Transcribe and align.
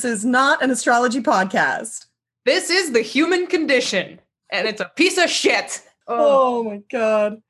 This 0.00 0.20
is 0.20 0.24
not 0.24 0.62
an 0.62 0.70
astrology 0.70 1.20
podcast. 1.20 2.06
This 2.46 2.70
is 2.70 2.92
the 2.92 3.02
human 3.02 3.46
condition, 3.46 4.18
and 4.50 4.66
it's 4.66 4.80
a 4.80 4.90
piece 4.96 5.18
of 5.18 5.28
shit. 5.28 5.82
Oh, 6.08 6.14
oh. 6.16 6.58
oh 6.58 6.64
my 6.64 6.80
god. 6.90 7.42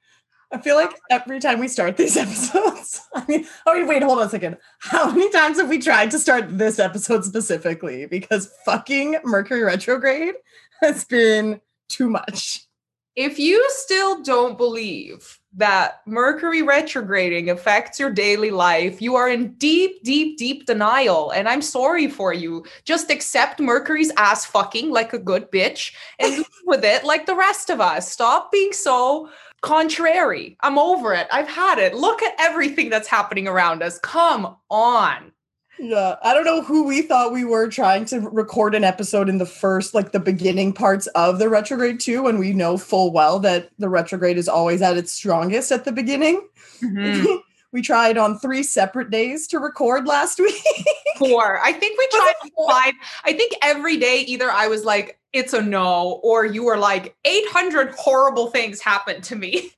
I 0.51 0.59
feel 0.59 0.75
like 0.75 0.91
every 1.11 1.39
time 1.39 1.61
we 1.61 1.69
start 1.69 1.97
these 1.97 2.17
episodes, 2.17 3.03
I 3.15 3.25
mean, 3.29 3.47
oh 3.67 3.75
wait, 3.75 3.87
wait, 3.87 4.03
hold 4.03 4.19
on 4.19 4.27
a 4.27 4.31
second. 4.31 4.57
How 4.81 5.13
many 5.13 5.31
times 5.31 5.61
have 5.61 5.69
we 5.69 5.79
tried 5.79 6.11
to 6.11 6.19
start 6.19 6.59
this 6.59 6.81
episode 6.81 7.25
specifically? 7.25 8.07
Because 8.07 8.53
fucking 8.65 9.21
Mercury 9.23 9.63
retrograde 9.63 10.35
has 10.81 11.05
been 11.05 11.61
too 11.89 12.11
much. 12.11 12.67
If 13.15 13.39
you 13.39 13.65
still 13.71 14.25
don't 14.25 14.59
believe 14.59 15.39
that 15.53 16.01
Mercury 16.07 16.63
retrograding 16.63 17.51
affects 17.51 17.99
your 17.99 18.11
daily 18.11 18.51
life, 18.51 19.03
you 19.03 19.17
are 19.17 19.29
in 19.29 19.53
deep, 19.55 20.03
deep, 20.05 20.39
deep 20.39 20.67
denial. 20.67 21.31
And 21.33 21.49
I'm 21.49 21.63
sorry 21.63 22.09
for 22.09 22.33
you. 22.33 22.65
Just 22.85 23.11
accept 23.11 23.61
Mercury's 23.61 24.13
ass 24.17 24.47
fucking 24.47 24.91
like 24.91 25.13
a 25.13 25.19
good 25.19 25.51
bitch 25.51 25.93
and 26.19 26.37
live 26.39 26.47
with 26.67 26.85
it 26.85 27.05
like 27.05 27.27
the 27.27 27.35
rest 27.35 27.71
of 27.71 27.81
us. 27.81 28.11
Stop 28.11 28.53
being 28.53 28.73
so 28.73 29.29
contrary. 29.61 30.57
I'm 30.61 30.79
over 30.79 31.15
it. 31.15 31.27
I've 31.33 31.49
had 31.49 31.79
it. 31.79 31.95
Look 31.95 32.23
at 32.23 32.35
everything 32.39 32.89
that's 32.89 33.09
happening 33.09 33.49
around 33.49 33.83
us. 33.83 33.99
Come 33.99 34.57
on. 34.71 35.33
Yeah, 35.83 36.17
I 36.23 36.35
don't 36.35 36.45
know 36.45 36.61
who 36.61 36.85
we 36.85 37.01
thought 37.01 37.33
we 37.33 37.43
were 37.43 37.67
trying 37.67 38.05
to 38.07 38.21
record 38.21 38.75
an 38.75 38.85
episode 38.85 39.31
in 39.31 39.39
the 39.39 39.47
first, 39.47 39.95
like 39.95 40.13
the 40.13 40.21
beginning 40.21 40.75
parts 40.75 41.07
of 41.09 41.39
the 41.39 41.49
retrograde 41.49 42.01
too, 42.01 42.25
when 42.25 42.37
we 42.37 42.53
know 42.53 42.77
full 42.77 43.15
well 43.15 43.39
that 43.41 43.71
the 43.79 43.89
retrograde 43.89 44.37
is 44.37 44.47
always 44.47 44.83
at 44.83 44.99
its 44.99 45.11
strongest 45.11 45.73
at 45.73 45.87
the 45.87 45.93
beginning. 45.93 46.47
Mm-hmm. 46.83 47.37
we 47.73 47.81
tried 47.81 48.19
on 48.19 48.39
three 48.39 48.63
separate 48.63 49.09
days 49.09 49.47
to 49.47 49.59
record 49.59 50.07
last 50.07 50.39
week. 50.39 50.63
Four. 51.17 51.59
I 51.63 51.73
think 51.73 51.99
we 51.99 52.09
tried 52.13 52.35
five. 52.69 52.95
I 53.25 53.33
think 53.33 53.53
every 53.63 53.97
day 53.97 54.21
either 54.29 54.51
I 54.51 54.67
was 54.67 54.85
like, 54.85 55.19
it's 55.33 55.55
a 55.55 55.63
no, 55.63 56.21
or 56.23 56.45
you 56.45 56.63
were 56.63 56.77
like, 56.77 57.17
800 57.25 57.95
horrible 57.95 58.51
things 58.51 58.83
happened 58.83 59.25
to 59.25 59.37
me. 59.37 59.73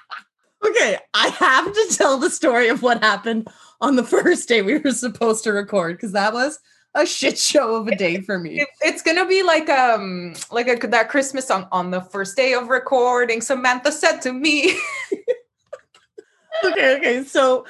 okay, 0.66 0.96
I 1.12 1.28
have 1.28 1.74
to 1.74 1.86
tell 1.90 2.16
the 2.16 2.30
story 2.30 2.68
of 2.68 2.80
what 2.82 3.02
happened 3.02 3.48
on 3.82 3.96
the 3.96 4.04
first 4.04 4.48
day 4.48 4.62
we 4.62 4.78
were 4.78 4.92
supposed 4.92 5.44
to 5.44 5.52
record 5.52 5.96
because 5.96 6.12
that 6.12 6.32
was 6.32 6.58
a 6.94 7.06
shit 7.06 7.38
show 7.38 7.74
of 7.74 7.88
a 7.88 7.96
day 7.96 8.20
for 8.20 8.38
me. 8.38 8.60
It, 8.60 8.68
it's 8.82 9.02
gonna 9.02 9.26
be 9.26 9.42
like 9.42 9.68
um 9.68 10.34
like 10.50 10.68
a, 10.68 10.86
that 10.88 11.08
Christmas 11.08 11.48
song 11.48 11.66
on 11.72 11.90
the 11.90 12.00
first 12.00 12.36
day 12.36 12.54
of 12.54 12.68
recording. 12.68 13.40
Samantha 13.40 13.92
said 13.92 14.20
to 14.20 14.32
me. 14.32 14.78
okay, 16.64 16.96
okay, 16.96 17.24
so 17.24 17.66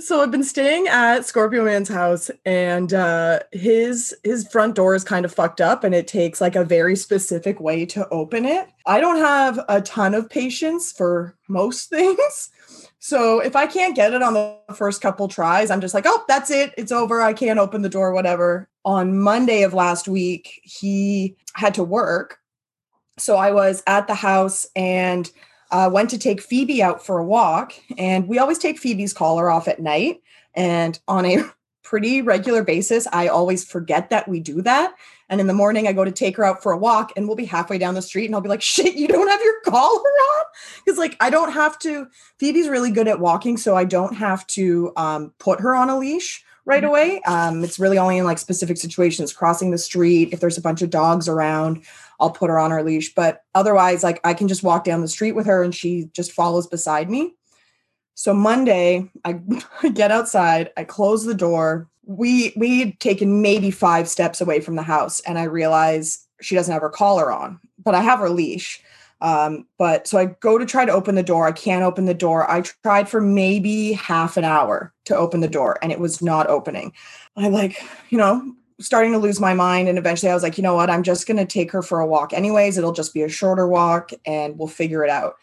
so 0.00 0.20
I've 0.20 0.32
been 0.32 0.42
staying 0.42 0.88
at 0.88 1.24
Scorpio 1.24 1.64
Man's 1.64 1.88
house, 1.88 2.28
and 2.44 2.92
uh, 2.92 3.40
his 3.52 4.14
his 4.24 4.48
front 4.48 4.74
door 4.74 4.96
is 4.96 5.04
kind 5.04 5.24
of 5.24 5.32
fucked 5.32 5.60
up, 5.60 5.84
and 5.84 5.94
it 5.94 6.08
takes 6.08 6.40
like 6.40 6.56
a 6.56 6.64
very 6.64 6.96
specific 6.96 7.60
way 7.60 7.86
to 7.86 8.08
open 8.08 8.44
it. 8.44 8.66
I 8.86 8.98
don't 8.98 9.18
have 9.18 9.60
a 9.68 9.80
ton 9.82 10.14
of 10.14 10.28
patience 10.28 10.90
for 10.90 11.36
most 11.48 11.90
things, 11.90 12.50
so 13.04 13.38
if 13.40 13.54
I 13.54 13.66
can't 13.66 13.94
get 13.94 14.14
it 14.14 14.22
on 14.22 14.32
the 14.32 14.56
first 14.74 15.02
couple 15.02 15.28
tries, 15.28 15.70
I'm 15.70 15.82
just 15.82 15.92
like, 15.92 16.06
oh, 16.06 16.24
that's 16.26 16.50
it. 16.50 16.72
It's 16.78 16.90
over. 16.90 17.20
I 17.20 17.34
can't 17.34 17.58
open 17.58 17.82
the 17.82 17.90
door, 17.90 18.14
whatever. 18.14 18.66
On 18.86 19.18
Monday 19.20 19.62
of 19.62 19.74
last 19.74 20.08
week, 20.08 20.58
he 20.62 21.36
had 21.52 21.74
to 21.74 21.84
work. 21.84 22.38
So 23.18 23.36
I 23.36 23.50
was 23.50 23.82
at 23.86 24.06
the 24.06 24.14
house 24.14 24.66
and 24.74 25.30
uh, 25.70 25.90
went 25.92 26.08
to 26.10 26.18
take 26.18 26.40
Phoebe 26.40 26.82
out 26.82 27.04
for 27.04 27.18
a 27.18 27.24
walk. 27.24 27.74
And 27.98 28.26
we 28.26 28.38
always 28.38 28.56
take 28.56 28.78
Phoebe's 28.78 29.12
collar 29.12 29.50
off 29.50 29.68
at 29.68 29.80
night. 29.80 30.22
And 30.54 30.98
on 31.06 31.26
a 31.26 31.44
pretty 31.84 32.22
regular 32.22 32.64
basis, 32.64 33.06
I 33.12 33.28
always 33.28 33.64
forget 33.64 34.10
that 34.10 34.26
we 34.26 34.40
do 34.40 34.62
that. 34.62 34.94
And 35.28 35.40
in 35.40 35.46
the 35.46 35.54
morning, 35.54 35.86
I 35.86 35.92
go 35.92 36.04
to 36.04 36.10
take 36.10 36.36
her 36.36 36.44
out 36.44 36.62
for 36.62 36.72
a 36.72 36.76
walk 36.76 37.12
and 37.16 37.26
we'll 37.26 37.36
be 37.36 37.44
halfway 37.44 37.78
down 37.78 37.94
the 37.94 38.02
street 38.02 38.26
and 38.26 38.34
I'll 38.34 38.40
be 38.40 38.48
like, 38.48 38.62
shit, 38.74 38.94
you 38.94 39.06
don't 39.06 39.28
have 39.28 39.40
your 39.40 39.60
collar 39.60 40.00
on? 40.00 40.44
Because, 40.84 40.98
like, 40.98 41.16
I 41.20 41.30
don't 41.30 41.52
have 41.52 41.78
to. 41.80 42.08
Phoebe's 42.38 42.68
really 42.68 42.90
good 42.90 43.08
at 43.08 43.20
walking, 43.20 43.56
so 43.56 43.76
I 43.76 43.84
don't 43.84 44.14
have 44.14 44.46
to 44.48 44.92
um, 44.96 45.32
put 45.38 45.60
her 45.60 45.74
on 45.74 45.90
a 45.90 45.98
leash 45.98 46.44
right 46.64 46.82
mm-hmm. 46.82 46.88
away. 46.88 47.22
Um, 47.22 47.62
it's 47.64 47.78
really 47.78 47.98
only 47.98 48.18
in 48.18 48.24
like 48.24 48.38
specific 48.38 48.76
situations, 48.76 49.32
crossing 49.32 49.70
the 49.70 49.78
street, 49.78 50.30
if 50.32 50.40
there's 50.40 50.58
a 50.58 50.62
bunch 50.62 50.82
of 50.82 50.90
dogs 50.90 51.28
around. 51.28 51.84
I'll 52.20 52.30
put 52.30 52.50
her 52.50 52.58
on 52.58 52.70
her 52.70 52.82
leash. 52.82 53.14
But 53.14 53.42
otherwise, 53.54 54.02
like 54.02 54.20
I 54.24 54.34
can 54.34 54.48
just 54.48 54.62
walk 54.62 54.84
down 54.84 55.00
the 55.00 55.08
street 55.08 55.32
with 55.32 55.46
her 55.46 55.62
and 55.62 55.74
she 55.74 56.10
just 56.12 56.32
follows 56.32 56.66
beside 56.66 57.10
me. 57.10 57.34
So 58.14 58.32
Monday, 58.32 59.10
I, 59.24 59.40
get 59.92 60.10
outside, 60.10 60.70
I 60.76 60.84
close 60.84 61.24
the 61.24 61.34
door, 61.34 61.88
we 62.06 62.52
we 62.56 62.80
had 62.80 63.00
taken 63.00 63.42
maybe 63.42 63.70
five 63.70 64.08
steps 64.08 64.40
away 64.40 64.60
from 64.60 64.76
the 64.76 64.82
house 64.82 65.20
and 65.20 65.38
i 65.38 65.44
realize 65.44 66.26
she 66.40 66.54
doesn't 66.54 66.72
have 66.72 66.82
her 66.82 66.90
collar 66.90 67.32
on 67.32 67.58
but 67.82 67.94
i 67.94 68.00
have 68.00 68.18
her 68.18 68.30
leash. 68.30 68.80
Um, 69.20 69.66
but 69.78 70.06
so 70.06 70.18
i 70.18 70.26
go 70.26 70.58
to 70.58 70.66
try 70.66 70.84
to 70.84 70.92
open 70.92 71.14
the 71.14 71.22
door. 71.22 71.46
I 71.46 71.52
can't 71.52 71.84
open 71.84 72.04
the 72.04 72.12
door. 72.12 72.50
I 72.50 72.60
tried 72.60 73.08
for 73.08 73.20
maybe 73.20 73.92
half 73.92 74.36
an 74.36 74.44
hour 74.44 74.92
to 75.06 75.16
open 75.16 75.40
the 75.40 75.48
door 75.48 75.78
and 75.80 75.90
it 75.92 76.00
was 76.00 76.20
not 76.20 76.48
opening. 76.48 76.92
I 77.36 77.48
like 77.48 77.82
you 78.10 78.18
know 78.18 78.54
starting 78.80 79.12
to 79.12 79.18
lose 79.18 79.40
my 79.40 79.54
mind 79.54 79.88
and 79.88 79.96
eventually 79.96 80.30
i 80.30 80.34
was 80.34 80.42
like 80.42 80.58
you 80.58 80.62
know 80.62 80.74
what? 80.74 80.90
I'm 80.90 81.04
just 81.04 81.26
going 81.26 81.36
to 81.38 81.46
take 81.46 81.70
her 81.70 81.80
for 81.80 82.00
a 82.00 82.06
walk 82.06 82.32
anyways. 82.32 82.76
It'll 82.76 82.92
just 82.92 83.14
be 83.14 83.22
a 83.22 83.28
shorter 83.28 83.66
walk 83.66 84.10
and 84.26 84.58
we'll 84.58 84.68
figure 84.68 85.04
it 85.04 85.10
out 85.10 85.36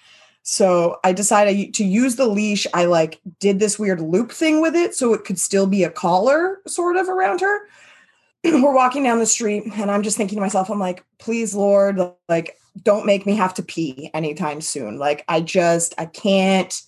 so 0.43 0.97
I 1.03 1.13
decided 1.13 1.73
to 1.75 1.83
use 1.83 2.15
the 2.15 2.27
leash. 2.27 2.65
I 2.73 2.85
like 2.85 3.19
did 3.39 3.59
this 3.59 3.77
weird 3.77 4.01
loop 4.01 4.31
thing 4.31 4.61
with 4.61 4.75
it 4.75 4.95
so 4.95 5.13
it 5.13 5.23
could 5.23 5.39
still 5.39 5.67
be 5.67 5.83
a 5.83 5.89
collar 5.89 6.61
sort 6.67 6.97
of 6.97 7.09
around 7.09 7.41
her. 7.41 7.59
We're 8.43 8.73
walking 8.73 9.03
down 9.03 9.19
the 9.19 9.25
street 9.25 9.63
and 9.75 9.91
I'm 9.91 10.03
just 10.03 10.17
thinking 10.17 10.37
to 10.37 10.41
myself, 10.41 10.69
I'm 10.69 10.79
like, 10.79 11.03
please, 11.19 11.53
Lord, 11.53 11.99
like, 12.27 12.57
don't 12.83 13.05
make 13.05 13.25
me 13.25 13.35
have 13.35 13.53
to 13.55 13.63
pee 13.63 14.09
anytime 14.13 14.61
soon. 14.61 14.97
Like, 14.97 15.23
I 15.27 15.41
just, 15.41 15.93
I 15.97 16.05
can't, 16.05 16.81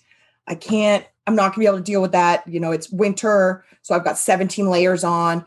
I 0.48 0.56
can't, 0.56 1.06
I'm 1.26 1.36
not 1.36 1.52
gonna 1.52 1.60
be 1.60 1.66
able 1.66 1.78
to 1.78 1.84
deal 1.84 2.02
with 2.02 2.12
that. 2.12 2.46
You 2.48 2.58
know, 2.58 2.72
it's 2.72 2.90
winter. 2.90 3.64
So 3.82 3.94
I've 3.94 4.04
got 4.04 4.18
17 4.18 4.68
layers 4.68 5.04
on. 5.04 5.44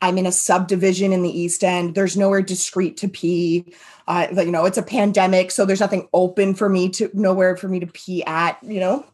I'm 0.00 0.18
in 0.18 0.26
a 0.26 0.32
subdivision 0.32 1.12
in 1.12 1.22
the 1.22 1.38
East 1.40 1.64
End. 1.64 1.94
There's 1.94 2.16
nowhere 2.16 2.42
discreet 2.42 2.96
to 2.98 3.08
pee. 3.08 3.74
Uh, 4.06 4.28
you 4.32 4.52
know, 4.52 4.64
it's 4.64 4.78
a 4.78 4.82
pandemic, 4.82 5.50
so 5.50 5.64
there's 5.64 5.80
nothing 5.80 6.08
open 6.12 6.54
for 6.54 6.68
me 6.68 6.88
to 6.90 7.10
nowhere 7.14 7.56
for 7.56 7.68
me 7.68 7.80
to 7.80 7.86
pee 7.86 8.24
at. 8.24 8.58
You 8.62 8.80
know, 8.80 9.06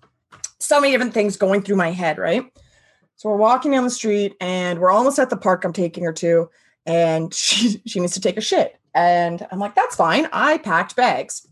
so 0.58 0.80
many 0.80 0.92
different 0.92 1.14
things 1.14 1.36
going 1.36 1.62
through 1.62 1.76
my 1.76 1.90
head, 1.90 2.18
right? 2.18 2.44
So 3.16 3.30
we're 3.30 3.36
walking 3.36 3.72
down 3.72 3.84
the 3.84 3.90
street, 3.90 4.36
and 4.40 4.78
we're 4.78 4.90
almost 4.90 5.18
at 5.18 5.30
the 5.30 5.36
park. 5.36 5.64
I'm 5.64 5.72
taking 5.72 6.04
her 6.04 6.12
to, 6.14 6.50
and 6.84 7.32
she 7.34 7.80
she 7.86 8.00
needs 8.00 8.14
to 8.14 8.20
take 8.20 8.36
a 8.36 8.42
shit, 8.42 8.78
and 8.94 9.46
I'm 9.50 9.58
like, 9.58 9.74
that's 9.74 9.96
fine. 9.96 10.28
I 10.32 10.58
packed 10.58 10.96
bags. 10.96 11.46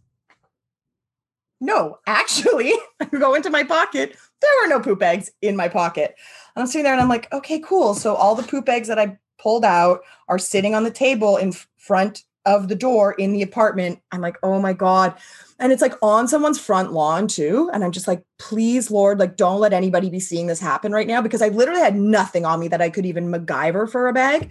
No, 1.62 1.98
actually, 2.06 2.74
I 3.00 3.06
go 3.06 3.34
into 3.34 3.48
my 3.48 3.64
pocket. 3.64 4.16
There 4.40 4.50
were 4.60 4.68
no 4.68 4.80
poop 4.80 4.98
bags 4.98 5.30
in 5.40 5.56
my 5.56 5.68
pocket. 5.68 6.16
I'm 6.56 6.66
sitting 6.66 6.82
there 6.82 6.92
and 6.92 7.00
I'm 7.00 7.08
like, 7.08 7.32
okay, 7.32 7.60
cool. 7.60 7.94
So 7.94 8.14
all 8.14 8.34
the 8.34 8.42
poop 8.42 8.66
bags 8.66 8.88
that 8.88 8.98
I 8.98 9.16
pulled 9.42 9.64
out 9.64 10.00
are 10.28 10.38
sitting 10.38 10.74
on 10.74 10.84
the 10.84 10.90
table 10.90 11.36
in 11.36 11.52
front 11.76 12.24
of 12.44 12.68
the 12.68 12.74
door 12.74 13.12
in 13.12 13.32
the 13.32 13.42
apartment. 13.42 14.00
I'm 14.10 14.20
like, 14.20 14.36
oh 14.42 14.60
my 14.60 14.72
God. 14.72 15.14
And 15.58 15.72
it's 15.72 15.82
like 15.82 15.94
on 16.02 16.26
someone's 16.26 16.58
front 16.58 16.92
lawn 16.92 17.28
too. 17.28 17.70
And 17.72 17.84
I'm 17.84 17.92
just 17.92 18.08
like, 18.08 18.24
please, 18.38 18.90
Lord, 18.90 19.18
like, 19.18 19.36
don't 19.36 19.60
let 19.60 19.72
anybody 19.72 20.10
be 20.10 20.18
seeing 20.18 20.48
this 20.48 20.58
happen 20.60 20.92
right 20.92 21.06
now 21.06 21.22
because 21.22 21.42
I 21.42 21.48
literally 21.48 21.80
had 21.80 21.94
nothing 21.94 22.44
on 22.44 22.58
me 22.58 22.68
that 22.68 22.82
I 22.82 22.90
could 22.90 23.06
even 23.06 23.30
MacGyver 23.30 23.88
for 23.88 24.08
a 24.08 24.12
bag. 24.12 24.50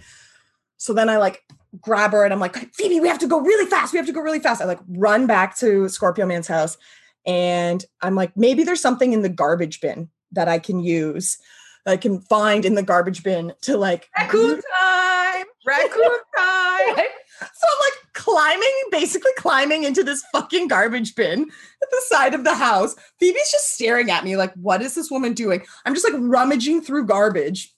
So 0.78 0.94
then 0.94 1.10
I 1.10 1.18
like 1.18 1.42
grab 1.80 2.12
her 2.12 2.24
and 2.24 2.32
I'm 2.32 2.40
like, 2.40 2.56
Phoebe, 2.74 3.00
we 3.00 3.08
have 3.08 3.18
to 3.18 3.28
go 3.28 3.40
really 3.40 3.68
fast. 3.68 3.92
We 3.92 3.98
have 3.98 4.06
to 4.06 4.12
go 4.12 4.20
really 4.20 4.40
fast. 4.40 4.62
I 4.62 4.64
like 4.64 4.80
run 4.88 5.26
back 5.26 5.56
to 5.58 5.88
Scorpio 5.88 6.26
Man's 6.26 6.48
house 6.48 6.78
and 7.26 7.84
I'm 8.00 8.14
like, 8.14 8.36
maybe 8.36 8.64
there's 8.64 8.80
something 8.80 9.12
in 9.12 9.22
the 9.22 9.28
garbage 9.28 9.80
bin 9.80 10.08
that 10.32 10.48
I 10.48 10.58
can 10.58 10.80
use. 10.80 11.38
I 11.86 11.96
can 11.96 12.20
find 12.20 12.64
in 12.64 12.74
the 12.74 12.82
garbage 12.82 13.22
bin 13.22 13.52
to 13.62 13.76
like 13.76 14.08
raccoon 14.16 14.60
time, 14.60 15.44
raccoon 15.66 16.02
time. 16.36 17.06
So 17.40 17.66
I'm 17.68 17.80
like 17.80 18.12
climbing, 18.12 18.82
basically 18.90 19.32
climbing 19.36 19.84
into 19.84 20.04
this 20.04 20.24
fucking 20.32 20.68
garbage 20.68 21.14
bin 21.14 21.42
at 21.42 21.90
the 21.90 22.02
side 22.06 22.34
of 22.34 22.44
the 22.44 22.54
house. 22.54 22.94
Phoebe's 23.18 23.50
just 23.50 23.74
staring 23.74 24.10
at 24.10 24.24
me 24.24 24.36
like, 24.36 24.54
what 24.54 24.80
is 24.80 24.94
this 24.94 25.10
woman 25.10 25.34
doing? 25.34 25.62
I'm 25.84 25.94
just 25.94 26.08
like 26.08 26.20
rummaging 26.20 26.82
through 26.82 27.06
garbage, 27.06 27.74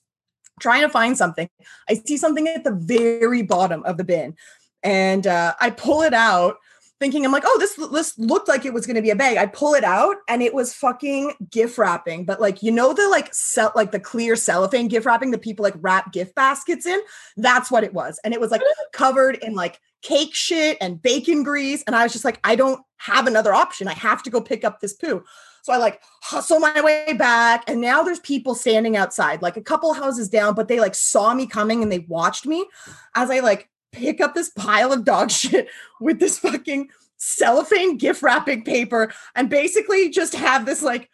trying 0.59 0.81
to 0.81 0.89
find 0.89 1.17
something. 1.17 1.49
I 1.89 1.95
see 1.95 2.17
something 2.17 2.47
at 2.47 2.63
the 2.63 2.73
very 2.73 3.41
bottom 3.41 3.83
of 3.85 3.97
the 3.97 4.03
bin, 4.03 4.35
and 4.83 5.25
uh, 5.25 5.55
I 5.59 5.71
pull 5.71 6.03
it 6.03 6.13
out 6.13 6.57
thinking 6.99 7.25
I'm 7.25 7.31
like, 7.31 7.43
oh, 7.45 7.57
this 7.59 7.75
this 7.91 8.17
looked 8.17 8.47
like 8.47 8.65
it 8.65 8.73
was 8.73 8.85
going 8.85 8.95
to 8.95 9.01
be 9.01 9.09
a 9.09 9.15
bag. 9.15 9.37
I 9.37 9.45
pull 9.45 9.73
it 9.73 9.83
out 9.83 10.15
and 10.27 10.41
it 10.41 10.53
was 10.53 10.73
fucking 10.73 11.33
gift 11.49 11.77
wrapping, 11.77 12.25
but 12.25 12.39
like 12.41 12.63
you 12.63 12.71
know 12.71 12.93
the 12.93 13.07
like 13.09 13.33
cell 13.33 13.71
like 13.75 13.91
the 13.91 13.99
clear 13.99 14.35
cellophane 14.35 14.87
gift 14.87 15.05
wrapping 15.05 15.31
that 15.31 15.41
people 15.41 15.63
like 15.63 15.75
wrap 15.79 16.13
gift 16.13 16.35
baskets 16.35 16.85
in. 16.85 16.99
That's 17.37 17.69
what 17.69 17.83
it 17.83 17.93
was, 17.93 18.19
and 18.23 18.33
it 18.33 18.39
was 18.39 18.51
like 18.51 18.61
covered 18.93 19.37
in 19.41 19.53
like 19.53 19.79
cake 20.05 20.35
shit 20.35 20.77
and 20.81 21.01
bacon 21.01 21.41
grease. 21.43 21.83
And 21.87 21.95
I 21.95 22.03
was 22.03 22.13
just 22.13 22.25
like, 22.25 22.39
I 22.43 22.55
don't 22.55 22.79
have 22.97 23.25
another 23.25 23.53
option. 23.53 23.87
I 23.87 23.93
have 23.93 24.21
to 24.23 24.29
go 24.29 24.39
pick 24.39 24.63
up 24.63 24.79
this 24.79 24.93
poo. 24.93 25.23
So 25.63 25.73
I 25.73 25.77
like 25.77 25.99
hustle 26.21 26.59
my 26.59 26.79
way 26.81 27.13
back. 27.13 27.63
And 27.67 27.81
now 27.81 28.03
there's 28.03 28.19
people 28.19 28.53
standing 28.53 28.95
outside, 28.95 29.41
like 29.41 29.57
a 29.57 29.61
couple 29.61 29.91
houses 29.93 30.29
down, 30.29 30.53
but 30.53 30.67
they 30.67 30.79
like 30.79 30.93
saw 30.93 31.33
me 31.33 31.47
coming 31.47 31.81
and 31.81 31.91
they 31.91 32.05
watched 32.07 32.45
me 32.45 32.67
as 33.15 33.31
I 33.31 33.39
like 33.39 33.67
pick 33.95 34.21
up 34.21 34.35
this 34.35 34.49
pile 34.49 34.91
of 34.91 35.05
dog 35.05 35.31
shit 35.31 35.67
with 35.99 36.19
this 36.19 36.39
fucking 36.39 36.89
cellophane 37.17 37.97
gift 37.97 38.21
wrapping 38.21 38.63
paper 38.63 39.11
and 39.35 39.49
basically 39.49 40.09
just 40.09 40.35
have 40.35 40.65
this 40.65 40.81
like 40.81 41.09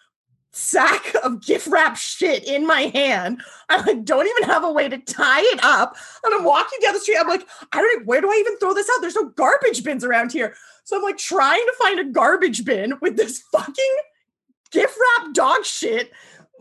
sack 0.54 1.14
of 1.24 1.42
gift 1.42 1.68
wrap 1.68 1.96
shit 1.96 2.44
in 2.44 2.68
my 2.68 2.92
hand. 2.94 3.42
I 3.70 3.82
like 3.82 4.04
don't 4.04 4.28
even 4.28 4.44
have 4.50 4.64
a 4.64 4.72
way 4.72 4.90
to 4.90 4.98
tie 4.98 5.42
it 5.42 5.64
up. 5.64 5.96
And 6.24 6.34
I'm 6.34 6.44
walking 6.44 6.80
down 6.82 6.94
the 6.94 7.00
street. 7.00 7.18
I'm 7.20 7.28
like, 7.28 7.48
I 7.72 7.78
don't 7.78 8.06
where 8.06 8.22
do 8.22 8.30
I 8.30 8.38
even 8.40 8.58
throw 8.58 8.74
this 8.74 8.90
out? 8.90 9.02
There's 9.02 9.16
no 9.16 9.30
garbage 9.30 9.84
bins 9.84 10.04
around 10.04 10.32
here. 10.32 10.56
So 10.84 10.98
I'm 10.98 11.04
like 11.04 11.18
trying 11.18 11.66
to 11.66 11.74
find 11.80 12.00
a 12.00 12.06
garbage 12.06 12.66
bin 12.66 12.96
with 13.02 13.16
this 13.16 13.40
fucking 13.52 13.96
gift 14.72 14.98
wrap 14.98 15.34
dog 15.34 15.66
shit 15.66 16.12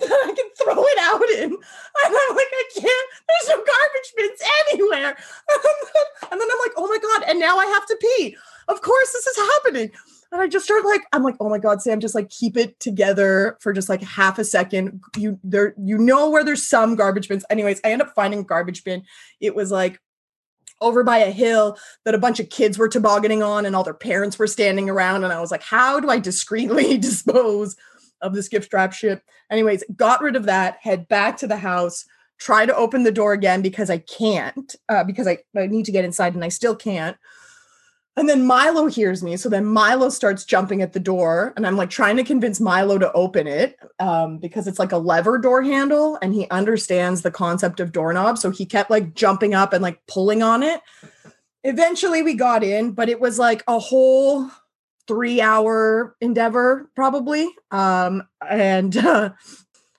that 0.00 0.10
I 0.10 0.32
can 0.34 0.50
throw 0.58 0.82
it 0.84 0.98
out 1.00 1.30
in. 1.30 1.52
And 1.52 1.58
I'm 2.04 2.36
like, 2.36 2.52
I 2.52 2.64
can't, 2.74 3.08
there's 3.28 3.48
no 3.48 3.56
garbage 3.56 4.12
bins 4.16 4.40
anywhere. 4.70 5.08
And 5.08 5.60
then, 5.64 6.30
and 6.32 6.40
then 6.40 6.48
I'm 6.50 6.58
like, 6.60 6.72
oh 6.76 6.88
my 6.88 6.98
God, 6.98 7.28
and 7.28 7.38
now 7.38 7.58
I 7.58 7.66
have 7.66 7.86
to 7.86 7.96
pee. 8.00 8.36
Of 8.68 8.82
course, 8.82 9.12
this 9.12 9.26
is 9.26 9.36
happening. 9.36 9.90
And 10.32 10.40
I 10.40 10.46
just 10.46 10.64
start 10.64 10.84
like, 10.84 11.02
I'm 11.12 11.24
like, 11.24 11.34
oh 11.40 11.48
my 11.48 11.58
God, 11.58 11.82
Sam, 11.82 11.98
just 11.98 12.14
like 12.14 12.30
keep 12.30 12.56
it 12.56 12.78
together 12.78 13.56
for 13.60 13.72
just 13.72 13.88
like 13.88 14.02
half 14.02 14.38
a 14.38 14.44
second. 14.44 15.00
You 15.16 15.40
there, 15.42 15.74
you 15.76 15.98
know 15.98 16.30
where 16.30 16.44
there's 16.44 16.66
some 16.66 16.94
garbage 16.94 17.28
bins. 17.28 17.44
Anyways, 17.50 17.80
I 17.84 17.90
end 17.90 18.02
up 18.02 18.14
finding 18.14 18.40
a 18.40 18.44
garbage 18.44 18.84
bin. 18.84 19.02
It 19.40 19.56
was 19.56 19.72
like 19.72 20.00
over 20.80 21.02
by 21.02 21.18
a 21.18 21.30
hill 21.30 21.76
that 22.04 22.14
a 22.14 22.18
bunch 22.18 22.40
of 22.40 22.48
kids 22.48 22.78
were 22.78 22.88
tobogganing 22.88 23.42
on 23.42 23.66
and 23.66 23.76
all 23.76 23.84
their 23.84 23.92
parents 23.92 24.38
were 24.38 24.46
standing 24.46 24.88
around. 24.88 25.24
And 25.24 25.32
I 25.32 25.40
was 25.40 25.50
like, 25.50 25.62
how 25.62 26.00
do 26.00 26.08
I 26.08 26.18
discreetly 26.18 26.96
dispose 26.98 27.76
of 28.22 28.34
this 28.34 28.48
gift 28.48 28.72
wrap 28.72 28.92
shit? 28.92 29.22
Anyways, 29.50 29.84
got 29.96 30.22
rid 30.22 30.36
of 30.36 30.46
that, 30.46 30.78
head 30.80 31.08
back 31.08 31.36
to 31.38 31.46
the 31.46 31.56
house, 31.56 32.04
try 32.38 32.66
to 32.66 32.74
open 32.76 33.02
the 33.02 33.12
door 33.12 33.32
again 33.32 33.62
because 33.62 33.90
I 33.90 33.98
can't, 33.98 34.74
uh, 34.88 35.04
because 35.04 35.26
I, 35.26 35.38
I 35.56 35.66
need 35.66 35.84
to 35.86 35.92
get 35.92 36.04
inside 36.04 36.34
and 36.34 36.44
I 36.44 36.48
still 36.48 36.76
can't. 36.76 37.16
And 38.16 38.28
then 38.28 38.44
Milo 38.44 38.86
hears 38.86 39.22
me. 39.22 39.36
So 39.36 39.48
then 39.48 39.64
Milo 39.64 40.08
starts 40.08 40.44
jumping 40.44 40.82
at 40.82 40.92
the 40.92 41.00
door, 41.00 41.54
and 41.56 41.66
I'm 41.66 41.76
like 41.76 41.90
trying 41.90 42.16
to 42.16 42.24
convince 42.24 42.60
Milo 42.60 42.98
to 42.98 43.10
open 43.12 43.46
it 43.46 43.78
um, 43.98 44.38
because 44.38 44.66
it's 44.66 44.78
like 44.80 44.92
a 44.92 44.98
lever 44.98 45.38
door 45.38 45.62
handle, 45.62 46.18
and 46.20 46.34
he 46.34 46.46
understands 46.50 47.22
the 47.22 47.30
concept 47.30 47.80
of 47.80 47.92
doorknob. 47.92 48.36
So 48.36 48.50
he 48.50 48.66
kept 48.66 48.90
like 48.90 49.14
jumping 49.14 49.54
up 49.54 49.72
and 49.72 49.82
like 49.82 50.04
pulling 50.06 50.42
on 50.42 50.62
it. 50.62 50.80
Eventually, 51.62 52.22
we 52.22 52.34
got 52.34 52.64
in, 52.64 52.92
but 52.92 53.08
it 53.08 53.20
was 53.20 53.38
like 53.38 53.62
a 53.68 53.78
whole 53.78 54.50
three 55.10 55.40
hour 55.40 56.14
endeavor, 56.20 56.88
probably. 56.94 57.52
Um, 57.72 58.22
and 58.48 58.96
uh, 58.96 59.30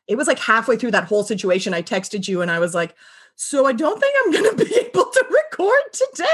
it 0.08 0.16
was 0.16 0.26
like 0.26 0.40
halfway 0.40 0.78
through 0.78 0.92
that 0.92 1.04
whole 1.04 1.26
situation. 1.26 1.74
I 1.74 1.82
texted 1.82 2.30
you, 2.30 2.42
and 2.42 2.50
I 2.50 2.60
was 2.60 2.74
like, 2.74 2.96
"So 3.36 3.66
I 3.66 3.74
don't 3.74 4.00
think 4.00 4.16
I'm 4.24 4.32
going 4.32 4.50
to 4.58 4.66
be 4.66 4.74
able 4.74 5.04
to 5.04 5.26
record 5.30 5.82
today." 5.92 6.26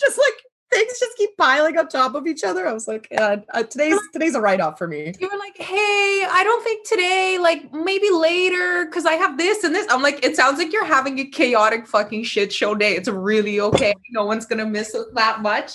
Just 0.00 0.16
like 0.16 0.34
things 0.72 0.98
just 0.98 1.18
keep 1.18 1.36
piling 1.36 1.76
up 1.76 1.90
top 1.90 2.14
of 2.14 2.26
each 2.26 2.44
other. 2.44 2.66
I 2.66 2.72
was 2.72 2.88
like, 2.88 3.08
yeah, 3.10 3.36
uh, 3.52 3.64
today's 3.64 3.98
today's 4.14 4.34
a 4.34 4.40
write 4.40 4.62
off 4.62 4.78
for 4.78 4.88
me. 4.88 5.12
You 5.20 5.28
were 5.30 5.38
like, 5.38 5.58
hey, 5.58 6.26
I 6.30 6.40
don't 6.42 6.64
think 6.64 6.88
today, 6.88 7.36
like 7.38 7.74
maybe 7.74 8.08
later, 8.10 8.86
because 8.86 9.04
I 9.04 9.14
have 9.14 9.36
this 9.36 9.64
and 9.64 9.74
this. 9.74 9.86
I'm 9.90 10.00
like, 10.00 10.24
it 10.24 10.34
sounds 10.34 10.56
like 10.56 10.72
you're 10.72 10.86
having 10.86 11.18
a 11.18 11.26
chaotic 11.26 11.86
fucking 11.86 12.24
shit 12.24 12.54
show 12.54 12.74
day. 12.74 12.96
It's 12.96 13.08
really 13.08 13.60
okay. 13.60 13.92
No 14.12 14.24
one's 14.24 14.46
gonna 14.46 14.64
miss 14.64 14.94
it 14.94 15.14
that 15.14 15.42
much. 15.42 15.74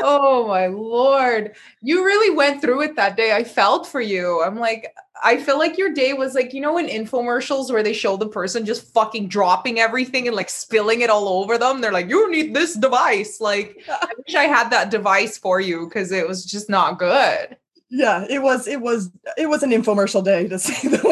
Oh 0.00 0.46
my 0.46 0.66
lord. 0.68 1.56
You 1.82 2.04
really 2.04 2.34
went 2.34 2.60
through 2.60 2.82
it 2.82 2.96
that 2.96 3.16
day. 3.16 3.32
I 3.34 3.42
felt 3.42 3.86
for 3.86 4.00
you. 4.00 4.42
I'm 4.42 4.56
like, 4.56 4.94
I 5.24 5.38
feel 5.38 5.58
like 5.58 5.76
your 5.76 5.92
day 5.92 6.12
was 6.12 6.34
like, 6.34 6.54
you 6.54 6.60
know, 6.60 6.78
in 6.78 6.86
infomercials 6.86 7.70
where 7.72 7.82
they 7.82 7.92
show 7.92 8.16
the 8.16 8.28
person 8.28 8.64
just 8.64 8.92
fucking 8.94 9.28
dropping 9.28 9.80
everything 9.80 10.28
and 10.28 10.36
like 10.36 10.50
spilling 10.50 11.00
it 11.00 11.10
all 11.10 11.28
over 11.42 11.58
them. 11.58 11.80
They're 11.80 11.92
like, 11.92 12.08
you 12.08 12.30
need 12.30 12.54
this 12.54 12.74
device. 12.74 13.40
Like, 13.40 13.82
I 13.88 14.12
wish 14.16 14.36
I 14.36 14.44
had 14.44 14.70
that 14.70 14.90
device 14.90 15.36
for 15.36 15.60
you 15.60 15.86
because 15.86 16.12
it 16.12 16.28
was 16.28 16.44
just 16.44 16.70
not 16.70 16.98
good. 16.98 17.56
Yeah, 17.90 18.24
it 18.28 18.42
was, 18.42 18.68
it 18.68 18.80
was, 18.80 19.10
it 19.36 19.48
was 19.48 19.62
an 19.64 19.70
infomercial 19.70 20.22
day 20.22 20.46
to 20.46 20.58
say 20.58 20.88
the 20.88 21.08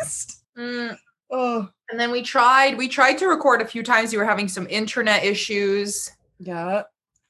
least. 0.00 0.42
Mm. 0.56 0.96
Oh. 1.30 1.68
And 1.90 2.00
then 2.00 2.10
we 2.10 2.22
tried, 2.22 2.78
we 2.78 2.88
tried 2.88 3.18
to 3.18 3.26
record 3.26 3.60
a 3.60 3.66
few 3.66 3.82
times. 3.82 4.12
You 4.12 4.18
were 4.18 4.24
having 4.24 4.48
some 4.48 4.66
internet 4.70 5.24
issues. 5.24 6.10
Yeah 6.38 6.84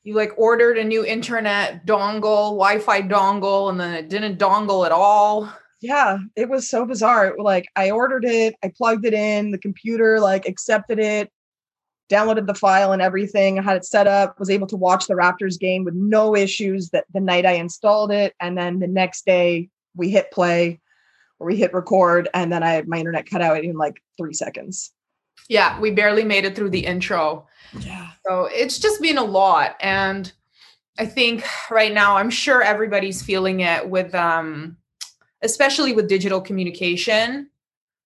you 0.05 0.15
like 0.15 0.33
ordered 0.37 0.79
a 0.79 0.85
new 0.85 1.05
internet 1.05 1.87
dongle, 1.87 2.51
Wi-Fi 2.51 3.03
dongle, 3.03 3.71
and 3.71 3.81
then 3.81 3.95
it 3.95 4.11
didn't 4.11 4.39
dongle 4.39 4.85
at 4.85 4.93
all. 4.93 5.51
Yeah, 5.81 6.19
it 6.37 6.49
was 6.49 6.69
so 6.69 6.85
bizarre. 6.85 7.35
Like 7.39 7.67
I 7.75 7.91
ordered 7.91 8.25
it, 8.25 8.55
I 8.63 8.71
plugged 8.77 9.07
it 9.07 9.15
in, 9.15 9.51
the 9.51 9.59
computer 9.59 10.21
like 10.21 10.47
accepted 10.47 10.99
it, 10.99 11.31
downloaded 12.11 12.47
the 12.47 12.55
file 12.55 12.93
and 12.93 13.03
everything, 13.03 13.59
I 13.59 13.63
had 13.63 13.77
it 13.77 13.85
set 13.85 14.07
up, 14.07 14.39
was 14.39 14.51
able 14.51 14.67
to 14.69 14.77
watch 14.77 15.07
the 15.07 15.15
Raptors 15.15 15.59
game 15.59 15.85
with 15.85 15.95
no 15.95 16.37
issues 16.37 16.91
that 16.91 17.07
the 17.13 17.21
night 17.21 17.47
I 17.47 17.53
installed 17.53 18.13
it. 18.13 18.35
And 18.41 18.57
then 18.59 18.79
the 18.79 18.87
next 18.87 19.25
day 19.25 19.71
we 19.97 20.11
hit 20.11 20.31
play 20.31 20.81
or 21.39 21.47
we 21.47 21.57
hit 21.57 21.73
record, 21.73 22.29
and 22.35 22.53
then 22.53 22.63
I 22.63 22.83
my 22.83 22.99
internet 22.99 23.29
cut 23.29 23.43
out 23.43 23.65
in 23.65 23.77
like 23.77 24.03
three 24.19 24.35
seconds. 24.35 24.93
Yeah, 25.49 25.79
we 25.81 25.91
barely 25.91 26.25
made 26.25 26.45
it 26.45 26.57
through 26.57 26.71
the 26.71 26.87
intro. 26.87 27.47
Yeah. 27.81 28.11
So 28.27 28.49
it's 28.51 28.79
just 28.79 29.03
been 29.03 29.19
a 29.19 29.25
lot. 29.25 29.77
And 29.81 30.33
I 30.99 31.07
think 31.07 31.45
right 31.71 31.93
now, 31.93 32.17
I'm 32.17 32.31
sure 32.31 32.63
everybody's 32.63 33.23
feeling 33.23 33.61
it 33.61 33.89
with, 33.89 34.15
um, 34.15 34.77
especially 35.43 35.93
with 35.93 36.09
digital 36.09 36.41
communication 36.41 37.51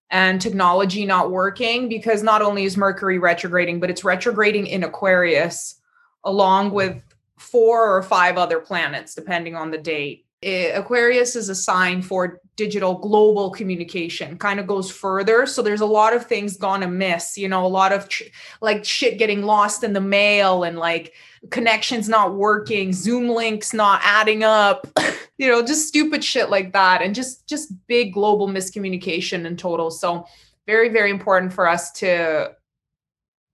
and 0.09 0.41
technology 0.41 1.05
not 1.05 1.31
working, 1.31 1.87
because 1.87 2.23
not 2.23 2.41
only 2.41 2.63
is 2.63 2.75
Mercury 2.75 3.19
retrograding, 3.19 3.79
but 3.79 3.89
it's 3.89 4.03
retrograding 4.03 4.67
in 4.67 4.83
Aquarius 4.83 5.79
along 6.23 6.71
with 6.71 7.01
four 7.37 7.95
or 7.95 8.03
five 8.03 8.37
other 8.37 8.59
planets, 8.59 9.13
depending 9.13 9.55
on 9.55 9.71
the 9.71 9.77
date. 9.77 10.25
Aquarius 10.41 11.35
is 11.35 11.49
a 11.49 11.55
sign 11.55 12.01
for 12.01 12.39
digital 12.55 12.95
global 12.97 13.49
communication 13.51 14.37
kind 14.37 14.59
of 14.59 14.67
goes 14.67 14.89
further. 14.89 15.45
So 15.45 15.61
there's 15.61 15.81
a 15.81 15.85
lot 15.85 16.13
of 16.13 16.25
things 16.25 16.57
gone 16.57 16.83
amiss 16.83 17.37
you 17.37 17.49
know 17.49 17.65
a 17.65 17.67
lot 17.67 17.91
of 17.91 18.07
tr- 18.07 18.23
like 18.61 18.85
shit 18.85 19.17
getting 19.17 19.43
lost 19.43 19.83
in 19.83 19.93
the 19.93 20.01
mail 20.01 20.63
and 20.63 20.77
like 20.77 21.13
connections 21.51 22.07
not 22.09 22.35
working 22.35 22.91
zoom 22.91 23.29
links 23.29 23.73
not 23.73 24.01
adding 24.03 24.43
up 24.43 24.87
you 25.37 25.47
know 25.47 25.61
just 25.61 25.87
stupid 25.87 26.23
shit 26.23 26.49
like 26.49 26.73
that 26.73 27.01
and 27.01 27.15
just 27.15 27.47
just 27.47 27.73
big 27.87 28.13
global 28.13 28.47
miscommunication 28.47 29.45
in 29.45 29.57
total. 29.57 29.91
So 29.91 30.25
very 30.65 30.89
very 30.89 31.11
important 31.11 31.51
for 31.51 31.67
us 31.67 31.91
to 31.93 32.55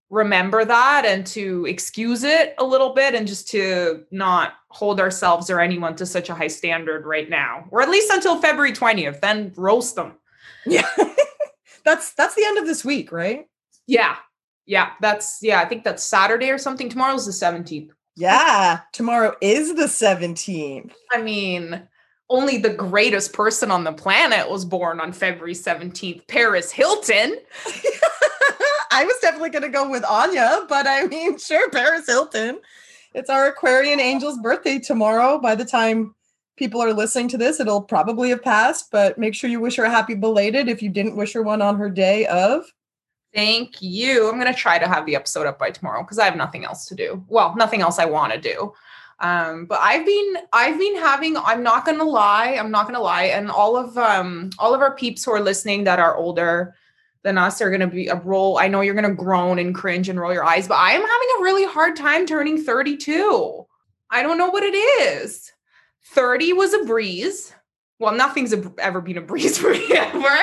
remember 0.10 0.64
that 0.64 1.04
and 1.06 1.26
to 1.26 1.66
excuse 1.66 2.24
it 2.24 2.54
a 2.58 2.64
little 2.64 2.94
bit 2.94 3.16
and 3.16 3.28
just 3.28 3.48
to 3.50 4.04
not 4.12 4.54
hold 4.70 5.00
ourselves 5.00 5.50
or 5.50 5.60
anyone 5.60 5.96
to 5.96 6.06
such 6.06 6.30
a 6.30 6.36
high 6.36 6.48
standard 6.48 7.06
right 7.06 7.30
now 7.30 7.66
or 7.72 7.82
at 7.82 7.90
least 7.90 8.12
until 8.12 8.40
february 8.40 8.72
20th 8.72 9.20
then 9.22 9.52
roast 9.56 9.96
them. 9.96 10.14
Yeah. 10.66 10.88
That's 11.86 12.14
that's 12.14 12.34
the 12.34 12.44
end 12.44 12.58
of 12.58 12.66
this 12.66 12.84
week 12.84 13.12
right? 13.12 13.46
Yeah. 13.88 14.16
Yeah 14.66 14.92
that's 15.02 15.40
yeah 15.42 15.62
i 15.62 15.66
think 15.66 15.84
that's 15.84 16.04
saturday 16.04 16.50
or 16.50 16.58
something. 16.58 16.90
Tomorrow's 16.90 17.26
the 17.26 17.32
17th 17.32 17.90
yeah 18.16 18.80
tomorrow 18.94 19.36
is 19.42 19.76
the 19.76 19.84
17th 19.84 20.94
i 21.12 21.22
mean 21.22 21.82
only 22.30 22.58
the 22.58 22.74
greatest 22.74 23.34
person 23.34 23.70
on 23.70 23.84
the 23.84 23.92
planet 23.92 24.50
was 24.50 24.66
born 24.66 25.00
on 25.00 25.12
february 25.12 25.54
17th 25.54 26.26
paris 26.28 26.72
hilton 26.72 27.36
I 28.96 29.04
was 29.04 29.16
definitely 29.22 29.50
going 29.50 29.64
to 29.64 29.70
go 29.70 29.90
with 29.90 30.06
Anya, 30.06 30.66
but 30.70 30.88
I 30.88 31.06
mean, 31.08 31.38
sure, 31.46 31.70
Paris 31.70 32.06
Hilton. 32.08 32.60
It's 33.14 33.30
our 33.30 33.48
Aquarian 33.48 34.00
Angel's 34.00 34.40
birthday 34.40 34.80
tomorrow. 34.80 35.38
By 35.38 35.54
the 35.54 35.66
time 35.66 36.16
people 36.56 36.82
are 36.82 36.94
listening 36.94 37.28
to 37.30 37.38
this, 37.38 37.60
it'll 37.60 37.82
probably 37.82 38.30
have 38.30 38.42
passed, 38.42 38.92
but 38.92 39.18
make 39.18 39.36
sure 39.36 39.50
you 39.50 39.60
wish 39.60 39.76
her 39.76 39.84
a 39.84 39.90
happy 39.90 40.16
belated 40.16 40.70
if 40.70 40.82
you 40.82 40.90
didn't 40.90 41.18
wish 41.18 41.34
her 41.34 41.44
one 41.44 41.62
on 41.62 41.76
her 41.76 41.90
day 41.90 42.26
of. 42.28 42.64
Thank 43.34 43.82
you. 43.82 44.30
I'm 44.30 44.40
going 44.40 44.54
to 44.54 44.58
try 44.58 44.80
to 44.80 44.88
have 44.88 45.06
the 45.06 45.18
episode 45.18 45.46
up 45.46 45.60
by 45.60 45.72
tomorrow 45.72 46.02
because 46.02 46.18
I 46.18 46.24
have 46.24 46.38
nothing 46.38 46.64
else 46.64 46.86
to 46.86 46.96
do. 46.96 47.22
Well, 47.28 47.54
nothing 47.58 47.82
else 47.82 48.00
I 48.00 48.06
want 48.06 48.32
to 48.32 48.40
do. 48.40 48.74
Um, 49.20 49.66
but 49.66 49.80
I've 49.82 50.06
been 50.06 50.38
I've 50.54 50.80
been 50.80 50.96
having 50.96 51.36
I'm 51.38 51.64
not 51.64 51.86
going 51.86 51.98
to 51.98 52.06
lie, 52.06 52.56
I'm 52.58 52.72
not 52.72 52.84
going 52.84 52.96
to 52.96 53.02
lie 53.02 53.24
and 53.24 53.52
all 53.52 53.76
of 53.76 53.98
um 53.98 54.52
all 54.60 54.74
of 54.74 54.82
our 54.82 54.96
peeps 54.96 55.24
who 55.24 55.32
are 55.32 55.42
listening 55.42 55.84
that 55.86 56.00
are 56.00 56.16
older 56.16 56.76
than 57.26 57.40
us 57.40 57.60
are 57.60 57.70
going 57.70 57.82
to 57.82 57.88
be 57.88 58.08
a 58.08 58.16
roll. 58.16 58.60
I 58.60 58.68
know 58.68 58.82
you're 58.82 58.94
going 58.94 59.10
to 59.10 59.24
groan 59.24 59.58
and 59.58 59.74
cringe 59.74 60.08
and 60.08 60.20
roll 60.20 60.32
your 60.32 60.46
eyes, 60.46 60.68
but 60.68 60.76
I 60.76 60.92
am 60.92 61.02
having 61.02 61.30
a 61.40 61.44
really 61.44 61.66
hard 61.66 61.96
time 61.96 62.28
turning 62.28 62.64
32. 62.64 63.66
I 64.12 64.22
don't 64.22 64.38
know 64.38 64.50
what 64.50 64.64
it 64.64 64.76
is. 64.76 65.52
30 66.12 66.54
was 66.54 66.76
a 66.76 66.86
breeze. 66.86 67.52
Well, 67.98 68.14
nothing's 68.14 68.54
ever 68.78 69.02
been 69.02 69.18
a 69.18 69.22
breeze 69.22 69.58
for 69.60 69.72
me 69.72 69.88
ever. 69.92 70.38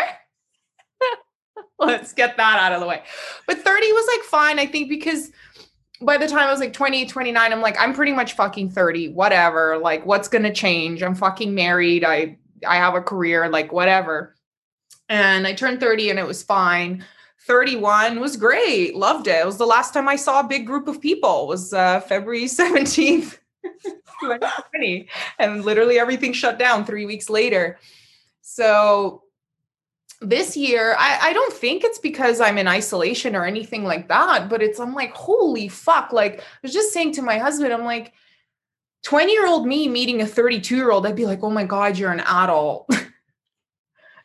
Let's 1.78 2.12
get 2.12 2.36
that 2.36 2.58
out 2.60 2.72
of 2.72 2.80
the 2.80 2.86
way. 2.86 3.04
But 3.46 3.58
30 3.58 3.92
was 3.92 4.08
like 4.16 4.24
fine, 4.24 4.58
I 4.58 4.66
think, 4.66 4.88
because 4.88 5.30
by 6.00 6.18
the 6.18 6.26
time 6.26 6.48
I 6.48 6.50
was 6.50 6.58
like 6.58 6.72
20, 6.72 7.06
29, 7.06 7.52
I'm 7.52 7.60
like, 7.60 7.76
I'm 7.78 7.94
pretty 7.94 8.12
much 8.12 8.32
fucking 8.32 8.70
30, 8.70 9.10
whatever. 9.10 9.78
Like, 9.78 10.04
what's 10.04 10.26
going 10.26 10.42
to 10.42 10.52
change? 10.52 11.00
I'm 11.00 11.14
fucking 11.14 11.54
married. 11.54 12.04
I 12.04 12.38
I 12.66 12.76
have 12.76 12.94
a 12.94 13.00
career, 13.00 13.48
like 13.48 13.72
whatever. 13.72 14.34
And 15.12 15.47
I 15.47 15.52
turned 15.52 15.78
30 15.78 16.09
and 16.09 16.19
it 16.19 16.26
was 16.26 16.42
fine. 16.42 17.04
31 17.40 18.19
was 18.19 18.38
great. 18.38 18.97
Loved 18.97 19.26
it. 19.26 19.40
It 19.40 19.45
was 19.45 19.59
the 19.59 19.66
last 19.66 19.92
time 19.92 20.09
I 20.09 20.16
saw 20.16 20.40
a 20.40 20.49
big 20.49 20.66
group 20.66 20.88
of 20.88 21.02
people. 21.02 21.42
It 21.42 21.49
was 21.49 21.75
uh, 21.75 22.00
February 22.00 22.45
17th, 22.47 23.37
2020. 24.23 25.09
And 25.38 25.66
literally 25.66 25.99
everything 25.99 26.33
shut 26.33 26.59
down 26.59 26.87
three 26.87 27.04
weeks 27.04 27.28
later. 27.28 27.78
So 28.40 29.25
this 30.23 30.57
year, 30.57 30.97
I, 30.99 31.19
I 31.21 31.33
don't 31.35 31.52
think 31.52 31.85
it's 31.85 31.99
because 31.99 32.40
I'm 32.40 32.57
in 32.57 32.66
isolation 32.66 33.37
or 33.37 33.45
anything 33.45 33.85
like 33.85 34.09
that, 34.09 34.49
but 34.49 34.62
it's 34.62 34.81
I'm 34.81 34.95
like, 34.95 35.12
holy 35.12 35.69
fuck. 35.69 36.14
Like 36.14 36.40
I 36.40 36.45
was 36.62 36.73
just 36.73 36.95
saying 36.95 37.12
to 37.14 37.23
my 37.23 37.37
husband, 37.37 37.71
I'm 37.75 37.85
like, 37.85 38.14
20 39.02 39.31
year 39.31 39.47
old 39.47 39.66
me 39.66 39.88
meeting 39.88 40.23
a 40.23 40.26
32 40.26 40.75
year 40.75 40.90
old, 40.90 41.07
I'd 41.07 41.16
be 41.16 41.26
like, 41.26 41.42
oh 41.42 41.50
my 41.50 41.66
God, 41.66 41.99
you're 41.99 42.12
an 42.12 42.21
adult. 42.21 42.88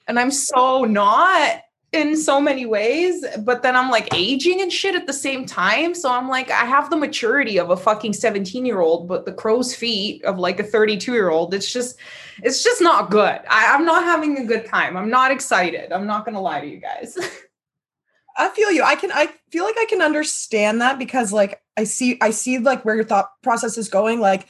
and 0.07 0.19
I'm 0.19 0.31
so 0.31 0.85
not 0.85 1.61
in 1.93 2.17
so 2.17 2.41
many 2.41 2.65
ways, 2.65 3.25
but 3.39 3.63
then 3.63 3.75
I'm 3.75 3.89
like 3.89 4.13
aging 4.13 4.61
and 4.61 4.71
shit 4.71 4.95
at 4.95 5.07
the 5.07 5.13
same 5.13 5.45
time. 5.45 5.95
So 5.95 6.11
I'm 6.11 6.27
like, 6.27 6.51
I 6.51 6.65
have 6.65 6.89
the 6.89 6.97
maturity 6.97 7.57
of 7.59 7.69
a 7.69 7.77
fucking 7.77 8.13
17 8.13 8.65
year 8.65 8.81
old, 8.81 9.07
but 9.07 9.25
the 9.25 9.31
crow's 9.31 9.73
feet 9.73 10.23
of 10.25 10.37
like 10.37 10.59
a 10.59 10.63
32 10.63 11.13
year 11.13 11.29
old. 11.29 11.53
It's 11.53 11.71
just, 11.71 11.97
it's 12.43 12.63
just 12.63 12.81
not 12.81 13.09
good. 13.09 13.39
I, 13.49 13.73
I'm 13.73 13.85
not 13.85 14.03
having 14.03 14.37
a 14.37 14.45
good 14.45 14.65
time. 14.65 14.97
I'm 14.97 15.09
not 15.09 15.31
excited. 15.31 15.91
I'm 15.93 16.05
not 16.05 16.25
gonna 16.25 16.41
lie 16.41 16.61
to 16.61 16.67
you 16.67 16.77
guys. 16.77 17.17
I 18.37 18.49
feel 18.49 18.71
you. 18.71 18.83
I 18.83 18.95
can 18.95 19.11
I 19.11 19.29
feel 19.49 19.63
like 19.63 19.77
I 19.79 19.85
can 19.89 20.01
understand 20.01 20.81
that 20.81 20.99
because 20.99 21.33
like 21.33 21.59
I 21.75 21.85
see 21.85 22.19
I 22.21 22.29
see 22.29 22.59
like 22.59 22.85
where 22.85 22.95
your 22.95 23.03
thought 23.03 23.29
process 23.41 23.77
is 23.77 23.89
going. 23.89 24.19
Like 24.19 24.47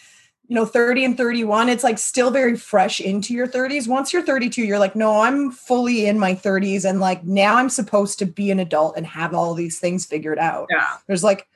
you 0.48 0.56
know 0.56 0.66
30 0.66 1.06
and 1.06 1.18
31 1.18 1.70
it's 1.70 1.84
like 1.84 1.98
still 1.98 2.32
very 2.32 2.56
fresh 2.56 3.00
into 3.00 3.34
your 3.34 3.48
30s 3.48 3.88
once 3.88 4.14
you're 4.14 4.22
32 4.22 4.64
you're 4.64 4.80
like 4.80 4.96
no 4.96 5.22
i'm 5.22 5.52
fully 5.52 6.06
in 6.06 6.18
my 6.18 6.34
30s 6.34 6.86
and 6.86 7.00
like 7.00 7.24
now 7.24 7.56
i'm 7.58 7.70
supposed 7.70 8.18
to 8.20 8.26
be 8.26 8.50
an 8.52 8.60
adult 8.60 8.96
and 8.98 9.06
have 9.06 9.34
all 9.34 9.54
these 9.54 9.80
things 9.80 10.06
figured 10.06 10.40
out. 10.40 10.68
Yeah. 10.70 10.88
There's 11.08 11.24
like 11.24 11.48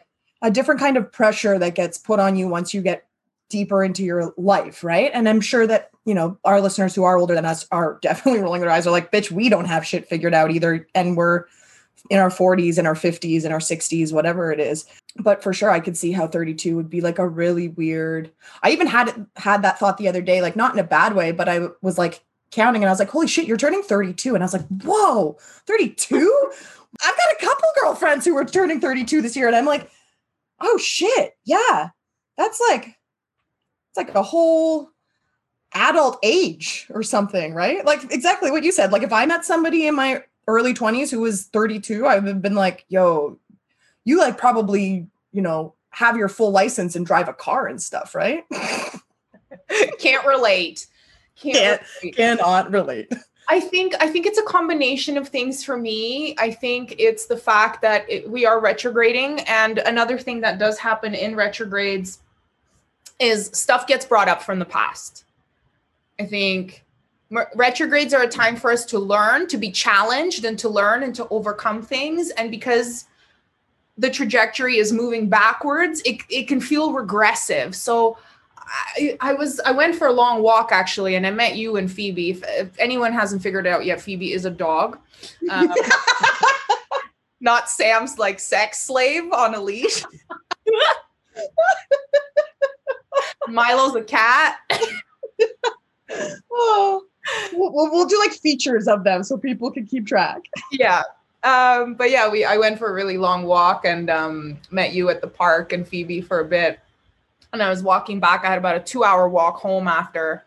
a 0.41 0.51
different 0.51 0.79
kind 0.79 0.97
of 0.97 1.11
pressure 1.11 1.57
that 1.59 1.75
gets 1.75 1.97
put 1.97 2.19
on 2.19 2.35
you 2.35 2.47
once 2.47 2.73
you 2.73 2.81
get 2.81 3.05
deeper 3.49 3.83
into 3.83 4.03
your 4.03 4.33
life 4.37 4.83
right? 4.83 5.11
And 5.13 5.27
i'm 5.27 5.41
sure 5.41 5.67
that 5.67 5.89
you 6.05 6.13
know 6.13 6.37
our 6.43 6.59
listeners 6.61 6.95
who 6.95 7.03
are 7.03 7.17
older 7.17 7.35
than 7.35 7.45
us 7.45 7.67
are 7.71 7.99
definitely 8.01 8.41
rolling 8.41 8.61
their 8.61 8.69
eyes. 8.69 8.87
Are 8.87 8.91
like 8.91 9.11
bitch 9.11 9.31
we 9.31 9.49
don't 9.49 9.65
have 9.65 9.85
shit 9.85 10.07
figured 10.07 10.33
out 10.33 10.51
either 10.51 10.87
and 10.95 11.15
we're 11.15 11.45
in 12.09 12.19
our 12.19 12.29
40s 12.29 12.77
and 12.77 12.87
our 12.87 12.95
50s 12.95 13.43
and 13.43 13.53
our 13.53 13.59
60s 13.59 14.11
whatever 14.11 14.51
it 14.51 14.59
is. 14.59 14.85
But 15.17 15.43
for 15.43 15.53
sure 15.53 15.69
i 15.69 15.79
could 15.79 15.97
see 15.97 16.11
how 16.11 16.27
32 16.27 16.75
would 16.75 16.89
be 16.89 17.01
like 17.01 17.19
a 17.19 17.27
really 17.27 17.67
weird 17.67 18.31
i 18.63 18.71
even 18.71 18.87
had 18.87 19.27
had 19.35 19.61
that 19.61 19.77
thought 19.77 19.97
the 19.97 20.07
other 20.07 20.21
day 20.21 20.41
like 20.41 20.55
not 20.55 20.73
in 20.73 20.79
a 20.79 20.83
bad 20.83 21.15
way 21.15 21.33
but 21.33 21.49
i 21.49 21.67
was 21.81 21.97
like 21.97 22.23
counting 22.51 22.81
and 22.81 22.89
i 22.89 22.91
was 22.93 22.99
like 22.99 23.09
holy 23.09 23.27
shit 23.27 23.45
you're 23.45 23.57
turning 23.57 23.83
32 23.83 24.33
and 24.35 24.43
i 24.43 24.45
was 24.45 24.53
like 24.53 24.65
whoa 24.83 25.37
32 25.67 26.51
i've 27.03 27.17
got 27.17 27.33
a 27.33 27.45
couple 27.45 27.67
girlfriends 27.81 28.25
who 28.25 28.33
were 28.33 28.45
turning 28.45 28.79
32 28.79 29.21
this 29.21 29.35
year. 29.35 29.47
And 29.47 29.55
i'm 29.55 29.65
like 29.65 29.89
oh 30.61 30.77
shit 30.77 31.35
yeah 31.43 31.89
that's 32.37 32.61
like 32.69 32.85
it's 32.85 33.97
like 33.97 34.15
a 34.15 34.23
whole 34.23 34.89
adult 35.73 36.19
age 36.23 36.87
or 36.89 37.03
something 37.03 37.53
right? 37.53 37.85
Like 37.85 38.11
exactly 38.11 38.51
what 38.51 38.63
you 38.63 38.71
said 38.71 38.91
like 38.91 39.03
if 39.03 39.13
i 39.13 39.25
met 39.25 39.45
somebody 39.45 39.87
in 39.87 39.95
my 39.95 40.23
early 40.51 40.73
20s 40.73 41.09
who 41.09 41.21
was 41.21 41.45
32 41.45 42.05
i 42.05 42.15
would 42.15 42.27
have 42.27 42.41
been 42.41 42.55
like 42.55 42.85
yo 42.89 43.39
you 44.03 44.17
like 44.17 44.37
probably, 44.37 45.07
you 45.31 45.41
know, 45.41 45.75
have 45.89 46.17
your 46.17 46.29
full 46.29 46.51
license 46.51 46.95
and 46.95 47.05
drive 47.05 47.27
a 47.27 47.33
car 47.33 47.67
and 47.67 47.81
stuff, 47.81 48.15
right? 48.15 48.43
Can't 49.99 50.25
relate. 50.25 50.87
Can't, 51.35 51.55
Can't 51.55 51.81
relate. 52.01 52.15
cannot 52.15 52.71
relate. 52.71 53.13
I 53.49 53.59
think 53.59 53.95
I 53.99 54.07
think 54.07 54.25
it's 54.25 54.37
a 54.37 54.43
combination 54.43 55.17
of 55.17 55.27
things 55.27 55.63
for 55.63 55.75
me. 55.75 56.35
I 56.37 56.51
think 56.51 56.95
it's 56.97 57.25
the 57.25 57.35
fact 57.35 57.81
that 57.81 58.09
it, 58.09 58.29
we 58.29 58.45
are 58.45 58.61
retrograding, 58.61 59.41
and 59.41 59.79
another 59.79 60.17
thing 60.17 60.39
that 60.41 60.59
does 60.59 60.77
happen 60.77 61.13
in 61.13 61.35
retrogrades 61.35 62.19
is 63.19 63.47
stuff 63.53 63.87
gets 63.87 64.05
brought 64.05 64.29
up 64.29 64.41
from 64.41 64.59
the 64.59 64.65
past. 64.65 65.25
I 66.19 66.25
think 66.25 66.85
retrogrades 67.55 68.13
are 68.13 68.23
a 68.23 68.27
time 68.27 68.55
for 68.55 68.71
us 68.71 68.85
to 68.85 68.99
learn, 68.99 69.47
to 69.47 69.57
be 69.57 69.71
challenged, 69.71 70.45
and 70.45 70.59
to 70.59 70.69
learn 70.69 71.03
and 71.03 71.15
to 71.15 71.27
overcome 71.29 71.81
things. 71.81 72.29
And 72.31 72.51
because 72.51 73.05
the 73.97 74.09
trajectory 74.09 74.77
is 74.77 74.91
moving 74.91 75.29
backwards, 75.29 76.01
it, 76.05 76.21
it 76.29 76.47
can 76.47 76.59
feel 76.59 76.91
regressive. 76.91 77.75
So 77.75 78.17
I, 78.95 79.17
I, 79.21 79.33
was 79.33 79.59
I 79.61 79.71
went 79.71 79.95
for 79.95 80.07
a 80.07 80.13
long 80.13 80.41
walk 80.41 80.71
actually, 80.71 81.15
and 81.15 81.25
I 81.25 81.31
met 81.31 81.55
you 81.55 81.77
and 81.77 81.91
Phoebe. 81.91 82.31
If, 82.31 82.43
if 82.43 82.79
anyone 82.79 83.13
hasn't 83.13 83.41
figured 83.41 83.65
it 83.65 83.69
out 83.69 83.85
yet, 83.85 84.01
Phoebe 84.01 84.33
is 84.33 84.45
a 84.45 84.49
dog, 84.49 84.97
um, 85.49 85.73
not 87.41 87.69
Sam's 87.69 88.17
like 88.17 88.39
sex 88.39 88.81
slave 88.81 89.31
on 89.31 89.55
a 89.55 89.61
leash. 89.61 90.03
Milo's 93.47 93.95
a 93.95 94.03
cat. 94.03 94.57
Oh, 96.51 97.03
we'll, 97.53 97.71
we'll 97.91 98.05
do 98.05 98.19
like 98.19 98.31
features 98.31 98.87
of 98.87 99.03
them 99.03 99.23
so 99.23 99.37
people 99.37 99.71
can 99.71 99.85
keep 99.85 100.07
track. 100.07 100.41
Yeah, 100.71 101.03
um, 101.43 101.95
but 101.95 102.11
yeah, 102.11 102.29
we 102.29 102.45
I 102.45 102.57
went 102.57 102.77
for 102.77 102.89
a 102.89 102.93
really 102.93 103.17
long 103.17 103.43
walk 103.43 103.85
and 103.85 104.09
um, 104.09 104.59
met 104.69 104.93
you 104.93 105.09
at 105.09 105.21
the 105.21 105.27
park 105.27 105.73
and 105.73 105.87
Phoebe 105.87 106.21
for 106.21 106.39
a 106.39 106.45
bit. 106.45 106.79
And 107.53 107.61
I 107.61 107.69
was 107.69 107.83
walking 107.83 108.19
back. 108.19 108.45
I 108.45 108.49
had 108.49 108.57
about 108.57 108.77
a 108.77 108.79
two 108.79 109.03
hour 109.03 109.27
walk 109.27 109.57
home 109.57 109.87
after. 109.87 110.45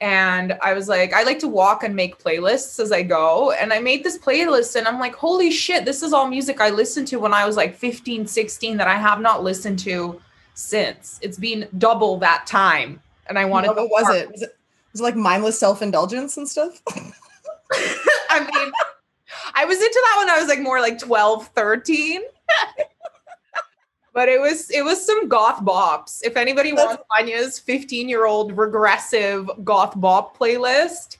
And 0.00 0.56
I 0.62 0.72
was 0.72 0.88
like, 0.88 1.12
I 1.12 1.24
like 1.24 1.38
to 1.40 1.48
walk 1.48 1.82
and 1.82 1.94
make 1.94 2.18
playlists 2.18 2.80
as 2.80 2.90
I 2.90 3.02
go. 3.02 3.50
And 3.50 3.70
I 3.70 3.80
made 3.80 4.02
this 4.02 4.16
playlist 4.16 4.76
and 4.76 4.88
I'm 4.88 4.98
like, 4.98 5.14
holy 5.14 5.50
shit, 5.50 5.84
this 5.84 6.02
is 6.02 6.14
all 6.14 6.26
music 6.26 6.58
I 6.58 6.70
listened 6.70 7.06
to 7.08 7.18
when 7.18 7.34
I 7.34 7.44
was 7.44 7.56
like 7.56 7.76
15, 7.76 8.26
16 8.26 8.78
that 8.78 8.88
I 8.88 8.94
have 8.94 9.20
not 9.20 9.42
listened 9.44 9.78
to 9.80 10.18
since. 10.54 11.18
It's 11.20 11.36
been 11.36 11.68
double 11.76 12.16
that 12.18 12.46
time. 12.46 13.02
And 13.26 13.38
I 13.38 13.44
wanted 13.44 13.68
What 13.76 13.90
was 13.90 14.14
it? 14.14 14.32
Was 14.32 14.42
it 14.42 14.56
was 14.92 15.00
it 15.00 15.04
like 15.04 15.16
mindless 15.16 15.58
self-indulgence 15.58 16.36
and 16.36 16.48
stuff? 16.48 16.82
I 18.30 18.40
mean 18.40 18.72
I 19.54 19.64
was 19.64 19.78
into 19.78 20.00
that 20.04 20.16
when 20.18 20.30
I 20.30 20.38
was 20.38 20.48
like 20.48 20.60
more 20.60 20.80
like 20.80 20.98
12, 20.98 21.48
13. 21.48 22.22
but 24.12 24.28
it 24.28 24.40
was 24.40 24.70
it 24.70 24.84
was 24.84 25.04
some 25.04 25.28
goth 25.28 25.60
bops. 25.64 26.20
If 26.24 26.36
anybody 26.36 26.70
That's- 26.72 26.86
wants 26.86 27.04
Anya's 27.18 27.58
15 27.58 28.08
year 28.08 28.26
old 28.26 28.56
regressive 28.56 29.50
goth 29.64 29.98
bop 30.00 30.36
playlist, 30.36 31.18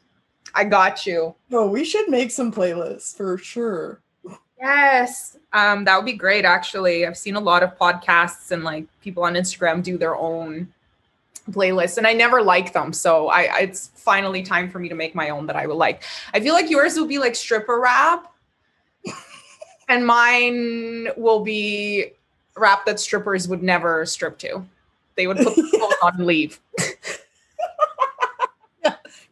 I 0.54 0.64
got 0.64 1.06
you. 1.06 1.34
No, 1.48 1.66
we 1.66 1.84
should 1.84 2.08
make 2.08 2.30
some 2.30 2.52
playlists 2.52 3.16
for 3.16 3.38
sure. 3.38 4.00
Yes. 4.60 5.38
Um, 5.52 5.84
that 5.84 5.96
would 5.96 6.06
be 6.06 6.12
great 6.12 6.44
actually. 6.44 7.06
I've 7.06 7.16
seen 7.16 7.36
a 7.36 7.40
lot 7.40 7.62
of 7.62 7.78
podcasts 7.78 8.50
and 8.50 8.64
like 8.64 8.86
people 9.00 9.22
on 9.22 9.34
Instagram 9.34 9.82
do 9.82 9.96
their 9.96 10.16
own 10.16 10.72
playlists 11.52 11.98
and 11.98 12.06
I 12.06 12.12
never 12.12 12.42
like 12.42 12.72
them. 12.72 12.92
So 12.92 13.28
I, 13.28 13.42
I, 13.42 13.58
it's 13.60 13.90
finally 13.94 14.42
time 14.42 14.70
for 14.70 14.78
me 14.78 14.88
to 14.88 14.94
make 14.94 15.14
my 15.14 15.30
own 15.30 15.46
that 15.46 15.56
I 15.56 15.66
would 15.66 15.76
like. 15.76 16.02
I 16.34 16.40
feel 16.40 16.54
like 16.54 16.70
yours 16.70 16.96
will 16.96 17.06
be 17.06 17.18
like 17.18 17.34
stripper 17.34 17.80
rap 17.80 18.32
and 19.88 20.06
mine 20.06 21.08
will 21.16 21.40
be 21.40 22.12
rap 22.56 22.86
that 22.86 23.00
strippers 23.00 23.48
would 23.48 23.62
never 23.62 24.06
strip 24.06 24.38
to. 24.38 24.64
They 25.16 25.26
would 25.26 25.38
put 25.38 25.56
the 25.56 25.62
clothes 25.78 25.94
on 26.02 26.16
and 26.16 26.26
leave. 26.26 26.60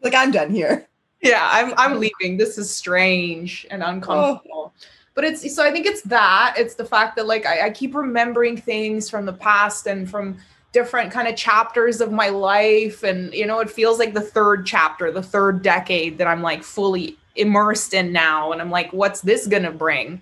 like 0.03 0.15
I'm 0.15 0.31
done 0.31 0.51
here. 0.51 0.87
Yeah, 1.21 1.49
I'm 1.51 1.75
I'm 1.77 1.99
leaving. 1.99 2.37
This 2.37 2.59
is 2.59 2.71
strange 2.71 3.67
and 3.71 3.83
uncomfortable. 3.83 4.73
Oh. 4.77 4.81
But 5.15 5.25
it's 5.25 5.55
so 5.55 5.65
I 5.65 5.73
think 5.73 5.87
it's 5.87 6.03
that. 6.03 6.55
It's 6.57 6.75
the 6.75 6.85
fact 6.85 7.17
that 7.17 7.27
like 7.27 7.45
I, 7.45 7.67
I 7.67 7.71
keep 7.71 7.95
remembering 7.95 8.57
things 8.57 9.11
from 9.11 9.27
the 9.27 9.33
past 9.33 9.87
and 9.87 10.09
from 10.09 10.39
different 10.73 11.11
kind 11.11 11.29
of 11.29 11.37
chapters 11.37 12.01
of 12.01 12.13
my 12.13 12.29
life. 12.29 13.03
And 13.03 13.33
you 13.33 13.47
know 13.47 13.61
it 13.61 13.71
feels 13.71 13.99
like 13.99 14.15
the 14.15 14.21
third 14.21 14.67
chapter 14.67 15.11
the 15.11 15.23
third 15.23 15.63
decade 15.63 16.19
that 16.19 16.27
i'm 16.27 16.43
like 16.43 16.63
fully 16.63 17.17
immersed 17.37 17.95
in 17.95 18.13
now. 18.13 18.53
And 18.53 18.61
i'm 18.61 18.71
like 18.71 18.93
what's 18.93 19.21
this 19.21 19.47
gonna 19.47 19.73
bring? 19.73 20.21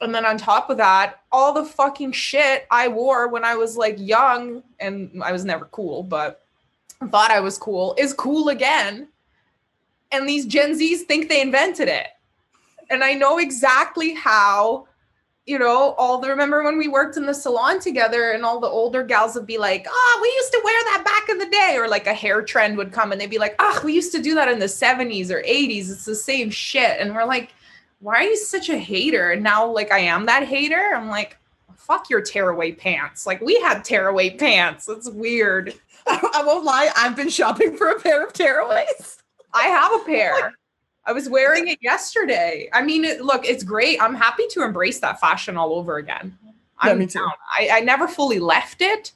And 0.00 0.14
then 0.14 0.26
on 0.26 0.36
top 0.36 0.68
of 0.68 0.76
that 0.76 1.20
all 1.32 1.52
the 1.52 1.64
fucking 1.64 2.12
shit 2.12 2.66
i 2.70 2.88
wore 2.88 3.28
when 3.28 3.44
i 3.44 3.56
was 3.56 3.76
like 3.76 3.96
young 3.98 4.62
and 4.78 5.22
i 5.22 5.32
was 5.32 5.44
never 5.44 5.64
cool 5.66 6.02
but 6.02 6.42
thought 7.10 7.30
i 7.30 7.40
was 7.40 7.58
cool 7.58 7.94
is 7.98 8.12
cool 8.12 8.48
again. 8.48 9.08
And 10.12 10.28
these 10.28 10.46
gen 10.46 10.74
z's 10.74 11.02
think 11.04 11.28
they 11.28 11.40
invented 11.40 11.88
it. 11.88 12.08
And 12.90 13.02
i 13.02 13.14
know 13.14 13.38
exactly 13.38 14.12
how 14.14 14.86
you 15.46 15.60
know, 15.60 15.94
all 15.96 16.18
the 16.18 16.28
remember 16.28 16.64
when 16.64 16.76
we 16.76 16.88
worked 16.88 17.16
in 17.16 17.24
the 17.24 17.32
salon 17.32 17.78
together 17.78 18.32
and 18.32 18.44
all 18.44 18.58
the 18.58 18.66
older 18.66 19.04
gals 19.04 19.36
would 19.36 19.46
be 19.46 19.58
like, 19.58 19.86
oh, 19.88 20.18
we 20.20 20.28
used 20.28 20.50
to 20.52 20.60
wear 20.64 20.84
that 20.84 21.04
back 21.04 21.28
in 21.28 21.38
the 21.38 21.46
day. 21.46 21.76
Or 21.78 21.88
like 21.88 22.08
a 22.08 22.14
hair 22.14 22.42
trend 22.42 22.76
would 22.76 22.92
come 22.92 23.12
and 23.12 23.20
they'd 23.20 23.30
be 23.30 23.38
like, 23.38 23.54
oh, 23.60 23.80
we 23.84 23.94
used 23.94 24.10
to 24.12 24.20
do 24.20 24.34
that 24.34 24.48
in 24.48 24.58
the 24.58 24.66
70s 24.66 25.30
or 25.30 25.42
80s. 25.42 25.90
It's 25.90 26.04
the 26.04 26.16
same 26.16 26.50
shit. 26.50 26.98
And 26.98 27.14
we're 27.14 27.24
like, 27.24 27.54
why 28.00 28.16
are 28.16 28.22
you 28.22 28.36
such 28.36 28.68
a 28.68 28.76
hater? 28.76 29.30
And 29.30 29.42
now, 29.42 29.70
like, 29.70 29.92
I 29.92 30.00
am 30.00 30.26
that 30.26 30.42
hater. 30.42 30.92
I'm 30.94 31.08
like, 31.08 31.38
fuck 31.76 32.10
your 32.10 32.20
tearaway 32.20 32.72
pants. 32.72 33.24
Like, 33.24 33.40
we 33.40 33.60
had 33.60 33.84
tearaway 33.84 34.30
pants. 34.30 34.88
It's 34.88 35.08
weird. 35.08 35.74
I, 36.08 36.28
I 36.34 36.44
won't 36.44 36.64
lie. 36.64 36.90
I've 36.96 37.14
been 37.14 37.30
shopping 37.30 37.76
for 37.76 37.90
a 37.90 38.00
pair 38.00 38.24
of 38.24 38.32
tearaways. 38.32 39.18
I 39.54 39.68
have 39.68 39.92
a 39.92 39.94
oh 40.00 40.04
pair. 40.04 40.54
I 41.06 41.12
was 41.12 41.28
wearing 41.28 41.68
it 41.68 41.78
yesterday. 41.80 42.68
I 42.72 42.82
mean, 42.82 43.04
it, 43.04 43.22
look, 43.22 43.46
it's 43.46 43.62
great. 43.62 44.02
I'm 44.02 44.14
happy 44.14 44.44
to 44.50 44.64
embrace 44.64 44.98
that 45.00 45.20
fashion 45.20 45.56
all 45.56 45.72
over 45.74 45.98
again. 45.98 46.36
Yeah, 46.44 46.50
I'm 46.80 46.98
me 46.98 47.06
too. 47.06 47.20
down. 47.20 47.30
I, 47.58 47.68
I 47.74 47.80
never 47.80 48.08
fully 48.08 48.40
left 48.40 48.82
it. 48.82 49.12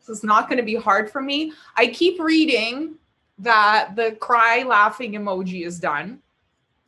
So 0.00 0.12
it's 0.12 0.22
not 0.22 0.48
going 0.48 0.58
to 0.58 0.62
be 0.64 0.74
hard 0.74 1.10
for 1.10 1.22
me. 1.22 1.52
I 1.76 1.86
keep 1.86 2.20
reading 2.20 2.96
that 3.38 3.96
the 3.96 4.12
cry 4.20 4.62
laughing 4.64 5.12
emoji 5.12 5.64
is 5.66 5.80
done. 5.80 6.20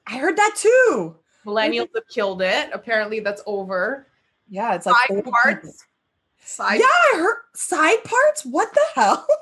I 0.06 0.18
heard 0.18 0.36
that 0.36 0.54
too. 0.56 1.16
Millennials 1.46 1.88
have 1.94 2.06
killed 2.08 2.42
it. 2.42 2.68
Apparently, 2.72 3.20
that's 3.20 3.42
over. 3.46 4.06
Yeah, 4.48 4.74
it's 4.74 4.86
like 4.86 4.94
Side 5.08 5.16
people. 5.16 5.32
parts. 5.32 5.86
Side. 6.44 6.80
Yeah, 6.80 6.86
I 6.86 7.12
heard 7.16 7.36
side 7.54 8.04
parts. 8.04 8.44
What 8.44 8.72
the 8.74 8.84
hell? 8.94 9.26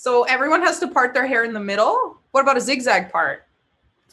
So 0.00 0.22
everyone 0.22 0.62
has 0.62 0.78
to 0.78 0.86
part 0.86 1.12
their 1.12 1.26
hair 1.26 1.42
in 1.42 1.52
the 1.52 1.58
middle. 1.58 2.18
What 2.30 2.42
about 2.42 2.56
a 2.56 2.60
zigzag 2.60 3.10
part? 3.10 3.47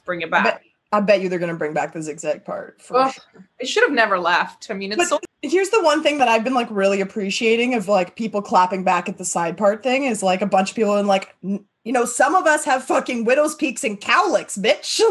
Let's 0.05 0.07
bring 0.07 0.21
it 0.21 0.29
back. 0.31 0.43
bet- 0.43 0.61
I 0.91 0.99
bet 1.01 1.19
you 1.21 1.27
they're 1.29 1.39
gonna 1.39 1.55
bring 1.55 1.73
back 1.73 1.91
the 1.93 2.01
zigzag 2.01 2.45
part 2.45 2.81
for 2.81 2.97
Ugh. 2.97 3.11
sure. 3.13 3.49
it 3.59 3.67
should 3.67 3.83
have 3.83 3.91
never 3.91 4.17
left. 4.19 4.67
I 4.69 4.75
mean, 4.75 4.91
it's 4.91 4.97
But 4.97 5.07
so 5.07 5.19
here's 5.41 5.69
the 5.71 5.81
one 5.83 6.01
thing 6.03 6.19
that 6.19 6.27
I've 6.27 6.43
been 6.43 6.53
like 6.53 6.67
really 6.69 7.01
appreciating 7.01 7.73
of 7.73 7.87
like 7.87 8.15
people 8.15 8.41
clapping 8.41 8.83
back 8.83 9.09
at 9.09 9.17
the 9.17 9.25
side 9.25 9.57
part 9.57 9.83
thing 9.83 10.03
is 10.05 10.23
like 10.23 10.41
a 10.41 10.45
bunch 10.45 10.69
of 10.69 10.75
people 10.75 10.95
and 10.95 11.07
like 11.07 11.35
n- 11.43 11.65
you 11.83 11.91
know 11.91 12.05
some 12.05 12.33
of 12.35 12.45
us 12.45 12.63
have 12.65 12.83
fucking 12.83 13.25
widow's 13.25 13.55
peaks 13.55 13.83
and 13.83 13.99
cowlicks, 13.99 14.57
bitch. 14.57 15.01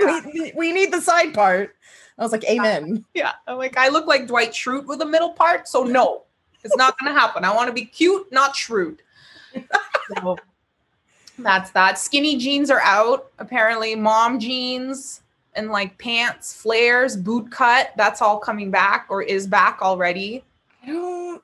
like 0.04 0.26
we, 0.26 0.52
we 0.56 0.72
need 0.72 0.92
the 0.92 1.00
side 1.00 1.32
part. 1.32 1.74
I 2.18 2.22
was 2.22 2.32
like, 2.32 2.44
amen. 2.44 3.04
yeah. 3.14 3.32
I'm 3.46 3.56
like 3.56 3.78
I 3.78 3.88
look 3.88 4.06
like 4.06 4.26
Dwight 4.26 4.50
Schrute 4.50 4.86
with 4.86 5.00
a 5.00 5.06
middle 5.06 5.32
part, 5.32 5.68
so 5.68 5.84
no, 5.84 6.24
it's 6.64 6.76
not 6.76 6.98
going 6.98 7.14
to 7.14 7.18
happen. 7.18 7.44
I 7.44 7.54
want 7.54 7.68
to 7.68 7.72
be 7.72 7.84
cute, 7.84 8.30
not 8.32 8.54
Schrute. 8.54 8.98
So 10.22 10.38
that's 11.38 11.70
that. 11.70 11.98
Skinny 11.98 12.36
jeans 12.36 12.70
are 12.70 12.80
out. 12.80 13.30
Apparently, 13.38 13.94
mom 13.94 14.38
jeans 14.38 15.22
and 15.54 15.70
like 15.70 15.98
pants, 15.98 16.54
flares, 16.54 17.16
boot 17.16 17.50
cut. 17.50 17.92
That's 17.96 18.22
all 18.22 18.38
coming 18.38 18.70
back 18.70 19.06
or 19.08 19.22
is 19.22 19.46
back 19.46 19.80
already. 19.82 20.44
I 20.82 20.86
don't. 20.86 21.42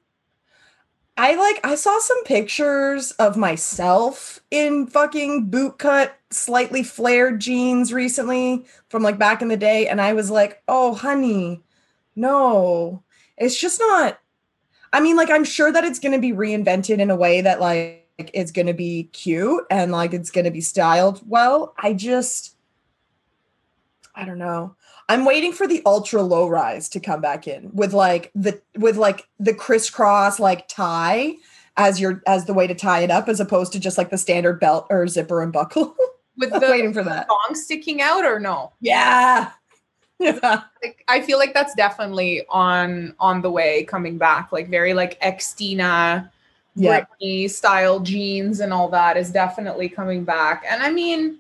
I 1.17 1.37
like. 1.37 1.61
I 1.65 1.77
saw 1.77 1.99
some 2.01 2.25
pictures 2.25 3.13
of 3.13 3.37
myself 3.37 4.41
in 4.51 4.87
fucking 4.89 5.47
boot 5.47 5.79
cut, 5.79 6.19
slightly 6.31 6.83
flared 6.83 7.41
jeans 7.41 7.93
recently 7.93 8.65
from 8.89 9.03
like 9.03 9.19
back 9.19 9.41
in 9.41 9.49
the 9.49 9.57
day, 9.57 9.87
and 9.87 10.01
I 10.01 10.13
was 10.13 10.31
like, 10.31 10.63
"Oh, 10.67 10.95
honey, 10.95 11.63
no, 12.17 13.03
it's 13.37 13.61
just 13.61 13.79
not." 13.79 14.19
I 14.93 15.01
mean, 15.01 15.17
like, 15.17 15.31
I'm 15.31 15.45
sure 15.45 15.73
that 15.73 15.85
it's 15.85 15.99
going 15.99 16.13
to 16.13 16.21
be 16.21 16.33
reinvented 16.33 16.99
in 16.99 17.11
a 17.11 17.17
way 17.17 17.41
that 17.41 17.61
like 17.61 18.04
it's 18.19 18.53
going 18.53 18.67
to 18.67 18.75
be 18.75 19.05
cute 19.13 19.65
and 19.71 19.93
like 19.93 20.13
it's 20.13 20.31
going 20.31 20.45
to 20.45 20.51
be 20.51 20.61
styled 20.61 21.21
well. 21.27 21.75
I 21.79 21.93
just, 21.93 22.57
I 24.15 24.25
don't 24.25 24.39
know. 24.39 24.77
I'm 25.09 25.25
waiting 25.25 25.53
for 25.53 25.67
the 25.67 25.83
ultra 25.85 26.23
low 26.23 26.49
rise 26.49 26.89
to 26.91 27.01
come 27.01 27.21
back 27.21 27.47
in 27.47 27.71
with 27.75 27.93
like 27.93 28.31
the 28.35 28.61
with 28.77 28.97
like 28.97 29.29
the 29.39 29.53
crisscross 29.53 30.41
like 30.41 30.67
tie 30.69 31.35
as 31.77 32.01
your 32.01 32.23
as 32.27 32.47
the 32.47 32.55
way 32.55 32.67
to 32.67 32.75
tie 32.75 33.01
it 33.01 33.11
up 33.11 33.29
as 33.29 33.41
opposed 33.41 33.73
to 33.73 33.81
just 33.81 33.99
like 33.99 34.11
the 34.11 34.19
standard 34.19 34.61
belt 34.61 34.87
or 34.91 35.07
zipper 35.07 35.43
and 35.43 35.53
buckle. 35.53 35.97
With 36.37 36.51
the 36.51 36.59
waiting 36.59 36.93
for 36.93 37.05
that. 37.05 37.29
thong 37.29 37.55
sticking 37.55 38.03
out 38.03 38.25
or 38.25 38.41
no? 38.41 38.73
Yeah. 38.81 39.53
Yeah. 40.19 40.63
like 40.83 41.05
I 41.07 41.21
feel 41.21 41.39
like 41.39 41.55
that's 41.55 41.77
definitely 41.77 42.45
on 42.49 43.15
on 43.21 43.41
the 43.41 43.53
way 43.53 43.85
coming 43.85 44.19
back. 44.19 44.51
Like 44.51 44.69
very 44.69 44.95
like 44.95 45.21
Xtina, 45.21 46.29
Yeah. 46.77 47.05
Britney 47.23 47.49
style 47.49 48.01
jeans 48.01 48.61
and 48.61 48.73
all 48.73 48.89
that 48.89 49.17
is 49.17 49.31
definitely 49.31 49.89
coming 49.89 50.25
back. 50.25 50.65
And 50.69 50.83
I 50.83 50.91
mean, 50.91 51.39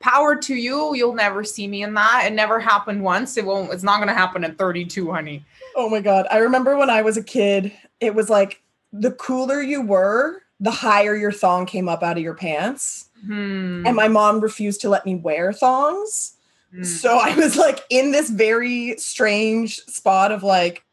power 0.00 0.36
to 0.36 0.54
you. 0.54 0.94
You'll 0.94 1.14
never 1.14 1.44
see 1.44 1.66
me 1.68 1.82
in 1.82 1.94
that. 1.94 2.24
It 2.26 2.32
never 2.32 2.58
happened 2.58 3.02
once. 3.02 3.36
It 3.36 3.46
won't. 3.46 3.72
It's 3.72 3.84
not 3.84 4.00
gonna 4.00 4.12
happen 4.12 4.44
at 4.44 4.58
32, 4.58 5.10
honey. 5.10 5.44
Oh 5.76 5.88
my 5.88 6.00
god. 6.00 6.26
I 6.30 6.38
remember 6.38 6.76
when 6.76 6.90
I 6.90 7.02
was 7.02 7.16
a 7.16 7.22
kid, 7.22 7.72
it 8.00 8.14
was 8.14 8.28
like 8.28 8.60
the 8.92 9.12
cooler 9.12 9.62
you 9.62 9.80
were, 9.80 10.42
the 10.60 10.70
higher 10.70 11.16
your 11.16 11.32
thong 11.32 11.64
came 11.66 11.88
up 11.88 12.02
out 12.02 12.16
of 12.16 12.22
your 12.22 12.34
pants. 12.34 13.08
Hmm. 13.26 13.86
And 13.86 13.96
my 13.96 14.08
mom 14.08 14.40
refused 14.40 14.80
to 14.82 14.88
let 14.88 15.06
me 15.06 15.14
wear 15.14 15.52
thongs. 15.52 16.34
Hmm. 16.74 16.82
So 16.82 17.18
I 17.18 17.34
was 17.36 17.56
like 17.56 17.80
in 17.88 18.10
this 18.10 18.30
very 18.30 18.96
strange 18.98 19.78
spot 19.86 20.32
of 20.32 20.42
like, 20.42 20.84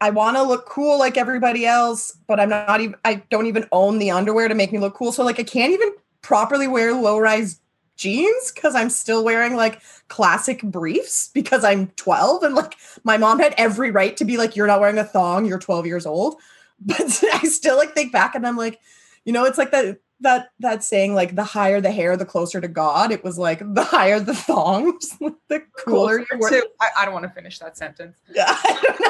I 0.00 0.10
want 0.10 0.36
to 0.36 0.42
look 0.42 0.66
cool 0.66 0.98
like 0.98 1.16
everybody 1.16 1.66
else, 1.66 2.16
but 2.26 2.40
I'm 2.40 2.48
not 2.48 2.80
even, 2.80 2.96
I 3.04 3.16
don't 3.30 3.46
even 3.46 3.66
own 3.70 3.98
the 3.98 4.10
underwear 4.10 4.48
to 4.48 4.54
make 4.54 4.72
me 4.72 4.78
look 4.78 4.94
cool. 4.94 5.12
So 5.12 5.24
like, 5.24 5.38
I 5.38 5.42
can't 5.42 5.72
even 5.72 5.90
properly 6.22 6.66
wear 6.66 6.94
low 6.94 7.18
rise 7.18 7.60
jeans 7.96 8.50
because 8.52 8.74
I'm 8.74 8.88
still 8.88 9.22
wearing 9.22 9.56
like 9.56 9.82
classic 10.08 10.62
briefs 10.62 11.28
because 11.34 11.64
I'm 11.64 11.88
12 11.96 12.42
and 12.42 12.54
like 12.54 12.76
my 13.04 13.18
mom 13.18 13.38
had 13.40 13.54
every 13.58 13.90
right 13.90 14.16
to 14.16 14.24
be 14.24 14.38
like, 14.38 14.56
you're 14.56 14.66
not 14.66 14.80
wearing 14.80 14.98
a 14.98 15.04
thong, 15.04 15.44
you're 15.44 15.58
12 15.58 15.86
years 15.86 16.06
old. 16.06 16.36
But 16.82 17.22
I 17.34 17.42
still 17.42 17.76
like 17.76 17.92
think 17.92 18.10
back 18.10 18.34
and 18.34 18.46
I'm 18.46 18.56
like, 18.56 18.80
you 19.26 19.34
know, 19.34 19.44
it's 19.44 19.58
like 19.58 19.70
that 19.72 19.98
that 20.20 20.50
that 20.60 20.84
saying 20.84 21.14
like 21.14 21.34
the 21.34 21.44
higher 21.44 21.80
the 21.80 21.90
hair, 21.90 22.16
the 22.16 22.24
closer 22.24 22.60
to 22.60 22.68
God. 22.68 23.10
It 23.12 23.24
was 23.24 23.38
like 23.38 23.58
the 23.74 23.84
higher 23.84 24.20
the 24.20 24.34
thongs, 24.34 25.16
the 25.48 25.62
cooler 25.76 26.20
you 26.20 26.38
were. 26.38 26.50
I, 26.80 26.88
I 27.00 27.04
don't 27.04 27.14
want 27.14 27.24
to 27.24 27.30
finish 27.30 27.58
that 27.58 27.76
sentence. 27.76 28.16
Yeah, 28.34 28.44
I 28.48 28.80
don't 28.82 29.00
know. 29.00 29.09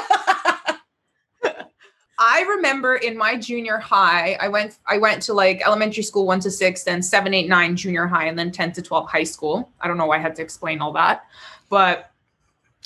I 2.22 2.42
remember 2.42 2.96
in 2.96 3.16
my 3.16 3.38
junior 3.38 3.78
high, 3.78 4.36
I 4.38 4.48
went 4.48 4.78
I 4.86 4.98
went 4.98 5.22
to 5.22 5.32
like 5.32 5.62
elementary 5.66 6.02
school 6.02 6.26
one 6.26 6.40
to 6.40 6.50
six, 6.50 6.84
then 6.84 7.02
seven, 7.02 7.32
eight, 7.32 7.48
nine 7.48 7.74
junior 7.74 8.06
high, 8.06 8.26
and 8.26 8.38
then 8.38 8.52
10 8.52 8.72
to 8.72 8.82
12 8.82 9.08
high 9.08 9.24
school. 9.24 9.72
I 9.80 9.88
don't 9.88 9.96
know 9.96 10.04
why 10.04 10.16
I 10.16 10.20
had 10.20 10.36
to 10.36 10.42
explain 10.42 10.82
all 10.82 10.92
that. 10.92 11.24
But 11.70 12.10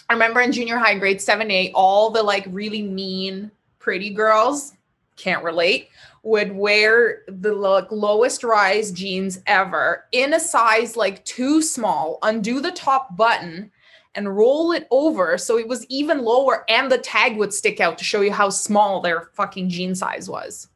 I 0.08 0.12
remember 0.12 0.40
in 0.40 0.52
junior 0.52 0.78
high, 0.78 0.96
grade 0.96 1.20
seven, 1.20 1.50
eight, 1.50 1.72
all 1.74 2.10
the 2.10 2.22
like 2.22 2.46
really 2.48 2.82
mean, 2.82 3.50
pretty 3.80 4.10
girls, 4.10 4.74
can't 5.16 5.42
relate, 5.42 5.88
would 6.22 6.52
wear 6.52 7.22
the 7.26 7.52
like 7.52 7.90
lowest 7.90 8.44
rise 8.44 8.92
jeans 8.92 9.40
ever 9.48 10.04
in 10.12 10.34
a 10.34 10.40
size 10.40 10.96
like 10.96 11.24
too 11.24 11.60
small, 11.60 12.20
undo 12.22 12.60
the 12.60 12.70
top 12.70 13.16
button 13.16 13.72
and 14.14 14.36
roll 14.36 14.72
it 14.72 14.86
over 14.90 15.36
so 15.38 15.58
it 15.58 15.68
was 15.68 15.84
even 15.86 16.22
lower 16.22 16.64
and 16.68 16.90
the 16.90 16.98
tag 16.98 17.36
would 17.36 17.52
stick 17.52 17.80
out 17.80 17.98
to 17.98 18.04
show 18.04 18.20
you 18.20 18.32
how 18.32 18.48
small 18.48 19.00
their 19.00 19.30
fucking 19.34 19.68
jean 19.68 19.94
size 19.94 20.28
was. 20.28 20.68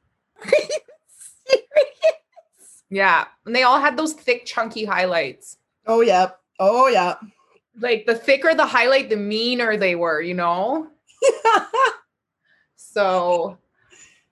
Yeah. 2.90 3.27
And 3.44 3.55
they 3.55 3.64
all 3.64 3.79
had 3.79 3.98
those 3.98 4.14
thick, 4.14 4.46
chunky 4.46 4.85
highlights. 4.85 5.59
oh 5.87 6.01
yeah. 6.01 6.31
Oh 6.59 6.88
yeah. 6.88 7.16
Like 7.79 8.07
the 8.07 8.14
thicker 8.14 8.55
the 8.55 8.66
highlight, 8.66 9.11
the 9.11 9.16
meaner 9.16 9.77
they 9.77 9.94
were, 9.94 10.20
you 10.20 10.35
know? 10.35 10.88
So 12.98 13.59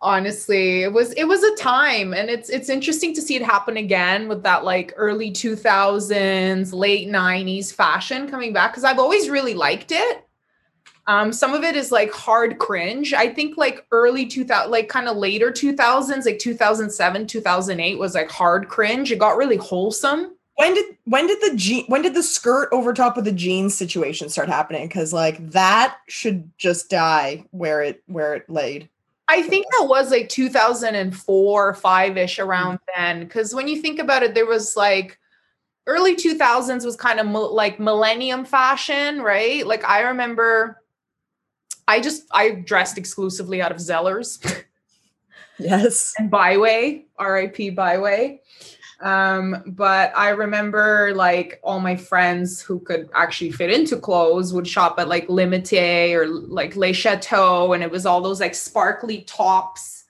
honestly, 0.01 0.83
it 0.83 0.93
was 0.93 1.13
it 1.13 1.25
was 1.25 1.43
a 1.43 1.55
time 1.57 2.13
and 2.15 2.29
it's 2.29 2.51
it's 2.51 2.69
interesting 2.69 3.15
to 3.15 3.23
see 3.23 3.37
it 3.37 3.43
happen 3.43 3.77
again 3.77 4.29
with 4.29 4.43
that 4.43 4.65
like 4.65 4.93
early 4.97 5.31
2000s, 5.31 6.73
late 6.73 7.09
90s 7.09 7.73
fashion 7.73 8.29
coming 8.29 8.53
back 8.53 8.75
cuz 8.75 8.85
I've 8.85 8.99
always 8.99 9.29
really 9.31 9.55
liked 9.55 9.93
it. 9.93 10.25
Um 11.07 11.33
some 11.33 11.55
of 11.55 11.63
it 11.65 11.77
is 11.77 11.91
like 11.93 12.13
hard 12.13 12.59
cringe. 12.59 13.15
I 13.15 13.29
think 13.29 13.57
like 13.57 13.87
early 13.93 14.27
2000 14.27 14.71
like 14.71 14.89
kind 14.89 15.09
of 15.09 15.17
later 15.17 15.51
2000s, 15.51 16.27
like 16.27 16.39
2007, 16.39 17.27
2008 17.27 17.99
was 17.99 18.15
like 18.15 18.31
hard 18.31 18.69
cringe. 18.69 19.13
It 19.13 19.19
got 19.19 19.37
really 19.37 19.57
wholesome. 19.57 20.33
when 20.57 20.75
did 20.75 20.97
when 21.05 21.27
did 21.27 21.39
the 21.41 21.57
jean 21.57 21.85
when 21.87 22.03
did 22.03 22.15
the 22.15 22.23
skirt 22.23 22.69
over 22.73 22.93
top 22.95 23.17
of 23.17 23.25
the 23.25 23.33
jeans 23.33 23.77
situation 23.77 24.29
start 24.29 24.49
happening? 24.49 24.89
Because 24.89 25.13
like 25.13 25.51
that 25.51 25.99
should 26.09 26.51
just 26.59 26.91
die 26.91 27.45
where 27.51 27.83
it 27.83 28.03
where 28.07 28.35
it 28.35 28.49
laid. 28.51 28.89
I 29.29 29.43
think 29.43 29.67
that 29.79 29.89
was 29.89 30.11
like 30.11 30.29
2004, 30.29 31.75
five 31.75 32.17
ish 32.17 32.39
around 32.39 32.77
mm. 32.77 32.81
then. 32.97 33.21
Because 33.21 33.55
when 33.55 33.69
you 33.69 33.81
think 33.81 33.99
about 33.99 34.23
it, 34.23 34.35
there 34.35 34.47
was 34.47 34.77
like 34.77 35.19
early 35.87 36.17
2000s 36.17 36.85
was 36.85 36.97
kind 36.97 37.21
of 37.21 37.27
like 37.29 37.81
millennium 37.81 38.45
fashion, 38.45 39.21
right? 39.21 39.67
Like 39.67 39.85
I 39.85 40.03
remember 40.03 40.83
I 41.89 42.01
just, 42.01 42.25
I 42.33 42.51
dressed 42.51 42.99
exclusively 42.99 43.63
out 43.63 43.71
of 43.71 43.79
Zellers 43.79 44.45
Yes. 45.59 46.13
and 46.19 46.31
Bi-Way, 46.31 47.07
RIP 47.19 47.75
Bi-Way. 47.75 48.43
Um, 49.01 49.63
but 49.67 50.13
I 50.17 50.31
remember 50.31 51.13
like 51.15 51.61
all 51.63 51.81
my 51.81 51.97
friends 51.97 52.63
who 52.63 52.81
could 52.81 53.11
actually 53.15 53.53
fit 53.53 53.71
into 53.71 53.97
clothes 53.97 54.55
would 54.55 54.67
shop 54.67 54.99
at 54.99 55.09
like 55.09 55.29
Limite 55.29 56.15
or 56.15 56.27
like 56.27 56.77
Le 56.77 56.93
Chateau, 56.93 57.73
and 57.75 57.83
it 57.83 57.91
was 57.91 58.07
all 58.07 58.21
those 58.21 58.41
like 58.41 58.55
sparkly 58.55 59.23
tops 59.23 60.05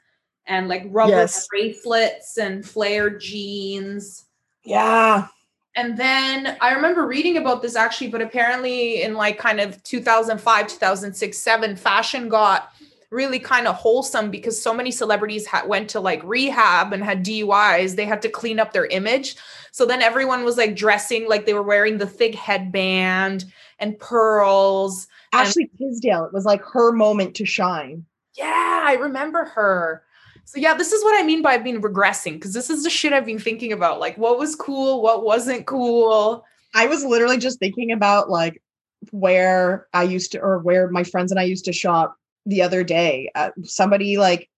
and 0.47 0.69
like 0.69 0.85
rubber 0.87 1.11
Yes. 1.13 1.49
bracelets 1.49 2.39
and 2.39 2.65
flared 2.65 3.21
jeans. 3.21 4.27
Yeah. 4.65 5.27
And 5.75 5.99
then 5.99 6.57
I 6.61 6.73
remember 6.73 7.07
reading 7.07 7.37
about 7.37 7.63
this 7.63 7.77
actually, 7.77 8.09
but 8.09 8.23
apparently 8.23 9.03
in 9.03 9.15
like 9.15 9.37
kind 9.37 9.61
of 9.61 9.83
2005, 9.83 10.69
2006, 10.69 11.37
7, 11.37 11.77
fashion 11.77 12.29
got 12.29 12.73
really 13.11 13.39
kind 13.39 13.67
of 13.67 13.75
wholesome 13.75 14.31
because 14.31 14.61
so 14.61 14.75
many 14.75 14.91
celebrities 14.91 15.47
ha- 15.47 15.65
went 15.67 15.89
to 15.91 16.01
like 16.01 16.23
rehab 16.25 16.93
and 16.93 17.05
had 17.05 17.25
DUIs. 17.25 17.97
They 17.97 18.05
had 18.05 18.23
to 18.23 18.29
clean 18.29 18.59
up 18.59 18.73
their 18.73 18.87
image. 18.87 19.37
So 19.71 19.87
then 19.87 20.03
everyone 20.03 20.45
was 20.45 20.57
like 20.57 20.75
dressing 20.75 21.29
like 21.29 21.47
they 21.47 21.55
were 21.55 21.63
wearing 21.63 21.99
the 21.99 22.07
thick 22.07 22.35
headband 22.35 23.45
and 23.79 23.99
pearls. 23.99 25.07
Ashley 25.33 25.71
Tisdale, 25.79 26.25
it 26.25 26.33
was 26.33 26.45
like 26.45 26.63
her 26.63 26.93
moment 26.93 27.37
to 27.37 27.45
shine. 27.45 28.05
Yeah, 28.35 28.85
I 28.85 28.95
remember 28.95 29.45
her. 29.45 30.03
So 30.45 30.61
yeah, 30.61 30.75
this 30.75 30.93
is 30.93 31.03
what 31.03 31.21
I 31.21 31.27
mean 31.27 31.43
by 31.43 31.59
being 31.59 31.83
regressing 31.83 32.35
because 32.35 32.53
this 32.53 32.71
is 32.71 32.85
the 32.85 32.91
shit 32.91 33.13
I've 33.13 33.27
been 33.27 33.39
thinking 33.39 33.73
about. 33.73 33.99
Like 33.99 34.17
what 34.17 34.39
was 34.39 34.55
cool, 34.55 35.03
what 35.03 35.25
wasn't 35.25 35.67
cool. 35.67 36.45
I 36.75 36.87
was 36.87 37.05
literally 37.05 37.39
just 37.39 37.59
thinking 37.59 37.91
about 37.91 38.31
like 38.31 38.63
where 39.11 39.87
I 39.93 40.05
used 40.05 40.33
to 40.33 40.41
or 40.41 40.59
where 40.59 40.89
my 40.89 41.03
friends 41.03 41.31
and 41.31 41.41
I 41.41 41.45
used 41.45 41.65
to 41.67 41.73
shop 41.73 42.17
the 42.47 42.63
other 42.63 42.85
day. 42.85 43.31
Uh, 43.35 43.51
somebody 43.65 44.17
like 44.17 44.49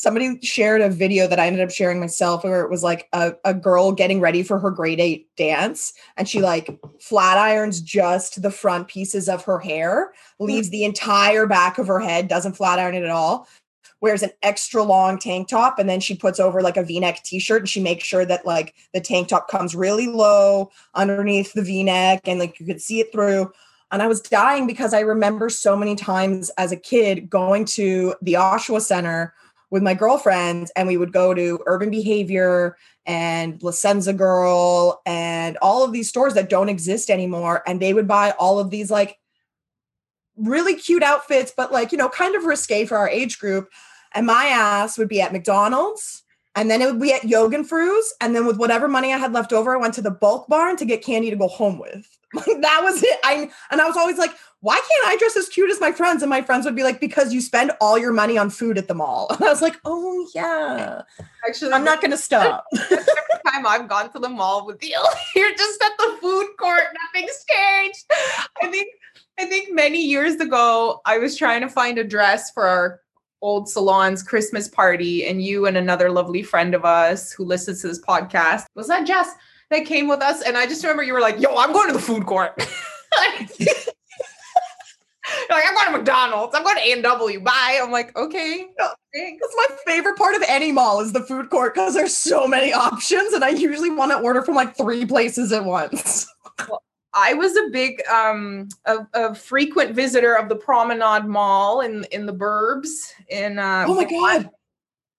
somebody 0.00 0.40
shared 0.40 0.80
a 0.80 0.88
video 0.88 1.26
that 1.26 1.38
I 1.38 1.46
ended 1.46 1.60
up 1.60 1.70
sharing 1.70 2.00
myself 2.00 2.42
where 2.42 2.62
it 2.62 2.70
was 2.70 2.82
like 2.82 3.06
a, 3.12 3.34
a 3.44 3.52
girl 3.52 3.92
getting 3.92 4.18
ready 4.18 4.42
for 4.42 4.58
her 4.58 4.70
grade 4.70 4.98
eight 4.98 5.28
dance 5.36 5.92
and 6.16 6.26
she 6.26 6.40
like 6.40 6.80
flat 7.00 7.36
irons 7.36 7.82
just 7.82 8.40
the 8.40 8.50
front 8.50 8.88
pieces 8.88 9.28
of 9.28 9.44
her 9.44 9.58
hair, 9.58 10.14
leaves 10.38 10.70
the 10.70 10.84
entire 10.84 11.46
back 11.46 11.76
of 11.76 11.86
her 11.86 12.00
head, 12.00 12.28
doesn't 12.28 12.56
flat 12.56 12.78
iron 12.78 12.94
it 12.94 13.04
at 13.04 13.10
all, 13.10 13.46
wears 14.00 14.22
an 14.22 14.30
extra 14.42 14.82
long 14.82 15.18
tank 15.18 15.48
top 15.48 15.78
and 15.78 15.88
then 15.88 16.00
she 16.00 16.16
puts 16.16 16.40
over 16.40 16.62
like 16.62 16.78
a 16.78 16.82
v-neck 16.82 17.22
t-shirt 17.22 17.60
and 17.60 17.68
she 17.68 17.82
makes 17.82 18.04
sure 18.04 18.24
that 18.24 18.46
like 18.46 18.74
the 18.94 19.02
tank 19.02 19.28
top 19.28 19.48
comes 19.48 19.74
really 19.74 20.06
low 20.06 20.70
underneath 20.94 21.52
the 21.52 21.62
v-neck 21.62 22.26
and 22.26 22.40
like 22.40 22.58
you 22.58 22.64
could 22.64 22.80
see 22.80 23.00
it 23.00 23.12
through 23.12 23.52
and 23.92 24.02
I 24.02 24.06
was 24.06 24.20
dying 24.20 24.66
because 24.66 24.94
I 24.94 25.00
remember 25.00 25.48
so 25.48 25.76
many 25.76 25.96
times 25.96 26.50
as 26.58 26.72
a 26.72 26.76
kid 26.76 27.28
going 27.28 27.64
to 27.66 28.14
the 28.22 28.34
Oshawa 28.34 28.80
Center 28.80 29.34
with 29.70 29.82
my 29.82 29.94
girlfriends, 29.94 30.70
and 30.76 30.88
we 30.88 30.96
would 30.96 31.12
go 31.12 31.32
to 31.32 31.60
Urban 31.66 31.90
Behavior 31.90 32.76
and 33.06 33.62
La 33.62 33.70
Senza 33.70 34.12
Girl 34.12 35.00
and 35.06 35.56
all 35.62 35.84
of 35.84 35.92
these 35.92 36.08
stores 36.08 36.34
that 36.34 36.48
don't 36.48 36.68
exist 36.68 37.10
anymore. 37.10 37.62
And 37.66 37.80
they 37.80 37.94
would 37.94 38.08
buy 38.08 38.32
all 38.32 38.58
of 38.58 38.70
these 38.70 38.90
like 38.90 39.18
really 40.36 40.74
cute 40.74 41.02
outfits, 41.02 41.52
but 41.56 41.72
like, 41.72 41.92
you 41.92 41.98
know, 41.98 42.08
kind 42.08 42.34
of 42.34 42.44
risque 42.44 42.84
for 42.84 42.96
our 42.96 43.08
age 43.08 43.38
group. 43.38 43.68
And 44.12 44.26
my 44.26 44.46
ass 44.46 44.98
would 44.98 45.08
be 45.08 45.20
at 45.20 45.32
McDonald's. 45.32 46.24
And 46.56 46.68
then 46.68 46.82
it 46.82 46.86
would 46.86 47.00
be 47.00 47.12
at 47.12 47.22
Yogen 47.22 47.68
Früz. 47.68 48.02
And 48.20 48.34
then 48.34 48.44
with 48.44 48.58
whatever 48.58 48.88
money 48.88 49.12
I 49.12 49.18
had 49.18 49.32
left 49.32 49.52
over, 49.52 49.74
I 49.74 49.80
went 49.80 49.94
to 49.94 50.02
the 50.02 50.10
bulk 50.10 50.48
barn 50.48 50.76
to 50.76 50.84
get 50.84 51.04
candy 51.04 51.30
to 51.30 51.36
go 51.36 51.46
home 51.46 51.78
with. 51.78 52.18
Like 52.32 52.60
that 52.60 52.80
was 52.82 53.02
it. 53.02 53.18
I 53.24 53.50
and 53.70 53.80
I 53.80 53.86
was 53.86 53.96
always 53.96 54.16
like, 54.16 54.30
why 54.60 54.76
can't 54.76 55.06
I 55.06 55.16
dress 55.16 55.36
as 55.36 55.48
cute 55.48 55.70
as 55.70 55.80
my 55.80 55.90
friends? 55.90 56.22
And 56.22 56.30
my 56.30 56.42
friends 56.42 56.64
would 56.64 56.76
be 56.76 56.82
like, 56.82 57.00
because 57.00 57.32
you 57.32 57.40
spend 57.40 57.72
all 57.80 57.98
your 57.98 58.12
money 58.12 58.38
on 58.38 58.50
food 58.50 58.78
at 58.78 58.88
the 58.88 58.94
mall. 58.94 59.28
And 59.40 59.44
I 59.44 59.48
was 59.48 59.62
like, 59.62 59.76
oh 59.84 60.28
yeah. 60.34 61.02
Actually, 61.48 61.72
I'm 61.72 61.84
not 61.84 62.00
gonna 62.00 62.16
stop. 62.16 62.64
Every 62.74 62.98
time 63.52 63.66
I've 63.66 63.88
gone 63.88 64.12
to 64.12 64.18
the 64.18 64.28
mall 64.28 64.66
with 64.66 64.82
you, 64.84 65.02
you're 65.34 65.54
just 65.54 65.82
at 65.82 65.92
the 65.98 66.18
food 66.20 66.48
court, 66.58 66.82
nothing's 67.12 67.44
changed. 67.50 68.04
I 68.62 68.68
think 68.68 68.88
I 69.38 69.46
think 69.46 69.72
many 69.72 70.04
years 70.04 70.34
ago, 70.34 71.00
I 71.06 71.18
was 71.18 71.36
trying 71.36 71.62
to 71.62 71.68
find 71.68 71.98
a 71.98 72.04
dress 72.04 72.50
for 72.50 72.66
our 72.66 73.00
old 73.42 73.68
salon's 73.68 74.22
Christmas 74.22 74.68
party, 74.68 75.26
and 75.26 75.42
you 75.42 75.66
and 75.66 75.76
another 75.76 76.10
lovely 76.10 76.42
friend 76.42 76.74
of 76.74 76.84
us 76.84 77.32
who 77.32 77.44
listens 77.44 77.80
to 77.80 77.88
this 77.88 78.00
podcast 78.00 78.66
was 78.74 78.88
that 78.88 79.06
Jess 79.06 79.32
that 79.70 79.86
came 79.86 80.08
with 80.08 80.20
us, 80.20 80.42
and 80.42 80.56
I 80.56 80.66
just 80.66 80.82
remember 80.82 81.02
you 81.02 81.12
were 81.12 81.20
like, 81.20 81.40
"Yo, 81.40 81.56
I'm 81.56 81.72
going 81.72 81.88
to 81.88 81.92
the 81.92 82.00
food 82.00 82.26
court." 82.26 82.54
like, 83.18 83.50
like, 85.48 85.64
I'm 85.66 85.74
going 85.74 85.86
to 85.86 85.98
McDonald's. 85.98 86.54
I'm 86.54 86.62
going 86.62 86.76
to 86.76 86.88
A&W. 86.88 87.40
Bye. 87.40 87.80
I'm 87.82 87.90
like, 87.90 88.16
okay. 88.16 88.66
That's 88.78 89.56
my 89.56 89.66
favorite 89.86 90.16
part 90.16 90.34
of 90.34 90.42
any 90.48 90.72
mall 90.72 91.00
is 91.00 91.12
the 91.12 91.22
food 91.22 91.50
court 91.50 91.74
because 91.74 91.94
there's 91.94 92.16
so 92.16 92.46
many 92.46 92.72
options, 92.72 93.32
and 93.32 93.44
I 93.44 93.50
usually 93.50 93.90
want 93.90 94.12
to 94.12 94.18
order 94.18 94.42
from 94.42 94.54
like 94.54 94.76
three 94.76 95.06
places 95.06 95.52
at 95.52 95.64
once. 95.64 96.26
well, 96.68 96.82
I 97.12 97.34
was 97.34 97.56
a 97.56 97.68
big 97.70 98.02
um 98.08 98.68
a, 98.84 98.98
a, 99.14 99.34
frequent 99.34 99.96
visitor 99.96 100.34
of 100.34 100.48
the 100.48 100.54
Promenade 100.54 101.26
Mall 101.26 101.80
in 101.80 102.04
in 102.12 102.26
the 102.26 102.32
Burbs 102.32 102.88
in 103.28 103.58
uh 103.58 103.84
Oh 103.88 103.94
my 103.94 104.04
god. 104.04 104.48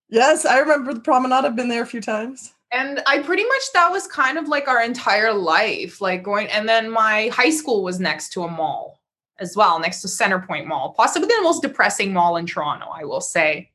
Yes, 0.08 0.46
I 0.46 0.60
remember 0.60 0.94
the 0.94 1.02
Promenade. 1.02 1.46
I've 1.46 1.56
been 1.56 1.68
there 1.68 1.84
a 1.84 1.88
few 1.88 2.02
times 2.02 2.54
and 2.72 3.02
I 3.06 3.22
pretty 3.22 3.44
much 3.44 3.62
that 3.74 3.92
was 3.92 4.08
kind 4.08 4.38
of 4.38 4.48
like 4.48 4.68
our 4.68 4.82
entire 4.82 5.34
life, 5.34 6.00
like 6.00 6.24
going. 6.24 6.48
And 6.48 6.68
then 6.68 6.90
my 6.90 7.28
high 7.34 7.50
school 7.50 7.84
was 7.84 8.00
next 8.00 8.30
to 8.34 8.44
a 8.44 8.48
mall 8.48 9.02
as 9.40 9.58
well, 9.58 9.80
next 9.80 10.02
to 10.02 10.08
Centerpoint 10.08 10.68
Mall, 10.68 10.94
possibly 10.94 11.28
the 11.28 11.42
most 11.42 11.62
depressing 11.62 12.14
mall 12.14 12.38
in 12.38 12.46
Toronto, 12.46 12.88
I 12.88 13.04
will 13.04 13.22
say. 13.22 13.70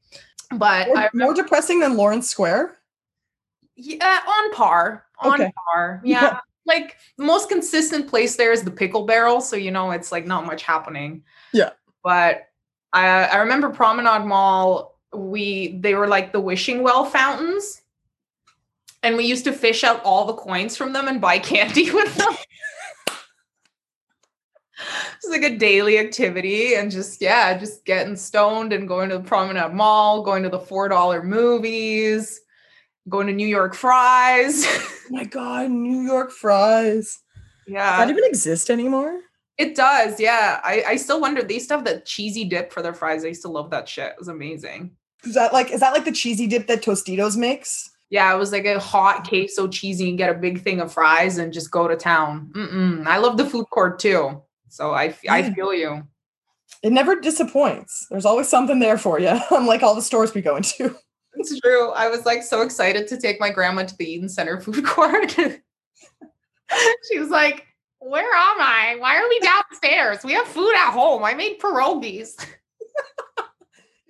But 0.53 0.89
more, 0.89 1.11
more 1.13 1.35
depressing 1.35 1.81
than 1.81 1.97
Lawrence 1.97 2.31
Square. 2.31 2.79
Yeah, 3.75 4.21
on 4.27 4.53
par, 4.53 5.05
on 5.19 5.43
okay. 5.43 5.53
par. 5.75 6.01
Yeah. 6.05 6.23
yeah. 6.23 6.39
Like 6.65 6.97
the 7.17 7.25
most 7.25 7.49
consistent 7.49 8.09
place 8.09 8.37
there 8.37 8.51
is 8.51 8.63
the 8.63 8.71
pickle 8.71 9.05
barrel, 9.05 9.41
so 9.41 9.55
you 9.55 9.71
know 9.71 9.93
it's 9.93 10.11
like 10.11 10.27
not 10.27 10.47
much 10.47 10.63
happening. 10.63 11.23
Yeah. 11.53 11.71
But 12.03 12.49
I 12.93 13.07
I 13.07 13.37
remember 13.37 13.71
Promenade 13.71 14.27
Mall. 14.27 14.99
We 15.15 15.79
they 15.79 15.95
were 15.95 16.09
like 16.09 16.33
the 16.33 16.41
wishing 16.41 16.83
well 16.83 17.05
fountains 17.05 17.83
and 19.07 19.17
we 19.17 19.25
used 19.25 19.45
to 19.45 19.53
fish 19.53 19.85
out 19.85 20.03
all 20.03 20.25
the 20.25 20.35
coins 20.35 20.77
from 20.77 20.93
them 20.93 21.07
and 21.07 21.21
buy 21.21 21.39
candy 21.39 21.91
with 21.93 22.13
them. 22.17 22.37
it's 25.17 25.29
like 25.29 25.45
a 25.45 25.57
daily 25.57 25.99
activity 25.99 26.75
and 26.75 26.91
just 26.91 27.23
yeah, 27.23 27.57
just 27.57 27.85
getting 27.85 28.17
stoned 28.17 28.73
and 28.73 28.89
going 28.89 29.09
to 29.11 29.19
the 29.19 29.25
Promenade 29.25 29.73
Mall, 29.73 30.23
going 30.23 30.43
to 30.43 30.49
the 30.49 30.59
four 30.59 30.89
dollar 30.89 31.23
movies, 31.23 32.41
going 33.09 33.29
to 33.29 33.33
New 33.33 33.47
York 33.47 33.77
Fries. 33.77 34.65
oh 34.67 34.91
my 35.11 35.25
god, 35.25 35.71
New 35.71 36.03
York 36.03 36.33
Fries. 36.33 37.21
Yeah. 37.69 37.99
Does 37.99 38.09
that 38.09 38.11
even 38.11 38.25
exist 38.25 38.71
anymore? 38.71 39.21
It 39.57 39.75
does, 39.75 40.21
yeah. 40.21 40.61
I, 40.63 40.85
I 40.87 40.97
still 40.97 41.21
wonder. 41.21 41.43
They 41.43 41.55
used 41.55 41.69
to 41.69 41.77
have 41.77 41.85
the 41.85 42.03
cheesy 42.05 42.45
dip 42.45 42.73
for 42.73 42.83
their 42.83 42.93
fries. 42.93 43.25
I 43.25 43.29
used 43.29 43.43
to 43.43 43.49
love 43.49 43.71
that 43.71 43.89
shit. 43.89 44.11
It 44.11 44.19
was 44.19 44.29
amazing. 44.29 44.91
Is 45.25 45.35
that 45.35 45.53
like 45.53 45.71
is 45.71 45.81
that 45.81 45.93
like 45.93 46.05
the 46.05 46.13
cheesy 46.13 46.49
dip 46.49 46.67
that 46.67 46.83
Tostitos 46.83 47.37
makes? 47.37 47.96
Yeah, 48.11 48.33
it 48.33 48.39
was 48.39 48.53
like 48.53 48.67
a 48.67 48.79
hot 48.79 49.27
queso 49.29 49.67
cheesy 49.67 50.09
and 50.09 50.19
get 50.19 50.31
a 50.31 50.39
big 50.39 50.63
thing 50.63 50.81
of 50.81 50.93
fries 50.93 51.39
and 51.39 51.53
just 51.53 51.71
go 51.71 51.89
to 51.89 51.97
town. 51.97 52.51
Mm-mm. 52.53 53.07
I 53.07 53.19
love 53.19 53.37
the 53.37 53.47
food 53.47 53.67
court 53.71 53.99
too. 53.99 54.43
So 54.69 54.93
I, 54.93 55.15
I 55.29 55.51
feel 55.51 55.75
you. 55.75 56.07
It 56.83 56.93
never 56.93 57.19
disappoints. 57.19 58.07
There's 58.11 58.27
always 58.27 58.49
something 58.49 58.79
there 58.79 58.99
for 58.99 59.19
you, 59.19 59.39
unlike 59.51 59.83
all 59.83 59.95
the 59.95 60.03
stores 60.03 60.35
we 60.35 60.43
go 60.43 60.57
into. 60.57 60.97
It's 61.35 61.59
true. 61.61 61.91
I 61.91 62.09
was 62.09 62.25
like 62.25 62.43
so 62.43 62.63
excited 62.63 63.09
to 63.09 63.21
take 63.21 63.41
my 63.41 63.51
grandma 63.51 63.85
to 63.85 63.97
the 63.97 64.09
Eaton 64.11 64.29
Center 64.29 64.61
food 64.63 64.85
court. 64.85 65.33
she 67.09 67.19
was 67.19 67.31
like, 67.31 67.67
Where 67.99 68.25
am 68.25 68.61
I? 68.61 68.97
Why 68.99 69.17
are 69.17 69.29
we 69.29 69.41
downstairs? 69.41 70.19
We 70.25 70.33
have 70.33 70.47
food 70.47 70.75
at 70.75 70.93
home. 70.93 71.25
I 71.25 71.35
made 71.35 71.59
pierogies. 71.59 72.33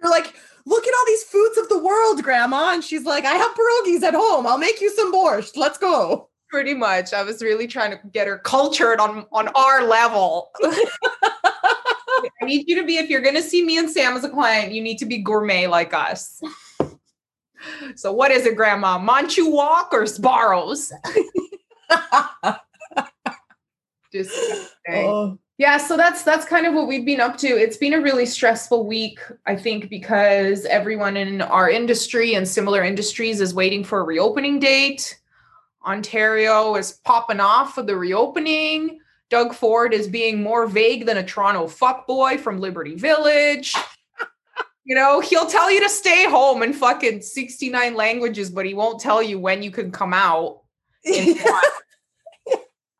You're 0.02 0.10
like, 0.10 0.34
look 0.66 0.86
at 0.86 0.94
all 0.94 1.06
these 1.06 1.22
foods 1.22 1.58
of 1.58 1.68
the 1.68 1.78
world, 1.78 2.22
grandma. 2.22 2.74
And 2.74 2.84
she's 2.84 3.04
like, 3.04 3.24
I 3.24 3.34
have 3.34 3.52
pierogies 3.52 4.02
at 4.02 4.14
home. 4.14 4.46
I'll 4.46 4.58
make 4.58 4.80
you 4.80 4.90
some 4.90 5.12
borscht. 5.12 5.56
Let's 5.56 5.78
go. 5.78 6.28
Pretty 6.48 6.74
much. 6.74 7.12
I 7.12 7.22
was 7.22 7.42
really 7.42 7.66
trying 7.66 7.92
to 7.92 8.00
get 8.12 8.26
her 8.26 8.38
cultured 8.38 9.00
on, 9.00 9.26
on 9.32 9.48
our 9.48 9.84
level. 9.84 10.50
I 10.64 12.44
need 12.44 12.68
you 12.68 12.76
to 12.80 12.86
be, 12.86 12.98
if 12.98 13.08
you're 13.08 13.20
going 13.20 13.34
to 13.36 13.42
see 13.42 13.64
me 13.64 13.78
and 13.78 13.88
Sam 13.88 14.16
as 14.16 14.24
a 14.24 14.28
client, 14.28 14.72
you 14.72 14.82
need 14.82 14.98
to 14.98 15.06
be 15.06 15.18
gourmet 15.18 15.66
like 15.66 15.94
us. 15.94 16.40
So 17.94 18.12
what 18.12 18.30
is 18.30 18.46
it, 18.46 18.56
Grandma? 18.56 18.98
Manchu 18.98 19.50
Wok 19.50 19.88
or 19.92 20.02
Sbarro's? 20.04 20.92
Just 24.12 24.72
oh 24.88 25.38
yeah 25.58 25.78
so 25.78 25.96
that's 25.96 26.22
that's 26.22 26.46
kind 26.46 26.66
of 26.66 26.74
what 26.74 26.86
we've 26.86 27.04
been 27.04 27.20
up 27.20 27.36
to. 27.38 27.48
It's 27.48 27.76
been 27.76 27.94
a 27.94 28.00
really 28.00 28.26
stressful 28.26 28.86
week 28.86 29.20
i 29.46 29.56
think 29.56 29.88
because 29.88 30.64
everyone 30.66 31.16
in 31.16 31.42
our 31.42 31.70
industry 31.70 32.34
and 32.34 32.46
similar 32.46 32.82
industries 32.84 33.40
is 33.40 33.54
waiting 33.54 33.84
for 33.84 34.00
a 34.00 34.04
reopening 34.04 34.58
date. 34.58 35.18
Ontario 35.84 36.74
is 36.74 36.92
popping 37.04 37.40
off 37.40 37.74
for 37.74 37.82
the 37.82 37.96
reopening. 37.96 38.98
Doug 39.30 39.54
ford 39.54 39.92
is 39.94 40.08
being 40.08 40.42
more 40.42 40.66
vague 40.66 41.06
than 41.06 41.16
a 41.16 41.24
toronto 41.24 41.66
fuckboy 41.66 42.38
from 42.38 42.60
liberty 42.60 42.94
village. 42.94 43.74
You 44.84 44.94
know 44.94 45.20
he'll 45.20 45.46
tell 45.46 45.70
you 45.70 45.80
to 45.80 45.88
stay 45.88 46.28
home 46.28 46.62
in 46.62 46.72
fucking 46.72 47.22
69 47.22 47.94
languages 47.94 48.50
but 48.50 48.66
he 48.66 48.74
won't 48.74 49.00
tell 49.00 49.22
you 49.22 49.38
when 49.38 49.62
you 49.62 49.70
can 49.70 49.90
come 49.90 50.12
out 50.12 50.62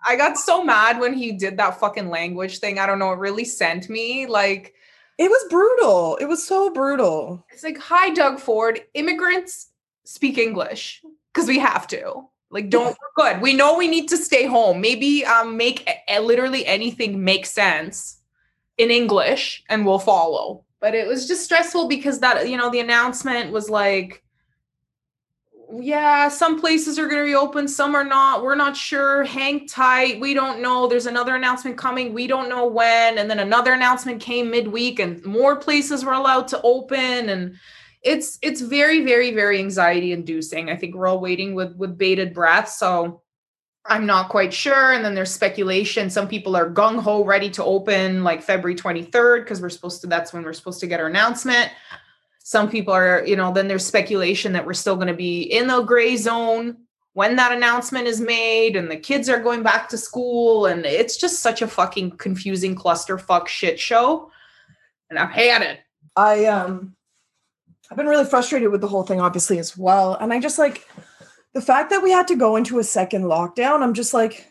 I 0.06 0.16
got 0.16 0.38
so 0.38 0.62
mad 0.62 1.00
when 1.00 1.14
he 1.14 1.32
did 1.32 1.56
that 1.56 1.80
fucking 1.80 2.08
language 2.08 2.58
thing. 2.58 2.78
I 2.78 2.86
don't 2.86 2.98
know. 2.98 3.12
It 3.12 3.18
really 3.18 3.44
sent 3.44 3.88
me 3.88 4.26
like. 4.26 4.74
It 5.18 5.30
was 5.30 5.46
brutal. 5.48 6.16
It 6.16 6.26
was 6.26 6.46
so 6.46 6.70
brutal. 6.70 7.46
It's 7.50 7.64
like, 7.64 7.78
hi, 7.78 8.10
Doug 8.10 8.38
Ford. 8.38 8.80
Immigrants 8.92 9.68
speak 10.04 10.36
English 10.36 11.02
because 11.32 11.48
we 11.48 11.58
have 11.58 11.86
to. 11.88 12.22
Like, 12.50 12.68
don't 12.68 12.96
yeah. 13.18 13.32
good. 13.32 13.42
We 13.42 13.54
know 13.54 13.76
we 13.78 13.88
need 13.88 14.08
to 14.10 14.18
stay 14.18 14.44
home. 14.46 14.80
Maybe 14.80 15.24
um, 15.24 15.56
make 15.56 15.88
literally 16.20 16.66
anything 16.66 17.24
make 17.24 17.46
sense 17.46 18.18
in 18.76 18.90
English, 18.90 19.64
and 19.70 19.86
we'll 19.86 19.98
follow. 19.98 20.64
but 20.80 20.94
it 20.94 21.08
was 21.08 21.26
just 21.26 21.44
stressful 21.44 21.88
because 21.88 22.20
that 22.20 22.48
you 22.48 22.56
know 22.56 22.70
the 22.70 22.80
announcement 22.80 23.52
was 23.52 23.70
like 23.70 24.22
yeah, 25.72 26.28
some 26.28 26.60
places 26.60 26.98
are 26.98 27.06
going 27.06 27.16
to 27.16 27.22
reopen, 27.22 27.66
some 27.66 27.94
are 27.94 28.04
not. 28.04 28.42
We're 28.42 28.54
not 28.54 28.76
sure. 28.76 29.24
Hang 29.24 29.66
tight. 29.66 30.20
We 30.20 30.32
don't 30.32 30.62
know. 30.62 30.86
There's 30.86 31.06
another 31.06 31.34
announcement 31.34 31.76
coming. 31.76 32.12
We 32.12 32.26
don't 32.26 32.48
know 32.48 32.66
when. 32.66 33.18
And 33.18 33.28
then 33.28 33.38
another 33.38 33.72
announcement 33.72 34.20
came 34.20 34.50
midweek 34.50 35.00
and 35.00 35.24
more 35.24 35.56
places 35.56 36.04
were 36.04 36.12
allowed 36.12 36.48
to 36.48 36.60
open 36.62 37.28
and 37.28 37.56
it's 38.02 38.38
it's 38.40 38.60
very 38.60 39.04
very 39.04 39.34
very 39.34 39.58
anxiety 39.58 40.12
inducing. 40.12 40.70
I 40.70 40.76
think 40.76 40.94
we're 40.94 41.08
all 41.08 41.20
waiting 41.20 41.54
with 41.54 41.74
with 41.74 41.98
bated 41.98 42.32
breath. 42.32 42.68
So 42.68 43.22
I'm 43.84 44.06
not 44.06 44.28
quite 44.28 44.52
sure. 44.54 44.92
And 44.92 45.04
then 45.04 45.14
there's 45.14 45.32
speculation. 45.32 46.10
Some 46.10 46.28
people 46.28 46.56
are 46.56 46.70
gung 46.70 47.00
ho 47.00 47.24
ready 47.24 47.50
to 47.50 47.64
open 47.64 48.22
like 48.22 48.42
February 48.42 48.76
23rd 48.76 49.42
because 49.42 49.60
we're 49.60 49.70
supposed 49.70 50.00
to, 50.00 50.06
that's 50.06 50.32
when 50.32 50.42
we're 50.42 50.52
supposed 50.52 50.80
to 50.80 50.86
get 50.86 51.00
our 51.00 51.06
announcement 51.06 51.70
some 52.46 52.70
people 52.70 52.94
are 52.94 53.26
you 53.26 53.34
know 53.34 53.52
then 53.52 53.66
there's 53.66 53.84
speculation 53.84 54.52
that 54.52 54.64
we're 54.64 54.72
still 54.72 54.94
going 54.94 55.08
to 55.08 55.14
be 55.14 55.42
in 55.42 55.66
the 55.66 55.82
gray 55.82 56.16
zone 56.16 56.76
when 57.14 57.34
that 57.34 57.50
announcement 57.50 58.06
is 58.06 58.20
made 58.20 58.76
and 58.76 58.88
the 58.88 58.96
kids 58.96 59.28
are 59.28 59.42
going 59.42 59.64
back 59.64 59.88
to 59.88 59.98
school 59.98 60.66
and 60.66 60.86
it's 60.86 61.16
just 61.16 61.40
such 61.40 61.60
a 61.60 61.66
fucking 61.66 62.08
confusing 62.12 62.76
clusterfuck 62.76 63.48
shit 63.48 63.80
show. 63.80 64.30
And 65.10 65.18
i've 65.18 65.30
had 65.30 65.62
it 65.62 65.80
i 66.14 66.44
um 66.44 66.94
i've 67.90 67.96
been 67.96 68.06
really 68.06 68.24
frustrated 68.24 68.70
with 68.70 68.80
the 68.80 68.88
whole 68.88 69.02
thing 69.02 69.20
obviously 69.20 69.58
as 69.58 69.76
well. 69.76 70.14
And 70.14 70.32
i 70.32 70.38
just 70.38 70.58
like 70.58 70.86
the 71.52 71.60
fact 71.60 71.90
that 71.90 72.02
we 72.02 72.12
had 72.12 72.28
to 72.28 72.36
go 72.36 72.54
into 72.54 72.78
a 72.78 72.84
second 72.84 73.24
lockdown 73.24 73.82
i'm 73.82 73.94
just 73.94 74.14
like 74.14 74.46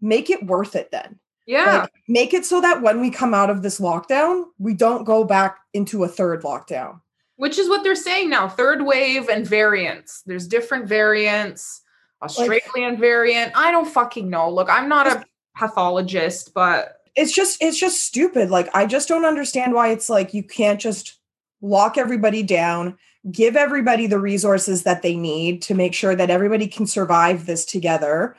make 0.00 0.30
it 0.30 0.46
worth 0.46 0.76
it 0.76 0.92
then. 0.92 1.18
Yeah. 1.46 1.80
Like, 1.80 1.92
make 2.06 2.32
it 2.32 2.44
so 2.46 2.60
that 2.60 2.80
when 2.80 3.00
we 3.00 3.10
come 3.10 3.34
out 3.34 3.50
of 3.50 3.62
this 3.62 3.80
lockdown 3.80 4.44
we 4.58 4.72
don't 4.72 5.02
go 5.02 5.24
back 5.24 5.58
into 5.74 6.04
a 6.04 6.08
third 6.08 6.44
lockdown 6.44 7.00
which 7.40 7.58
is 7.58 7.70
what 7.70 7.82
they're 7.82 7.94
saying 7.94 8.28
now 8.28 8.46
third 8.48 8.84
wave 8.84 9.28
and 9.30 9.46
variants. 9.46 10.22
There's 10.26 10.46
different 10.46 10.86
variants 10.86 11.80
australian 12.22 12.90
like, 12.90 12.98
variant. 12.98 13.52
I 13.56 13.70
don't 13.70 13.88
fucking 13.88 14.28
know. 14.28 14.50
Look 14.50 14.68
i'm 14.68 14.88
not 14.88 15.06
a 15.06 15.24
pathologist 15.56 16.52
but 16.54 16.98
it's 17.16 17.32
just 17.32 17.62
it's 17.62 17.78
just 17.78 18.04
stupid. 18.04 18.50
Like 18.50 18.68
i 18.74 18.86
just 18.86 19.08
don't 19.08 19.24
understand 19.24 19.72
why 19.72 19.88
it's 19.88 20.10
like 20.10 20.34
you 20.34 20.42
can't 20.42 20.80
just 20.80 21.18
lock 21.62 21.96
everybody 21.96 22.42
down 22.42 22.96
give 23.30 23.56
everybody 23.56 24.06
the 24.06 24.18
resources 24.18 24.82
that 24.84 25.02
they 25.02 25.14
need 25.14 25.62
to 25.62 25.74
make 25.74 25.94
sure 25.94 26.14
that 26.14 26.30
everybody 26.30 26.66
can 26.66 26.86
survive 26.86 27.46
this 27.46 27.64
together. 27.64 28.36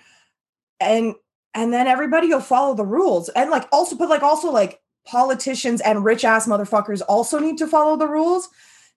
And 0.80 1.16
and 1.54 1.74
then 1.74 1.88
everybody 1.88 2.28
will 2.28 2.40
follow 2.40 2.76
the 2.76 2.86
rules. 2.86 3.30
And 3.30 3.50
like 3.50 3.68
also 3.72 3.96
but 3.96 4.10
like 4.10 4.24
also 4.24 4.52
like 4.52 4.80
politicians 5.08 5.82
and 5.82 6.06
rich 6.06 6.24
ass 6.24 6.48
motherfuckers 6.48 7.02
also 7.10 7.40
need 7.40 7.58
to 7.58 7.68
follow 7.68 7.98
the 7.98 8.08
rules 8.08 8.50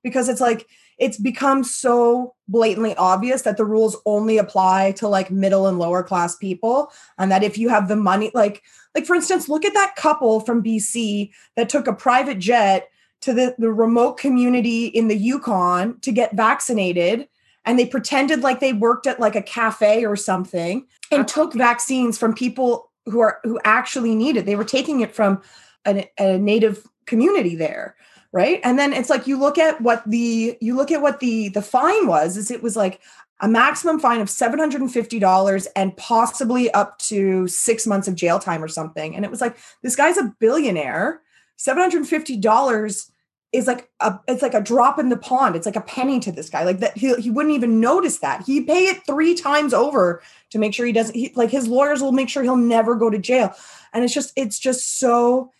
because 0.04 0.28
it's 0.28 0.40
like 0.40 0.68
it's 0.98 1.18
become 1.18 1.64
so 1.64 2.34
blatantly 2.46 2.94
obvious 2.94 3.42
that 3.42 3.56
the 3.56 3.64
rules 3.64 3.96
only 4.06 4.38
apply 4.38 4.92
to 4.92 5.08
like 5.08 5.32
middle 5.32 5.66
and 5.66 5.80
lower 5.80 6.04
class 6.04 6.36
people 6.36 6.92
and 7.18 7.32
that 7.32 7.42
if 7.42 7.58
you 7.58 7.68
have 7.68 7.88
the 7.88 7.96
money 7.96 8.30
like 8.34 8.62
like 8.94 9.06
for 9.06 9.16
instance 9.16 9.48
look 9.48 9.64
at 9.64 9.74
that 9.74 9.96
couple 9.96 10.38
from 10.38 10.62
BC 10.62 11.32
that 11.56 11.68
took 11.68 11.88
a 11.88 11.92
private 11.92 12.38
jet 12.38 12.88
to 13.22 13.32
the, 13.32 13.56
the 13.58 13.72
remote 13.72 14.18
community 14.18 14.86
in 14.86 15.08
the 15.08 15.16
Yukon 15.16 15.98
to 16.00 16.12
get 16.12 16.36
vaccinated 16.36 17.26
and 17.64 17.78
they 17.78 17.86
pretended 17.86 18.42
like 18.42 18.60
they 18.60 18.74
worked 18.74 19.06
at 19.06 19.18
like 19.18 19.34
a 19.34 19.42
cafe 19.42 20.04
or 20.04 20.14
something 20.14 20.86
and 21.10 21.20
uh-huh. 21.20 21.28
took 21.28 21.54
vaccines 21.54 22.18
from 22.18 22.34
people 22.34 22.92
who 23.06 23.20
are 23.20 23.40
who 23.42 23.58
actually 23.64 24.14
need 24.14 24.36
it. 24.36 24.46
They 24.46 24.56
were 24.56 24.64
taking 24.64 25.00
it 25.00 25.14
from 25.14 25.42
a, 25.86 26.08
a 26.18 26.38
native 26.38 26.86
community 27.06 27.56
there 27.56 27.96
right? 28.34 28.60
And 28.64 28.76
then 28.76 28.92
it's 28.92 29.08
like 29.08 29.28
you 29.28 29.38
look 29.38 29.58
at 29.58 29.80
what 29.80 30.02
the 30.10 30.58
you 30.60 30.74
look 30.74 30.90
at 30.90 31.00
what 31.00 31.20
the 31.20 31.48
the 31.50 31.62
fine 31.62 32.08
was 32.08 32.36
is 32.36 32.50
it 32.50 32.64
was 32.64 32.74
like 32.74 33.00
a 33.40 33.48
maximum 33.48 34.00
fine 34.00 34.20
of 34.20 34.28
$750 34.28 35.66
and 35.76 35.96
possibly 35.96 36.70
up 36.72 36.98
to 36.98 37.46
six 37.46 37.86
months 37.86 38.08
of 38.08 38.16
jail 38.16 38.38
time 38.38 38.62
or 38.62 38.68
something. 38.68 39.14
And 39.14 39.24
it 39.24 39.30
was 39.30 39.40
like 39.40 39.56
this 39.82 39.94
guy's 39.94 40.18
a 40.18 40.34
billionaire. 40.40 41.20
$750 41.58 43.10
is 43.52 43.68
like 43.68 43.88
a 44.00 44.18
it's 44.26 44.42
like 44.42 44.54
a 44.54 44.60
drop 44.60 44.98
in 44.98 45.10
the 45.10 45.16
pond. 45.16 45.54
It's 45.54 45.66
like 45.66 45.76
a 45.76 45.80
penny 45.80 46.18
to 46.18 46.32
this 46.32 46.50
guy. 46.50 46.64
Like 46.64 46.80
that 46.80 46.98
he, 46.98 47.14
he 47.14 47.30
wouldn't 47.30 47.54
even 47.54 47.78
notice 47.78 48.18
that. 48.18 48.42
He 48.44 48.62
pay 48.62 48.86
it 48.86 49.06
three 49.06 49.36
times 49.36 49.72
over 49.72 50.20
to 50.50 50.58
make 50.58 50.74
sure 50.74 50.86
he 50.86 50.92
doesn't 50.92 51.14
he, 51.14 51.32
like 51.36 51.50
his 51.50 51.68
lawyers 51.68 52.02
will 52.02 52.10
make 52.10 52.28
sure 52.28 52.42
he'll 52.42 52.56
never 52.56 52.96
go 52.96 53.10
to 53.10 53.18
jail. 53.18 53.54
And 53.92 54.02
it's 54.02 54.12
just 54.12 54.32
it's 54.34 54.58
just 54.58 54.98
so 54.98 55.52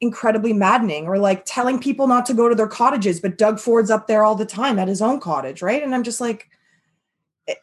incredibly 0.00 0.52
maddening 0.52 1.06
or 1.06 1.18
like 1.18 1.44
telling 1.44 1.78
people 1.78 2.06
not 2.06 2.26
to 2.26 2.34
go 2.34 2.48
to 2.48 2.54
their 2.54 2.66
cottages 2.66 3.20
but 3.20 3.38
doug 3.38 3.58
ford's 3.58 3.90
up 3.90 4.06
there 4.06 4.24
all 4.24 4.34
the 4.34 4.44
time 4.44 4.78
at 4.78 4.88
his 4.88 5.02
own 5.02 5.20
cottage 5.20 5.62
right? 5.62 5.82
And 5.82 5.94
i'm 5.94 6.02
just 6.02 6.20
like 6.20 6.48
it, 7.46 7.58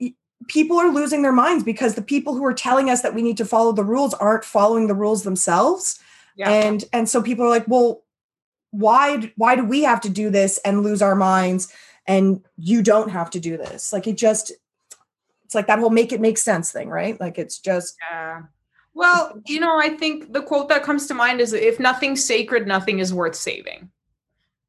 eh, 0.00 0.10
people 0.48 0.78
are 0.78 0.90
losing 0.90 1.22
their 1.22 1.32
minds 1.32 1.64
because 1.64 1.94
the 1.94 2.02
people 2.02 2.34
who 2.34 2.44
are 2.44 2.54
telling 2.54 2.90
us 2.90 3.02
that 3.02 3.14
we 3.14 3.22
need 3.22 3.36
to 3.36 3.44
follow 3.44 3.72
the 3.72 3.84
rules 3.84 4.14
aren't 4.14 4.44
following 4.44 4.86
the 4.86 4.94
rules 4.94 5.22
themselves. 5.22 5.98
Yeah. 6.34 6.50
and 6.50 6.84
and 6.94 7.08
so 7.10 7.22
people 7.22 7.44
are 7.44 7.50
like 7.50 7.68
well 7.68 8.02
why 8.70 9.30
why 9.36 9.54
do 9.54 9.64
we 9.64 9.82
have 9.82 10.00
to 10.00 10.08
do 10.08 10.30
this 10.30 10.58
and 10.64 10.82
lose 10.82 11.02
our 11.02 11.14
minds 11.14 11.72
and 12.06 12.42
you 12.56 12.82
don't 12.82 13.10
have 13.10 13.30
to 13.30 13.40
do 13.40 13.56
this? 13.56 13.92
Like 13.92 14.06
it 14.06 14.16
just 14.16 14.50
it's 15.44 15.54
like 15.54 15.66
that 15.66 15.78
whole 15.78 15.90
make 15.90 16.12
it 16.12 16.20
make 16.20 16.38
sense 16.38 16.72
thing 16.72 16.88
right? 16.88 17.20
Like 17.20 17.38
it's 17.38 17.58
just 17.58 17.96
yeah 18.10 18.42
well, 18.94 19.40
you 19.46 19.60
know, 19.60 19.78
I 19.78 19.90
think 19.90 20.32
the 20.32 20.42
quote 20.42 20.68
that 20.68 20.82
comes 20.82 21.06
to 21.06 21.14
mind 21.14 21.40
is 21.40 21.52
if 21.52 21.80
nothing's 21.80 22.24
sacred, 22.24 22.66
nothing 22.66 22.98
is 22.98 23.14
worth 23.14 23.34
saving. 23.34 23.90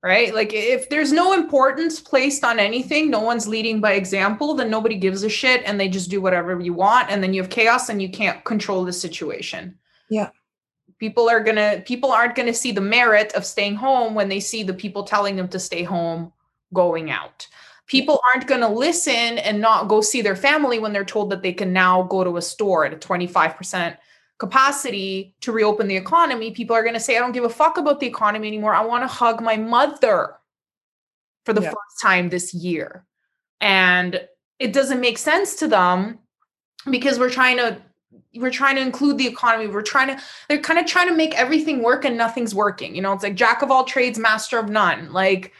Right? 0.01 0.33
Like 0.33 0.53
if 0.53 0.89
there's 0.89 1.13
no 1.13 1.31
importance 1.31 2.01
placed 2.01 2.43
on 2.43 2.59
anything, 2.59 3.09
no 3.09 3.21
one's 3.21 3.47
leading 3.47 3.79
by 3.79 3.93
example, 3.93 4.53
then 4.53 4.69
nobody 4.69 4.95
gives 4.97 5.23
a 5.23 5.29
shit 5.29 5.63
and 5.65 5.79
they 5.79 5.87
just 5.87 6.09
do 6.09 6.19
whatever 6.19 6.59
you 6.59 6.73
want 6.73 7.09
and 7.09 7.23
then 7.23 7.33
you 7.33 7.41
have 7.41 7.49
chaos 7.49 7.87
and 7.87 8.01
you 8.01 8.09
can't 8.09 8.43
control 8.43 8.83
the 8.83 8.91
situation. 8.91 9.77
Yeah. 10.09 10.29
People 10.97 11.29
are 11.29 11.41
going 11.41 11.55
to 11.55 11.81
people 11.85 12.11
aren't 12.11 12.35
going 12.35 12.47
to 12.47 12.53
see 12.53 12.73
the 12.73 12.81
merit 12.81 13.31
of 13.33 13.45
staying 13.45 13.75
home 13.75 14.13
when 14.13 14.27
they 14.27 14.41
see 14.41 14.63
the 14.63 14.73
people 14.73 15.03
telling 15.03 15.37
them 15.37 15.47
to 15.49 15.59
stay 15.59 15.83
home 15.83 16.33
going 16.73 17.09
out 17.09 17.47
people 17.87 18.21
aren't 18.33 18.47
going 18.47 18.61
to 18.61 18.67
listen 18.67 19.37
and 19.39 19.59
not 19.59 19.87
go 19.87 20.01
see 20.01 20.21
their 20.21 20.35
family 20.35 20.79
when 20.79 20.93
they're 20.93 21.03
told 21.03 21.29
that 21.29 21.43
they 21.43 21.53
can 21.53 21.73
now 21.73 22.03
go 22.03 22.23
to 22.23 22.37
a 22.37 22.41
store 22.41 22.85
at 22.85 22.93
a 22.93 22.97
25% 22.97 23.97
capacity 24.39 25.35
to 25.41 25.51
reopen 25.51 25.87
the 25.87 25.95
economy, 25.95 26.51
people 26.51 26.75
are 26.75 26.83
going 26.83 26.95
to 26.95 26.99
say, 26.99 27.15
I 27.15 27.19
don't 27.19 27.31
give 27.31 27.43
a 27.43 27.49
fuck 27.49 27.77
about 27.77 27.99
the 27.99 28.07
economy 28.07 28.47
anymore. 28.47 28.73
I 28.73 28.85
want 28.85 29.03
to 29.03 29.07
hug 29.07 29.41
my 29.41 29.57
mother 29.57 30.35
for 31.45 31.53
the 31.53 31.61
yeah. 31.61 31.69
first 31.69 32.01
time 32.01 32.29
this 32.29 32.53
year. 32.53 33.05
And 33.61 34.27
it 34.59 34.73
doesn't 34.73 35.01
make 35.01 35.17
sense 35.17 35.55
to 35.57 35.67
them 35.67 36.19
because 36.89 37.19
we're 37.19 37.29
trying 37.29 37.57
to 37.57 37.81
we're 38.35 38.51
trying 38.51 38.75
to 38.75 38.81
include 38.81 39.17
the 39.17 39.27
economy 39.27 39.67
we're 39.67 39.81
trying 39.81 40.07
to 40.07 40.21
they're 40.47 40.59
kind 40.59 40.79
of 40.79 40.85
trying 40.85 41.07
to 41.07 41.15
make 41.15 41.33
everything 41.35 41.81
work 41.81 42.05
and 42.05 42.17
nothing's 42.17 42.53
working 42.53 42.95
you 42.95 43.01
know 43.01 43.13
it's 43.13 43.23
like 43.23 43.35
jack 43.35 43.61
of 43.61 43.71
all 43.71 43.83
trades 43.83 44.19
master 44.19 44.59
of 44.59 44.69
none 44.69 45.11
like 45.11 45.51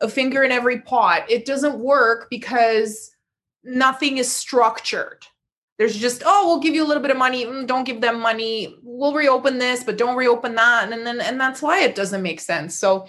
a 0.00 0.08
finger 0.08 0.44
in 0.44 0.52
every 0.52 0.80
pot 0.80 1.28
it 1.28 1.44
doesn't 1.44 1.78
work 1.78 2.28
because 2.30 3.10
nothing 3.64 4.18
is 4.18 4.30
structured 4.30 5.26
there's 5.78 5.96
just 5.96 6.22
oh 6.24 6.46
we'll 6.46 6.60
give 6.60 6.74
you 6.74 6.84
a 6.84 6.86
little 6.86 7.02
bit 7.02 7.10
of 7.10 7.16
money 7.16 7.44
mm, 7.44 7.66
don't 7.66 7.84
give 7.84 8.00
them 8.00 8.20
money 8.20 8.76
we'll 8.82 9.14
reopen 9.14 9.58
this 9.58 9.84
but 9.84 9.98
don't 9.98 10.16
reopen 10.16 10.54
that 10.54 10.92
and 10.92 11.06
then 11.06 11.20
and 11.20 11.40
that's 11.40 11.62
why 11.62 11.82
it 11.82 11.94
doesn't 11.94 12.22
make 12.22 12.40
sense 12.40 12.74
so 12.74 13.06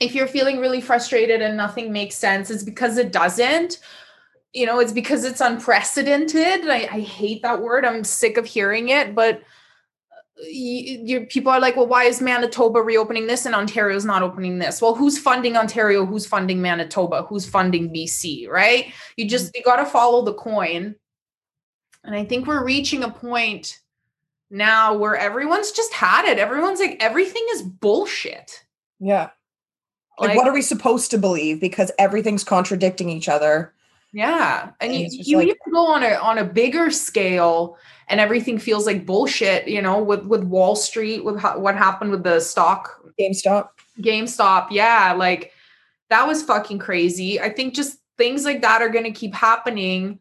if 0.00 0.14
you're 0.14 0.26
feeling 0.26 0.58
really 0.58 0.80
frustrated 0.80 1.42
and 1.42 1.56
nothing 1.56 1.92
makes 1.92 2.14
sense 2.14 2.50
it's 2.50 2.62
because 2.62 2.98
it 2.98 3.12
doesn't 3.12 3.78
you 4.52 4.66
know 4.66 4.80
it's 4.80 4.92
because 4.92 5.24
it's 5.24 5.40
unprecedented 5.40 6.68
I, 6.68 6.88
I 6.90 7.00
hate 7.00 7.42
that 7.42 7.62
word 7.62 7.84
i'm 7.84 8.04
sick 8.04 8.36
of 8.36 8.46
hearing 8.46 8.88
it 8.88 9.14
but 9.14 9.42
you, 10.40 11.26
people 11.26 11.50
are 11.50 11.60
like, 11.60 11.76
well, 11.76 11.86
why 11.86 12.04
is 12.04 12.20
Manitoba 12.20 12.80
reopening 12.80 13.26
this 13.26 13.46
and 13.46 13.54
Ontario's 13.54 14.04
not 14.04 14.22
opening 14.22 14.58
this? 14.58 14.80
Well, 14.80 14.94
who's 14.94 15.18
funding 15.18 15.56
Ontario? 15.56 16.06
Who's 16.06 16.26
funding 16.26 16.62
Manitoba? 16.62 17.24
Who's 17.24 17.44
funding 17.44 17.92
BC? 17.92 18.48
Right? 18.48 18.92
You 19.16 19.28
just 19.28 19.54
you 19.56 19.62
got 19.62 19.76
to 19.76 19.86
follow 19.86 20.24
the 20.24 20.34
coin 20.34 20.94
and 22.04 22.14
I 22.14 22.24
think 22.24 22.46
we're 22.46 22.64
reaching 22.64 23.02
a 23.02 23.10
point 23.10 23.80
now 24.50 24.94
where 24.94 25.16
everyone's 25.16 25.72
just 25.72 25.92
had 25.92 26.24
it. 26.24 26.38
Everyone's 26.38 26.80
like, 26.80 26.96
everything 27.00 27.46
is 27.52 27.62
bullshit. 27.62 28.64
Yeah. 28.98 29.30
Like, 30.18 30.30
like 30.30 30.36
what 30.36 30.48
are 30.48 30.54
we 30.54 30.62
supposed 30.62 31.10
to 31.12 31.18
believe? 31.18 31.60
Because 31.60 31.92
everything's 31.98 32.44
contradicting 32.44 33.08
each 33.08 33.28
other. 33.28 33.74
Yeah. 34.12 34.70
And, 34.80 34.92
and 34.92 35.12
you, 35.12 35.22
you 35.22 35.36
like, 35.38 35.48
to 35.48 35.70
go 35.70 35.86
on 35.86 36.02
a 36.02 36.14
on 36.14 36.38
a 36.38 36.44
bigger 36.44 36.90
scale 36.90 37.76
and 38.08 38.20
everything 38.20 38.58
feels 38.58 38.86
like 38.86 39.04
bullshit, 39.04 39.68
you 39.68 39.82
know, 39.82 40.02
with 40.02 40.24
with 40.24 40.42
Wall 40.44 40.74
Street, 40.76 41.24
with 41.24 41.38
ha- 41.38 41.58
what 41.58 41.76
happened 41.76 42.10
with 42.10 42.24
the 42.24 42.40
stock 42.40 43.00
GameStop. 43.20 43.68
GameStop. 44.00 44.68
Yeah, 44.70 45.14
like 45.16 45.52
that 46.08 46.26
was 46.26 46.42
fucking 46.42 46.78
crazy. 46.78 47.40
I 47.40 47.50
think 47.50 47.74
just 47.74 47.98
things 48.16 48.44
like 48.44 48.62
that 48.62 48.80
are 48.80 48.88
going 48.88 49.04
to 49.04 49.12
keep 49.12 49.34
happening 49.34 50.20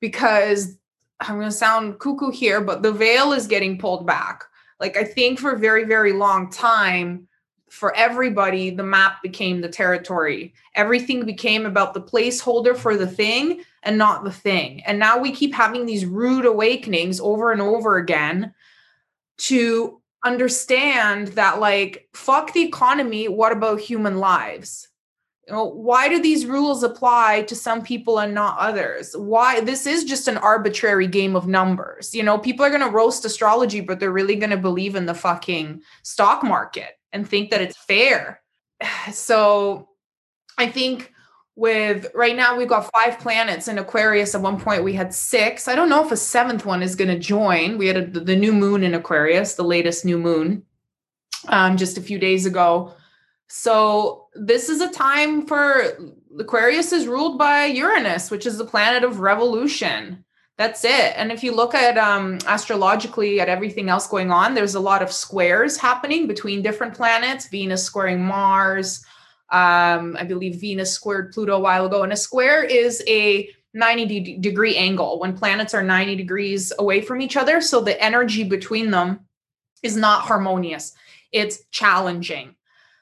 because 0.00 0.76
I'm 1.20 1.36
going 1.36 1.48
to 1.48 1.52
sound 1.52 1.98
cuckoo 1.98 2.30
here, 2.30 2.60
but 2.60 2.82
the 2.82 2.92
veil 2.92 3.32
is 3.32 3.46
getting 3.46 3.78
pulled 3.78 4.06
back. 4.06 4.44
Like 4.80 4.96
I 4.96 5.04
think 5.04 5.38
for 5.38 5.52
a 5.52 5.58
very, 5.58 5.84
very 5.84 6.12
long 6.12 6.50
time, 6.50 7.28
for 7.68 7.94
everybody, 7.96 8.70
the 8.70 8.82
map 8.82 9.22
became 9.22 9.60
the 9.60 9.68
territory. 9.68 10.54
Everything 10.74 11.24
became 11.24 11.66
about 11.66 11.94
the 11.94 12.00
placeholder 12.00 12.76
for 12.76 12.96
the 12.96 13.06
thing 13.06 13.62
and 13.82 13.98
not 13.98 14.24
the 14.24 14.32
thing. 14.32 14.82
And 14.84 14.98
now 14.98 15.18
we 15.18 15.32
keep 15.32 15.52
having 15.52 15.84
these 15.84 16.06
rude 16.06 16.44
awakenings 16.44 17.20
over 17.20 17.50
and 17.52 17.60
over 17.60 17.96
again 17.96 18.54
to 19.38 20.00
understand 20.24 21.28
that, 21.28 21.60
like, 21.60 22.08
fuck 22.14 22.52
the 22.52 22.62
economy. 22.62 23.28
What 23.28 23.52
about 23.52 23.80
human 23.80 24.18
lives? 24.18 24.88
You 25.46 25.54
know, 25.54 25.64
why 25.64 26.08
do 26.08 26.20
these 26.20 26.44
rules 26.44 26.82
apply 26.82 27.42
to 27.42 27.54
some 27.54 27.82
people 27.82 28.18
and 28.18 28.34
not 28.34 28.58
others? 28.58 29.14
Why 29.16 29.60
this 29.60 29.86
is 29.86 30.02
just 30.02 30.26
an 30.26 30.38
arbitrary 30.38 31.06
game 31.06 31.36
of 31.36 31.46
numbers. 31.46 32.12
You 32.12 32.24
know, 32.24 32.36
people 32.36 32.66
are 32.66 32.70
going 32.70 32.80
to 32.80 32.90
roast 32.90 33.24
astrology, 33.24 33.80
but 33.80 34.00
they're 34.00 34.10
really 34.10 34.34
going 34.34 34.50
to 34.50 34.56
believe 34.56 34.96
in 34.96 35.06
the 35.06 35.14
fucking 35.14 35.82
stock 36.02 36.42
market 36.42 36.98
and 37.12 37.28
think 37.28 37.50
that 37.50 37.62
it's 37.62 37.76
fair. 37.76 38.42
So 39.12 39.88
I 40.58 40.66
think 40.68 41.12
with 41.54 42.06
right 42.14 42.36
now 42.36 42.56
we've 42.56 42.68
got 42.68 42.90
five 42.92 43.18
planets 43.18 43.68
in 43.68 43.78
Aquarius. 43.78 44.34
At 44.34 44.42
one 44.42 44.60
point 44.60 44.84
we 44.84 44.92
had 44.92 45.14
six. 45.14 45.68
I 45.68 45.74
don't 45.74 45.88
know 45.88 46.04
if 46.04 46.12
a 46.12 46.16
seventh 46.16 46.66
one 46.66 46.82
is 46.82 46.96
going 46.96 47.08
to 47.08 47.18
join. 47.18 47.78
We 47.78 47.86
had 47.86 47.96
a, 47.96 48.06
the 48.06 48.36
new 48.36 48.52
moon 48.52 48.82
in 48.82 48.94
Aquarius, 48.94 49.54
the 49.54 49.64
latest 49.64 50.04
new 50.04 50.18
moon, 50.18 50.64
um, 51.48 51.76
just 51.76 51.96
a 51.96 52.02
few 52.02 52.18
days 52.18 52.46
ago. 52.46 52.92
So 53.48 54.25
this 54.38 54.68
is 54.68 54.80
a 54.80 54.90
time 54.90 55.46
for 55.46 56.14
Aquarius 56.38 56.92
is 56.92 57.06
ruled 57.06 57.38
by 57.38 57.66
Uranus, 57.66 58.30
which 58.30 58.46
is 58.46 58.58
the 58.58 58.64
planet 58.64 59.04
of 59.04 59.20
revolution. 59.20 60.24
That's 60.58 60.84
it. 60.84 61.12
And 61.16 61.30
if 61.30 61.44
you 61.44 61.52
look 61.52 61.74
at 61.74 61.98
um, 61.98 62.38
astrologically 62.46 63.40
at 63.40 63.48
everything 63.48 63.88
else 63.90 64.06
going 64.06 64.30
on 64.30 64.54
there's 64.54 64.74
a 64.74 64.80
lot 64.80 65.02
of 65.02 65.12
squares 65.12 65.76
happening 65.76 66.26
between 66.26 66.62
different 66.62 66.94
planets. 66.94 67.48
Venus 67.48 67.84
squaring 67.84 68.22
mars 68.22 69.04
um, 69.52 70.16
i 70.18 70.24
believe 70.24 70.60
venus 70.60 70.90
squared 70.90 71.32
pluto 71.32 71.56
a 71.56 71.60
while 71.60 71.86
ago. 71.86 72.02
And 72.02 72.12
a 72.12 72.16
square 72.16 72.64
is 72.64 73.02
a 73.06 73.48
90 73.74 74.38
degree 74.38 74.76
angle 74.76 75.20
when 75.20 75.36
planets 75.36 75.74
are 75.74 75.82
90 75.82 76.16
degrees 76.16 76.72
away 76.78 77.00
from 77.00 77.20
each 77.20 77.36
other. 77.36 77.60
So 77.60 77.80
the 77.80 78.02
energy 78.02 78.42
between 78.42 78.90
them 78.90 79.20
is 79.82 79.96
not 79.96 80.22
harmonious. 80.22 80.94
It's 81.30 81.64
challenging 81.70 82.55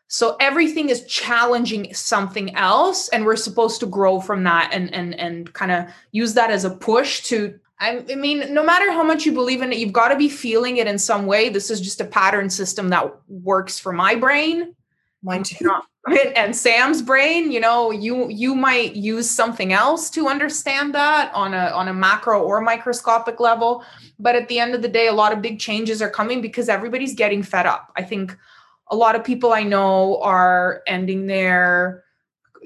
so 0.08 0.36
everything 0.38 0.90
is 0.90 1.06
challenging 1.06 1.92
something 1.94 2.54
else 2.54 3.08
and 3.08 3.24
we're 3.24 3.36
supposed 3.36 3.80
to 3.80 3.86
grow 3.86 4.20
from 4.20 4.44
that 4.44 4.70
and 4.72 4.92
and 4.94 5.14
and 5.18 5.52
kind 5.54 5.72
of 5.72 5.86
use 6.12 6.34
that 6.34 6.50
as 6.50 6.64
a 6.64 6.70
push 6.70 7.22
to 7.22 7.58
I 7.80 8.00
mean, 8.16 8.54
no 8.54 8.64
matter 8.64 8.90
how 8.92 9.02
much 9.02 9.26
you 9.26 9.32
believe 9.32 9.60
in 9.60 9.72
it, 9.72 9.78
you've 9.78 9.92
got 9.92 10.08
to 10.08 10.16
be 10.16 10.28
feeling 10.28 10.76
it 10.76 10.86
in 10.86 10.98
some 10.98 11.26
way. 11.26 11.48
This 11.48 11.70
is 11.70 11.80
just 11.80 12.00
a 12.00 12.04
pattern 12.04 12.48
system 12.48 12.88
that 12.90 13.12
works 13.28 13.78
for 13.78 13.92
my 13.92 14.14
brain. 14.14 14.74
Mine 15.22 15.42
too. 15.42 15.70
And 16.36 16.54
Sam's 16.54 17.00
brain, 17.00 17.50
you 17.50 17.60
know, 17.60 17.90
you 17.90 18.28
you 18.28 18.54
might 18.54 18.94
use 18.94 19.28
something 19.30 19.72
else 19.72 20.10
to 20.10 20.28
understand 20.28 20.94
that 20.94 21.32
on 21.34 21.54
a 21.54 21.70
on 21.70 21.88
a 21.88 21.94
macro 21.94 22.42
or 22.42 22.60
microscopic 22.60 23.40
level. 23.40 23.82
But 24.18 24.36
at 24.36 24.48
the 24.48 24.58
end 24.58 24.74
of 24.74 24.82
the 24.82 24.88
day, 24.88 25.08
a 25.08 25.12
lot 25.12 25.32
of 25.32 25.40
big 25.40 25.58
changes 25.58 26.02
are 26.02 26.10
coming 26.10 26.42
because 26.42 26.68
everybody's 26.68 27.14
getting 27.14 27.42
fed 27.42 27.66
up. 27.66 27.90
I 27.96 28.02
think 28.02 28.36
a 28.88 28.96
lot 28.96 29.16
of 29.16 29.24
people 29.24 29.52
I 29.52 29.62
know 29.62 30.20
are 30.22 30.82
ending 30.86 31.26
their 31.26 32.04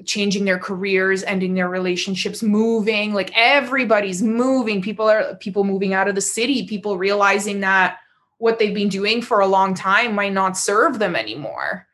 changing 0.05 0.45
their 0.45 0.59
careers 0.59 1.23
ending 1.23 1.53
their 1.53 1.67
relationships 1.67 2.41
moving 2.41 3.13
like 3.13 3.31
everybody's 3.35 4.21
moving. 4.21 4.81
People 4.81 5.09
are 5.09 5.35
people 5.35 5.63
moving 5.63 5.93
out 5.93 6.07
of 6.07 6.15
the 6.15 6.21
city 6.21 6.65
people 6.65 6.97
realizing 6.97 7.59
that 7.61 7.97
what 8.37 8.59
they've 8.59 8.73
been 8.73 8.89
doing 8.89 9.21
for 9.21 9.41
a 9.41 9.47
long 9.47 9.73
time 9.73 10.15
might 10.15 10.33
not 10.33 10.57
serve 10.57 10.99
them 10.99 11.15
anymore. 11.15 11.85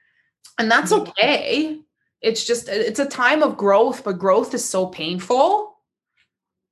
And 0.59 0.69
that's 0.69 0.91
mm-hmm. 0.91 1.09
okay. 1.09 1.79
It's 2.21 2.45
just 2.45 2.69
it's 2.69 2.99
a 2.99 3.05
time 3.05 3.41
of 3.43 3.57
growth 3.57 4.03
but 4.03 4.19
growth 4.19 4.53
is 4.53 4.63
so 4.63 4.87
painful. 4.87 5.73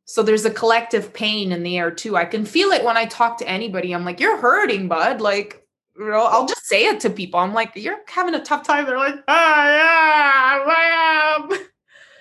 So 0.05 0.21
there's 0.21 0.45
a 0.45 0.51
collective 0.51 1.13
pain 1.13 1.51
in 1.51 1.63
the 1.63 1.77
air 1.77 1.89
too. 1.89 2.17
I 2.17 2.25
can 2.25 2.45
feel 2.45 2.69
it 2.71 2.83
when 2.83 2.97
i 2.97 3.05
talk 3.05 3.37
to 3.39 3.47
anybody. 3.47 3.93
I'm 3.93 4.05
like 4.05 4.19
you're 4.19 4.37
hurting 4.37 4.87
bud. 4.87 5.21
Like 5.21 5.62
you 5.97 6.09
know, 6.09 6.25
I'll 6.25 6.47
just 6.47 6.65
say 6.65 6.85
it 6.85 6.99
to 7.01 7.09
people. 7.09 7.39
I'm 7.39 7.53
like, 7.53 7.71
you're 7.75 7.99
having 8.07 8.35
a 8.35 8.43
tough 8.43 8.63
time. 8.63 8.85
They're 8.85 8.97
like, 8.97 9.15
ah, 9.27 9.65
yeah, 9.67 10.63
I 10.67 11.51
am. 11.51 11.59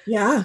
Yeah. 0.07 0.45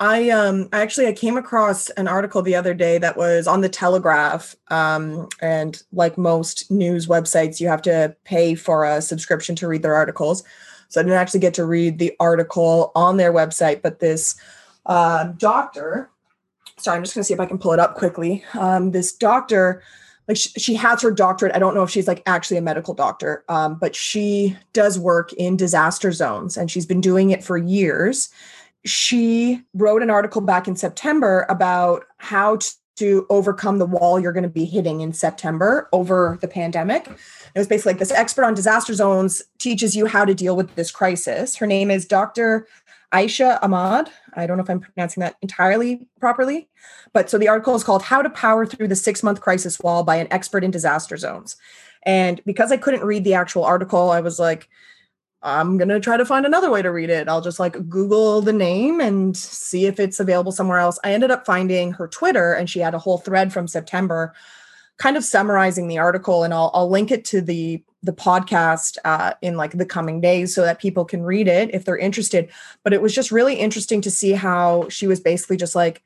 I 0.00 0.30
um 0.30 0.70
I 0.72 0.80
actually 0.80 1.06
I 1.08 1.12
came 1.12 1.36
across 1.36 1.90
an 1.90 2.08
article 2.08 2.40
the 2.40 2.54
other 2.54 2.72
day 2.72 2.96
that 2.96 3.18
was 3.18 3.46
on 3.46 3.60
the 3.60 3.68
Telegraph. 3.68 4.56
Um, 4.68 5.28
and 5.42 5.82
like 5.92 6.16
most 6.16 6.70
news 6.70 7.06
websites, 7.06 7.60
you 7.60 7.68
have 7.68 7.82
to 7.82 8.16
pay 8.24 8.54
for 8.54 8.84
a 8.84 9.02
subscription 9.02 9.54
to 9.56 9.68
read 9.68 9.82
their 9.82 9.94
articles. 9.94 10.42
So 10.88 11.00
I 11.00 11.04
didn't 11.04 11.18
actually 11.18 11.40
get 11.40 11.54
to 11.54 11.66
read 11.66 11.98
the 11.98 12.16
article 12.18 12.92
on 12.94 13.18
their 13.18 13.32
website, 13.32 13.82
but 13.82 14.00
this 14.00 14.36
uh, 14.86 15.24
doctor, 15.36 16.10
sorry, 16.78 16.96
I'm 16.96 17.04
just 17.04 17.14
gonna 17.14 17.24
see 17.24 17.34
if 17.34 17.40
I 17.40 17.46
can 17.46 17.58
pull 17.58 17.72
it 17.72 17.78
up 17.78 17.94
quickly. 17.94 18.42
Um, 18.54 18.92
this 18.92 19.12
doctor 19.12 19.82
like 20.30 20.36
she, 20.36 20.48
she, 20.50 20.74
has 20.76 21.02
her 21.02 21.10
doctorate. 21.10 21.56
I 21.56 21.58
don't 21.58 21.74
know 21.74 21.82
if 21.82 21.90
she's 21.90 22.06
like 22.06 22.22
actually 22.24 22.56
a 22.56 22.62
medical 22.62 22.94
doctor, 22.94 23.44
um, 23.48 23.74
but 23.74 23.96
she 23.96 24.56
does 24.72 24.96
work 24.96 25.32
in 25.32 25.56
disaster 25.56 26.12
zones 26.12 26.56
and 26.56 26.70
she's 26.70 26.86
been 26.86 27.00
doing 27.00 27.30
it 27.30 27.42
for 27.42 27.58
years. 27.58 28.30
She 28.84 29.60
wrote 29.74 30.04
an 30.04 30.08
article 30.08 30.40
back 30.40 30.68
in 30.68 30.76
September 30.76 31.46
about 31.48 32.04
how 32.18 32.56
to, 32.56 32.70
to 32.98 33.26
overcome 33.28 33.78
the 33.78 33.86
wall 33.86 34.20
you're 34.20 34.32
going 34.32 34.44
to 34.44 34.48
be 34.48 34.66
hitting 34.66 35.00
in 35.00 35.12
September 35.12 35.88
over 35.92 36.38
the 36.40 36.48
pandemic. 36.48 37.08
It 37.08 37.58
was 37.58 37.66
basically 37.66 37.94
like 37.94 37.98
this 37.98 38.12
expert 38.12 38.44
on 38.44 38.54
disaster 38.54 38.94
zones 38.94 39.42
teaches 39.58 39.96
you 39.96 40.06
how 40.06 40.24
to 40.24 40.34
deal 40.34 40.54
with 40.54 40.76
this 40.76 40.92
crisis. 40.92 41.56
Her 41.56 41.66
name 41.66 41.90
is 41.90 42.06
Dr. 42.06 42.68
Aisha 43.12 43.58
Ahmad. 43.62 44.10
I 44.34 44.46
don't 44.46 44.56
know 44.56 44.62
if 44.62 44.70
I'm 44.70 44.80
pronouncing 44.80 45.20
that 45.22 45.36
entirely 45.42 46.06
properly, 46.20 46.68
but 47.12 47.28
so 47.28 47.38
the 47.38 47.48
article 47.48 47.74
is 47.74 47.84
called 47.84 48.02
How 48.02 48.22
to 48.22 48.30
Power 48.30 48.66
Through 48.66 48.88
the 48.88 48.96
Six 48.96 49.22
Month 49.22 49.40
Crisis 49.40 49.80
Wall 49.80 50.04
by 50.04 50.16
an 50.16 50.28
Expert 50.30 50.62
in 50.62 50.70
Disaster 50.70 51.16
Zones. 51.16 51.56
And 52.04 52.40
because 52.46 52.70
I 52.70 52.76
couldn't 52.76 53.04
read 53.04 53.24
the 53.24 53.34
actual 53.34 53.64
article, 53.64 54.10
I 54.10 54.20
was 54.20 54.38
like, 54.38 54.68
I'm 55.42 55.78
going 55.78 55.88
to 55.88 56.00
try 56.00 56.16
to 56.16 56.24
find 56.24 56.44
another 56.44 56.70
way 56.70 56.82
to 56.82 56.92
read 56.92 57.10
it. 57.10 57.28
I'll 57.28 57.40
just 57.40 57.58
like 57.58 57.88
Google 57.88 58.42
the 58.42 58.52
name 58.52 59.00
and 59.00 59.36
see 59.36 59.86
if 59.86 59.98
it's 59.98 60.20
available 60.20 60.52
somewhere 60.52 60.78
else. 60.78 60.98
I 61.02 61.12
ended 61.12 61.30
up 61.30 61.46
finding 61.46 61.92
her 61.92 62.06
Twitter 62.06 62.52
and 62.52 62.68
she 62.68 62.80
had 62.80 62.94
a 62.94 62.98
whole 62.98 63.18
thread 63.18 63.52
from 63.52 63.66
September 63.66 64.34
kind 64.98 65.16
of 65.16 65.24
summarizing 65.24 65.88
the 65.88 65.98
article 65.98 66.44
and 66.44 66.52
I'll, 66.52 66.70
I'll 66.74 66.90
link 66.90 67.10
it 67.10 67.24
to 67.26 67.40
the 67.40 67.82
the 68.02 68.12
podcast 68.12 68.96
uh, 69.04 69.34
in 69.42 69.56
like 69.56 69.72
the 69.72 69.86
coming 69.86 70.20
days 70.20 70.54
so 70.54 70.62
that 70.62 70.80
people 70.80 71.04
can 71.04 71.22
read 71.22 71.48
it 71.48 71.74
if 71.74 71.84
they're 71.84 71.98
interested. 71.98 72.50
But 72.82 72.92
it 72.92 73.02
was 73.02 73.14
just 73.14 73.30
really 73.30 73.54
interesting 73.56 74.00
to 74.02 74.10
see 74.10 74.32
how 74.32 74.88
she 74.88 75.06
was 75.06 75.20
basically 75.20 75.56
just 75.56 75.74
like, 75.74 76.02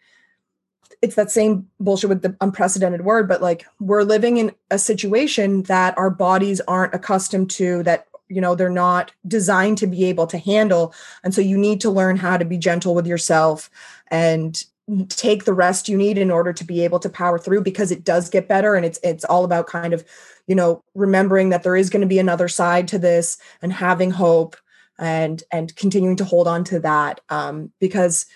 it's 1.03 1.15
that 1.17 1.31
same 1.31 1.69
bullshit 1.79 2.09
with 2.09 2.23
the 2.23 2.37
unprecedented 2.41 3.05
word, 3.05 3.29
but 3.29 3.43
like 3.43 3.67
we're 3.79 4.03
living 4.03 4.39
in 4.39 4.53
a 4.71 4.79
situation 4.79 5.63
that 5.65 5.97
our 5.99 6.11
bodies 6.11 6.61
aren't 6.63 6.95
accustomed 6.95 7.51
to, 7.51 7.83
that, 7.83 8.07
you 8.29 8.41
know, 8.41 8.55
they're 8.55 8.71
not 8.71 9.13
designed 9.29 9.77
to 9.79 9.87
be 9.87 10.05
able 10.07 10.27
to 10.27 10.39
handle. 10.39 10.95
And 11.23 11.35
so 11.35 11.41
you 11.41 11.59
need 11.59 11.81
to 11.83 11.91
learn 11.91 12.17
how 12.17 12.39
to 12.39 12.45
be 12.45 12.57
gentle 12.57 12.95
with 12.95 13.07
yourself 13.07 13.71
and 14.09 14.65
take 15.09 15.45
the 15.45 15.55
rest 15.55 15.89
you 15.89 15.97
need 15.97 16.19
in 16.19 16.31
order 16.31 16.53
to 16.53 16.65
be 16.65 16.85
able 16.85 16.99
to 16.99 17.09
power 17.09 17.39
through 17.39 17.63
because 17.63 17.91
it 17.91 18.05
does 18.05 18.29
get 18.29 18.49
better 18.49 18.75
and 18.75 18.85
it's 18.85 18.99
it's 19.03 19.25
all 19.25 19.45
about 19.45 19.67
kind 19.67 19.95
of 19.95 20.05
you 20.47 20.55
know 20.55 20.83
remembering 20.95 21.51
that 21.51 21.63
there 21.63 21.77
is 21.77 21.91
going 21.91 22.03
to 22.03 22.07
be 22.07 22.19
another 22.19 22.49
side 22.49 22.89
to 22.89 22.99
this 22.99 23.39
and 23.63 23.73
having 23.73 24.11
hope 24.11 24.57
and 24.99 25.43
and 25.51 25.75
continuing 25.77 26.17
to 26.17 26.25
hold 26.25 26.47
on 26.47 26.65
to 26.65 26.79
that 26.79 27.21
um 27.29 27.73
because 27.81 28.27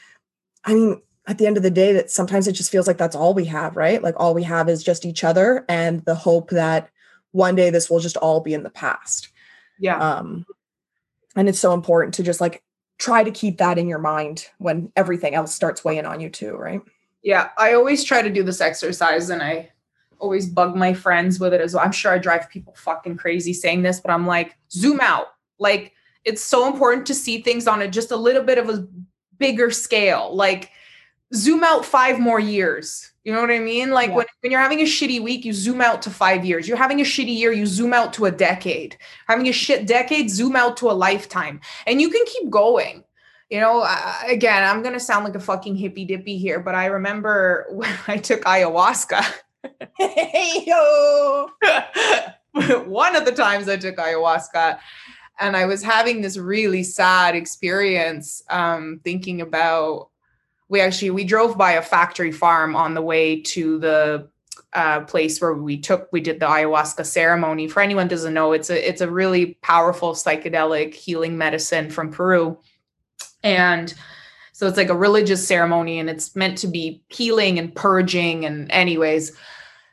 i 0.65 0.75
mean 0.75 1.01
at 1.29 1.37
the 1.37 1.47
end 1.47 1.59
of 1.59 1.63
the 1.63 1.71
day 1.71 1.93
that 1.93 2.11
sometimes 2.11 2.49
it 2.49 2.53
just 2.53 2.71
feels 2.71 2.87
like 2.87 2.97
that's 2.97 3.15
all 3.15 3.35
we 3.35 3.45
have 3.45 3.77
right? 3.77 4.03
Like 4.03 4.15
all 4.17 4.35
we 4.35 4.43
have 4.45 4.69
is 4.69 4.83
just 4.83 5.05
each 5.05 5.23
other 5.23 5.65
and 5.69 6.05
the 6.07 6.15
hope 6.15 6.51
that 6.51 6.91
one 7.33 7.55
day 7.55 7.71
this 7.71 7.91
will 7.91 8.01
just 8.01 8.17
all 8.17 8.41
be 8.41 8.55
in 8.55 8.63
the 8.63 8.71
past. 8.71 9.29
Yeah. 9.79 9.99
Um 9.99 10.47
and 11.37 11.49
it's 11.49 11.61
so 11.61 11.75
important 11.75 12.15
to 12.15 12.23
just 12.23 12.41
like 12.41 12.63
try 12.99 13.23
to 13.23 13.31
keep 13.31 13.59
that 13.59 13.79
in 13.79 13.89
your 13.89 13.99
mind 13.99 14.49
when 14.57 14.91
everything 14.97 15.35
else 15.35 15.55
starts 15.55 15.85
weighing 15.85 16.07
on 16.07 16.19
you 16.19 16.31
too, 16.31 16.57
right? 16.57 16.81
Yeah, 17.23 17.51
I 17.59 17.75
always 17.75 18.05
try 18.05 18.23
to 18.23 18.31
do 18.31 18.43
this 18.43 18.63
exercise 18.63 19.29
and 19.29 19.43
I 19.43 19.71
always 20.19 20.47
bug 20.47 20.77
my 20.77 20.93
friends 20.93 21.39
with 21.41 21.55
it 21.55 21.61
as 21.61 21.75
well. 21.75 21.85
I'm 21.85 21.93
sure 21.93 22.13
I 22.13 22.19
drive 22.19 22.49
people 22.49 22.75
fucking 22.77 23.17
crazy 23.17 23.53
saying 23.53 23.83
this, 23.83 24.01
but 24.01 24.11
I'm 24.11 24.27
like, 24.27 24.57
zoom 24.71 25.01
out. 25.01 25.29
Like 25.59 25.93
it's 26.25 26.43
so 26.43 26.67
important 26.67 27.07
to 27.07 27.15
see 27.15 27.41
things 27.41 27.67
on 27.67 27.83
a 27.83 27.89
just 27.89 28.11
a 28.11 28.17
little 28.17 28.43
bit 28.43 28.59
of 28.59 28.69
a 28.69 28.87
bigger 29.39 29.71
scale. 29.71 30.35
Like 30.35 30.71
zoom 31.35 31.63
out 31.65 31.85
5 31.85 32.19
more 32.19 32.41
years. 32.41 33.13
You 33.29 33.35
know 33.35 33.43
what 33.43 33.51
I 33.51 33.59
mean? 33.59 33.91
Like 33.91 34.09
yeah. 34.09 34.17
when, 34.17 34.27
when 34.41 34.53
you're 34.53 34.61
having 34.61 34.81
a 34.81 34.85
shitty 34.85 35.23
week, 35.23 35.45
you 35.45 35.53
zoom 35.53 35.83
out 35.83 36.01
to 36.01 36.11
five 36.11 36.47
years. 36.47 36.67
You're 36.67 36.79
having 36.79 37.03
a 37.03 37.05
shitty 37.05 37.37
year, 37.37 37.53
you 37.53 37.67
zoom 37.67 37.93
out 37.93 38.15
to 38.15 38.25
a 38.25 38.31
decade. 38.31 38.97
Having 39.27 39.49
a 39.49 39.53
shit 39.53 39.87
decade, 39.87 40.31
zoom 40.31 40.57
out 40.57 40.79
to 40.79 40.91
a 40.91 40.93
lifetime. 40.93 41.61
And 41.87 42.01
you 42.01 42.09
can 42.09 42.25
keep 42.25 42.49
going. 42.49 43.05
You 43.51 43.61
know, 43.61 43.87
again, 44.27 44.65
I'm 44.65 44.83
going 44.83 44.95
to 44.95 45.01
sound 45.01 45.27
like 45.27 45.35
a 45.35 45.41
fucking 45.41 45.77
hippy 45.77 46.07
dippy 46.07 46.39
here, 46.39 46.59
but 46.59 46.75
I 46.75 46.87
remember 46.87 47.67
when 47.71 47.93
I 48.07 48.17
took 48.17 48.43
ayahuasca. 48.45 49.25
Hey, 49.99 50.65
yo. 50.67 51.49
One 52.85 53.17
of 53.17 53.25
the 53.25 53.33
times 53.33 53.69
I 53.69 53.77
took 53.77 53.97
ayahuasca, 53.97 54.79
and 55.41 55.57
I 55.57 55.67
was 55.67 55.83
having 55.83 56.21
this 56.21 56.37
really 56.37 56.83
sad 56.83 57.35
experience 57.35 58.43
um, 58.51 59.01
thinking 59.05 59.41
about 59.41 60.09
we 60.69 60.81
actually 60.81 61.11
we 61.11 61.25
drove 61.25 61.57
by 61.57 61.73
a 61.73 61.83
factory 61.83 62.33
farm 62.33 62.77
on 62.77 62.95
the 62.95 63.03
way 63.03 63.41
to 63.41 63.79
the 63.79 64.29
uh, 64.75 65.01
place 65.01 65.41
where 65.41 65.55
we 65.55 65.79
took 65.79 66.09
we 66.13 66.21
did 66.21 66.41
the 66.41 66.47
ayahuasca 66.47 67.07
ceremony. 67.07 67.69
For 67.69 67.81
anyone 67.81 68.09
doesn't 68.09 68.35
know, 68.35 68.53
it's 68.53 68.71
a 68.71 68.89
it's 68.89 69.01
a 69.01 69.11
really 69.11 69.55
powerful 69.63 70.13
psychedelic 70.13 70.95
healing 70.95 71.39
medicine 71.39 71.91
from 71.91 72.11
Peru, 72.11 72.59
and 73.43 73.95
so 74.59 74.67
it's 74.67 74.77
like 74.77 74.89
a 74.89 74.97
religious 74.97 75.47
ceremony, 75.47 76.01
and 76.01 76.11
it's 76.11 76.35
meant 76.35 76.59
to 76.59 76.67
be 76.67 77.01
healing 77.11 77.61
and 77.61 77.73
purging. 77.73 78.45
And 78.45 78.69
anyways, 78.73 79.31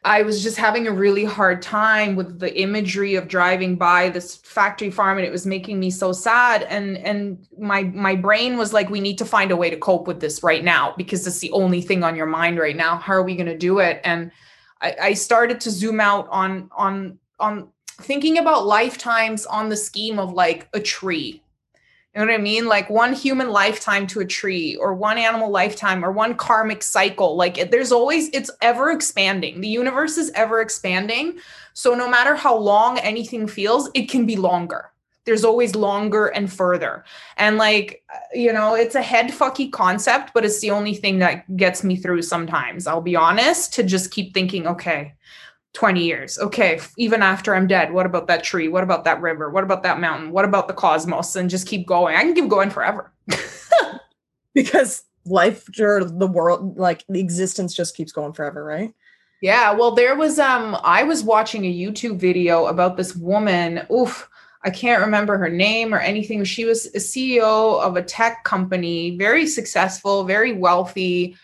I 0.04 0.24
was 0.24 0.42
just 0.42 0.58
having 0.58 0.88
a 0.88 0.92
really 0.92 1.24
hard 1.24 1.62
time 1.62 2.16
with 2.16 2.40
the 2.40 2.60
imagery 2.60 3.14
of 3.14 3.28
driving 3.28 3.76
by 3.76 4.10
this 4.10 4.38
factory 4.38 4.90
farm 4.90 5.20
and 5.20 5.28
it 5.28 5.32
was 5.32 5.46
making 5.46 5.80
me 5.80 5.92
so 5.92 6.12
sad. 6.12 6.64
And 6.64 6.98
and 6.98 7.46
my 7.60 7.84
my 7.84 8.16
brain 8.16 8.58
was 8.58 8.74
like 8.74 8.90
we 8.90 9.00
need 9.00 9.20
to 9.20 9.26
find 9.26 9.52
a 9.52 9.56
way 9.56 9.70
to 9.70 9.78
cope 9.78 10.08
with 10.08 10.20
this 10.20 10.42
right 10.42 10.64
now 10.64 10.96
because 10.98 11.28
it's 11.28 11.38
the 11.38 11.52
only 11.52 11.82
thing 11.82 12.04
on 12.04 12.16
your 12.16 12.26
mind 12.26 12.58
right 12.58 12.76
now. 12.76 12.98
How 12.98 13.14
are 13.14 13.24
we 13.24 13.36
going 13.36 13.46
to 13.46 13.56
do 13.56 13.78
it? 13.78 14.02
And 14.04 14.32
I, 14.82 14.96
I 15.00 15.14
started 15.14 15.62
to 15.62 15.70
zoom 15.70 16.00
out 16.00 16.28
on 16.32 16.72
on 16.76 17.20
on 17.40 17.70
thinking 18.02 18.40
about 18.40 18.66
lifetimes 18.66 19.46
on 19.46 19.70
the 19.70 19.78
scheme 19.78 20.18
of 20.18 20.34
like 20.34 20.68
a 20.74 20.80
tree 20.80 21.44
you 22.16 22.22
know 22.22 22.32
what 22.32 22.40
I 22.40 22.42
mean? 22.42 22.66
Like 22.66 22.90
one 22.90 23.14
human 23.14 23.50
lifetime 23.50 24.08
to 24.08 24.22
a 24.22 24.26
tree, 24.26 24.78
or 24.78 24.94
one 24.94 25.18
animal 25.18 25.50
lifetime, 25.50 26.04
or 26.06 26.12
one 26.12 26.36
karmic 26.36 26.82
cycle. 26.82 27.36
Like 27.36 27.58
it, 27.58 27.72
there's 27.72 27.92
always, 27.92 28.30
it's 28.30 28.50
ever 28.62 28.90
expanding. 28.90 29.60
The 29.60 29.68
universe 29.68 30.18
is 30.18 30.32
ever 30.32 30.62
expanding. 30.62 31.38
So 31.74 31.94
no 31.94 32.10
matter 32.10 32.36
how 32.36 32.56
long 32.58 33.00
anything 33.00 33.48
feels, 33.48 33.90
it 33.94 34.10
can 34.10 34.26
be 34.26 34.38
longer. 34.38 34.92
There's 35.26 35.44
always 35.44 35.76
longer 35.76 36.28
and 36.28 36.50
further. 36.50 37.04
And 37.36 37.58
like, 37.58 38.04
uh, 38.14 38.20
you 38.34 38.54
know, 38.54 38.76
it's 38.76 38.96
a 38.96 39.02
head 39.02 39.32
fucky 39.32 39.70
concept, 39.70 40.32
but 40.34 40.46
it's 40.46 40.62
the 40.62 40.72
only 40.72 40.94
thing 40.94 41.20
that 41.20 41.58
gets 41.58 41.84
me 41.84 41.98
through 41.98 42.22
sometimes. 42.22 42.88
I'll 42.88 43.02
be 43.02 43.16
honest, 43.18 43.74
to 43.74 43.84
just 43.84 44.12
keep 44.12 44.34
thinking, 44.34 44.68
okay, 44.68 45.16
20 45.76 46.04
years. 46.04 46.40
Okay, 46.40 46.80
even 46.98 47.22
after 47.22 47.54
I'm 47.54 47.68
dead, 47.68 47.94
what 47.94 48.06
about 48.06 48.28
that 48.28 48.44
tree? 48.44 48.68
What 48.68 48.84
about 48.84 49.04
that 49.04 49.22
river? 49.22 49.50
What 49.52 49.64
about 49.64 49.84
that 49.84 50.00
mountain? 50.00 50.32
What 50.32 50.46
about 50.46 50.68
the 50.68 50.74
cosmos? 50.74 51.36
And 51.36 51.50
just 51.50 51.68
keep 51.68 51.86
going. 51.86 52.16
I 52.16 52.22
can 52.22 52.34
keep 52.34 52.48
going 52.48 52.72
forever. 52.72 53.14
because 54.54 55.04
life 55.26 55.68
or 55.80 56.04
the 56.04 56.28
world, 56.28 56.78
like 56.78 57.04
the 57.10 57.20
existence 57.20 57.74
just 57.74 57.96
keeps 57.96 58.12
going 58.12 58.34
forever, 58.34 58.64
right? 58.64 58.94
Yeah. 59.42 59.74
Well, 59.74 59.92
there 59.92 60.16
was 60.16 60.40
um 60.40 60.78
I 60.84 61.04
was 61.04 61.24
watching 61.24 61.66
a 61.66 61.74
YouTube 61.74 62.18
video 62.18 62.66
about 62.66 62.98
this 62.98 63.16
woman. 63.16 63.86
Oof, 63.92 64.28
I 64.64 64.70
can't 64.70 65.02
remember 65.02 65.38
her 65.38 65.50
name 65.50 65.94
or 65.94 66.00
anything. 66.00 66.44
She 66.44 66.66
was 66.66 66.88
a 66.88 67.00
CEO 67.00 67.80
of 67.82 67.98
a 67.98 68.02
tech 68.02 68.44
company, 68.44 69.18
very 69.18 69.46
successful, 69.46 70.24
very 70.24 70.54
wealthy 70.54 71.36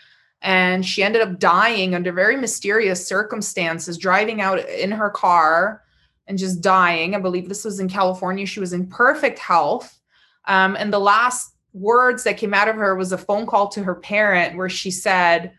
and 0.42 0.86
she 0.86 1.04
ended 1.04 1.22
up 1.22 1.39
dying 1.39 1.94
under 1.94 2.12
very 2.12 2.36
mysterious 2.36 3.08
circumstances 3.08 3.98
driving 3.98 4.42
out 4.42 4.60
in 4.70 4.92
her 4.92 5.10
car 5.10 5.84
and 6.28 6.38
just 6.38 6.62
dying. 6.62 7.16
I 7.16 7.20
believe 7.20 7.48
this 7.48 7.66
was 7.66 7.80
in 7.80 7.89
california. 7.89 8.46
She 8.46 8.60
was 8.60 8.74
in 8.74 8.88
perfect 8.88 9.39
health. 9.39 10.00
Um, 10.46 10.76
and 10.76 10.92
the 10.92 11.00
last 11.00 11.54
words 11.74 12.24
that 12.24 12.38
came 12.38 12.54
out 12.54 12.68
of 12.68 12.76
her 12.76 12.96
was 12.96 13.12
a 13.12 13.18
phone 13.18 13.46
call 13.46 13.68
to 13.70 13.84
her 13.84 13.96
parent 13.96 14.58
where 14.58 14.70
she 14.70 14.92
said 14.92 15.54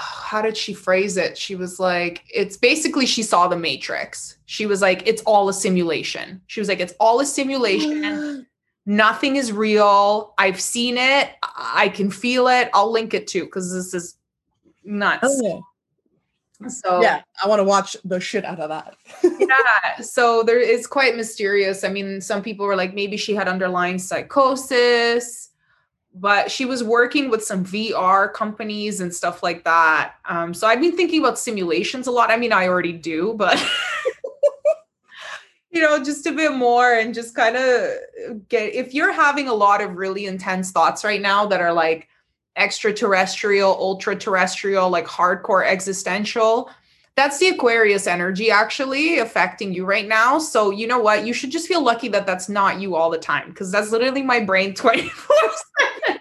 how 0.00 0.40
did 0.40 0.56
she 0.56 0.72
phrase 0.72 1.16
it? 1.16 1.36
She 1.36 1.54
was 1.54 1.78
like 1.78 2.24
it's 2.32 2.56
basically 2.56 3.06
she 3.06 3.22
saw 3.22 3.48
the 3.48 3.56
matrix. 3.56 4.38
She 4.46 4.66
was 4.66 4.80
like 4.80 5.06
it's 5.06 5.22
all 5.22 5.48
a 5.48 5.52
simulation. 5.52 6.40
She 6.46 6.60
was 6.60 6.68
like 6.68 6.80
it's 6.80 6.94
all 6.98 7.20
a 7.20 7.26
simulation. 7.26 8.46
Nothing 8.86 9.36
is 9.36 9.52
real. 9.52 10.34
I've 10.38 10.60
seen 10.60 10.96
it. 10.96 11.30
I 11.60 11.90
can 11.90 12.10
feel 12.10 12.48
it. 12.48 12.70
I'll 12.72 12.90
link 12.90 13.14
it 13.14 13.26
too 13.26 13.44
because 13.44 13.72
this 13.72 13.92
is 13.94 14.16
nuts. 14.82 15.20
Oh, 15.22 15.40
yeah. 15.42 15.60
So 16.68 17.00
yeah, 17.00 17.22
I 17.42 17.48
want 17.48 17.60
to 17.60 17.64
watch 17.64 17.96
the 18.04 18.20
shit 18.20 18.44
out 18.44 18.60
of 18.60 18.68
that. 18.68 18.94
yeah, 19.22 20.00
so 20.02 20.42
there 20.42 20.60
is 20.60 20.86
quite 20.86 21.16
mysterious. 21.16 21.84
I 21.84 21.88
mean, 21.88 22.20
some 22.20 22.42
people 22.42 22.66
were 22.66 22.76
like, 22.76 22.92
maybe 22.92 23.16
she 23.16 23.34
had 23.34 23.48
underlying 23.48 23.98
psychosis, 23.98 25.50
but 26.14 26.50
she 26.50 26.66
was 26.66 26.84
working 26.84 27.30
with 27.30 27.42
some 27.42 27.64
VR 27.64 28.32
companies 28.32 29.00
and 29.00 29.14
stuff 29.14 29.42
like 29.42 29.64
that. 29.64 30.14
Um, 30.28 30.52
so 30.52 30.66
I've 30.66 30.80
been 30.80 30.96
thinking 30.96 31.20
about 31.20 31.38
simulations 31.38 32.06
a 32.06 32.10
lot. 32.10 32.30
I 32.30 32.36
mean, 32.36 32.52
I 32.52 32.68
already 32.68 32.92
do, 32.92 33.32
but 33.34 33.56
you 35.70 35.80
know, 35.80 36.02
just 36.02 36.26
a 36.26 36.32
bit 36.32 36.52
more 36.52 36.94
and 36.94 37.14
just 37.14 37.34
kind 37.34 37.56
of 37.56 38.48
get 38.48 38.74
if 38.74 38.92
you're 38.92 39.12
having 39.12 39.48
a 39.48 39.54
lot 39.54 39.80
of 39.80 39.96
really 39.96 40.26
intense 40.26 40.72
thoughts 40.72 41.04
right 41.04 41.20
now 41.20 41.46
that 41.46 41.60
are 41.60 41.72
like 41.72 42.08
extraterrestrial, 42.56 43.70
ultra 43.70 44.16
terrestrial, 44.16 44.90
like 44.90 45.06
hardcore 45.06 45.64
existential, 45.64 46.70
that's 47.16 47.38
the 47.38 47.48
Aquarius 47.48 48.06
energy 48.06 48.50
actually 48.50 49.18
affecting 49.18 49.72
you 49.72 49.84
right 49.84 50.08
now. 50.08 50.38
So, 50.38 50.70
you 50.70 50.86
know 50.86 51.00
what? 51.00 51.26
You 51.26 51.32
should 51.32 51.50
just 51.50 51.68
feel 51.68 51.82
lucky 51.82 52.08
that 52.08 52.26
that's 52.26 52.48
not 52.48 52.80
you 52.80 52.96
all 52.96 53.10
the 53.10 53.18
time 53.18 53.50
because 53.50 53.70
that's 53.70 53.90
literally 53.90 54.22
my 54.22 54.40
brain 54.40 54.74
24 54.76 55.36
7 56.06 56.19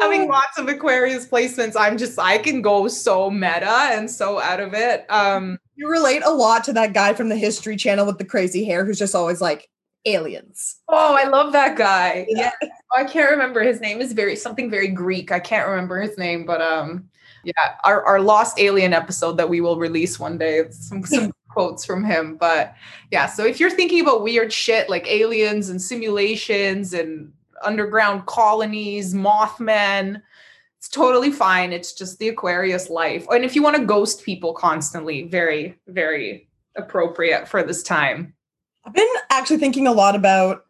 having 0.00 0.28
lots 0.28 0.58
of 0.58 0.68
Aquarius 0.68 1.26
placements, 1.26 1.74
I'm 1.78 1.96
just 1.96 2.18
I 2.18 2.38
can 2.38 2.62
go 2.62 2.88
so 2.88 3.30
meta 3.30 3.90
and 3.92 4.10
so 4.10 4.40
out 4.40 4.60
of 4.60 4.74
it. 4.74 5.06
Um 5.10 5.58
you 5.76 5.88
relate 5.88 6.22
a 6.24 6.30
lot 6.30 6.64
to 6.64 6.72
that 6.74 6.92
guy 6.92 7.14
from 7.14 7.28
the 7.28 7.36
History 7.36 7.76
Channel 7.76 8.06
with 8.06 8.18
the 8.18 8.24
crazy 8.24 8.64
hair 8.64 8.84
who's 8.84 8.98
just 8.98 9.14
always 9.14 9.40
like 9.40 9.68
aliens. 10.04 10.80
Oh, 10.88 11.14
I 11.14 11.28
love 11.28 11.52
that 11.52 11.76
guy. 11.76 12.26
Yeah. 12.28 12.50
yeah. 12.62 12.68
I 12.96 13.04
can't 13.04 13.30
remember 13.30 13.62
his 13.62 13.80
name 13.80 14.00
is 14.00 14.12
very 14.12 14.36
something 14.36 14.70
very 14.70 14.88
Greek. 14.88 15.30
I 15.30 15.40
can't 15.40 15.68
remember 15.68 16.00
his 16.00 16.16
name, 16.18 16.44
but 16.46 16.60
um 16.60 17.08
yeah, 17.44 17.76
our, 17.84 18.04
our 18.04 18.20
lost 18.20 18.58
alien 18.58 18.92
episode 18.92 19.36
that 19.38 19.48
we 19.48 19.60
will 19.60 19.78
release 19.78 20.18
one 20.18 20.38
day. 20.38 20.64
Some, 20.70 21.04
some 21.04 21.32
quotes 21.48 21.84
from 21.84 22.04
him. 22.04 22.36
But 22.36 22.74
yeah, 23.10 23.26
so 23.26 23.44
if 23.44 23.58
you're 23.58 23.70
thinking 23.70 24.00
about 24.00 24.22
weird 24.22 24.52
shit 24.52 24.88
like 24.88 25.06
aliens 25.08 25.68
and 25.68 25.80
simulations 25.80 26.92
and 26.92 27.32
underground 27.62 28.26
colonies, 28.26 29.14
Mothman. 29.14 30.22
It's 30.78 30.88
totally 30.88 31.30
fine. 31.30 31.72
It's 31.72 31.92
just 31.92 32.18
the 32.18 32.28
Aquarius 32.28 32.88
life. 32.88 33.26
And 33.30 33.44
if 33.44 33.54
you 33.54 33.62
want 33.62 33.76
to 33.76 33.84
ghost 33.84 34.24
people 34.24 34.54
constantly, 34.54 35.24
very, 35.24 35.78
very 35.86 36.48
appropriate 36.76 37.46
for 37.46 37.62
this 37.62 37.82
time. 37.82 38.34
I've 38.84 38.94
been 38.94 39.06
actually 39.28 39.58
thinking 39.58 39.86
a 39.86 39.92
lot 39.92 40.16
about 40.16 40.64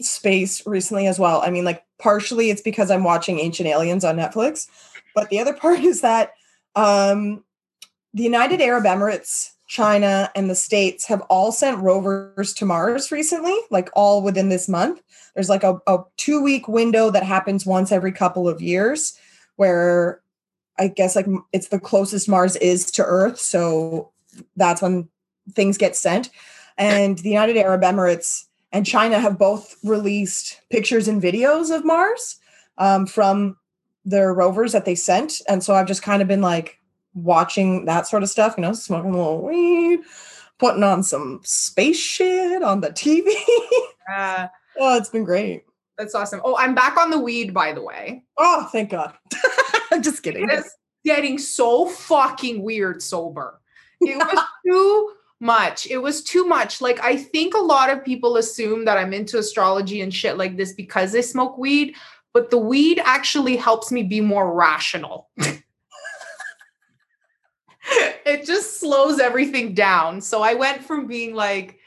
space 0.00 0.66
recently 0.66 1.06
as 1.06 1.18
well. 1.18 1.42
I 1.42 1.50
mean, 1.50 1.64
like, 1.64 1.84
partially 1.98 2.50
it's 2.50 2.62
because 2.62 2.90
I'm 2.90 3.04
watching 3.04 3.38
Ancient 3.38 3.68
Aliens 3.68 4.04
on 4.04 4.16
Netflix, 4.16 4.66
but 5.14 5.28
the 5.30 5.38
other 5.38 5.52
part 5.60 5.80
is 5.80 6.00
that 6.00 6.32
um, 6.74 7.44
the 8.14 8.24
United 8.24 8.60
Arab 8.60 8.84
Emirates 8.84 9.50
China, 9.72 10.30
and 10.34 10.50
the 10.50 10.54
States 10.54 11.06
have 11.06 11.22
all 11.30 11.50
sent 11.50 11.82
rovers 11.82 12.52
to 12.52 12.66
Mars 12.66 13.10
recently, 13.10 13.56
like 13.70 13.88
all 13.94 14.22
within 14.22 14.50
this 14.50 14.68
month. 14.68 15.00
There's 15.34 15.48
like 15.48 15.64
a, 15.64 15.78
a 15.86 16.00
two 16.18 16.42
week 16.42 16.68
window 16.68 17.10
that 17.10 17.22
happens 17.22 17.64
once 17.64 17.90
every 17.90 18.12
couple 18.12 18.46
of 18.46 18.60
years 18.60 19.18
where 19.56 20.20
I 20.78 20.88
guess 20.88 21.16
like 21.16 21.24
it's 21.54 21.68
the 21.68 21.80
closest 21.80 22.28
Mars 22.28 22.54
is 22.56 22.90
to 22.90 23.02
Earth. 23.02 23.38
So 23.38 24.10
that's 24.56 24.82
when 24.82 25.08
things 25.54 25.78
get 25.78 25.96
sent. 25.96 26.28
And 26.76 27.16
the 27.16 27.30
United 27.30 27.56
Arab 27.56 27.80
Emirates 27.80 28.44
and 28.72 28.84
China 28.84 29.18
have 29.20 29.38
both 29.38 29.78
released 29.82 30.60
pictures 30.68 31.08
and 31.08 31.22
videos 31.22 31.74
of 31.74 31.82
Mars 31.82 32.36
um, 32.76 33.06
from 33.06 33.56
their 34.04 34.34
rovers 34.34 34.72
that 34.72 34.84
they 34.84 34.96
sent. 34.96 35.40
And 35.48 35.64
so 35.64 35.74
I've 35.74 35.88
just 35.88 36.02
kind 36.02 36.20
of 36.20 36.28
been 36.28 36.42
like, 36.42 36.78
watching 37.14 37.84
that 37.86 38.06
sort 38.06 38.22
of 38.22 38.28
stuff, 38.28 38.54
you 38.56 38.62
know, 38.62 38.72
smoking 38.72 39.14
a 39.14 39.16
little 39.16 39.42
weed, 39.42 40.00
putting 40.58 40.82
on 40.82 41.02
some 41.02 41.40
space 41.44 41.98
shit 41.98 42.62
on 42.62 42.80
the 42.80 42.90
TV. 42.90 43.32
Uh, 44.12 44.48
oh, 44.78 44.96
it's 44.96 45.10
been 45.10 45.24
great. 45.24 45.64
That's 45.98 46.14
awesome. 46.14 46.40
Oh, 46.44 46.56
I'm 46.56 46.74
back 46.74 46.96
on 46.96 47.10
the 47.10 47.18
weed, 47.18 47.52
by 47.52 47.72
the 47.72 47.82
way. 47.82 48.24
Oh, 48.38 48.68
thank 48.72 48.90
God. 48.90 49.14
I'm 49.92 50.02
just 50.02 50.22
kidding. 50.22 50.48
It's 50.50 50.76
getting 51.04 51.38
so 51.38 51.86
fucking 51.86 52.62
weird 52.62 53.02
sober. 53.02 53.60
It 54.00 54.16
was 54.16 54.44
too 54.66 55.12
much. 55.40 55.86
It 55.86 55.98
was 55.98 56.22
too 56.22 56.46
much. 56.46 56.80
Like, 56.80 57.00
I 57.00 57.16
think 57.16 57.54
a 57.54 57.58
lot 57.58 57.90
of 57.90 58.04
people 58.04 58.36
assume 58.36 58.84
that 58.86 58.96
I'm 58.96 59.12
into 59.12 59.38
astrology 59.38 60.00
and 60.00 60.14
shit 60.14 60.38
like 60.38 60.56
this 60.56 60.72
because 60.72 61.14
I 61.14 61.20
smoke 61.20 61.58
weed, 61.58 61.94
but 62.32 62.50
the 62.50 62.58
weed 62.58 63.00
actually 63.04 63.56
helps 63.56 63.92
me 63.92 64.02
be 64.02 64.20
more 64.20 64.54
rational. 64.54 65.28
It 68.26 68.44
just 68.46 68.80
slows 68.80 69.18
everything 69.18 69.74
down. 69.74 70.20
So 70.20 70.42
I 70.42 70.54
went 70.54 70.84
from 70.84 71.06
being 71.06 71.34
like, 71.34 71.78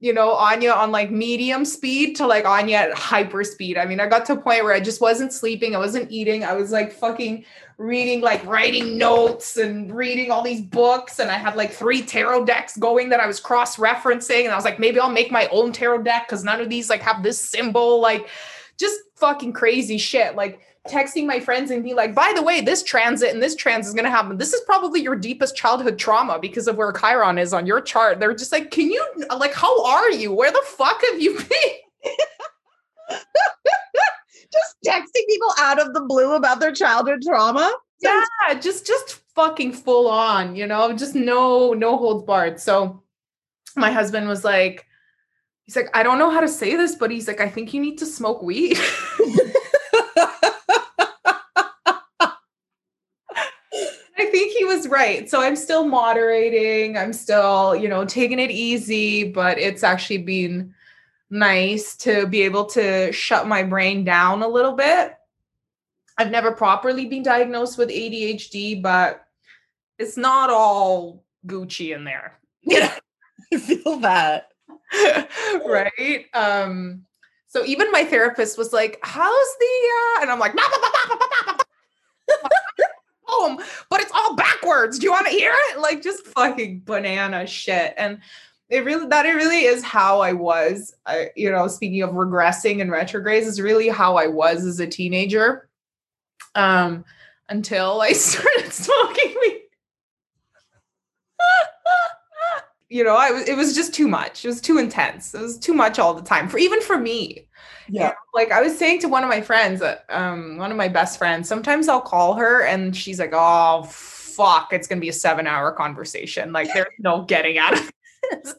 you 0.00 0.12
know, 0.12 0.32
Anya 0.32 0.72
on 0.72 0.90
like 0.90 1.12
medium 1.12 1.64
speed 1.64 2.16
to 2.16 2.26
like 2.26 2.44
Anya 2.44 2.76
at 2.76 2.94
hyper 2.94 3.44
speed. 3.44 3.78
I 3.78 3.84
mean, 3.86 4.00
I 4.00 4.08
got 4.08 4.26
to 4.26 4.32
a 4.32 4.40
point 4.40 4.64
where 4.64 4.72
I 4.72 4.80
just 4.80 5.00
wasn't 5.00 5.32
sleeping, 5.32 5.76
I 5.76 5.78
wasn't 5.78 6.10
eating, 6.10 6.42
I 6.42 6.54
was 6.54 6.72
like 6.72 6.92
fucking 6.92 7.44
reading, 7.78 8.20
like 8.20 8.44
writing 8.44 8.98
notes 8.98 9.56
and 9.56 9.94
reading 9.94 10.32
all 10.32 10.42
these 10.42 10.60
books. 10.60 11.20
And 11.20 11.30
I 11.30 11.38
had 11.38 11.54
like 11.54 11.72
three 11.72 12.02
tarot 12.02 12.46
decks 12.46 12.76
going 12.76 13.10
that 13.10 13.20
I 13.20 13.28
was 13.28 13.38
cross 13.38 13.76
referencing. 13.76 14.42
And 14.42 14.52
I 14.52 14.56
was 14.56 14.64
like, 14.64 14.80
maybe 14.80 14.98
I'll 14.98 15.08
make 15.08 15.30
my 15.30 15.46
own 15.52 15.72
tarot 15.72 16.02
deck 16.02 16.26
because 16.26 16.42
none 16.42 16.60
of 16.60 16.68
these 16.68 16.90
like 16.90 17.02
have 17.02 17.22
this 17.22 17.38
symbol, 17.38 18.00
like 18.00 18.28
just 18.78 18.98
fucking 19.16 19.52
crazy 19.52 19.98
shit. 19.98 20.34
Like, 20.34 20.60
texting 20.88 21.26
my 21.26 21.38
friends 21.38 21.70
and 21.70 21.84
be 21.84 21.94
like, 21.94 22.14
by 22.14 22.32
the 22.34 22.42
way, 22.42 22.60
this 22.60 22.82
transit 22.82 23.32
and 23.32 23.42
this 23.42 23.54
transit 23.54 23.88
is 23.88 23.94
going 23.94 24.04
to 24.04 24.10
happen. 24.10 24.36
This 24.36 24.52
is 24.52 24.60
probably 24.66 25.00
your 25.00 25.16
deepest 25.16 25.56
childhood 25.56 25.98
trauma 25.98 26.38
because 26.38 26.66
of 26.66 26.76
where 26.76 26.92
Chiron 26.92 27.38
is 27.38 27.52
on 27.52 27.66
your 27.66 27.80
chart. 27.80 28.18
They're 28.18 28.34
just 28.34 28.52
like, 28.52 28.70
can 28.70 28.90
you, 28.90 29.06
like, 29.36 29.54
how 29.54 29.84
are 29.84 30.10
you? 30.10 30.32
Where 30.32 30.50
the 30.50 30.62
fuck 30.66 31.00
have 31.10 31.20
you 31.20 31.38
been? 31.38 32.08
just 34.52 34.76
texting 34.86 35.26
people 35.28 35.52
out 35.58 35.80
of 35.80 35.94
the 35.94 36.00
blue 36.00 36.34
about 36.34 36.60
their 36.60 36.72
childhood 36.72 37.22
trauma. 37.22 37.72
Yeah, 38.00 38.24
just 38.60 38.86
just 38.86 39.20
fucking 39.34 39.72
full 39.72 40.08
on, 40.08 40.56
you 40.56 40.66
know, 40.66 40.92
just 40.92 41.14
no 41.14 41.72
no 41.72 41.96
holds 41.96 42.24
barred. 42.24 42.60
So 42.60 43.02
my 43.76 43.90
husband 43.90 44.28
was 44.28 44.44
like, 44.44 44.86
he's 45.64 45.76
like, 45.76 45.88
I 45.94 46.02
don't 46.02 46.18
know 46.18 46.30
how 46.30 46.40
to 46.40 46.48
say 46.48 46.76
this, 46.76 46.96
but 46.96 47.10
he's 47.10 47.28
like, 47.28 47.40
I 47.40 47.48
think 47.48 47.72
you 47.72 47.80
need 47.80 47.98
to 47.98 48.06
smoke 48.06 48.42
weed. 48.42 48.76
I 54.18 54.26
think 54.30 54.52
he 54.52 54.64
was 54.64 54.81
right. 54.92 55.28
So 55.28 55.40
I'm 55.40 55.56
still 55.56 55.84
moderating. 55.86 56.96
I'm 56.96 57.12
still, 57.12 57.74
you 57.74 57.88
know, 57.88 58.04
taking 58.04 58.38
it 58.38 58.50
easy, 58.50 59.24
but 59.24 59.58
it's 59.58 59.82
actually 59.82 60.18
been 60.18 60.74
nice 61.30 61.96
to 61.96 62.26
be 62.26 62.42
able 62.42 62.66
to 62.66 63.10
shut 63.10 63.48
my 63.48 63.62
brain 63.62 64.04
down 64.04 64.42
a 64.42 64.48
little 64.48 64.72
bit. 64.72 65.14
I've 66.18 66.30
never 66.30 66.52
properly 66.52 67.06
been 67.06 67.22
diagnosed 67.22 67.78
with 67.78 67.88
ADHD, 67.88 68.82
but 68.82 69.24
it's 69.98 70.18
not 70.18 70.50
all 70.50 71.24
Gucci 71.46 71.94
in 71.94 72.04
there. 72.04 72.38
Yeah. 72.64 72.96
I 73.52 73.58
feel 73.58 73.96
that. 73.98 74.52
right? 75.66 76.26
Um 76.32 77.06
so 77.48 77.64
even 77.66 77.90
my 77.90 78.04
therapist 78.04 78.56
was 78.56 78.72
like, 78.72 79.00
"How's 79.02 79.56
the?" 79.58 79.66
Uh? 79.66 80.22
And 80.22 80.30
I'm 80.30 80.38
like, 80.38 80.54
"Home, 83.32 83.60
but 83.88 84.00
it's 84.00 84.12
all 84.14 84.34
backwards. 84.36 84.98
Do 84.98 85.04
you 85.04 85.12
want 85.12 85.26
to 85.26 85.32
hear 85.32 85.52
it?" 85.54 85.80
Like 85.80 86.02
just 86.02 86.26
fucking 86.26 86.82
banana 86.84 87.46
shit. 87.46 87.94
And 87.96 88.20
it 88.68 88.84
really 88.84 89.06
that 89.08 89.26
it 89.26 89.34
really 89.34 89.64
is 89.64 89.84
how 89.84 90.20
I 90.20 90.32
was. 90.32 90.94
I, 91.06 91.30
you 91.36 91.50
know, 91.50 91.68
speaking 91.68 92.02
of 92.02 92.10
regressing 92.10 92.80
and 92.80 92.90
retrogrades, 92.90 93.46
is 93.46 93.60
really 93.60 93.88
how 93.88 94.16
I 94.16 94.28
was 94.28 94.64
as 94.64 94.80
a 94.80 94.86
teenager. 94.86 95.68
Um, 96.54 97.04
until 97.48 98.00
I 98.00 98.12
started 98.12 98.72
smoking 98.72 99.34
weed. 99.40 99.61
You 102.92 103.02
know, 103.02 103.16
I 103.16 103.30
was 103.30 103.48
it 103.48 103.56
was 103.56 103.74
just 103.74 103.94
too 103.94 104.06
much. 104.06 104.44
It 104.44 104.48
was 104.48 104.60
too 104.60 104.78
intense. 104.78 105.34
It 105.34 105.40
was 105.40 105.58
too 105.58 105.72
much 105.72 105.98
all 105.98 106.14
the 106.14 106.22
time 106.22 106.48
for 106.48 106.58
even 106.58 106.80
for 106.82 106.98
me. 106.98 107.46
Yeah. 107.88 108.02
You 108.02 108.08
know, 108.08 108.14
like 108.34 108.52
I 108.52 108.60
was 108.60 108.78
saying 108.78 109.00
to 109.00 109.08
one 109.08 109.22
of 109.22 109.30
my 109.30 109.40
friends, 109.40 109.80
uh, 109.82 109.98
um, 110.10 110.58
one 110.58 110.70
of 110.70 110.76
my 110.76 110.88
best 110.88 111.18
friends, 111.18 111.48
sometimes 111.48 111.88
I'll 111.88 112.00
call 112.00 112.34
her 112.34 112.62
and 112.64 112.94
she's 112.96 113.18
like, 113.18 113.32
"Oh, 113.32 113.84
fuck, 113.84 114.72
it's 114.72 114.86
gonna 114.86 115.00
be 115.00 115.08
a 115.08 115.12
seven-hour 115.12 115.72
conversation. 115.72 116.52
Like, 116.52 116.72
there's 116.74 116.86
no 116.98 117.22
getting 117.22 117.58
out 117.58 117.74
of 117.74 117.90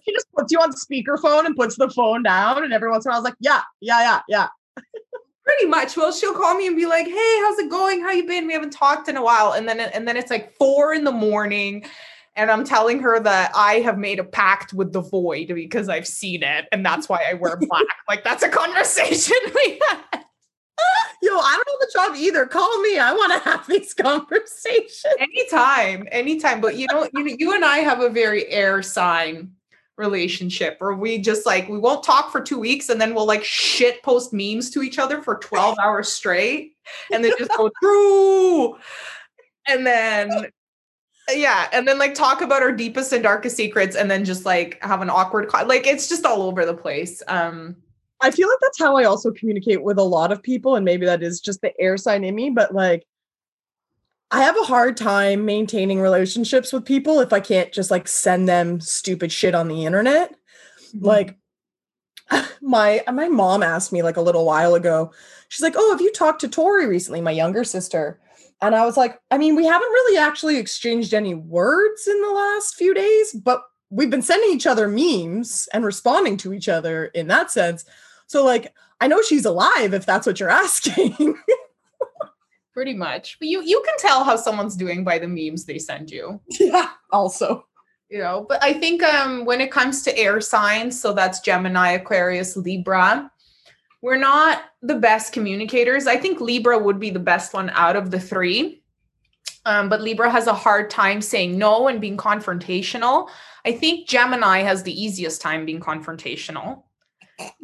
he 0.04 0.14
just 0.14 0.32
puts 0.36 0.52
you 0.52 0.60
on 0.60 0.72
speakerphone 0.74 1.46
and 1.46 1.56
puts 1.56 1.78
the 1.78 1.90
phone 1.90 2.24
down, 2.24 2.64
and 2.64 2.74
every 2.74 2.90
once 2.90 3.06
in 3.06 3.10
a 3.10 3.12
while, 3.12 3.18
I 3.18 3.22
was 3.22 3.30
like, 3.30 3.38
yeah, 3.40 3.62
yeah, 3.82 4.02
yeah, 4.02 4.22
yeah. 4.28 4.84
Pretty 5.46 5.66
much. 5.66 5.98
Well, 5.98 6.12
she'll 6.12 6.34
call 6.34 6.56
me 6.56 6.68
and 6.68 6.76
be 6.76 6.86
like, 6.86 7.06
"Hey, 7.06 7.40
how's 7.42 7.60
it 7.60 7.70
going? 7.70 8.02
How 8.02 8.12
you 8.12 8.26
been? 8.26 8.48
We 8.48 8.54
haven't 8.54 8.72
talked 8.72 9.10
in 9.10 9.18
a 9.18 9.22
while." 9.22 9.52
And 9.54 9.68
then 9.68 9.80
and 9.80 10.08
then 10.08 10.16
it's 10.16 10.32
like 10.32 10.56
four 10.56 10.94
in 10.94 11.04
the 11.04 11.12
morning, 11.12 11.86
and 12.36 12.50
I'm 12.50 12.64
telling 12.64 13.00
her 13.00 13.20
that 13.20 13.52
I 13.56 13.76
have 13.76 13.98
made 13.98 14.20
a 14.20 14.24
pact 14.24 14.74
with 14.74 14.92
the 14.92 15.02
void 15.02 15.52
because 15.54 15.90
I've 15.90 16.08
seen 16.08 16.44
it, 16.44 16.66
and 16.72 16.86
that's 16.86 17.08
why 17.08 17.24
I 17.30 17.34
wear 17.34 17.58
black. 17.58 17.84
like 18.10 18.24
that's 18.24 18.44
a 18.44 18.50
conversation 18.50 19.38
we 19.54 19.80
had. 19.88 20.24
Yo, 21.22 21.32
I 21.38 21.54
don't 21.56 21.68
know 21.68 21.78
the 21.80 21.92
job 21.94 22.16
either. 22.18 22.46
Call 22.46 22.82
me. 22.82 23.00
I 23.00 23.14
want 23.14 23.32
to 23.32 23.50
have 23.50 23.66
these 23.68 23.94
conversations. 24.02 25.06
Anytime, 25.20 26.08
anytime. 26.12 26.60
But 26.60 26.76
you 26.76 26.88
know, 26.92 27.08
you, 27.14 27.36
you 27.40 27.54
and 27.54 27.64
I 27.64 27.78
have 27.78 28.02
a 28.02 28.10
very 28.10 28.48
air 28.50 28.82
sign 28.82 29.54
relationship 29.96 30.76
where 30.80 30.96
we 30.96 31.20
just 31.20 31.46
like 31.46 31.70
we 31.70 31.78
won't 31.78 32.04
talk 32.04 32.32
for 32.32 32.42
two 32.42 32.60
weeks 32.60 32.90
and 32.90 33.00
then 33.00 33.14
we'll 33.14 33.28
like 33.28 33.44
shit 33.44 34.02
post 34.02 34.34
memes 34.34 34.72
to 34.72 34.82
each 34.82 34.98
other 34.98 35.22
for 35.22 35.38
12 35.38 35.78
hours 35.80 36.12
straight 36.12 36.76
and 37.12 37.24
then 37.24 37.32
just 37.38 37.52
go 37.56 37.70
through 37.80 38.76
and 39.68 39.86
then 39.86 40.48
yeah 41.30 41.68
and 41.72 41.88
then 41.88 41.98
like 41.98 42.14
talk 42.14 42.42
about 42.42 42.62
our 42.62 42.72
deepest 42.72 43.14
and 43.14 43.24
darkest 43.24 43.56
secrets 43.56 43.96
and 43.96 44.12
then 44.12 44.26
just 44.26 44.46
like 44.46 44.78
have 44.84 45.02
an 45.02 45.10
awkward 45.10 45.50
like 45.68 45.88
it's 45.88 46.10
just 46.10 46.26
all 46.26 46.42
over 46.42 46.66
the 46.66 46.74
place 46.74 47.22
um 47.28 47.76
I 48.24 48.32
feel 48.32 48.48
like 48.48 48.60
that's 48.62 48.80
how 48.80 48.96
I 48.96 49.04
also 49.04 49.32
communicate 49.32 49.84
with 49.84 49.98
a 49.98 50.04
lot 50.04 50.32
of 50.32 50.42
people. 50.42 50.78
And 50.78 50.86
maybe 50.86 51.06
that 51.06 51.22
is 51.22 51.42
just 51.42 51.62
the 51.62 51.74
air 51.80 51.98
sign 51.98 52.24
in 52.24 52.34
me, 52.34 52.50
but 52.50 52.74
like 52.74 53.06
I 54.32 54.42
have 54.44 54.58
a 54.58 54.64
hard 54.64 54.96
time 54.96 55.46
maintaining 55.46 56.00
relationships 56.00 56.72
with 56.72 56.86
people 56.86 57.20
if 57.20 57.34
I 57.34 57.42
can't 57.42 57.72
just 57.74 57.92
like 57.92 58.08
send 58.08 58.48
them 58.48 58.80
stupid 58.80 59.32
shit 59.32 59.54
on 59.54 59.68
the 59.68 59.86
internet. 59.86 60.36
Mm-hmm. 60.96 61.06
Like 61.06 61.38
my 62.62 63.04
my 63.12 63.28
mom 63.28 63.62
asked 63.62 63.92
me 63.92 64.02
like 64.02 64.18
a 64.18 64.22
little 64.22 64.46
while 64.46 64.74
ago. 64.74 65.12
She's 65.50 65.62
like, 65.62 65.76
"Oh, 65.78 65.92
have 65.92 66.02
you 66.02 66.12
talked 66.12 66.42
to 66.42 66.48
Tori 66.48 66.88
recently, 66.88 67.22
my 67.22 67.30
younger 67.30 67.64
sister?" 67.64 68.20
And 68.64 68.76
I 68.76 68.86
was 68.86 68.98
like, 68.98 69.20
"I 69.30 69.38
mean, 69.38 69.56
we 69.56 69.66
haven't 69.66 69.90
really 69.90 70.18
actually 70.18 70.58
exchanged 70.58 71.14
any 71.14 71.34
words 71.34 72.08
in 72.08 72.22
the 72.22 72.32
last 72.32 72.76
few 72.76 72.94
days, 72.94 73.34
but 73.34 73.64
we've 73.90 74.10
been 74.10 74.22
sending 74.22 74.52
each 74.52 74.66
other 74.66 74.88
memes 74.88 75.68
and 75.74 75.86
responding 75.86 76.38
to 76.38 76.54
each 76.54 76.70
other 76.70 77.06
in 77.08 77.28
that 77.28 77.52
sense." 77.52 77.86
So 78.28 78.44
like 78.44 78.74
I 79.02 79.08
know 79.08 79.22
she's 79.22 79.46
alive 79.46 79.94
if 79.94 80.06
that's 80.06 80.26
what 80.26 80.40
you're 80.40 80.50
asking. 80.64 81.38
Pretty 82.74 82.94
much. 82.94 83.38
But 83.38 83.50
you 83.50 83.62
you 83.62 83.84
can 83.86 83.98
tell 83.98 84.24
how 84.24 84.38
someone's 84.38 84.76
doing 84.78 85.04
by 85.04 85.20
the 85.20 85.28
memes 85.28 85.66
they 85.66 85.78
send 85.78 86.10
you. 86.10 86.40
Yeah, 86.60 86.90
also. 87.12 87.68
You 88.10 88.20
know, 88.20 88.46
but 88.48 88.64
I 88.64 88.74
think 88.74 89.04
um 89.04 89.44
when 89.44 89.60
it 89.60 89.72
comes 89.72 90.04
to 90.04 90.18
air 90.18 90.40
signs, 90.40 91.00
so 91.00 91.14
that's 91.14 91.42
Gemini, 91.42 91.92
Aquarius, 91.92 92.56
Libra, 92.56 93.30
we're 94.04 94.18
not 94.18 94.66
the 94.82 94.96
best 94.96 95.32
communicators. 95.32 96.08
I 96.08 96.18
think 96.18 96.42
Libra 96.42 96.78
would 96.78 97.00
be 97.00 97.10
the 97.10 97.20
best 97.20 97.54
one 97.54 97.70
out 97.70 97.96
of 97.96 98.12
the 98.12 98.20
three. 98.20 98.84
Um, 99.66 99.88
but 99.88 100.02
Libra 100.02 100.30
has 100.30 100.46
a 100.46 100.54
hard 100.54 100.90
time 100.90 101.22
saying 101.22 101.58
no 101.58 101.88
and 101.88 102.02
being 102.02 102.18
confrontational. 102.18 103.30
I 103.66 103.72
think 103.72 104.10
Gemini 104.10 104.60
has 104.60 104.84
the 104.84 104.92
easiest 104.92 105.42
time 105.42 105.66
being 105.66 105.80
confrontational. 105.80 106.84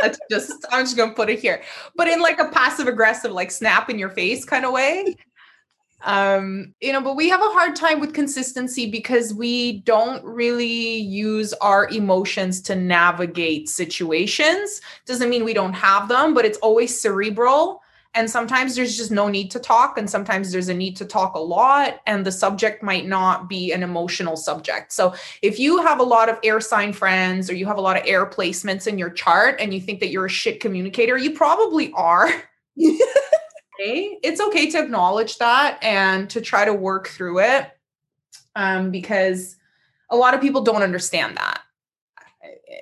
That's 0.00 0.18
just 0.30 0.54
I'm 0.70 0.86
just 0.86 0.96
gonna 0.96 1.12
put 1.12 1.28
it 1.28 1.40
here. 1.40 1.60
But 1.94 2.08
in 2.08 2.22
like 2.22 2.38
a 2.38 2.48
passive 2.48 2.88
aggressive, 2.88 3.32
like 3.32 3.50
snap 3.50 3.90
in 3.90 3.98
your 3.98 4.08
face 4.08 4.42
kind 4.42 4.64
of 4.64 4.72
way. 4.72 5.16
Um, 6.02 6.74
you 6.80 6.92
know, 6.92 7.00
but 7.00 7.16
we 7.16 7.28
have 7.28 7.40
a 7.40 7.48
hard 7.48 7.74
time 7.74 7.98
with 7.98 8.14
consistency 8.14 8.88
because 8.88 9.34
we 9.34 9.80
don't 9.80 10.24
really 10.24 10.96
use 10.96 11.52
our 11.54 11.88
emotions 11.88 12.60
to 12.62 12.76
navigate 12.76 13.68
situations. 13.68 14.80
Doesn't 15.06 15.28
mean 15.28 15.44
we 15.44 15.54
don't 15.54 15.72
have 15.72 16.08
them, 16.08 16.34
but 16.34 16.44
it's 16.44 16.58
always 16.58 16.98
cerebral 16.98 17.82
and 18.14 18.30
sometimes 18.30 18.74
there's 18.74 18.96
just 18.96 19.10
no 19.10 19.28
need 19.28 19.50
to 19.52 19.60
talk, 19.60 19.98
and 19.98 20.08
sometimes 20.08 20.50
there's 20.50 20.68
a 20.68 20.74
need 20.74 20.96
to 20.96 21.04
talk 21.04 21.34
a 21.34 21.38
lot, 21.38 22.00
and 22.06 22.24
the 22.24 22.32
subject 22.32 22.82
might 22.82 23.06
not 23.06 23.48
be 23.48 23.70
an 23.72 23.82
emotional 23.82 24.36
subject. 24.36 24.92
So 24.92 25.14
if 25.42 25.58
you 25.58 25.82
have 25.82 26.00
a 26.00 26.04
lot 26.04 26.28
of 26.28 26.38
air 26.42 26.60
sign 26.60 26.92
friends 26.92 27.50
or 27.50 27.54
you 27.54 27.66
have 27.66 27.76
a 27.76 27.82
lot 27.82 27.96
of 27.96 28.02
air 28.06 28.26
placements 28.26 28.86
in 28.86 28.98
your 28.98 29.10
chart 29.10 29.60
and 29.60 29.74
you 29.74 29.80
think 29.80 30.00
that 30.00 30.08
you're 30.08 30.26
a 30.26 30.30
shit 30.30 30.58
communicator, 30.58 31.16
you 31.16 31.32
probably 31.32 31.92
are. 31.92 32.28
okay. 33.80 34.18
It's 34.22 34.40
okay 34.40 34.70
to 34.70 34.78
acknowledge 34.78 35.38
that 35.38 35.82
and 35.82 36.28
to 36.30 36.40
try 36.40 36.64
to 36.64 36.74
work 36.74 37.08
through 37.08 37.40
it 37.40 37.70
um, 38.56 38.90
because 38.90 39.56
a 40.10 40.16
lot 40.16 40.34
of 40.34 40.40
people 40.40 40.62
don't 40.62 40.82
understand 40.82 41.36
that 41.36 41.62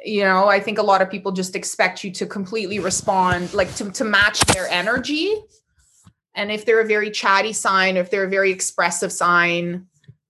you 0.04 0.22
know 0.22 0.46
i 0.46 0.60
think 0.60 0.78
a 0.78 0.82
lot 0.82 1.02
of 1.02 1.10
people 1.10 1.32
just 1.32 1.56
expect 1.56 2.04
you 2.04 2.10
to 2.10 2.26
completely 2.26 2.78
respond 2.78 3.52
like 3.54 3.72
to, 3.74 3.90
to 3.90 4.04
match 4.04 4.40
their 4.46 4.66
energy 4.68 5.34
and 6.34 6.50
if 6.50 6.64
they're 6.64 6.80
a 6.80 6.86
very 6.86 7.10
chatty 7.10 7.52
sign 7.52 7.96
if 7.96 8.10
they're 8.10 8.24
a 8.24 8.28
very 8.28 8.50
expressive 8.50 9.12
sign 9.12 9.86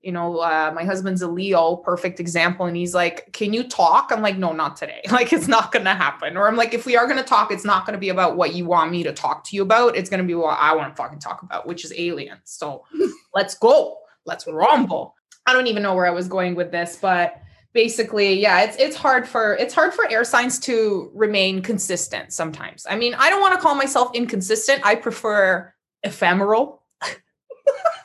you 0.06 0.12
know 0.12 0.38
uh, 0.38 0.70
my 0.72 0.84
husband's 0.84 1.20
a 1.20 1.26
leo 1.26 1.74
perfect 1.74 2.20
example 2.20 2.66
and 2.66 2.76
he's 2.76 2.94
like 2.94 3.32
can 3.32 3.52
you 3.52 3.64
talk? 3.64 4.12
I'm 4.12 4.22
like 4.22 4.38
no 4.38 4.52
not 4.52 4.76
today. 4.76 5.02
Like 5.10 5.32
it's 5.32 5.48
not 5.48 5.72
gonna 5.72 5.94
happen. 5.94 6.36
Or 6.36 6.46
i'm 6.46 6.56
like 6.56 6.74
if 6.74 6.86
we 6.86 6.96
are 6.96 7.08
gonna 7.08 7.24
talk 7.24 7.50
it's 7.50 7.64
not 7.64 7.84
gonna 7.84 7.98
be 7.98 8.10
about 8.10 8.36
what 8.36 8.54
you 8.54 8.66
want 8.66 8.92
me 8.92 9.02
to 9.02 9.12
talk 9.12 9.42
to 9.44 9.56
you 9.56 9.62
about. 9.62 9.96
It's 9.96 10.08
gonna 10.08 10.22
be 10.22 10.34
what 10.34 10.56
i 10.60 10.74
want 10.74 10.94
to 10.94 11.02
fucking 11.02 11.18
talk 11.18 11.42
about 11.42 11.66
which 11.66 11.84
is 11.84 11.92
aliens. 11.96 12.42
So 12.44 12.84
let's 13.34 13.58
go. 13.58 13.98
Let's 14.24 14.46
rumble. 14.46 15.16
I 15.44 15.52
don't 15.52 15.66
even 15.66 15.82
know 15.82 15.94
where 15.94 16.06
i 16.06 16.10
was 16.10 16.28
going 16.28 16.54
with 16.54 16.70
this 16.70 16.98
but 17.02 17.40
basically 17.72 18.40
yeah 18.40 18.62
it's 18.62 18.76
it's 18.76 18.96
hard 18.96 19.26
for 19.28 19.54
it's 19.56 19.74
hard 19.74 19.92
for 19.92 20.08
air 20.10 20.24
signs 20.24 20.60
to 20.60 21.10
remain 21.14 21.62
consistent 21.62 22.32
sometimes. 22.32 22.86
I 22.88 22.94
mean 22.94 23.14
i 23.14 23.28
don't 23.28 23.40
want 23.40 23.54
to 23.54 23.60
call 23.60 23.74
myself 23.74 24.14
inconsistent. 24.14 24.82
I 24.84 24.94
prefer 24.94 25.74
ephemeral 26.04 26.82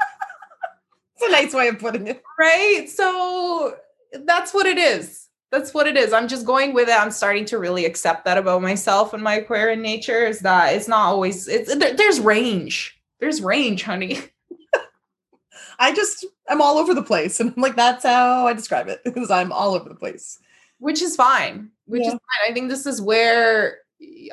it's 1.21 1.29
a 1.29 1.31
nice 1.31 1.53
way 1.53 1.67
of 1.67 1.79
putting 1.79 2.07
it. 2.07 2.23
Right? 2.39 2.89
So 2.89 3.75
that's 4.25 4.53
what 4.53 4.65
it 4.65 4.77
is. 4.77 5.27
That's 5.51 5.73
what 5.73 5.85
it 5.85 5.97
is. 5.97 6.13
I'm 6.13 6.27
just 6.27 6.45
going 6.45 6.73
with 6.73 6.87
it. 6.87 6.99
I'm 6.99 7.11
starting 7.11 7.45
to 7.45 7.59
really 7.59 7.85
accept 7.85 8.23
that 8.25 8.37
about 8.37 8.61
myself 8.61 9.13
and 9.13 9.21
my 9.21 9.35
aquarian 9.35 9.81
nature 9.81 10.25
is 10.25 10.39
that 10.39 10.73
it's 10.73 10.87
not 10.87 11.07
always 11.07 11.47
it's 11.47 11.75
there's 11.75 12.19
range. 12.19 12.97
There's 13.19 13.41
range 13.41 13.83
honey. 13.83 14.19
I 15.79 15.93
just 15.93 16.25
I'm 16.47 16.61
all 16.61 16.77
over 16.77 16.93
the 16.93 17.03
place, 17.03 17.39
and 17.39 17.53
I'm 17.55 17.61
like 17.61 17.75
that's 17.75 18.05
how 18.05 18.47
I 18.47 18.53
describe 18.53 18.87
it 18.87 19.01
because 19.05 19.29
I'm 19.29 19.51
all 19.51 19.73
over 19.73 19.89
the 19.89 19.95
place, 19.95 20.39
which 20.79 21.01
is 21.01 21.15
fine. 21.15 21.69
Which 21.85 22.03
yeah. 22.03 22.09
is 22.09 22.13
fine. 22.13 22.49
I 22.49 22.53
think 22.53 22.69
this 22.69 22.85
is 22.85 23.01
where 23.01 23.79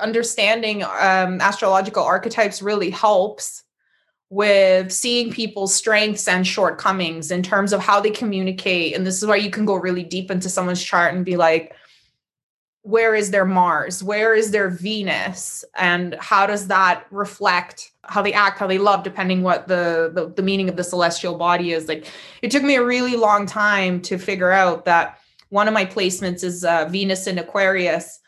understanding 0.01 0.84
um, 0.84 1.41
astrological 1.41 2.05
archetypes 2.05 2.62
really 2.62 2.91
helps 2.91 3.64
with 4.31 4.93
seeing 4.93 5.33
people's 5.33 5.74
strengths 5.74 6.29
and 6.29 6.47
shortcomings 6.47 7.31
in 7.31 7.43
terms 7.43 7.72
of 7.72 7.81
how 7.81 8.01
they 8.01 8.11
communicate. 8.11 8.95
And 8.95 9.07
this 9.07 9.22
is 9.22 9.26
where 9.26 9.39
you 9.39 9.51
can 9.51 9.64
go 9.64 9.74
really 9.74 10.05
deep 10.05 10.31
into 10.31 10.51
someone's 10.51 10.83
chart 10.83 11.14
and 11.14 11.24
be 11.24 11.37
like, 11.37 11.74
where 12.83 13.14
is 13.14 13.31
their 13.31 13.45
Mars? 13.45 14.03
Where 14.03 14.35
is 14.35 14.51
their 14.51 14.68
Venus? 14.68 15.64
And 15.76 16.14
how 16.20 16.47
does 16.47 16.68
that 16.68 17.07
reflect 17.11 17.93
how 18.05 18.22
they 18.22 18.33
act, 18.33 18.59
how 18.59 18.66
they 18.66 18.79
love, 18.79 19.03
depending 19.03 19.43
what 19.43 19.68
the, 19.68 20.11
the, 20.14 20.29
the 20.29 20.43
meaning 20.43 20.68
of 20.68 20.76
the 20.76 20.85
celestial 20.85 21.37
body 21.37 21.72
is? 21.72 21.89
Like 21.89 22.07
it 22.43 22.51
took 22.51 22.62
me 22.62 22.76
a 22.76 22.85
really 22.85 23.16
long 23.16 23.47
time 23.47 24.01
to 24.03 24.18
figure 24.18 24.53
out 24.53 24.85
that 24.85 25.18
one 25.49 25.68
of 25.68 25.74
my 25.74 25.85
placements 25.87 26.45
is 26.45 26.64
uh, 26.64 26.87
Venus 26.91 27.26
in 27.26 27.39
Aquarius. 27.39 28.20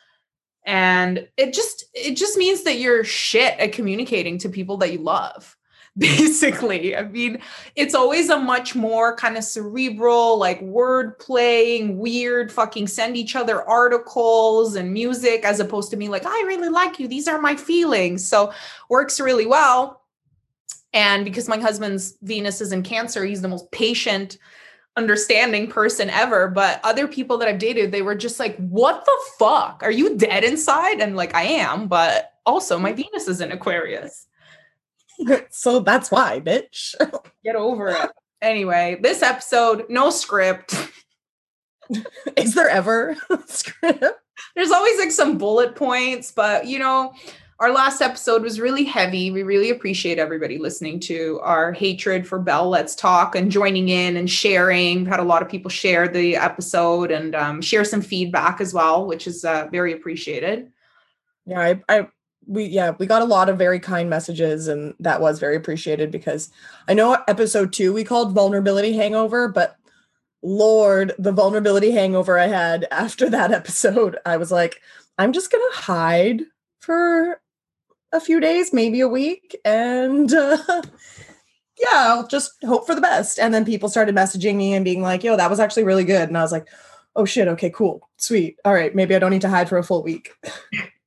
And 0.67 1.27
it 1.39 1.55
just 1.55 1.87
it 1.95 2.17
just 2.17 2.37
means 2.37 2.65
that 2.65 2.79
you're 2.79 3.03
shit 3.03 3.59
at 3.59 3.73
communicating 3.73 4.37
to 4.39 4.49
people 4.51 4.77
that 4.79 4.93
you 4.93 4.99
love 4.99 5.57
basically. 5.99 6.97
I 6.97 7.03
mean, 7.03 7.41
it's 7.75 7.95
always 7.95 8.29
a 8.31 8.39
much 8.39 8.75
more 8.75 9.17
kind 9.17 9.37
of 9.37 9.45
cerebral, 9.45 10.39
like 10.39 10.61
word 10.63 11.19
playing, 11.19 11.99
weird 11.99 12.53
fucking 12.53 12.87
send 12.87 13.17
each 13.17 13.35
other 13.35 13.63
articles 13.69 14.77
and 14.77 14.93
music 14.93 15.45
as 15.45 15.59
opposed 15.59 15.91
to 15.91 15.97
me 15.97 16.09
like, 16.09 16.25
I 16.25 16.45
really 16.47 16.69
like 16.69 17.01
you. 17.01 17.09
These 17.09 17.27
are 17.27 17.41
my 17.41 17.57
feelings. 17.57 18.27
So 18.27 18.53
works 18.89 19.21
really 19.21 19.47
well. 19.47 20.03
And 20.93 21.25
because 21.25 21.49
my 21.49 21.59
husband's 21.59 22.17
Venus 22.23 22.61
is 22.61 22.73
in 22.73 22.83
Cancer, 22.83 23.25
he's 23.25 23.43
the 23.43 23.49
most 23.49 23.71
patient, 23.71 24.39
understanding 24.97 25.69
person 25.69 26.11
ever. 26.11 26.49
But 26.49 26.81
other 26.85 27.09
people 27.09 27.39
that 27.39 27.49
I've 27.49 27.59
dated, 27.59 27.93
they 27.93 28.03
were 28.03 28.17
just 28.17 28.41
like, 28.41 28.57
what 28.57 29.05
the 29.05 29.19
fuck? 29.39 29.83
Are 29.83 29.91
you 29.91 30.17
dead 30.17 30.45
inside? 30.45 31.01
And 31.01 31.17
like, 31.17 31.35
I 31.35 31.43
am, 31.43 31.89
but 31.89 32.33
also 32.47 32.79
my 32.79 32.93
mm. 32.93 32.97
Venus 32.97 33.29
is 33.29 33.41
in 33.41 33.53
Aquarius. 33.53 34.27
so 35.51 35.81
that's 35.81 36.11
why, 36.11 36.41
bitch. 36.41 36.95
Get 37.45 37.57
over 37.57 37.89
it. 37.89 38.11
Anyway, 38.43 38.99
this 39.03 39.23
episode, 39.23 39.87
no 39.89 40.11
script. 40.11 40.75
Is 42.37 42.55
there 42.55 42.69
ever 42.69 43.17
script? 43.47 44.05
There's 44.55 44.71
always 44.71 44.99
like 44.99 45.11
some 45.11 45.39
bullet 45.39 45.75
points, 45.75 46.33
but 46.33 46.67
you 46.67 46.79
know, 46.79 47.13
our 47.59 47.73
last 47.73 48.01
episode 48.01 48.43
was 48.43 48.59
really 48.59 48.85
heavy. 48.85 49.31
We 49.31 49.43
really 49.43 49.69
appreciate 49.69 50.19
everybody 50.19 50.57
listening 50.57 50.99
to 51.01 51.41
our 51.43 51.73
hatred 51.73 52.27
for 52.27 52.39
Bell 52.39 52.71
Let's 52.71 52.95
Talk 52.95 53.35
and 53.35 53.51
joining 53.51 53.91
in 53.91 54.17
and 54.17 54.31
sharing. 54.31 55.01
We've 55.01 55.09
had 55.09 55.21
a 55.21 55.25
lot 55.25 55.43
of 55.43 55.49
people 55.51 55.69
share 55.69 56.09
the 56.09 56.37
episode 56.37 57.11
and 57.11 57.35
um, 57.35 57.61
share 57.61 57.85
some 57.85 58.01
feedback 58.01 58.63
as 58.63 58.73
well, 58.73 59.07
which 59.07 59.27
is 59.27 59.45
uh, 59.45 59.69
very 59.71 59.93
appreciated. 59.93 60.73
Yeah, 61.45 61.61
I, 61.61 61.83
I 61.89 62.09
we 62.51 62.65
yeah 62.65 62.91
we 62.99 63.07
got 63.07 63.23
a 63.23 63.27
lot 63.27 63.49
of 63.49 63.57
very 63.57 63.79
kind 63.79 64.11
messages 64.11 64.67
and 64.67 64.93
that 64.99 65.21
was 65.21 65.39
very 65.39 65.55
appreciated 65.55 66.11
because 66.11 66.51
i 66.89 66.95
know 66.95 67.17
episode 67.29 67.73
two 67.73 67.93
we 67.93 68.03
called 68.03 68.35
vulnerability 68.35 68.93
hangover 68.93 69.49
but 69.49 69.77
lord 70.43 71.13
the 71.19 71.31
vulnerability 71.31 71.93
hangover 71.93 72.39
i 72.39 72.49
had 72.49 72.89
after 72.91 73.31
that 73.31 73.53
episode 73.61 74.19
i 74.27 74.37
was 74.37 74.51
like 74.51 74.81
i'm 75.17 75.33
just 75.33 75.53
gonna 75.53 75.65
hide 75.73 76.43
for 76.81 77.41
a 78.13 78.21
few 78.21 78.41
days 78.41 78.73
maybe 78.73 79.01
a 79.01 79.09
week 79.09 79.57
and 79.65 80.35
uh, 80.35 80.59
yeah 81.79 81.89
i'll 81.93 82.27
just 82.27 82.53
hope 82.65 82.85
for 82.85 82.95
the 82.95 83.01
best. 83.01 83.39
And 83.39 83.55
then 83.55 83.65
people 83.65 83.89
started 83.89 84.15
messaging 84.15 84.57
me 84.57 84.75
and 84.75 84.85
being 84.85 85.03
like 85.03 85.23
yo 85.23 85.37
that 85.37 85.51
was 85.51 85.61
actually 85.61 85.85
really 85.85 86.05
good. 86.05 86.29
And 86.29 86.37
i 86.37 86.43
was 86.43 86.53
like 86.53 86.67
oh 87.15 87.25
shit 87.25 87.47
okay 87.47 87.71
cool 87.71 88.09
sweet 88.17 88.57
all 88.65 88.75
right 88.75 88.95
maybe 88.95 89.15
i 89.15 89.19
don't 89.19 89.31
need 89.31 89.41
to 89.43 89.49
hide 89.49 89.69
for 89.69 89.79
a 89.79 89.85
full 89.85 90.03
week 90.03 90.33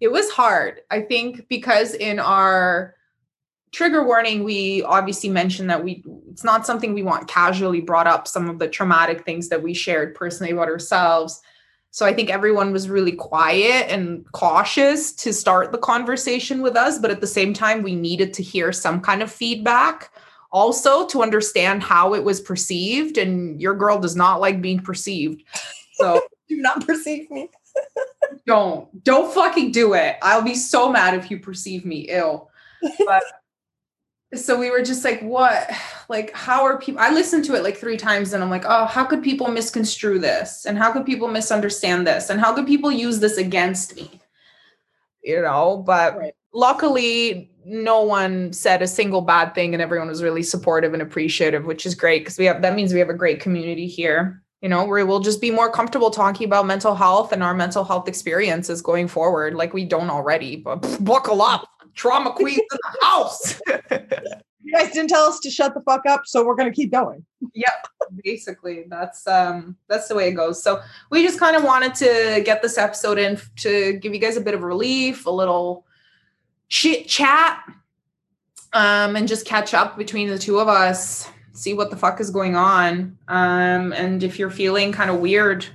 it 0.00 0.12
was 0.12 0.30
hard. 0.30 0.80
I 0.90 1.00
think 1.00 1.48
because 1.48 1.94
in 1.94 2.18
our 2.18 2.94
trigger 3.72 4.04
warning, 4.04 4.44
we 4.44 4.82
obviously 4.82 5.28
mentioned 5.28 5.70
that 5.70 5.82
we 5.82 6.04
it's 6.30 6.44
not 6.44 6.66
something 6.66 6.94
we 6.94 7.02
want 7.02 7.28
casually 7.28 7.80
brought 7.80 8.06
up 8.06 8.26
some 8.26 8.48
of 8.48 8.58
the 8.58 8.68
traumatic 8.68 9.24
things 9.24 9.48
that 9.48 9.62
we 9.62 9.74
shared 9.74 10.14
personally 10.14 10.52
about 10.52 10.68
ourselves. 10.68 11.40
So 11.90 12.04
I 12.04 12.12
think 12.12 12.28
everyone 12.28 12.72
was 12.72 12.88
really 12.88 13.12
quiet 13.12 13.88
and 13.88 14.24
cautious 14.32 15.12
to 15.12 15.32
start 15.32 15.70
the 15.70 15.78
conversation 15.78 16.60
with 16.60 16.76
us, 16.76 16.98
but 16.98 17.12
at 17.12 17.20
the 17.20 17.26
same 17.26 17.54
time 17.54 17.84
we 17.84 17.94
needed 17.94 18.34
to 18.34 18.42
hear 18.42 18.72
some 18.72 19.00
kind 19.00 19.22
of 19.22 19.30
feedback 19.30 20.10
also 20.50 21.06
to 21.08 21.22
understand 21.22 21.84
how 21.84 22.14
it 22.14 22.24
was 22.24 22.40
perceived 22.40 23.16
and 23.16 23.60
your 23.60 23.74
girl 23.74 24.00
does 24.00 24.16
not 24.16 24.40
like 24.40 24.60
being 24.60 24.80
perceived. 24.80 25.42
So 25.94 26.20
do 26.48 26.56
not 26.56 26.84
perceive 26.84 27.30
me 27.30 27.48
don't 28.46 29.04
don't 29.04 29.32
fucking 29.32 29.72
do 29.72 29.94
it. 29.94 30.16
I'll 30.22 30.42
be 30.42 30.54
so 30.54 30.90
mad 30.90 31.14
if 31.14 31.30
you 31.30 31.38
perceive 31.38 31.84
me 31.84 32.06
ill. 32.08 32.50
But 33.06 33.22
so 34.36 34.58
we 34.58 34.70
were 34.70 34.82
just 34.82 35.04
like 35.04 35.20
what 35.20 35.70
like 36.08 36.32
how 36.32 36.64
are 36.64 36.78
people 36.78 37.00
i 37.00 37.10
listened 37.10 37.44
to 37.44 37.54
it 37.54 37.62
like 37.62 37.76
three 37.76 37.96
times 37.96 38.32
and 38.32 38.42
i'm 38.42 38.50
like 38.50 38.64
oh 38.66 38.84
how 38.86 39.04
could 39.04 39.22
people 39.22 39.48
misconstrue 39.48 40.18
this? 40.18 40.66
And 40.66 40.76
how 40.76 40.92
could 40.92 41.06
people 41.06 41.28
misunderstand 41.28 42.06
this? 42.06 42.30
And 42.30 42.40
how 42.40 42.54
could 42.54 42.66
people 42.66 42.90
use 42.90 43.20
this 43.20 43.36
against 43.36 43.96
me? 43.96 44.20
You 45.22 45.42
know 45.42 45.82
but 45.86 46.18
right. 46.18 46.34
luckily 46.52 47.50
no 47.64 48.02
one 48.02 48.52
said 48.52 48.82
a 48.82 48.86
single 48.86 49.22
bad 49.22 49.54
thing 49.54 49.72
and 49.72 49.82
everyone 49.82 50.08
was 50.08 50.22
really 50.22 50.42
supportive 50.42 50.92
and 50.92 51.02
appreciative 51.02 51.64
which 51.64 51.86
is 51.86 51.94
great 51.94 52.20
because 52.20 52.38
we 52.38 52.44
have 52.44 52.60
that 52.62 52.74
means 52.74 52.92
we 52.92 52.98
have 52.98 53.08
a 53.08 53.14
great 53.14 53.40
community 53.40 53.86
here 53.86 54.43
you 54.64 54.70
know 54.70 54.82
where 54.86 55.04
we'll 55.04 55.20
just 55.20 55.42
be 55.42 55.50
more 55.50 55.70
comfortable 55.70 56.10
talking 56.10 56.46
about 56.46 56.64
mental 56.64 56.94
health 56.94 57.32
and 57.32 57.42
our 57.42 57.52
mental 57.52 57.84
health 57.84 58.08
experiences 58.08 58.80
going 58.80 59.06
forward 59.06 59.54
like 59.54 59.74
we 59.74 59.84
don't 59.84 60.08
already 60.08 60.56
but 60.56 60.78
buckle 61.04 61.42
up. 61.42 61.68
Trauma 61.94 62.32
queens 62.36 62.58
in 62.58 62.66
the 62.70 63.06
house. 63.06 63.60
You 64.62 64.72
guys 64.72 64.90
didn't 64.90 65.10
tell 65.10 65.26
us 65.26 65.38
to 65.40 65.50
shut 65.50 65.74
the 65.74 65.82
fuck 65.82 66.06
up 66.08 66.22
so 66.24 66.42
we're 66.46 66.54
going 66.54 66.70
to 66.70 66.74
keep 66.74 66.90
going. 66.90 67.26
Yep 67.52 67.88
basically 68.22 68.84
that's 68.88 69.26
um 69.26 69.76
that's 69.88 70.08
the 70.08 70.14
way 70.14 70.28
it 70.28 70.32
goes. 70.32 70.62
So 70.62 70.80
we 71.10 71.22
just 71.22 71.38
kind 71.38 71.56
of 71.56 71.62
wanted 71.62 71.94
to 71.96 72.42
get 72.44 72.62
this 72.62 72.78
episode 72.78 73.18
in 73.18 73.38
to 73.56 73.94
give 73.94 74.14
you 74.14 74.20
guys 74.20 74.38
a 74.38 74.40
bit 74.40 74.54
of 74.54 74.62
relief 74.62 75.26
a 75.26 75.30
little 75.30 75.84
chit 76.68 77.06
chat 77.06 77.62
um 78.72 79.14
and 79.14 79.28
just 79.28 79.44
catch 79.46 79.74
up 79.74 79.98
between 79.98 80.28
the 80.28 80.38
two 80.38 80.58
of 80.58 80.68
us 80.68 81.28
see 81.54 81.72
what 81.72 81.90
the 81.90 81.96
fuck 81.96 82.20
is 82.20 82.30
going 82.30 82.56
on. 82.56 83.16
Um, 83.28 83.92
and 83.92 84.22
if 84.22 84.38
you're 84.38 84.50
feeling 84.50 84.92
kind 84.92 85.10
of 85.10 85.20
weird, 85.20 85.66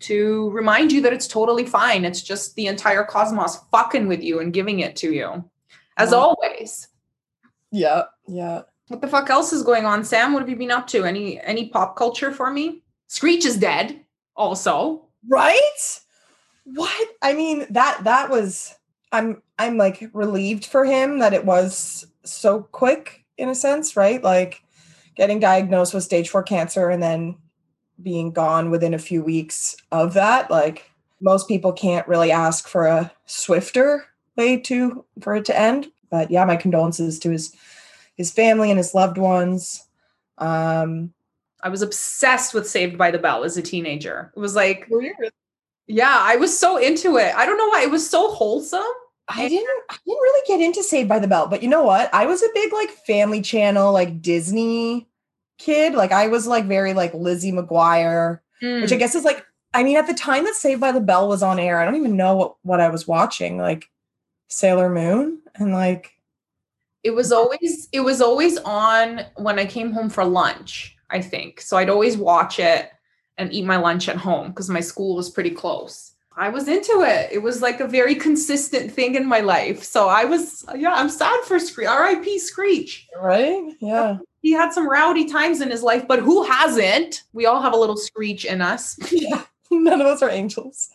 to 0.00 0.50
remind 0.50 0.90
you 0.90 1.02
that 1.02 1.12
it's 1.12 1.28
totally 1.28 1.66
fine. 1.66 2.04
It's 2.04 2.22
just 2.22 2.54
the 2.56 2.66
entire 2.66 3.04
cosmos 3.04 3.58
fucking 3.70 4.08
with 4.08 4.22
you 4.22 4.40
and 4.40 4.52
giving 4.52 4.80
it 4.80 4.96
to 4.96 5.12
you, 5.12 5.44
as 5.96 6.12
always. 6.12 6.88
Yeah, 7.70 8.04
yeah. 8.26 8.62
What 8.88 9.00
the 9.00 9.08
fuck 9.08 9.30
else 9.30 9.52
is 9.52 9.62
going 9.62 9.84
on, 9.84 10.02
Sam? 10.02 10.32
What 10.32 10.40
have 10.40 10.48
you 10.48 10.56
been 10.56 10.70
up 10.70 10.86
to? 10.88 11.04
Any 11.04 11.40
any 11.42 11.68
pop 11.68 11.96
culture 11.96 12.32
for 12.32 12.50
me? 12.50 12.82
Screech 13.06 13.44
is 13.44 13.56
dead. 13.56 14.00
Also, 14.36 15.06
right? 15.28 16.00
What? 16.64 17.08
I 17.22 17.34
mean 17.34 17.66
that 17.70 18.02
that 18.04 18.30
was. 18.30 18.74
I'm 19.12 19.42
I'm 19.58 19.76
like 19.76 20.08
relieved 20.12 20.64
for 20.64 20.84
him 20.84 21.18
that 21.18 21.34
it 21.34 21.44
was 21.44 22.06
so 22.24 22.62
quick 22.62 23.24
in 23.36 23.48
a 23.48 23.54
sense, 23.54 23.96
right? 23.96 24.22
Like 24.22 24.62
getting 25.16 25.40
diagnosed 25.40 25.94
with 25.94 26.04
stage 26.04 26.28
four 26.28 26.42
cancer 26.42 26.90
and 26.90 27.02
then 27.02 27.36
being 28.02 28.32
gone 28.32 28.70
within 28.70 28.94
a 28.94 28.98
few 28.98 29.22
weeks 29.22 29.76
of 29.92 30.14
that. 30.14 30.50
Like 30.50 30.90
most 31.20 31.48
people 31.48 31.72
can't 31.72 32.08
really 32.08 32.32
ask 32.32 32.66
for 32.66 32.86
a 32.86 33.12
swifter 33.26 34.06
way 34.36 34.56
to 34.56 35.04
for 35.20 35.34
it 35.36 35.44
to 35.46 35.58
end. 35.58 35.88
But 36.10 36.30
yeah, 36.30 36.44
my 36.44 36.56
condolences 36.56 37.18
to 37.20 37.30
his 37.30 37.54
his 38.16 38.30
family 38.30 38.70
and 38.70 38.78
his 38.78 38.94
loved 38.94 39.18
ones. 39.18 39.86
Um 40.38 41.12
I 41.62 41.68
was 41.68 41.82
obsessed 41.82 42.54
with 42.54 42.68
Saved 42.68 42.96
by 42.96 43.10
the 43.10 43.18
Bell 43.18 43.44
as 43.44 43.56
a 43.56 43.62
teenager. 43.62 44.32
It 44.34 44.40
was 44.40 44.54
like 44.54 44.88
Yeah, 45.86 46.18
I 46.18 46.36
was 46.36 46.56
so 46.56 46.76
into 46.76 47.16
it. 47.16 47.34
I 47.34 47.44
don't 47.44 47.58
know 47.58 47.68
why 47.68 47.82
it 47.82 47.90
was 47.90 48.08
so 48.08 48.30
wholesome. 48.30 48.82
I 49.30 49.48
didn't 49.48 49.68
I 49.88 49.96
didn't 50.06 50.20
really 50.20 50.42
get 50.46 50.60
into 50.60 50.82
Saved 50.82 51.08
by 51.08 51.18
the 51.18 51.28
Bell, 51.28 51.46
but 51.46 51.62
you 51.62 51.68
know 51.68 51.82
what? 51.84 52.12
I 52.12 52.26
was 52.26 52.42
a 52.42 52.48
big 52.54 52.72
like 52.72 52.90
family 52.90 53.40
channel, 53.40 53.92
like 53.92 54.20
Disney 54.22 55.08
kid. 55.58 55.94
Like 55.94 56.12
I 56.12 56.26
was 56.28 56.46
like 56.46 56.64
very 56.66 56.94
like 56.94 57.14
Lizzie 57.14 57.52
McGuire, 57.52 58.40
which 58.60 58.92
I 58.92 58.96
Mm. 58.96 58.98
guess 58.98 59.14
is 59.14 59.24
like, 59.24 59.44
I 59.72 59.82
mean, 59.84 59.96
at 59.96 60.06
the 60.06 60.14
time 60.14 60.44
that 60.44 60.54
Saved 60.54 60.80
by 60.80 60.92
the 60.92 61.00
Bell 61.00 61.28
was 61.28 61.42
on 61.42 61.58
air, 61.58 61.80
I 61.80 61.84
don't 61.84 61.96
even 61.96 62.16
know 62.16 62.34
what, 62.36 62.56
what 62.62 62.80
I 62.80 62.88
was 62.88 63.06
watching, 63.06 63.56
like 63.58 63.88
Sailor 64.48 64.90
Moon 64.90 65.40
and 65.54 65.72
like, 65.72 66.12
it 67.02 67.12
was 67.12 67.32
always 67.32 67.88
it 67.92 68.00
was 68.00 68.20
always 68.20 68.58
on 68.58 69.24
when 69.36 69.58
I 69.58 69.64
came 69.64 69.92
home 69.92 70.10
for 70.10 70.24
lunch, 70.24 70.96
I 71.08 71.22
think. 71.22 71.60
So 71.60 71.76
I'd 71.78 71.88
always 71.88 72.16
watch 72.18 72.58
it 72.58 72.90
and 73.38 73.50
eat 73.52 73.64
my 73.64 73.76
lunch 73.76 74.08
at 74.08 74.16
home 74.16 74.48
because 74.48 74.68
my 74.68 74.80
school 74.80 75.16
was 75.16 75.30
pretty 75.30 75.50
close. 75.50 76.09
I 76.36 76.48
was 76.48 76.68
into 76.68 77.02
it. 77.02 77.30
It 77.32 77.42
was 77.42 77.60
like 77.60 77.80
a 77.80 77.88
very 77.88 78.14
consistent 78.14 78.92
thing 78.92 79.14
in 79.14 79.26
my 79.26 79.40
life. 79.40 79.82
So 79.82 80.08
I 80.08 80.24
was 80.24 80.64
yeah, 80.76 80.94
I'm 80.94 81.10
sad 81.10 81.44
for 81.44 81.58
Screech. 81.58 81.88
R.I.P. 81.88 82.38
Screech. 82.38 83.08
right? 83.20 83.72
Yeah. 83.80 84.18
He 84.42 84.52
had 84.52 84.72
some 84.72 84.88
rowdy 84.88 85.26
times 85.26 85.60
in 85.60 85.70
his 85.70 85.82
life, 85.82 86.08
but 86.08 86.20
who 86.20 86.44
hasn't? 86.44 87.24
We 87.32 87.46
all 87.46 87.60
have 87.60 87.74
a 87.74 87.76
little 87.76 87.96
screech 87.96 88.44
in 88.46 88.62
us. 88.62 88.98
yeah. 89.12 89.44
None 89.70 90.00
of 90.00 90.06
us 90.06 90.22
are 90.22 90.30
angels. 90.30 90.88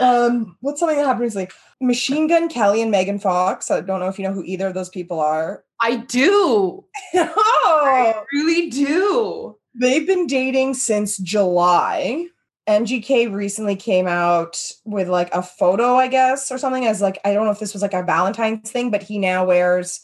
Um, 0.00 0.56
what's 0.60 0.80
something 0.80 0.96
that 0.96 1.04
happened 1.04 1.22
recently? 1.22 1.50
Machine 1.80 2.26
Gun 2.26 2.48
Kelly 2.48 2.80
and 2.82 2.90
Megan 2.90 3.18
Fox. 3.18 3.70
I 3.70 3.80
don't 3.80 4.00
know 4.00 4.08
if 4.08 4.18
you 4.18 4.24
know 4.26 4.32
who 4.32 4.44
either 4.44 4.68
of 4.68 4.74
those 4.74 4.88
people 4.88 5.20
are. 5.20 5.64
I 5.80 5.96
do. 5.96 6.84
oh, 7.14 7.82
I 7.84 8.22
really 8.32 8.70
do. 8.70 9.56
they've 9.74 10.06
been 10.06 10.26
dating 10.26 10.74
since 10.74 11.18
July. 11.18 12.26
MGK 12.68 13.32
recently 13.32 13.76
came 13.76 14.06
out 14.06 14.60
with 14.84 15.08
like 15.08 15.34
a 15.34 15.42
photo, 15.42 15.96
I 15.96 16.08
guess, 16.08 16.52
or 16.52 16.58
something 16.58 16.84
as 16.84 17.00
like 17.00 17.18
I 17.24 17.32
don't 17.32 17.46
know 17.46 17.50
if 17.50 17.58
this 17.58 17.72
was 17.72 17.82
like 17.82 17.94
a 17.94 18.02
Valentine's 18.02 18.70
thing, 18.70 18.90
but 18.90 19.02
he 19.02 19.18
now 19.18 19.46
wears 19.46 20.00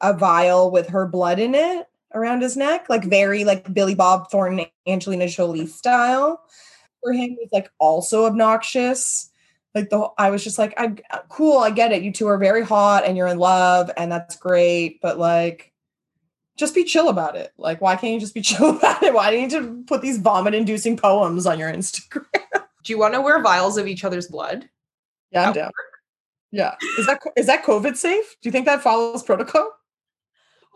a 0.00 0.12
vial 0.12 0.70
with 0.72 0.88
her 0.88 1.06
blood 1.06 1.38
in 1.38 1.54
it 1.54 1.86
around 2.12 2.42
his 2.42 2.56
neck, 2.56 2.88
like 2.88 3.04
very 3.04 3.44
like 3.44 3.72
Billy 3.72 3.94
Bob 3.94 4.30
Thornton, 4.30 4.66
Angelina 4.86 5.28
Jolie 5.28 5.66
style. 5.66 6.42
For 7.02 7.12
him, 7.12 7.36
was 7.40 7.48
like 7.52 7.70
also 7.78 8.26
obnoxious. 8.26 9.30
Like 9.74 9.88
the 9.90 10.08
I 10.18 10.30
was 10.30 10.42
just 10.42 10.58
like, 10.58 10.74
I'm 10.76 10.98
uh, 11.12 11.20
cool, 11.28 11.58
I 11.58 11.70
get 11.70 11.92
it. 11.92 12.02
You 12.02 12.12
two 12.12 12.26
are 12.26 12.38
very 12.38 12.64
hot 12.64 13.04
and 13.06 13.16
you're 13.16 13.28
in 13.28 13.38
love, 13.38 13.90
and 13.96 14.10
that's 14.10 14.36
great, 14.36 15.00
but 15.00 15.16
like 15.18 15.69
just 16.60 16.74
be 16.74 16.84
chill 16.84 17.08
about 17.08 17.36
it. 17.36 17.52
Like, 17.56 17.80
why 17.80 17.96
can't 17.96 18.12
you 18.12 18.20
just 18.20 18.34
be 18.34 18.42
chill 18.50 18.76
about 18.76 19.02
it? 19.02 19.14
Why 19.14 19.30
do 19.30 19.36
you 19.36 19.42
need 19.42 19.50
to 19.50 19.82
put 19.86 20.02
these 20.02 20.18
vomit 20.18 20.54
inducing 20.54 20.96
poems 20.96 21.46
on 21.46 21.58
your 21.58 21.72
Instagram? 21.72 22.26
Do 22.84 22.92
you 22.94 22.98
want 22.98 23.12
to 23.12 23.20
wear 23.20 23.42
vials 23.42 23.76
of 23.76 23.86
each 23.86 24.04
other's 24.04 24.28
blood? 24.28 24.66
Yeah, 25.32 25.48
I'm 25.48 25.52
down. 25.52 25.70
Yeah. 26.50 26.76
Is 26.98 27.06
that 27.06 27.20
is 27.36 27.46
that 27.46 27.62
COVID 27.62 27.94
safe? 27.96 28.36
Do 28.40 28.48
you 28.48 28.52
think 28.52 28.64
that 28.64 28.82
follows 28.82 29.22
protocol? 29.22 29.70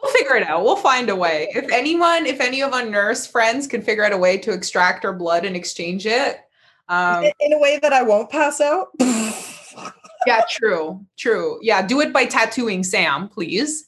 We'll 0.03 0.13
figure 0.13 0.37
it 0.37 0.43
out. 0.43 0.65
We'll 0.65 0.77
find 0.77 1.09
a 1.09 1.17
way. 1.17 1.49
If 1.55 1.71
anyone, 1.73 2.27
if 2.27 2.41
any 2.41 2.63
of 2.63 2.75
our 2.75 2.85
nurse 2.85 3.27
friends 3.27 3.67
can 3.67 3.81
figure 3.81 4.05
out 4.05 4.13
a 4.13 4.19
way 4.19 4.37
to 4.39 4.53
extract 4.53 5.07
our 5.07 5.15
blood 5.15 5.47
and 5.47 5.57
exchange 5.57 6.05
it. 6.07 6.41
Um, 6.89 7.25
In 7.41 7.55
a 7.55 7.59
way 7.59 7.79
that 7.81 7.95
I 7.95 8.03
won't 8.03 8.29
pass 8.29 8.61
out. 8.61 8.89
yeah, 9.01 10.43
true, 10.51 11.05
true. 11.17 11.59
Yeah, 11.63 11.87
do 11.87 12.03
it 12.03 12.13
by 12.13 12.27
tattooing 12.27 12.85
Sam, 12.85 13.29
please. 13.31 13.87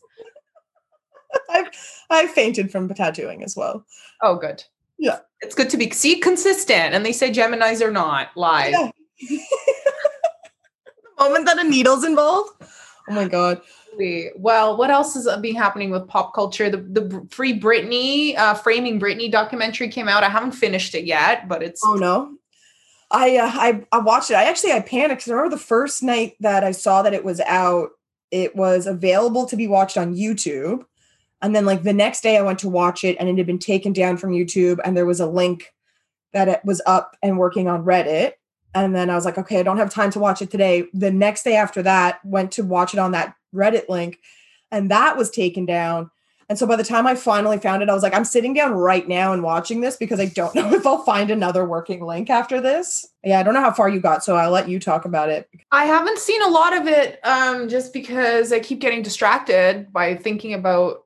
I've 1.50 1.68
I've 2.10 2.30
fainted 2.30 2.70
from 2.70 2.88
tattooing 2.88 3.42
as 3.42 3.56
well. 3.56 3.84
Oh, 4.22 4.36
good. 4.36 4.64
Yeah. 4.98 5.18
It's 5.40 5.54
good 5.54 5.70
to 5.70 5.76
be 5.76 5.90
see 5.90 6.20
consistent. 6.20 6.94
And 6.94 7.04
they 7.04 7.12
say 7.12 7.30
Geminis 7.30 7.82
are 7.82 7.90
not 7.90 8.36
lies. 8.36 8.72
Yeah. 8.72 8.90
the 9.28 9.40
moment 11.18 11.46
that 11.46 11.58
a 11.58 11.64
needle's 11.64 12.04
involved. 12.04 12.50
Oh 13.08 13.12
my 13.12 13.28
god. 13.28 13.60
Well, 14.36 14.76
what 14.76 14.90
else 14.90 15.16
is 15.16 15.28
being 15.40 15.54
happening 15.54 15.90
with 15.90 16.06
pop 16.08 16.34
culture? 16.34 16.68
The 16.68 16.78
the 16.78 17.26
Free 17.30 17.58
Britney, 17.58 18.36
uh, 18.36 18.54
Framing 18.54 19.00
Britney 19.00 19.30
documentary 19.30 19.88
came 19.88 20.08
out. 20.08 20.22
I 20.22 20.28
haven't 20.28 20.52
finished 20.52 20.94
it 20.94 21.04
yet, 21.04 21.48
but 21.48 21.62
it's 21.62 21.80
Oh 21.84 21.94
no. 21.94 22.36
I 23.10 23.36
uh, 23.36 23.50
I 23.52 23.84
I 23.92 23.98
watched 23.98 24.30
it. 24.30 24.34
I 24.34 24.44
actually 24.44 24.72
I 24.72 24.80
panicked 24.80 25.28
I 25.28 25.32
remember 25.32 25.56
the 25.56 25.62
first 25.62 26.02
night 26.02 26.34
that 26.40 26.64
I 26.64 26.72
saw 26.72 27.02
that 27.02 27.14
it 27.14 27.24
was 27.24 27.40
out, 27.40 27.90
it 28.30 28.56
was 28.56 28.86
available 28.86 29.46
to 29.46 29.56
be 29.56 29.66
watched 29.66 29.96
on 29.96 30.14
YouTube. 30.14 30.84
And 31.46 31.54
then 31.54 31.64
like 31.64 31.84
the 31.84 31.92
next 31.92 32.24
day 32.24 32.36
I 32.36 32.42
went 32.42 32.58
to 32.58 32.68
watch 32.68 33.04
it 33.04 33.16
and 33.20 33.28
it 33.28 33.36
had 33.36 33.46
been 33.46 33.60
taken 33.60 33.92
down 33.92 34.16
from 34.16 34.32
YouTube 34.32 34.80
and 34.84 34.96
there 34.96 35.06
was 35.06 35.20
a 35.20 35.28
link 35.28 35.72
that 36.32 36.48
it 36.48 36.60
was 36.64 36.82
up 36.86 37.16
and 37.22 37.38
working 37.38 37.68
on 37.68 37.84
Reddit. 37.84 38.32
And 38.74 38.96
then 38.96 39.10
I 39.10 39.14
was 39.14 39.24
like, 39.24 39.38
okay, 39.38 39.60
I 39.60 39.62
don't 39.62 39.78
have 39.78 39.88
time 39.88 40.10
to 40.10 40.18
watch 40.18 40.42
it 40.42 40.50
today. 40.50 40.88
The 40.92 41.12
next 41.12 41.44
day 41.44 41.54
after 41.54 41.84
that, 41.84 42.18
went 42.24 42.50
to 42.52 42.64
watch 42.64 42.94
it 42.94 42.98
on 42.98 43.12
that 43.12 43.36
Reddit 43.54 43.88
link 43.88 44.18
and 44.72 44.90
that 44.90 45.16
was 45.16 45.30
taken 45.30 45.66
down. 45.66 46.10
And 46.48 46.58
so 46.58 46.66
by 46.66 46.74
the 46.74 46.82
time 46.82 47.06
I 47.06 47.14
finally 47.14 47.58
found 47.58 47.84
it, 47.84 47.88
I 47.88 47.94
was 47.94 48.02
like, 48.02 48.14
I'm 48.14 48.24
sitting 48.24 48.52
down 48.52 48.72
right 48.72 49.06
now 49.06 49.32
and 49.32 49.44
watching 49.44 49.82
this 49.82 49.96
because 49.96 50.18
I 50.18 50.26
don't 50.26 50.54
know 50.56 50.72
if 50.74 50.84
I'll 50.84 51.04
find 51.04 51.30
another 51.30 51.64
working 51.64 52.04
link 52.04 52.28
after 52.28 52.60
this. 52.60 53.06
Yeah, 53.22 53.38
I 53.38 53.44
don't 53.44 53.54
know 53.54 53.60
how 53.60 53.72
far 53.72 53.88
you 53.88 54.00
got, 54.00 54.24
so 54.24 54.34
I'll 54.34 54.50
let 54.50 54.68
you 54.68 54.80
talk 54.80 55.04
about 55.04 55.28
it. 55.28 55.48
I 55.70 55.84
haven't 55.84 56.18
seen 56.18 56.42
a 56.42 56.48
lot 56.48 56.76
of 56.76 56.88
it 56.88 57.20
um, 57.24 57.68
just 57.68 57.92
because 57.92 58.52
I 58.52 58.58
keep 58.58 58.80
getting 58.80 59.02
distracted 59.02 59.92
by 59.92 60.16
thinking 60.16 60.54
about 60.54 61.05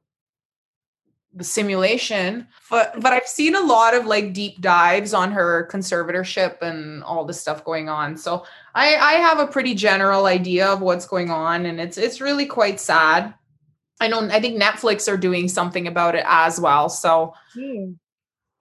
simulation. 1.41 2.47
But 2.70 3.01
but 3.01 3.12
I've 3.12 3.26
seen 3.26 3.55
a 3.55 3.61
lot 3.61 3.95
of 3.95 4.07
like 4.07 4.33
deep 4.33 4.61
dives 4.61 5.14
on 5.14 5.33
her 5.33 5.68
conservatorship 5.72 6.62
and 6.62 7.03
all 7.05 7.24
the 7.24 7.35
stuff 7.35 7.64
going 7.64 7.89
on. 7.89 8.16
So 8.16 8.45
I 8.74 8.97
I 8.97 9.12
have 9.14 9.39
a 9.39 9.47
pretty 9.47 9.74
general 9.74 10.26
idea 10.26 10.68
of 10.68 10.81
what's 10.81 11.07
going 11.07 11.31
on, 11.31 11.66
and 11.66 11.81
it's 11.81 11.99
it's 11.99 12.20
really 12.20 12.47
quite 12.47 12.81
sad. 12.81 13.35
I 14.01 14.09
know 14.09 14.28
I 14.28 14.41
think 14.41 14.61
Netflix 14.61 15.12
are 15.12 15.16
doing 15.16 15.49
something 15.49 15.87
about 15.87 16.14
it 16.14 16.24
as 16.26 16.61
well. 16.61 16.89
So 16.89 17.35
hmm. 17.55 17.93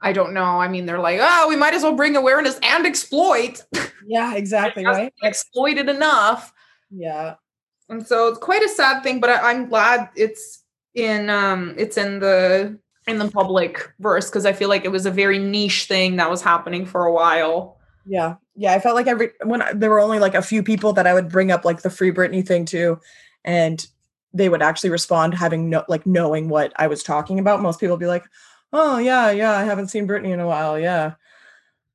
I 0.01 0.13
don't 0.13 0.33
know. 0.33 0.43
I 0.61 0.69
mean, 0.69 0.85
they're 0.85 0.99
like, 0.99 1.19
oh, 1.21 1.47
we 1.49 1.57
might 1.57 1.73
as 1.73 1.83
well 1.83 1.95
bring 1.95 2.15
awareness 2.15 2.57
and 2.63 2.85
exploit. 2.85 3.61
Yeah, 4.05 4.35
exactly, 4.35 4.85
right? 4.85 5.13
exploited 5.23 5.89
enough. 5.89 6.53
Yeah. 6.91 7.35
and 7.89 8.05
so 8.05 8.27
it's 8.29 8.39
quite 8.39 8.63
a 8.63 8.69
sad 8.69 9.03
thing 9.03 9.19
but 9.19 9.29
I, 9.29 9.51
i'm 9.51 9.67
glad 9.69 10.09
it's 10.15 10.63
in 10.95 11.29
um 11.29 11.73
it's 11.77 11.97
in 11.97 12.19
the 12.19 12.77
in 13.07 13.17
the 13.19 13.29
public 13.29 13.91
verse 13.99 14.29
because 14.29 14.45
i 14.45 14.53
feel 14.53 14.69
like 14.69 14.85
it 14.85 14.91
was 14.91 15.05
a 15.05 15.11
very 15.11 15.37
niche 15.39 15.85
thing 15.85 16.15
that 16.15 16.29
was 16.29 16.41
happening 16.41 16.85
for 16.85 17.05
a 17.05 17.13
while 17.13 17.77
Yeah. 18.05 18.35
Yeah. 18.55 18.73
I 18.73 18.79
felt 18.79 18.95
like 18.95 19.07
every 19.07 19.31
when 19.43 19.61
I, 19.61 19.73
there 19.73 19.89
were 19.89 19.99
only 19.99 20.19
like 20.19 20.33
a 20.35 20.41
few 20.41 20.63
people 20.63 20.93
that 20.93 21.05
I 21.05 21.13
would 21.13 21.29
bring 21.29 21.51
up 21.51 21.63
like 21.63 21.81
the 21.81 21.89
free 21.91 22.11
Britney 22.11 22.45
thing 22.45 22.65
to, 22.65 22.99
and 23.45 23.85
they 24.33 24.49
would 24.49 24.61
actually 24.63 24.89
respond 24.89 25.33
having 25.35 25.69
no 25.69 25.83
like 25.87 26.05
knowing 26.05 26.49
what 26.49 26.73
I 26.77 26.87
was 26.87 27.03
talking 27.03 27.39
about. 27.39 27.61
Most 27.61 27.79
people 27.79 27.95
would 27.95 27.99
be 27.99 28.07
like, 28.07 28.25
Oh 28.73 28.97
yeah, 28.97 29.29
yeah, 29.31 29.51
I 29.51 29.63
haven't 29.63 29.89
seen 29.89 30.07
Britney 30.07 30.33
in 30.33 30.39
a 30.39 30.47
while. 30.47 30.79
Yeah. 30.79 31.13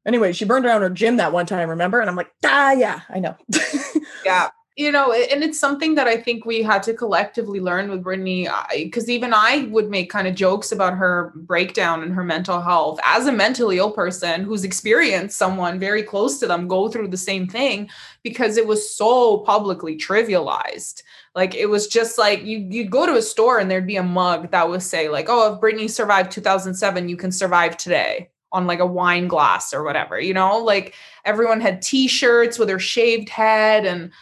Anyway, 0.06 0.32
she 0.32 0.44
burned 0.44 0.64
down 0.64 0.82
her 0.82 0.90
gym 0.90 1.16
that 1.16 1.32
one 1.32 1.46
time, 1.46 1.68
remember? 1.70 2.00
And 2.00 2.08
I'm 2.08 2.16
like, 2.16 2.30
ah 2.44 2.72
yeah, 2.72 3.00
I 3.08 3.18
know. 3.20 3.36
yeah 4.24 4.50
you 4.76 4.90
know 4.90 5.12
and 5.12 5.44
it's 5.44 5.58
something 5.58 5.94
that 5.94 6.08
i 6.08 6.16
think 6.16 6.44
we 6.44 6.62
had 6.62 6.82
to 6.82 6.92
collectively 6.92 7.60
learn 7.60 7.88
with 7.88 8.02
britney 8.02 8.48
uh, 8.48 8.64
because 8.74 9.08
even 9.08 9.32
i 9.32 9.68
would 9.70 9.88
make 9.88 10.10
kind 10.10 10.26
of 10.26 10.34
jokes 10.34 10.72
about 10.72 10.96
her 10.96 11.32
breakdown 11.36 12.02
and 12.02 12.12
her 12.12 12.24
mental 12.24 12.60
health. 12.60 12.98
As 13.04 13.26
a 13.26 13.32
mentally 13.32 13.78
ill 13.78 13.90
person 13.90 14.42
who's 14.42 14.64
experienced 14.64 15.38
someone 15.38 15.78
very 15.78 16.02
close 16.02 16.38
to 16.40 16.46
them 16.46 16.68
go 16.68 16.88
through 16.88 17.08
the 17.08 17.16
same 17.16 17.46
thing 17.46 17.88
because 18.22 18.56
it 18.56 18.66
was 18.66 18.94
so 18.94 19.38
publicly 19.38 19.96
trivialized. 19.96 21.02
Like 21.34 21.54
it 21.54 21.66
was 21.66 21.86
just 21.86 22.18
like 22.18 22.44
you 22.44 22.66
you'd 22.70 22.90
go 22.90 23.06
to 23.06 23.16
a 23.16 23.22
store 23.22 23.58
and 23.58 23.70
there'd 23.70 23.86
be 23.86 23.96
a 23.96 24.02
mug 24.02 24.50
that 24.50 24.68
would 24.68 24.82
say 24.82 25.08
like 25.08 25.26
oh 25.28 25.54
if 25.54 25.60
britney 25.60 25.90
survived 25.90 26.30
2007 26.32 27.08
you 27.08 27.16
can 27.16 27.32
survive 27.32 27.76
today 27.76 28.30
on 28.52 28.66
like 28.66 28.78
a 28.78 28.86
wine 28.86 29.26
glass 29.26 29.74
or 29.74 29.82
whatever 29.82 30.18
you 30.20 30.34
know? 30.34 30.58
Like 30.58 30.94
everyone 31.24 31.60
had 31.60 31.82
t-shirts 31.82 32.58
with 32.58 32.68
her 32.68 32.78
shaved 32.78 33.28
head 33.28 33.84
and 33.84 34.12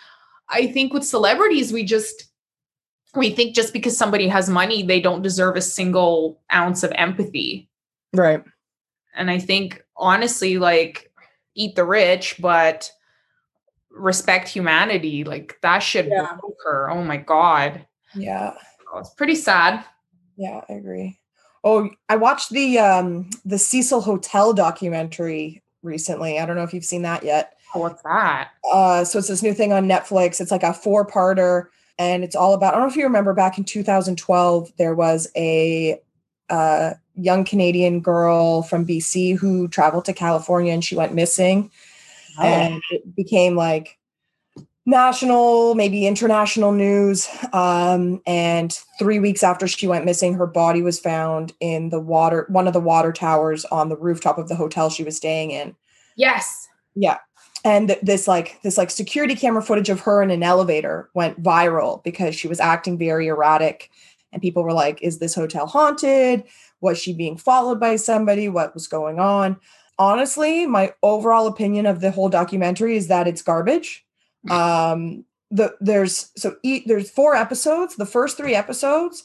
i 0.53 0.67
think 0.67 0.93
with 0.93 1.05
celebrities 1.05 1.73
we 1.73 1.85
just 1.85 2.25
we 3.15 3.31
think 3.31 3.55
just 3.55 3.73
because 3.73 3.97
somebody 3.97 4.29
has 4.29 4.49
money 4.49 4.83
they 4.83 5.01
don't 5.01 5.23
deserve 5.23 5.57
a 5.57 5.61
single 5.61 6.41
ounce 6.53 6.83
of 6.83 6.93
empathy 6.95 7.69
right. 8.15 8.43
and 9.15 9.31
i 9.31 9.39
think 9.39 9.83
honestly 9.97 10.59
like 10.59 11.11
eat 11.55 11.75
the 11.77 11.85
rich 11.85 12.37
but 12.41 12.91
respect 13.91 14.49
humanity 14.49 15.25
like 15.25 15.59
that 15.63 15.81
should 15.81 16.07
Yeah. 16.07 16.37
her 16.65 16.91
oh 16.91 17.05
my 17.05 17.17
god 17.19 17.85
Yeah. 18.15 18.55
Oh, 18.93 18.99
it's 18.99 19.15
pretty 19.15 19.35
sad 19.35 19.85
Yeah, 20.37 20.63
I 20.69 20.73
agree. 20.75 21.19
Oh, 21.65 21.91
I 22.09 22.17
watched 22.17 22.51
the 22.51 22.79
um 22.79 23.29
the 23.45 23.59
Cecil 23.59 24.01
Hotel 24.01 24.53
documentary 24.53 25.63
recently. 25.83 26.39
I 26.39 26.47
don't 26.47 26.57
know 26.57 26.63
if 26.65 26.73
you've 26.75 26.85
seen 26.85 27.03
that 27.03 27.23
yet. 27.23 27.55
Oh, 27.75 27.81
what's 27.81 28.03
that 28.03 28.51
Uh 28.73 29.05
so 29.05 29.19
it's 29.19 29.29
this 29.29 29.43
new 29.43 29.55
thing 29.55 29.73
on 29.73 29.87
Netflix. 29.89 30.41
It's 30.41 30.51
like 30.51 30.63
a 30.63 30.75
four-parter 30.75 31.67
and 31.99 32.25
it's 32.25 32.37
all 32.37 32.55
about 32.55 32.75
I 32.75 32.77
don't 32.79 32.87
know 32.87 32.91
if 32.91 32.97
you 32.97 33.05
remember 33.05 33.35
back 33.35 33.59
in 33.59 33.65
2012 33.65 34.73
there 34.79 34.95
was 34.95 35.29
a 35.37 36.01
uh 36.51 36.95
young 37.15 37.45
Canadian 37.45 38.01
girl 38.01 38.63
from 38.63 38.87
BC 38.87 39.37
who 39.37 39.69
traveled 39.69 40.05
to 40.07 40.13
California 40.13 40.73
and 40.73 40.85
she 40.85 40.97
went 40.97 41.15
missing 41.15 41.71
Oh. 42.39 42.43
and 42.45 42.83
it 42.91 43.15
became 43.15 43.57
like 43.57 43.99
national 44.87 45.75
maybe 45.75 46.07
international 46.07 46.73
news 46.73 47.29
um, 47.53 48.21
and 48.27 48.73
three 48.99 49.19
weeks 49.21 49.43
after 49.45 49.69
she 49.69 49.87
went 49.87 50.05
missing 50.05 50.35
her 50.35 50.47
body 50.47 50.83
was 50.83 50.99
found 50.99 51.53
in 51.61 51.91
the 51.91 52.01
water 52.01 52.47
one 52.49 52.67
of 52.67 52.73
the 52.73 52.81
water 52.81 53.13
towers 53.13 53.65
on 53.67 53.89
the 53.91 53.97
rooftop 53.97 54.39
of 54.39 54.49
the 54.49 54.57
hotel 54.57 54.91
she 54.91 55.05
was 55.05 55.17
staying 55.17 55.51
in 55.51 55.77
Yes. 56.17 56.69
Yeah. 56.95 57.19
And 57.65 57.97
this 58.03 58.27
like 58.27 58.61
this 58.63 58.77
like 58.77 58.91
security 58.91 59.35
camera 59.35 59.63
footage 59.63 59.89
of 59.89 60.01
her 60.01 60.23
in 60.23 60.31
an 60.31 60.43
elevator 60.43 61.09
went 61.15 61.43
viral 61.43 62.03
because 62.03 62.35
she 62.35 62.49
was 62.49 62.59
acting 62.59 62.99
very 62.99 63.29
erratic 63.29 63.91
and 64.33 64.43
people 64.43 64.65
were 64.65 64.73
like 64.73 65.01
is 65.03 65.19
this 65.19 65.35
hotel 65.35 65.67
haunted? 65.67 66.45
Was 66.81 66.99
she 66.99 67.13
being 67.13 67.37
followed 67.37 67.79
by 67.79 67.97
somebody? 67.97 68.49
What 68.49 68.75
was 68.75 68.89
going 68.89 69.21
on? 69.21 69.59
Honestly, 69.99 70.67
my 70.67 70.93
overall 71.03 71.47
opinion 71.47 71.87
of 71.87 72.01
the 72.01 72.11
whole 72.11 72.29
documentary 72.29 72.97
is 72.97 73.09
that 73.09 73.29
it's 73.29 73.43
garbage. 73.43 74.05
Um 74.51 75.25
the 75.53 75.77
there's 75.81 76.33
so 76.37 76.57
e- 76.65 76.83
there's 76.87 77.11
four 77.11 77.37
episodes. 77.37 77.95
The 77.95 78.07
first 78.07 78.37
3 78.39 78.55
episodes 78.55 79.25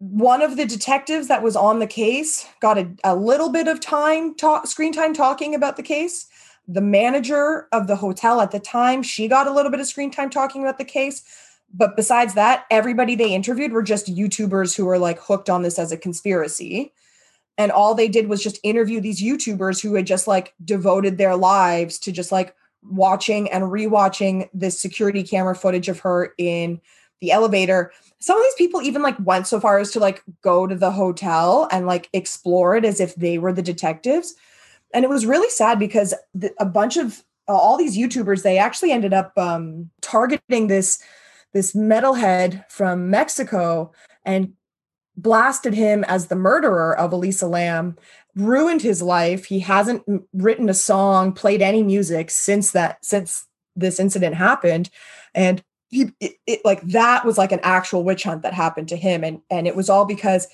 one 0.00 0.42
of 0.42 0.56
the 0.56 0.64
detectives 0.64 1.26
that 1.28 1.42
was 1.42 1.56
on 1.56 1.80
the 1.80 1.86
case 1.86 2.46
got 2.60 2.78
a, 2.78 2.88
a 3.02 3.16
little 3.16 3.50
bit 3.50 3.66
of 3.66 3.80
time 3.80 4.34
talk 4.34 4.66
screen 4.66 4.92
time 4.92 5.12
talking 5.12 5.54
about 5.54 5.76
the 5.76 5.82
case 5.82 6.26
the 6.68 6.82
manager 6.82 7.66
of 7.72 7.86
the 7.86 7.96
hotel 7.96 8.42
at 8.42 8.50
the 8.50 8.60
time 8.60 9.02
she 9.02 9.26
got 9.26 9.46
a 9.46 9.52
little 9.52 9.70
bit 9.70 9.80
of 9.80 9.86
screen 9.86 10.10
time 10.10 10.28
talking 10.28 10.62
about 10.62 10.78
the 10.78 10.84
case. 10.84 11.22
But 11.72 11.96
besides 11.96 12.34
that 12.34 12.66
everybody 12.70 13.14
they 13.14 13.34
interviewed 13.34 13.72
were 13.72 13.82
just 13.82 14.14
youtubers 14.14 14.76
who 14.76 14.84
were 14.84 14.98
like 14.98 15.18
hooked 15.18 15.48
on 15.48 15.62
this 15.62 15.78
as 15.78 15.90
a 15.90 15.96
conspiracy. 15.96 16.92
And 17.56 17.72
all 17.72 17.94
they 17.94 18.08
did 18.08 18.28
was 18.28 18.42
just 18.42 18.60
interview 18.62 19.00
these 19.00 19.22
youtubers 19.22 19.82
who 19.82 19.94
had 19.94 20.06
just 20.06 20.28
like 20.28 20.54
devoted 20.64 21.18
their 21.18 21.36
lives 21.36 21.98
to 22.00 22.12
just 22.12 22.30
like 22.30 22.54
watching 22.82 23.50
and 23.50 23.64
rewatching 23.64 24.48
this 24.54 24.80
security 24.80 25.22
camera 25.22 25.54
footage 25.54 25.88
of 25.88 26.00
her 26.00 26.34
in 26.38 26.80
the 27.20 27.32
elevator. 27.32 27.92
Some 28.20 28.36
of 28.36 28.44
these 28.44 28.54
people 28.54 28.82
even 28.82 29.02
like 29.02 29.16
went 29.24 29.46
so 29.46 29.58
far 29.58 29.78
as 29.78 29.90
to 29.92 30.00
like 30.00 30.22
go 30.42 30.66
to 30.66 30.74
the 30.74 30.90
hotel 30.90 31.66
and 31.72 31.86
like 31.86 32.08
explore 32.12 32.76
it 32.76 32.84
as 32.84 33.00
if 33.00 33.14
they 33.16 33.38
were 33.38 33.52
the 33.52 33.62
detectives 33.62 34.34
and 34.94 35.04
it 35.04 35.08
was 35.08 35.26
really 35.26 35.50
sad 35.50 35.78
because 35.78 36.14
the, 36.34 36.52
a 36.58 36.66
bunch 36.66 36.96
of 36.96 37.22
uh, 37.48 37.52
all 37.52 37.76
these 37.76 37.96
youtubers 37.96 38.42
they 38.42 38.58
actually 38.58 38.92
ended 38.92 39.12
up 39.12 39.36
um, 39.36 39.90
targeting 40.00 40.66
this 40.66 41.02
this 41.52 41.74
metalhead 41.74 42.64
from 42.70 43.10
mexico 43.10 43.90
and 44.24 44.52
blasted 45.16 45.74
him 45.74 46.04
as 46.04 46.26
the 46.26 46.36
murderer 46.36 46.96
of 46.98 47.12
elisa 47.12 47.46
lam 47.46 47.96
ruined 48.34 48.82
his 48.82 49.02
life 49.02 49.46
he 49.46 49.58
hasn't 49.58 50.02
written 50.32 50.68
a 50.68 50.74
song 50.74 51.32
played 51.32 51.62
any 51.62 51.82
music 51.82 52.30
since 52.30 52.72
that 52.72 53.04
since 53.04 53.46
this 53.74 53.98
incident 53.98 54.34
happened 54.34 54.90
and 55.34 55.62
he 55.88 56.12
it, 56.20 56.34
it, 56.46 56.60
like 56.64 56.82
that 56.82 57.24
was 57.24 57.38
like 57.38 57.50
an 57.50 57.60
actual 57.62 58.04
witch 58.04 58.24
hunt 58.24 58.42
that 58.42 58.52
happened 58.52 58.88
to 58.88 58.96
him 58.96 59.24
and 59.24 59.40
and 59.50 59.66
it 59.66 59.74
was 59.74 59.88
all 59.88 60.04
because 60.04 60.46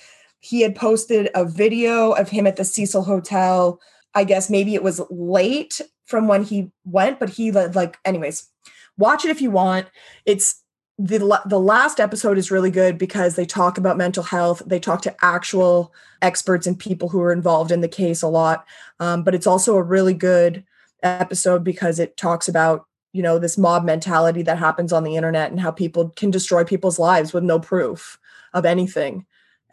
he 0.45 0.61
had 0.61 0.75
posted 0.75 1.29
a 1.33 1.43
video 1.43 2.11
of 2.11 2.29
him 2.29 2.45
at 2.45 2.55
the 2.55 2.63
Cecil 2.63 3.03
Hotel. 3.03 3.79
I 4.15 4.23
guess 4.23 4.49
maybe 4.49 4.73
it 4.73 4.83
was 4.83 5.01
late 5.11 5.81
from 6.05 6.27
when 6.27 6.43
he 6.43 6.71
went, 6.85 7.19
but 7.19 7.29
he 7.29 7.51
like 7.51 7.97
anyways. 8.05 8.49
Watch 8.97 9.25
it 9.25 9.31
if 9.31 9.41
you 9.41 9.51
want. 9.51 9.87
It's 10.25 10.63
the 10.97 11.41
the 11.45 11.59
last 11.59 11.99
episode 11.99 12.37
is 12.37 12.51
really 12.51 12.71
good 12.71 12.97
because 12.97 13.35
they 13.35 13.45
talk 13.45 13.77
about 13.77 13.97
mental 13.97 14.23
health. 14.23 14.61
They 14.65 14.79
talk 14.79 15.01
to 15.01 15.15
actual 15.21 15.93
experts 16.21 16.65
and 16.65 16.79
people 16.79 17.09
who 17.09 17.21
are 17.21 17.33
involved 17.33 17.71
in 17.71 17.81
the 17.81 17.89
case 17.89 18.21
a 18.21 18.27
lot. 18.27 18.65
Um, 19.01 19.23
but 19.23 19.35
it's 19.35 19.47
also 19.47 19.75
a 19.75 19.83
really 19.83 20.13
good 20.13 20.63
episode 21.03 21.63
because 21.63 21.99
it 21.99 22.15
talks 22.15 22.47
about 22.47 22.85
you 23.11 23.21
know 23.21 23.37
this 23.37 23.57
mob 23.57 23.83
mentality 23.83 24.41
that 24.43 24.57
happens 24.57 24.93
on 24.93 25.03
the 25.03 25.17
internet 25.17 25.51
and 25.51 25.59
how 25.59 25.71
people 25.71 26.09
can 26.15 26.31
destroy 26.31 26.63
people's 26.63 26.99
lives 26.99 27.33
with 27.33 27.43
no 27.43 27.59
proof 27.59 28.17
of 28.53 28.65
anything 28.65 29.25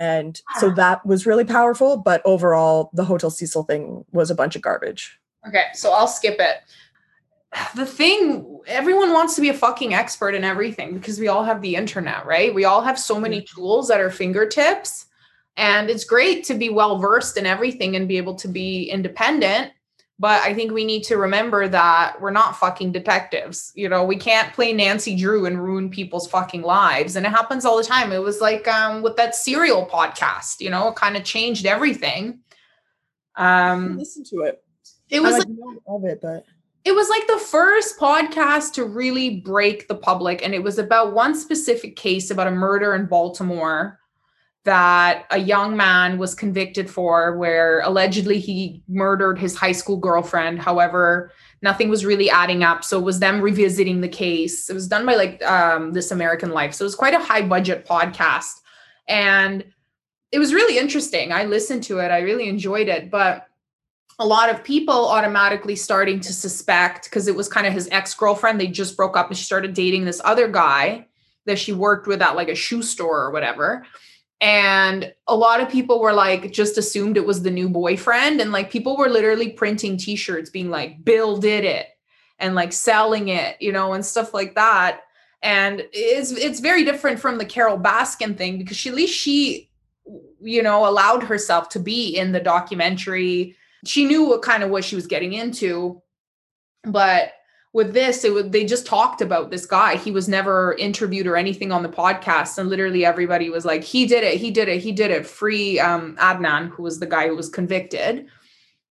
and 0.02 0.42
so 0.58 0.68
ah. 0.68 0.74
that 0.74 1.06
was 1.06 1.26
really 1.26 1.44
powerful 1.44 1.96
but 1.96 2.20
overall 2.24 2.90
the 2.92 3.04
hotel 3.04 3.30
cecil 3.30 3.62
thing 3.62 4.04
was 4.10 4.30
a 4.30 4.34
bunch 4.34 4.56
of 4.56 4.62
garbage. 4.62 5.18
Okay 5.46 5.66
so 5.74 5.92
i'll 5.92 6.08
skip 6.08 6.36
it. 6.40 6.56
The 7.76 7.86
thing 7.86 8.60
everyone 8.66 9.12
wants 9.12 9.34
to 9.36 9.42
be 9.42 9.50
a 9.50 9.54
fucking 9.54 9.94
expert 9.94 10.34
in 10.34 10.42
everything 10.42 10.94
because 10.94 11.20
we 11.20 11.28
all 11.28 11.44
have 11.44 11.62
the 11.62 11.76
internet 11.76 12.26
right? 12.26 12.54
We 12.54 12.64
all 12.64 12.82
have 12.82 12.98
so 12.98 13.20
many 13.20 13.42
tools 13.42 13.90
at 13.90 14.00
our 14.00 14.10
fingertips. 14.10 15.06
And 15.58 15.90
it's 15.90 16.04
great 16.04 16.44
to 16.44 16.54
be 16.54 16.70
well 16.70 16.98
versed 16.98 17.36
in 17.36 17.44
everything 17.44 17.94
and 17.94 18.08
be 18.08 18.16
able 18.16 18.36
to 18.36 18.48
be 18.48 18.84
independent 18.84 19.72
but 20.22 20.40
I 20.42 20.54
think 20.54 20.70
we 20.70 20.84
need 20.84 21.02
to 21.06 21.16
remember 21.16 21.66
that 21.66 22.20
we're 22.20 22.30
not 22.30 22.56
fucking 22.56 22.92
detectives. 22.92 23.72
You 23.74 23.88
know, 23.88 24.04
we 24.04 24.14
can't 24.14 24.52
play 24.52 24.72
Nancy 24.72 25.16
Drew 25.16 25.46
and 25.46 25.60
ruin 25.60 25.90
people's 25.90 26.28
fucking 26.28 26.62
lives. 26.62 27.16
And 27.16 27.26
it 27.26 27.30
happens 27.30 27.64
all 27.64 27.76
the 27.76 27.82
time. 27.82 28.12
It 28.12 28.22
was 28.22 28.40
like 28.40 28.68
um, 28.68 29.02
with 29.02 29.16
that 29.16 29.34
serial 29.34 29.84
podcast, 29.84 30.60
you 30.60 30.70
know, 30.70 30.86
it 30.86 30.94
kind 30.94 31.16
of 31.16 31.24
changed 31.24 31.66
everything. 31.66 32.38
Um, 33.34 33.98
listen 33.98 34.22
to 34.26 34.42
it. 34.42 34.62
It 35.10 35.20
was 35.20 35.38
like, 35.38 35.48
like 35.48 35.78
of 35.88 36.04
it, 36.04 36.20
but 36.22 36.44
it 36.84 36.92
was 36.92 37.08
like 37.08 37.26
the 37.26 37.44
first 37.44 37.98
podcast 37.98 38.74
to 38.74 38.84
really 38.84 39.40
break 39.40 39.88
the 39.88 39.96
public. 39.96 40.44
And 40.44 40.54
it 40.54 40.62
was 40.62 40.78
about 40.78 41.14
one 41.14 41.34
specific 41.34 41.96
case 41.96 42.30
about 42.30 42.46
a 42.46 42.52
murder 42.52 42.94
in 42.94 43.06
Baltimore 43.06 43.98
that 44.64 45.26
a 45.30 45.38
young 45.38 45.76
man 45.76 46.18
was 46.18 46.34
convicted 46.34 46.88
for, 46.88 47.36
where 47.36 47.80
allegedly 47.80 48.38
he 48.38 48.82
murdered 48.88 49.38
his 49.38 49.56
high 49.56 49.72
school 49.72 49.96
girlfriend. 49.96 50.60
However, 50.60 51.32
nothing 51.62 51.88
was 51.88 52.04
really 52.04 52.30
adding 52.30 52.62
up. 52.62 52.84
So 52.84 52.98
it 52.98 53.04
was 53.04 53.18
them 53.18 53.40
revisiting 53.40 54.00
the 54.00 54.08
case. 54.08 54.70
It 54.70 54.74
was 54.74 54.86
done 54.86 55.04
by 55.04 55.16
like 55.16 55.42
um, 55.42 55.92
This 55.92 56.12
American 56.12 56.50
Life. 56.50 56.74
So 56.74 56.84
it 56.84 56.86
was 56.86 56.94
quite 56.94 57.14
a 57.14 57.18
high 57.18 57.42
budget 57.42 57.86
podcast. 57.86 58.60
And 59.08 59.64
it 60.30 60.38
was 60.38 60.54
really 60.54 60.78
interesting. 60.78 61.32
I 61.32 61.44
listened 61.44 61.82
to 61.84 61.98
it, 61.98 62.08
I 62.08 62.20
really 62.20 62.48
enjoyed 62.48 62.88
it. 62.88 63.10
But 63.10 63.46
a 64.18 64.26
lot 64.26 64.48
of 64.48 64.62
people 64.62 65.08
automatically 65.08 65.74
starting 65.74 66.20
to 66.20 66.32
suspect 66.32 67.04
because 67.04 67.26
it 67.26 67.34
was 67.34 67.48
kind 67.48 67.66
of 67.66 67.72
his 67.72 67.88
ex 67.90 68.14
girlfriend. 68.14 68.60
They 68.60 68.68
just 68.68 68.96
broke 68.96 69.16
up 69.16 69.28
and 69.28 69.36
she 69.36 69.44
started 69.44 69.74
dating 69.74 70.04
this 70.04 70.20
other 70.24 70.46
guy 70.46 71.08
that 71.46 71.58
she 71.58 71.72
worked 71.72 72.06
with 72.06 72.22
at 72.22 72.36
like 72.36 72.48
a 72.48 72.54
shoe 72.54 72.82
store 72.82 73.24
or 73.24 73.32
whatever 73.32 73.84
and 74.42 75.14
a 75.28 75.36
lot 75.36 75.60
of 75.60 75.68
people 75.68 76.00
were 76.00 76.12
like 76.12 76.52
just 76.52 76.76
assumed 76.76 77.16
it 77.16 77.24
was 77.24 77.42
the 77.42 77.50
new 77.50 77.68
boyfriend. 77.68 78.40
And 78.40 78.50
like 78.50 78.72
people 78.72 78.96
were 78.96 79.08
literally 79.08 79.48
printing 79.50 79.96
t-shirts 79.96 80.50
being 80.50 80.68
like 80.68 81.04
bill 81.04 81.36
did 81.38 81.64
it 81.64 81.86
and 82.40 82.56
like 82.56 82.72
selling 82.72 83.28
it 83.28 83.56
you 83.62 83.72
know 83.72 83.94
and 83.94 84.04
stuff 84.04 84.34
like 84.34 84.56
that. 84.56 85.02
And 85.42 85.86
it's 85.92 86.32
it's 86.32 86.60
very 86.60 86.84
different 86.84 87.20
from 87.20 87.38
the 87.38 87.44
carole 87.44 87.78
baskin 87.78 88.36
thing 88.36 88.58
because 88.58 88.76
she 88.76 88.88
at 88.88 88.96
least 88.96 89.16
she 89.16 89.70
you 90.40 90.62
know 90.62 90.88
allowed 90.88 91.22
herself 91.22 91.68
to 91.70 91.78
be 91.78 92.16
in 92.16 92.32
the 92.32 92.40
documentary. 92.40 93.56
She 93.84 94.04
knew 94.04 94.24
what 94.24 94.42
kind 94.42 94.64
of 94.64 94.70
what 94.70 94.84
she 94.84 94.96
was 94.96 95.06
getting 95.06 95.34
into. 95.34 96.02
But 96.82 97.32
with 97.74 97.94
this 97.94 98.24
it 98.24 98.32
would 98.32 98.52
they 98.52 98.64
just 98.64 98.86
talked 98.86 99.20
about 99.20 99.50
this 99.50 99.64
guy. 99.64 99.96
He 99.96 100.10
was 100.10 100.28
never 100.28 100.74
interviewed 100.74 101.26
or 101.26 101.36
anything 101.36 101.72
on 101.72 101.82
the 101.82 101.88
podcast. 101.88 102.58
And 102.58 102.68
literally 102.68 103.04
everybody 103.04 103.48
was 103.48 103.64
like 103.64 103.82
he 103.82 104.06
did 104.06 104.24
it 104.24 104.36
he 104.38 104.50
did 104.50 104.68
it 104.68 104.82
he 104.82 104.92
did 104.92 105.10
it. 105.10 105.26
Free 105.26 105.80
um 105.80 106.16
adnan 106.16 106.68
who 106.68 106.82
was 106.82 107.00
the 107.00 107.06
guy 107.06 107.28
who 107.28 107.36
was 107.36 107.48
convicted. 107.48 108.26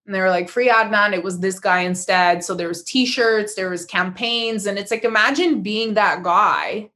And 0.05 0.15
they 0.15 0.19
were 0.19 0.29
like 0.29 0.49
free 0.49 0.69
adnan 0.69 1.13
it 1.13 1.23
was 1.23 1.39
this 1.39 1.59
guy 1.59 1.81
instead. 1.81 2.43
So 2.43 2.55
there 2.55 2.67
was 2.67 2.83
t-shirts 2.83 3.53
there 3.53 3.69
was 3.69 3.85
campaigns. 3.85 4.65
And 4.65 4.79
it's 4.79 4.91
like 4.91 5.03
imagine 5.03 5.61
being 5.61 5.93
that 5.93 6.23
guy. 6.23 6.89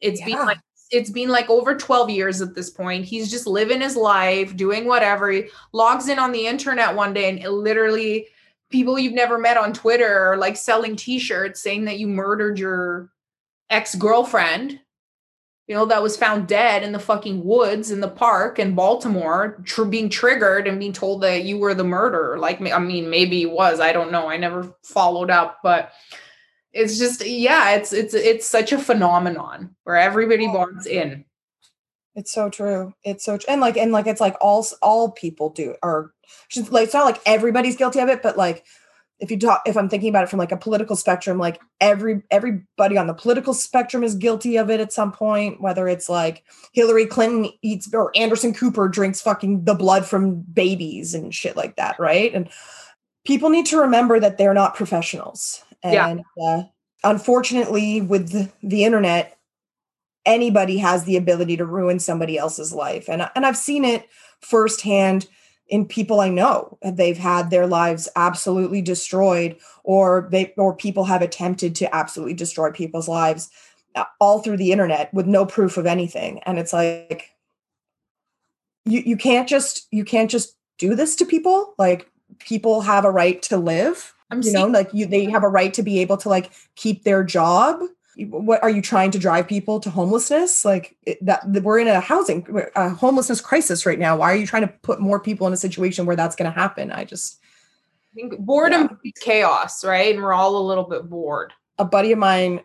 It's 0.00 0.20
yeah. 0.20 0.26
been 0.26 0.46
like 0.46 0.58
it's 0.90 1.10
been 1.10 1.28
like 1.28 1.48
over 1.48 1.76
12 1.76 2.10
years 2.10 2.40
at 2.40 2.54
this 2.54 2.70
point. 2.70 3.04
He's 3.04 3.30
just 3.30 3.46
living 3.46 3.80
his 3.80 3.94
life, 3.94 4.56
doing 4.56 4.86
whatever. 4.86 5.30
He 5.30 5.44
logs 5.72 6.08
in 6.08 6.18
on 6.18 6.32
the 6.32 6.46
internet 6.46 6.96
one 6.96 7.12
day 7.12 7.28
and 7.28 7.38
it 7.38 7.50
literally 7.50 8.26
people 8.70 8.98
you've 8.98 9.12
never 9.12 9.38
met 9.38 9.56
on 9.56 9.72
Twitter 9.72 10.32
are 10.32 10.36
like 10.36 10.56
selling 10.56 10.96
t-shirts 10.96 11.60
saying 11.60 11.84
that 11.84 11.98
you 11.98 12.06
murdered 12.06 12.58
your 12.58 13.10
ex-girlfriend. 13.68 14.80
You 15.66 15.76
know 15.76 15.86
that 15.86 16.02
was 16.02 16.16
found 16.16 16.48
dead 16.48 16.82
in 16.82 16.90
the 16.90 16.98
fucking 16.98 17.44
woods 17.44 17.92
in 17.92 18.00
the 18.00 18.08
park 18.08 18.58
in 18.58 18.74
Baltimore 18.74 19.62
tr- 19.64 19.84
being 19.84 20.08
triggered 20.08 20.66
and 20.66 20.80
being 20.80 20.92
told 20.92 21.20
that 21.20 21.44
you 21.44 21.58
were 21.58 21.74
the 21.74 21.84
murderer. 21.84 22.38
Like 22.38 22.60
I 22.60 22.78
mean 22.80 23.08
maybe 23.08 23.38
he 23.38 23.46
was 23.46 23.78
I 23.78 23.92
don't 23.92 24.10
know 24.10 24.28
I 24.28 24.36
never 24.36 24.74
followed 24.82 25.30
up 25.30 25.58
but 25.62 25.92
it's 26.72 26.98
just 26.98 27.24
yeah 27.24 27.72
it's 27.72 27.92
it's 27.92 28.14
it's 28.14 28.46
such 28.46 28.72
a 28.72 28.78
phenomenon 28.78 29.76
where 29.84 29.96
everybody 29.96 30.48
wants 30.48 30.86
in 30.86 31.24
it's 32.14 32.32
so 32.32 32.50
true. 32.50 32.92
It's 33.04 33.24
so 33.24 33.38
true. 33.38 33.46
And 33.48 33.60
like 33.60 33.76
and 33.76 33.92
like 33.92 34.06
it's 34.06 34.20
like 34.20 34.36
all 34.40 34.66
all 34.82 35.12
people 35.12 35.50
do 35.50 35.74
are 35.82 36.12
like 36.70 36.84
it's 36.84 36.94
not 36.94 37.04
like 37.04 37.20
everybody's 37.26 37.76
guilty 37.76 38.00
of 38.00 38.08
it, 38.08 38.22
but 38.22 38.36
like 38.36 38.64
if 39.20 39.30
you 39.30 39.38
talk 39.38 39.62
if 39.66 39.76
I'm 39.76 39.88
thinking 39.88 40.08
about 40.08 40.24
it 40.24 40.28
from 40.28 40.38
like 40.38 40.52
a 40.52 40.56
political 40.56 40.96
spectrum, 40.96 41.38
like 41.38 41.60
every 41.80 42.22
everybody 42.30 42.96
on 42.96 43.06
the 43.06 43.14
political 43.14 43.54
spectrum 43.54 44.02
is 44.02 44.14
guilty 44.14 44.56
of 44.56 44.70
it 44.70 44.80
at 44.80 44.92
some 44.92 45.12
point, 45.12 45.60
whether 45.60 45.86
it's 45.86 46.08
like 46.08 46.44
Hillary 46.72 47.06
Clinton 47.06 47.52
eats 47.62 47.92
or 47.94 48.10
Anderson 48.16 48.54
Cooper 48.54 48.88
drinks 48.88 49.20
fucking 49.20 49.64
the 49.64 49.74
blood 49.74 50.04
from 50.04 50.40
babies 50.40 51.14
and 51.14 51.34
shit 51.34 51.56
like 51.56 51.76
that, 51.76 51.98
right? 52.00 52.34
And 52.34 52.48
people 53.24 53.50
need 53.50 53.66
to 53.66 53.78
remember 53.78 54.18
that 54.18 54.38
they're 54.38 54.54
not 54.54 54.74
professionals. 54.74 55.62
And 55.82 56.24
yeah. 56.36 56.44
uh, 56.44 56.62
unfortunately 57.04 58.00
with 58.00 58.30
the, 58.30 58.50
the 58.62 58.84
internet 58.84 59.38
anybody 60.26 60.78
has 60.78 61.04
the 61.04 61.16
ability 61.16 61.56
to 61.56 61.64
ruin 61.64 61.98
somebody 61.98 62.36
else's 62.36 62.72
life 62.72 63.08
and 63.08 63.28
and 63.34 63.46
I've 63.46 63.56
seen 63.56 63.84
it 63.84 64.08
firsthand 64.40 65.26
in 65.70 65.86
people 65.86 66.20
I 66.20 66.28
know. 66.28 66.78
They've 66.82 67.16
had 67.16 67.50
their 67.50 67.66
lives 67.66 68.08
absolutely 68.16 68.82
destroyed, 68.82 69.56
or 69.84 70.28
they 70.30 70.52
or 70.56 70.74
people 70.74 71.04
have 71.04 71.22
attempted 71.22 71.74
to 71.76 71.94
absolutely 71.94 72.34
destroy 72.34 72.72
people's 72.72 73.08
lives 73.08 73.50
uh, 73.94 74.04
all 74.20 74.40
through 74.40 74.58
the 74.58 74.72
internet 74.72 75.14
with 75.14 75.26
no 75.26 75.46
proof 75.46 75.76
of 75.76 75.86
anything. 75.86 76.40
And 76.40 76.58
it's 76.58 76.72
like 76.72 77.30
you 78.84 79.00
you 79.06 79.16
can't 79.16 79.48
just 79.48 79.86
you 79.90 80.04
can't 80.04 80.30
just 80.30 80.56
do 80.76 80.94
this 80.94 81.14
to 81.16 81.24
people. 81.24 81.74
Like 81.78 82.10
people 82.40 82.80
have 82.80 83.04
a 83.04 83.10
right 83.10 83.40
to 83.42 83.56
live. 83.56 84.12
I'm 84.32 84.42
you 84.42 84.52
know, 84.52 84.66
like 84.66 84.90
you 84.92 85.06
they 85.06 85.24
have 85.26 85.44
a 85.44 85.48
right 85.48 85.72
to 85.74 85.82
be 85.82 86.00
able 86.00 86.16
to 86.18 86.28
like 86.28 86.52
keep 86.74 87.04
their 87.04 87.24
job 87.24 87.80
what 88.16 88.62
are 88.62 88.70
you 88.70 88.82
trying 88.82 89.10
to 89.12 89.18
drive 89.18 89.48
people 89.48 89.80
to 89.80 89.90
homelessness? 89.90 90.64
Like 90.64 90.96
that 91.22 91.48
we're 91.48 91.78
in 91.78 91.88
a 91.88 92.00
housing 92.00 92.46
a 92.74 92.90
homelessness 92.90 93.40
crisis 93.40 93.86
right 93.86 93.98
now. 93.98 94.16
Why 94.16 94.32
are 94.32 94.36
you 94.36 94.46
trying 94.46 94.62
to 94.66 94.74
put 94.82 95.00
more 95.00 95.20
people 95.20 95.46
in 95.46 95.52
a 95.52 95.56
situation 95.56 96.06
where 96.06 96.16
that's 96.16 96.36
going 96.36 96.50
to 96.50 96.58
happen? 96.58 96.90
I 96.90 97.04
just 97.04 97.38
I 98.12 98.14
think 98.14 98.38
boredom 98.38 98.98
yeah. 99.02 99.12
chaos 99.20 99.84
right? 99.84 100.14
And 100.14 100.22
we're 100.22 100.32
all 100.32 100.56
a 100.56 100.66
little 100.66 100.84
bit 100.84 101.08
bored. 101.08 101.52
A 101.78 101.84
buddy 101.84 102.12
of 102.12 102.18
mine 102.18 102.60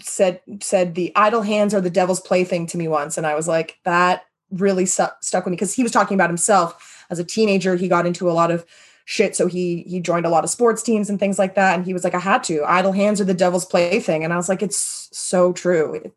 said 0.00 0.40
said 0.60 0.94
the 0.94 1.12
idle 1.16 1.42
hands 1.42 1.72
are 1.72 1.80
the 1.80 1.90
devil's 1.90 2.20
plaything 2.20 2.66
to 2.68 2.78
me 2.78 2.88
once. 2.88 3.16
And 3.16 3.26
i 3.26 3.34
was 3.34 3.48
like 3.48 3.78
that 3.84 4.26
really 4.50 4.86
stuck 4.86 5.22
stuck 5.24 5.44
with 5.44 5.52
me 5.52 5.56
because 5.56 5.74
he 5.74 5.82
was 5.82 5.92
talking 5.92 6.14
about 6.14 6.30
himself. 6.30 7.04
As 7.10 7.18
a 7.18 7.24
teenager 7.24 7.76
he 7.76 7.88
got 7.88 8.06
into 8.06 8.30
a 8.30 8.32
lot 8.32 8.50
of 8.50 8.64
shit. 9.04 9.36
So 9.36 9.46
he 9.46 9.84
he 9.86 10.00
joined 10.00 10.26
a 10.26 10.30
lot 10.30 10.44
of 10.44 10.50
sports 10.50 10.82
teams 10.82 11.10
and 11.10 11.18
things 11.18 11.38
like 11.38 11.54
that. 11.54 11.76
And 11.76 11.84
he 11.84 11.92
was 11.92 12.04
like, 12.04 12.14
I 12.14 12.20
had 12.20 12.42
to. 12.44 12.64
Idle 12.64 12.92
hands 12.92 13.20
are 13.20 13.24
the 13.24 13.34
devil's 13.34 13.66
plaything. 13.66 14.24
And 14.24 14.32
I 14.32 14.36
was 14.36 14.48
like, 14.48 14.62
it's 14.62 15.08
so 15.12 15.52
true. 15.52 16.12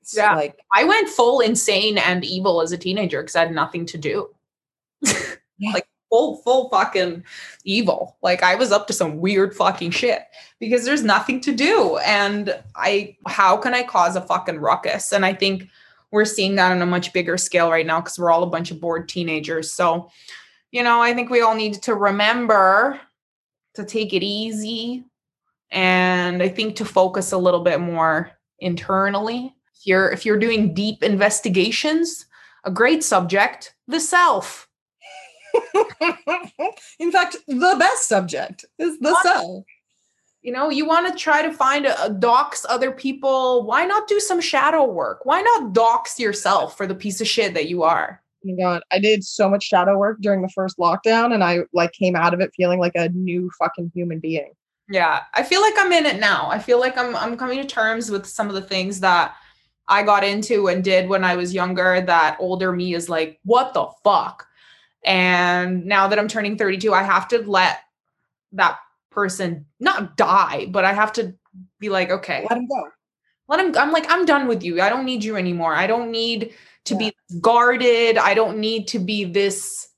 It's 0.00 0.16
yeah. 0.16 0.34
Like 0.34 0.58
I 0.74 0.84
went 0.84 1.08
full 1.08 1.40
insane 1.40 1.98
and 1.98 2.24
evil 2.24 2.62
as 2.62 2.72
a 2.72 2.78
teenager 2.78 3.22
because 3.22 3.36
I 3.36 3.40
had 3.40 3.52
nothing 3.52 3.86
to 3.86 3.98
do. 3.98 4.28
yeah. 5.02 5.72
Like 5.72 5.86
full 6.08 6.38
full 6.38 6.68
fucking 6.70 7.24
evil. 7.64 8.16
Like 8.22 8.42
I 8.42 8.54
was 8.54 8.72
up 8.72 8.86
to 8.88 8.92
some 8.92 9.18
weird 9.18 9.54
fucking 9.54 9.90
shit 9.90 10.22
because 10.58 10.84
there's 10.84 11.04
nothing 11.04 11.40
to 11.42 11.52
do. 11.52 11.98
And 11.98 12.58
I 12.74 13.16
how 13.26 13.56
can 13.56 13.74
I 13.74 13.82
cause 13.82 14.16
a 14.16 14.22
fucking 14.22 14.58
ruckus? 14.58 15.12
And 15.12 15.24
I 15.26 15.34
think 15.34 15.68
we're 16.10 16.24
seeing 16.24 16.56
that 16.56 16.72
on 16.72 16.82
a 16.82 16.86
much 16.86 17.12
bigger 17.12 17.38
scale 17.38 17.70
right 17.70 17.86
now 17.86 18.00
because 18.00 18.18
we're 18.18 18.32
all 18.32 18.42
a 18.42 18.50
bunch 18.50 18.70
of 18.70 18.80
bored 18.80 19.08
teenagers. 19.08 19.72
So 19.72 20.10
you 20.72 20.82
know, 20.82 21.00
I 21.00 21.14
think 21.14 21.30
we 21.30 21.40
all 21.40 21.54
need 21.54 21.74
to 21.82 21.94
remember 21.94 23.00
to 23.74 23.84
take 23.84 24.12
it 24.12 24.22
easy 24.22 25.04
and 25.70 26.42
I 26.42 26.48
think 26.48 26.76
to 26.76 26.84
focus 26.84 27.32
a 27.32 27.38
little 27.38 27.60
bit 27.60 27.80
more 27.80 28.32
internally. 28.58 29.54
If 29.74 29.86
you're 29.86 30.10
if 30.10 30.26
you're 30.26 30.38
doing 30.38 30.74
deep 30.74 31.02
investigations, 31.02 32.26
a 32.64 32.70
great 32.70 33.02
subject, 33.02 33.74
the 33.86 34.00
self. 34.00 34.68
In 36.98 37.10
fact, 37.10 37.36
the 37.46 37.76
best 37.78 38.08
subject 38.08 38.64
is 38.78 38.98
the 39.00 39.16
self. 39.22 39.64
You 40.42 40.52
know, 40.52 40.70
you 40.70 40.86
want 40.86 41.06
to 41.06 41.18
try 41.22 41.42
to 41.42 41.52
find 41.52 41.84
a, 41.84 42.04
a 42.04 42.10
dox 42.10 42.64
other 42.68 42.92
people. 42.92 43.64
Why 43.64 43.84
not 43.84 44.08
do 44.08 44.20
some 44.20 44.40
shadow 44.40 44.84
work? 44.84 45.26
Why 45.26 45.42
not 45.42 45.72
dox 45.72 46.18
yourself 46.18 46.76
for 46.76 46.86
the 46.86 46.94
piece 46.94 47.20
of 47.20 47.28
shit 47.28 47.54
that 47.54 47.68
you 47.68 47.82
are? 47.82 48.22
My 48.44 48.54
god 48.54 48.82
i 48.90 48.98
did 48.98 49.24
so 49.24 49.48
much 49.48 49.64
shadow 49.64 49.96
work 49.96 50.18
during 50.20 50.42
the 50.42 50.48
first 50.48 50.78
lockdown 50.78 51.34
and 51.34 51.44
i 51.44 51.60
like 51.72 51.92
came 51.92 52.16
out 52.16 52.34
of 52.34 52.40
it 52.40 52.50
feeling 52.54 52.78
like 52.78 52.94
a 52.94 53.08
new 53.10 53.50
fucking 53.58 53.90
human 53.94 54.18
being. 54.18 54.52
Yeah 54.88 55.22
i 55.34 55.42
feel 55.42 55.60
like 55.60 55.74
i'm 55.78 55.92
in 55.92 56.06
it 56.06 56.18
now. 56.18 56.48
I 56.50 56.58
feel 56.58 56.80
like 56.80 56.96
i'm 56.96 57.14
i'm 57.16 57.36
coming 57.36 57.60
to 57.60 57.66
terms 57.66 58.10
with 58.10 58.26
some 58.26 58.48
of 58.48 58.54
the 58.54 58.62
things 58.62 59.00
that 59.00 59.34
i 59.88 60.02
got 60.02 60.24
into 60.24 60.68
and 60.68 60.82
did 60.82 61.08
when 61.08 61.24
i 61.24 61.36
was 61.36 61.54
younger 61.54 62.00
that 62.00 62.36
older 62.40 62.72
me 62.72 62.94
is 62.94 63.08
like 63.08 63.38
what 63.44 63.74
the 63.74 63.86
fuck? 64.04 64.46
And 65.04 65.86
now 65.86 66.08
that 66.08 66.18
i'm 66.18 66.28
turning 66.28 66.56
32 66.56 66.92
i 66.92 67.02
have 67.02 67.28
to 67.28 67.38
let 67.38 67.80
that 68.52 68.78
person 69.10 69.66
not 69.78 70.16
die 70.16 70.66
but 70.70 70.84
i 70.84 70.92
have 70.92 71.12
to 71.12 71.34
be 71.78 71.88
like 71.88 72.10
okay. 72.10 72.46
Let 72.48 72.58
him 72.58 72.68
go. 72.68 72.88
Let 73.48 73.60
him 73.60 73.76
i'm 73.76 73.92
like 73.92 74.06
i'm 74.08 74.24
done 74.24 74.48
with 74.48 74.62
you. 74.62 74.80
I 74.80 74.88
don't 74.88 75.04
need 75.04 75.24
you 75.24 75.36
anymore. 75.36 75.74
I 75.74 75.86
don't 75.86 76.10
need 76.10 76.54
to 76.86 76.94
yeah. 76.94 77.10
be 77.10 77.40
guarded. 77.40 78.18
I 78.18 78.34
don't 78.34 78.58
need 78.58 78.88
to 78.88 78.98
be 78.98 79.24
this. 79.24 79.88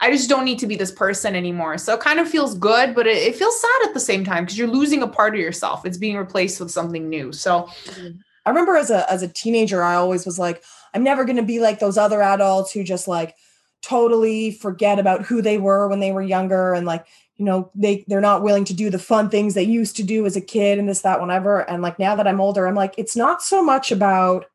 I 0.00 0.10
just 0.10 0.28
don't 0.28 0.44
need 0.44 0.58
to 0.58 0.66
be 0.66 0.76
this 0.76 0.90
person 0.90 1.36
anymore. 1.36 1.78
So 1.78 1.94
it 1.94 2.00
kind 2.00 2.18
of 2.18 2.28
feels 2.28 2.56
good, 2.56 2.94
but 2.94 3.06
it, 3.06 3.16
it 3.18 3.36
feels 3.36 3.60
sad 3.60 3.80
at 3.84 3.94
the 3.94 4.00
same 4.00 4.24
time 4.24 4.44
because 4.44 4.58
you're 4.58 4.68
losing 4.68 5.02
a 5.02 5.08
part 5.08 5.34
of 5.34 5.40
yourself. 5.40 5.86
It's 5.86 5.98
being 5.98 6.16
replaced 6.16 6.58
with 6.60 6.70
something 6.70 7.08
new. 7.08 7.32
So 7.32 7.68
mm-hmm. 7.84 8.16
I 8.44 8.50
remember 8.50 8.76
as 8.76 8.90
a 8.90 9.10
as 9.10 9.22
a 9.22 9.28
teenager, 9.28 9.82
I 9.82 9.94
always 9.94 10.26
was 10.26 10.38
like, 10.38 10.64
I'm 10.94 11.04
never 11.04 11.24
gonna 11.24 11.42
be 11.42 11.60
like 11.60 11.78
those 11.78 11.96
other 11.96 12.20
adults 12.20 12.72
who 12.72 12.82
just 12.82 13.06
like 13.06 13.36
totally 13.82 14.52
forget 14.52 14.98
about 14.98 15.26
who 15.26 15.42
they 15.42 15.58
were 15.58 15.88
when 15.88 16.00
they 16.00 16.12
were 16.12 16.22
younger 16.22 16.72
and 16.72 16.86
like 16.86 17.06
you 17.36 17.44
know 17.44 17.70
they 17.74 18.04
they're 18.06 18.20
not 18.20 18.42
willing 18.42 18.64
to 18.64 18.74
do 18.74 18.88
the 18.88 18.98
fun 18.98 19.28
things 19.28 19.54
they 19.54 19.62
used 19.62 19.96
to 19.96 20.04
do 20.04 20.24
as 20.24 20.36
a 20.36 20.40
kid 20.40 20.78
and 20.78 20.88
this 20.88 21.02
that 21.02 21.20
whenever 21.20 21.68
and 21.68 21.82
like 21.82 21.98
now 21.98 22.14
that 22.14 22.28
i'm 22.28 22.40
older 22.40 22.66
i'm 22.66 22.76
like 22.76 22.94
it's 22.96 23.16
not 23.16 23.42
so 23.42 23.62
much 23.62 23.90
about 23.90 24.46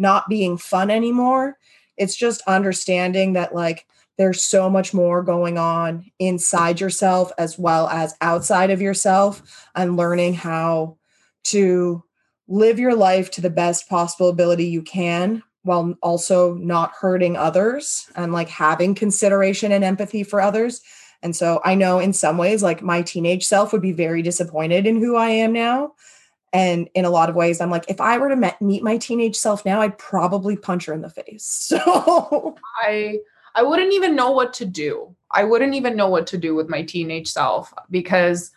not 0.00 0.28
being 0.28 0.56
fun 0.56 0.90
anymore. 0.90 1.58
It's 1.96 2.16
just 2.16 2.42
understanding 2.46 3.34
that 3.34 3.54
like 3.54 3.86
there's 4.18 4.42
so 4.42 4.68
much 4.68 4.92
more 4.92 5.22
going 5.22 5.58
on 5.58 6.10
inside 6.18 6.80
yourself 6.80 7.32
as 7.38 7.58
well 7.58 7.88
as 7.88 8.16
outside 8.20 8.70
of 8.70 8.82
yourself 8.82 9.68
and 9.74 9.96
learning 9.96 10.34
how 10.34 10.98
to 11.44 12.02
live 12.48 12.78
your 12.78 12.94
life 12.94 13.30
to 13.30 13.40
the 13.40 13.48
best 13.48 13.88
possible 13.88 14.28
ability 14.28 14.66
you 14.66 14.82
can 14.82 15.42
while 15.62 15.94
also 16.02 16.54
not 16.54 16.92
hurting 16.98 17.36
others 17.36 18.10
and 18.16 18.32
like 18.32 18.48
having 18.48 18.94
consideration 18.94 19.72
and 19.72 19.84
empathy 19.84 20.22
for 20.22 20.40
others. 20.40 20.80
And 21.22 21.36
so 21.36 21.60
I 21.64 21.74
know 21.74 21.98
in 21.98 22.12
some 22.12 22.38
ways, 22.38 22.62
like 22.62 22.82
my 22.82 23.02
teenage 23.02 23.46
self 23.46 23.72
would 23.72 23.82
be 23.82 23.92
very 23.92 24.22
disappointed 24.22 24.86
in 24.86 24.98
who 24.98 25.16
I 25.16 25.28
am 25.28 25.52
now. 25.52 25.92
And 26.52 26.88
in 26.94 27.04
a 27.04 27.10
lot 27.10 27.30
of 27.30 27.36
ways, 27.36 27.60
I'm 27.60 27.70
like, 27.70 27.84
if 27.88 28.00
I 28.00 28.18
were 28.18 28.28
to 28.28 28.36
met, 28.36 28.60
meet 28.60 28.82
my 28.82 28.96
teenage 28.96 29.36
self 29.36 29.64
now, 29.64 29.80
I'd 29.80 29.98
probably 29.98 30.56
punch 30.56 30.86
her 30.86 30.92
in 30.92 31.02
the 31.02 31.10
face. 31.10 31.72
So 31.80 32.56
I 32.82 33.18
I 33.54 33.62
wouldn't 33.62 33.92
even 33.92 34.16
know 34.16 34.30
what 34.30 34.52
to 34.54 34.64
do. 34.64 35.14
I 35.30 35.44
wouldn't 35.44 35.74
even 35.74 35.96
know 35.96 36.08
what 36.08 36.26
to 36.28 36.38
do 36.38 36.54
with 36.54 36.68
my 36.68 36.82
teenage 36.82 37.28
self 37.28 37.72
because 37.90 38.50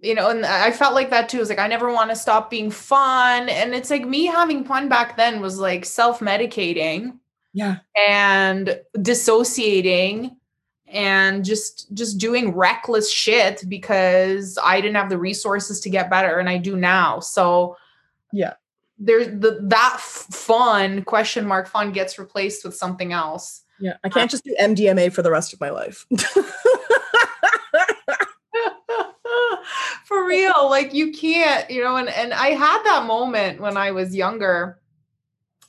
you 0.00 0.14
know, 0.14 0.30
and 0.30 0.46
I 0.46 0.70
felt 0.70 0.94
like 0.94 1.10
that 1.10 1.28
too. 1.28 1.40
It's 1.40 1.50
like 1.50 1.58
I 1.58 1.66
never 1.66 1.92
want 1.92 2.10
to 2.10 2.16
stop 2.16 2.50
being 2.50 2.70
fun. 2.70 3.48
And 3.48 3.74
it's 3.74 3.90
like 3.90 4.06
me 4.06 4.26
having 4.26 4.64
fun 4.64 4.88
back 4.88 5.16
then 5.16 5.40
was 5.40 5.58
like 5.58 5.84
self-medicating. 5.84 7.18
Yeah. 7.52 7.78
And 8.08 8.80
dissociating 9.02 10.36
and 10.90 11.44
just 11.44 11.92
just 11.94 12.18
doing 12.18 12.54
reckless 12.54 13.10
shit 13.10 13.64
because 13.68 14.58
I 14.62 14.80
didn't 14.80 14.96
have 14.96 15.10
the 15.10 15.18
resources 15.18 15.80
to 15.80 15.90
get 15.90 16.10
better 16.10 16.38
and 16.38 16.48
I 16.48 16.58
do 16.58 16.76
now. 16.76 17.20
So 17.20 17.76
yeah. 18.32 18.54
There's 18.98 19.28
the 19.28 19.60
that 19.68 20.00
fun 20.00 21.04
question 21.04 21.46
mark 21.46 21.68
fun 21.68 21.92
gets 21.92 22.18
replaced 22.18 22.64
with 22.64 22.74
something 22.74 23.12
else. 23.12 23.62
Yeah, 23.78 23.96
I 24.02 24.08
can't 24.08 24.28
just 24.28 24.42
do 24.42 24.56
MDMA 24.60 25.12
for 25.12 25.22
the 25.22 25.30
rest 25.30 25.52
of 25.52 25.60
my 25.60 25.70
life. 25.70 26.04
for 30.04 30.26
real, 30.26 30.68
like 30.68 30.92
you 30.92 31.12
can't, 31.12 31.70
you 31.70 31.84
know, 31.84 31.94
and 31.94 32.08
and 32.08 32.32
I 32.32 32.48
had 32.48 32.82
that 32.82 33.06
moment 33.06 33.60
when 33.60 33.76
I 33.76 33.92
was 33.92 34.16
younger 34.16 34.80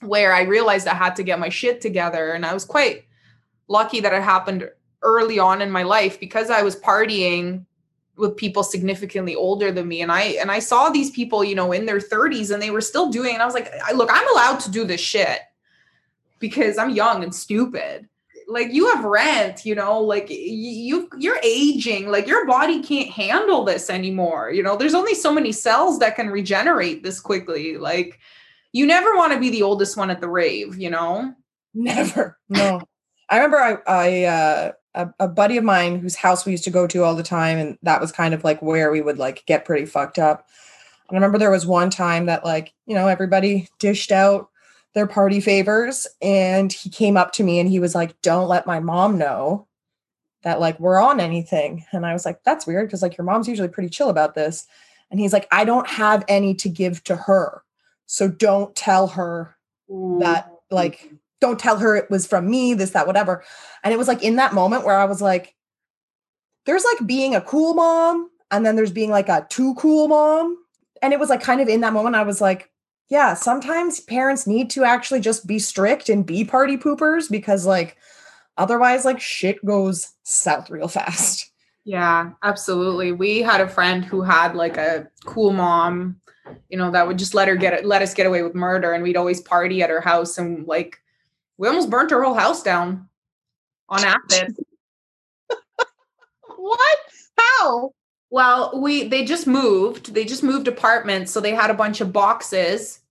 where 0.01 0.33
I 0.33 0.41
realized 0.43 0.87
I 0.87 0.95
had 0.95 1.15
to 1.17 1.23
get 1.23 1.39
my 1.39 1.49
shit 1.49 1.81
together 1.81 2.31
and 2.31 2.45
I 2.45 2.53
was 2.53 2.65
quite 2.65 3.05
lucky 3.67 3.99
that 3.99 4.13
it 4.13 4.23
happened 4.23 4.69
early 5.01 5.39
on 5.39 5.61
in 5.61 5.71
my 5.71 5.83
life 5.83 6.19
because 6.19 6.49
I 6.49 6.61
was 6.61 6.75
partying 6.75 7.65
with 8.17 8.35
people 8.35 8.63
significantly 8.63 9.33
older 9.33 9.71
than 9.71 9.87
me 9.87 10.01
and 10.01 10.11
I 10.11 10.21
and 10.41 10.51
I 10.51 10.59
saw 10.59 10.89
these 10.89 11.09
people, 11.09 11.43
you 11.43 11.55
know, 11.55 11.71
in 11.71 11.85
their 11.85 11.99
30s 11.99 12.51
and 12.51 12.61
they 12.61 12.71
were 12.71 12.81
still 12.81 13.09
doing 13.09 13.33
and 13.33 13.41
I 13.41 13.45
was 13.45 13.53
like, 13.53 13.71
look, 13.95 14.09
I'm 14.11 14.29
allowed 14.31 14.59
to 14.61 14.71
do 14.71 14.83
this 14.83 15.01
shit 15.01 15.39
because 16.39 16.77
I'm 16.77 16.89
young 16.89 17.23
and 17.23 17.33
stupid. 17.33 18.07
Like 18.47 18.73
you 18.73 18.93
have 18.93 19.05
rent, 19.05 19.65
you 19.65 19.75
know, 19.75 20.01
like 20.01 20.27
you 20.29 21.07
you're 21.17 21.39
aging, 21.43 22.09
like 22.09 22.27
your 22.27 22.45
body 22.45 22.81
can't 22.81 23.09
handle 23.09 23.63
this 23.63 23.89
anymore. 23.89 24.51
You 24.51 24.63
know, 24.63 24.75
there's 24.75 24.95
only 24.95 25.13
so 25.15 25.31
many 25.31 25.51
cells 25.51 25.99
that 25.99 26.15
can 26.15 26.29
regenerate 26.29 27.03
this 27.03 27.19
quickly. 27.19 27.77
Like 27.77 28.19
you 28.71 28.85
never 28.85 29.15
want 29.15 29.33
to 29.33 29.39
be 29.39 29.49
the 29.49 29.63
oldest 29.63 29.97
one 29.97 30.09
at 30.09 30.19
the 30.19 30.29
rave, 30.29 30.77
you 30.77 30.89
know? 30.89 31.33
Never. 31.73 32.37
No. 32.49 32.81
I 33.31 33.35
remember 33.35 33.57
I, 33.57 33.77
I 33.85 34.23
uh, 34.23 34.71
a, 34.95 35.09
a, 35.19 35.27
buddy 35.27 35.57
of 35.57 35.63
mine 35.63 35.99
whose 35.99 36.15
house 36.15 36.45
we 36.45 36.51
used 36.51 36.63
to 36.63 36.71
go 36.71 36.87
to 36.87 37.03
all 37.03 37.15
the 37.15 37.23
time, 37.23 37.57
and 37.57 37.77
that 37.83 38.01
was 38.01 38.11
kind 38.11 38.33
of 38.33 38.43
like 38.43 38.61
where 38.61 38.91
we 38.91 39.01
would 39.01 39.17
like 39.17 39.45
get 39.45 39.65
pretty 39.65 39.85
fucked 39.85 40.17
up. 40.17 40.47
And 41.07 41.15
I 41.15 41.19
remember 41.19 41.37
there 41.37 41.51
was 41.51 41.65
one 41.65 41.89
time 41.89 42.25
that 42.25 42.43
like 42.43 42.73
you 42.85 42.95
know 42.95 43.07
everybody 43.07 43.69
dished 43.79 44.11
out 44.11 44.49
their 44.93 45.07
party 45.07 45.39
favors, 45.39 46.07
and 46.21 46.73
he 46.73 46.89
came 46.89 47.17
up 47.17 47.31
to 47.33 47.43
me 47.43 47.59
and 47.59 47.69
he 47.69 47.79
was 47.79 47.95
like, 47.95 48.19
"Don't 48.21 48.47
let 48.47 48.65
my 48.65 48.79
mom 48.79 49.17
know 49.17 49.67
that 50.43 50.59
like 50.59 50.79
we're 50.79 51.01
on 51.01 51.19
anything." 51.19 51.85
And 51.91 52.05
I 52.05 52.13
was 52.13 52.25
like, 52.25 52.43
"That's 52.43 52.65
weird 52.65 52.87
because 52.87 53.01
like 53.01 53.17
your 53.17 53.25
mom's 53.25 53.47
usually 53.47 53.67
pretty 53.69 53.89
chill 53.89 54.09
about 54.09 54.35
this." 54.35 54.67
And 55.11 55.19
he's 55.19 55.33
like, 55.33 55.47
"I 55.51 55.65
don't 55.65 55.87
have 55.87 56.25
any 56.27 56.55
to 56.55 56.69
give 56.69 57.03
to 57.05 57.15
her, 57.15 57.63
so 58.05 58.27
don't 58.27 58.75
tell 58.75 59.07
her 59.07 59.55
that 60.19 60.51
like." 60.71 61.11
Don't 61.41 61.59
tell 61.59 61.77
her 61.77 61.95
it 61.95 62.09
was 62.09 62.27
from 62.27 62.49
me, 62.49 62.73
this, 62.73 62.91
that, 62.91 63.07
whatever. 63.07 63.43
And 63.83 63.93
it 63.93 63.97
was 63.97 64.07
like 64.07 64.23
in 64.23 64.35
that 64.35 64.53
moment 64.53 64.85
where 64.85 64.97
I 64.97 65.05
was 65.05 65.21
like, 65.21 65.55
there's 66.65 66.83
like 66.83 67.07
being 67.07 67.35
a 67.35 67.41
cool 67.41 67.73
mom, 67.73 68.29
and 68.51 68.65
then 68.65 68.75
there's 68.75 68.91
being 68.91 69.09
like 69.09 69.29
a 69.29 69.47
too 69.49 69.75
cool 69.75 70.07
mom. 70.07 70.57
And 71.01 71.13
it 71.13 71.19
was 71.19 71.29
like 71.29 71.41
kind 71.41 71.61
of 71.61 71.69
in 71.69 71.81
that 71.81 71.93
moment, 71.93 72.15
I 72.15 72.23
was 72.23 72.41
like, 72.41 72.69
yeah, 73.09 73.33
sometimes 73.33 74.01
parents 74.01 74.45
need 74.45 74.69
to 74.71 74.83
actually 74.83 75.21
just 75.21 75.47
be 75.47 75.57
strict 75.57 76.09
and 76.09 76.25
be 76.25 76.43
party 76.43 76.77
poopers 76.77 77.29
because 77.29 77.65
like 77.65 77.97
otherwise 78.57 79.05
like 79.05 79.19
shit 79.19 79.63
goes 79.65 80.13
south 80.23 80.69
real 80.69 80.87
fast. 80.87 81.51
Yeah, 81.85 82.31
absolutely. 82.43 83.11
We 83.11 83.41
had 83.41 83.61
a 83.61 83.67
friend 83.67 84.05
who 84.05 84.21
had 84.21 84.53
like 84.55 84.77
a 84.77 85.07
cool 85.25 85.53
mom, 85.53 86.19
you 86.69 86.77
know, 86.77 86.91
that 86.91 87.07
would 87.07 87.17
just 87.17 87.33
let 87.33 87.47
her 87.47 87.55
get 87.55 87.83
let 87.85 88.03
us 88.03 88.13
get 88.13 88.27
away 88.27 88.43
with 88.43 88.53
murder, 88.53 88.93
and 88.93 89.01
we'd 89.01 89.17
always 89.17 89.41
party 89.41 89.81
at 89.81 89.89
her 89.89 90.01
house, 90.01 90.37
and 90.37 90.67
like 90.67 90.99
we 91.59 91.67
almost 91.67 91.89
burnt 91.89 92.09
her 92.09 92.23
whole 92.23 92.33
house 92.33 92.63
down 92.63 93.09
on 93.89 93.99
acid. 94.03 94.55
what? 96.55 96.97
How? 97.37 97.91
Well, 98.31 98.79
we 98.81 99.07
they 99.07 99.25
just 99.25 99.45
moved. 99.45 100.13
They 100.13 100.23
just 100.23 100.41
moved 100.41 100.69
apartments, 100.69 101.31
so 101.31 101.41
they 101.41 101.53
had 101.53 101.69
a 101.69 101.75
bunch 101.75 101.99
of 101.99 102.13
boxes 102.13 103.01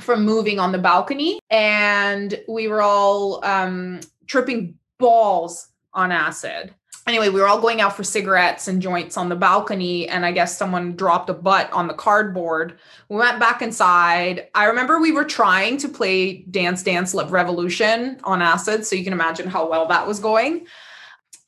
from 0.00 0.24
moving 0.24 0.60
on 0.60 0.70
the 0.70 0.78
balcony, 0.78 1.40
and 1.50 2.40
we 2.48 2.68
were 2.68 2.82
all 2.82 3.44
um, 3.44 4.00
tripping 4.26 4.78
balls 4.98 5.68
on 5.92 6.12
acid. 6.12 6.72
Anyway, 7.06 7.28
we 7.28 7.40
were 7.40 7.46
all 7.46 7.60
going 7.60 7.80
out 7.80 7.96
for 7.96 8.02
cigarettes 8.02 8.66
and 8.66 8.82
joints 8.82 9.16
on 9.16 9.28
the 9.28 9.36
balcony, 9.36 10.08
and 10.08 10.26
I 10.26 10.32
guess 10.32 10.58
someone 10.58 10.96
dropped 10.96 11.30
a 11.30 11.34
butt 11.34 11.72
on 11.72 11.86
the 11.86 11.94
cardboard. 11.94 12.78
We 13.08 13.16
went 13.16 13.38
back 13.38 13.62
inside. 13.62 14.48
I 14.56 14.64
remember 14.64 15.00
we 15.00 15.12
were 15.12 15.24
trying 15.24 15.76
to 15.78 15.88
play 15.88 16.38
Dance 16.50 16.82
Dance 16.82 17.14
Revolution 17.14 18.18
on 18.24 18.42
acid, 18.42 18.84
so 18.84 18.96
you 18.96 19.04
can 19.04 19.12
imagine 19.12 19.46
how 19.48 19.70
well 19.70 19.86
that 19.86 20.04
was 20.04 20.18
going. 20.18 20.66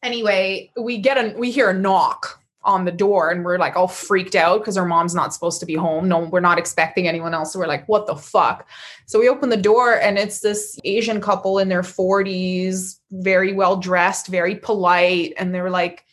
Anyway, 0.04 0.70
we 0.80 0.98
get 0.98 1.18
a 1.18 1.36
we 1.36 1.50
hear 1.50 1.70
a 1.70 1.74
knock 1.74 2.37
on 2.62 2.84
the 2.84 2.92
door 2.92 3.30
and 3.30 3.44
we're 3.44 3.58
like 3.58 3.76
all 3.76 3.88
freaked 3.88 4.34
out 4.34 4.60
because 4.60 4.76
our 4.76 4.84
mom's 4.84 5.14
not 5.14 5.32
supposed 5.32 5.60
to 5.60 5.66
be 5.66 5.74
home. 5.74 6.08
No, 6.08 6.20
we're 6.20 6.40
not 6.40 6.58
expecting 6.58 7.06
anyone 7.06 7.32
else. 7.32 7.52
So 7.52 7.58
we're 7.58 7.66
like, 7.66 7.88
what 7.88 8.06
the 8.06 8.16
fuck? 8.16 8.68
So 9.06 9.18
we 9.18 9.28
open 9.28 9.48
the 9.48 9.56
door 9.56 9.94
and 9.94 10.18
it's 10.18 10.40
this 10.40 10.78
Asian 10.84 11.20
couple 11.20 11.58
in 11.58 11.68
their 11.68 11.82
40s, 11.82 12.98
very 13.10 13.52
well 13.52 13.76
dressed, 13.76 14.26
very 14.26 14.56
polite. 14.56 15.34
And 15.38 15.54
they're 15.54 15.70
like, 15.70 16.04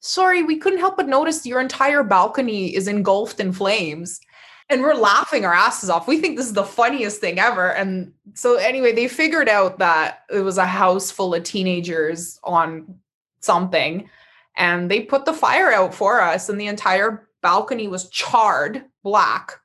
sorry, 0.00 0.42
we 0.42 0.56
couldn't 0.56 0.80
help 0.80 0.96
but 0.96 1.08
notice 1.08 1.46
your 1.46 1.60
entire 1.60 2.02
balcony 2.02 2.74
is 2.74 2.88
engulfed 2.88 3.38
in 3.38 3.52
flames. 3.52 4.20
And 4.70 4.82
we're 4.82 4.94
laughing 4.94 5.44
our 5.44 5.52
asses 5.52 5.90
off. 5.90 6.06
We 6.06 6.18
think 6.18 6.36
this 6.36 6.46
is 6.46 6.52
the 6.52 6.64
funniest 6.64 7.20
thing 7.20 7.40
ever. 7.40 7.74
And 7.74 8.12
so, 8.34 8.54
anyway, 8.54 8.92
they 8.92 9.08
figured 9.08 9.48
out 9.48 9.78
that 9.80 10.20
it 10.30 10.42
was 10.42 10.58
a 10.58 10.66
house 10.66 11.10
full 11.10 11.34
of 11.34 11.42
teenagers 11.42 12.38
on 12.44 12.94
something 13.40 14.08
and 14.60 14.90
they 14.90 15.00
put 15.00 15.24
the 15.24 15.32
fire 15.32 15.72
out 15.72 15.94
for 15.94 16.20
us 16.20 16.48
and 16.48 16.60
the 16.60 16.66
entire 16.66 17.26
balcony 17.42 17.88
was 17.88 18.08
charred 18.10 18.84
black. 19.02 19.58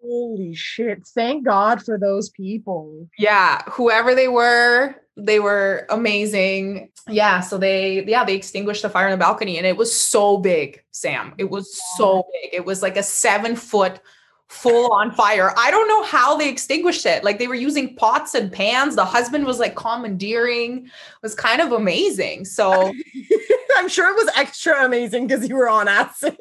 Holy 0.00 0.54
shit. 0.54 1.04
Thank 1.08 1.44
god 1.44 1.84
for 1.84 1.98
those 1.98 2.30
people. 2.30 3.08
Yeah 3.18 3.62
whoever 3.68 4.14
they 4.14 4.28
were 4.28 4.94
they 5.16 5.40
were 5.40 5.86
amazing. 5.90 6.90
Yeah 7.08 7.40
so 7.40 7.58
they 7.58 8.04
yeah 8.04 8.24
they 8.24 8.36
extinguished 8.36 8.82
the 8.82 8.88
fire 8.88 9.08
in 9.08 9.10
the 9.10 9.16
balcony 9.16 9.58
and 9.58 9.66
it 9.66 9.76
was 9.76 9.92
so 9.92 10.38
big 10.38 10.82
sam. 10.92 11.34
It 11.36 11.50
was 11.50 11.78
so 11.96 12.24
big. 12.32 12.54
It 12.54 12.64
was 12.64 12.80
like 12.80 12.96
a 12.96 13.02
seven 13.02 13.56
foot 13.56 14.00
full 14.48 14.92
on 14.92 15.10
fire. 15.12 15.52
I 15.56 15.70
don't 15.70 15.88
know 15.88 16.02
how 16.04 16.36
they 16.36 16.48
extinguished 16.48 17.06
it. 17.06 17.22
Like 17.22 17.38
they 17.38 17.48
were 17.48 17.54
using 17.54 17.94
pots 17.96 18.34
and 18.34 18.50
pans. 18.50 18.96
The 18.96 19.04
husband 19.04 19.44
was 19.44 19.58
like 19.58 19.76
commandeering. 19.76 20.86
It 20.86 21.22
was 21.22 21.34
kind 21.34 21.60
of 21.60 21.72
amazing. 21.72 22.44
So 22.44 22.92
I'm 23.76 23.88
sure 23.88 24.10
it 24.10 24.16
was 24.16 24.34
extra 24.36 24.84
amazing 24.84 25.26
because 25.26 25.48
you 25.48 25.56
were 25.56 25.68
on 25.68 25.88
acid. 25.88 26.36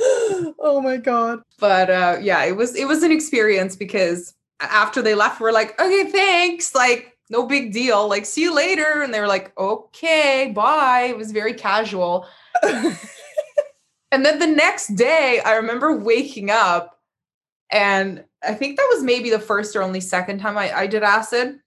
oh 0.00 0.80
my 0.82 0.96
god. 0.96 1.40
But 1.58 1.90
uh 1.90 2.18
yeah, 2.20 2.44
it 2.44 2.56
was 2.56 2.76
it 2.76 2.86
was 2.86 3.02
an 3.02 3.12
experience 3.12 3.76
because 3.76 4.34
after 4.62 5.02
they 5.02 5.14
left, 5.14 5.40
we're 5.40 5.52
like, 5.52 5.78
okay, 5.80 6.10
thanks. 6.10 6.74
Like, 6.74 7.16
no 7.30 7.46
big 7.46 7.72
deal. 7.72 8.08
Like, 8.08 8.26
see 8.26 8.42
you 8.42 8.54
later. 8.54 9.02
And 9.02 9.12
they 9.12 9.20
were 9.20 9.26
like, 9.26 9.52
okay, 9.58 10.52
bye. 10.54 11.06
It 11.10 11.16
was 11.16 11.32
very 11.32 11.54
casual. 11.54 12.26
And 14.12 14.26
then 14.26 14.38
the 14.38 14.46
next 14.46 14.88
day, 14.88 15.40
I 15.44 15.54
remember 15.54 15.96
waking 15.96 16.50
up, 16.50 17.00
and 17.70 18.22
I 18.44 18.52
think 18.52 18.76
that 18.76 18.88
was 18.92 19.02
maybe 19.02 19.30
the 19.30 19.38
first 19.38 19.74
or 19.74 19.82
only 19.82 20.00
second 20.00 20.38
time 20.38 20.58
I, 20.58 20.70
I 20.80 20.86
did 20.86 21.02
acid. 21.02 21.58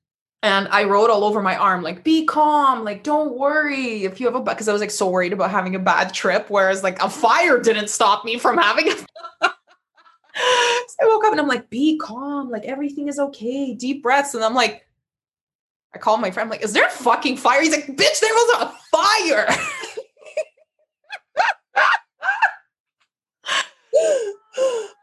And 0.44 0.68
I 0.68 0.84
wrote 0.84 1.10
all 1.10 1.24
over 1.24 1.42
my 1.42 1.56
arm, 1.58 1.82
like, 1.82 2.04
be 2.04 2.24
calm, 2.24 2.84
like, 2.84 3.02
don't 3.02 3.36
worry 3.36 4.04
if 4.04 4.20
you 4.20 4.28
have 4.28 4.36
a, 4.36 4.42
because 4.42 4.68
I 4.68 4.74
was 4.74 4.82
like 4.82 4.92
so 4.92 5.10
worried 5.10 5.34
about 5.34 5.50
having 5.50 5.74
a 5.74 5.80
bad 5.80 6.14
trip, 6.14 6.46
whereas 6.50 6.84
like 6.84 7.02
a 7.02 7.10
fire 7.10 7.60
didn't 7.60 7.90
stop 7.90 8.24
me 8.24 8.38
from 8.38 8.60
having 8.60 8.90
a. 8.90 8.96
so 8.96 9.06
I 9.42 11.06
woke 11.06 11.26
up 11.26 11.32
and 11.32 11.42
I'm 11.42 11.48
like, 11.48 11.72
be 11.72 11.98
calm, 11.98 12.52
like, 12.52 12.66
everything 12.66 13.08
is 13.08 13.18
okay, 13.18 13.74
deep 13.74 14.04
breaths. 14.04 14.36
And 14.36 14.44
I'm 14.44 14.54
like, 14.54 14.86
I 15.96 15.98
call 15.98 16.18
my 16.18 16.30
friend, 16.30 16.46
I'm 16.46 16.52
like, 16.52 16.64
is 16.64 16.74
there 16.74 16.86
a 16.86 16.92
fucking 16.92 17.38
fire? 17.38 17.64
He's 17.64 17.72
like, 17.72 17.88
bitch, 17.88 18.20
there 18.20 18.34
was 18.34 18.62
a 18.62 18.72
fire. 18.92 19.48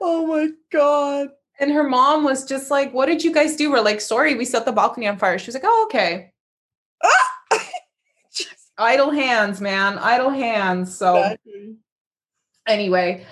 oh 0.00 0.26
my 0.42 0.50
god. 0.70 1.28
And 1.60 1.70
her 1.70 1.84
mom 1.84 2.24
was 2.24 2.44
just 2.44 2.70
like, 2.70 2.92
What 2.92 3.06
did 3.06 3.22
you 3.22 3.32
guys 3.32 3.56
do? 3.56 3.70
We're 3.70 3.80
like, 3.80 4.00
Sorry, 4.00 4.34
we 4.34 4.44
set 4.44 4.64
the 4.64 4.72
balcony 4.72 5.06
on 5.06 5.18
fire. 5.18 5.38
She 5.38 5.46
was 5.46 5.54
like, 5.54 5.64
Oh, 5.66 5.86
okay. 5.86 6.32
idle 8.78 9.10
hands, 9.10 9.60
man. 9.60 9.98
Idle 9.98 10.30
hands. 10.30 10.96
So, 10.96 11.16
exactly. 11.16 11.76
anyway, 12.66 13.26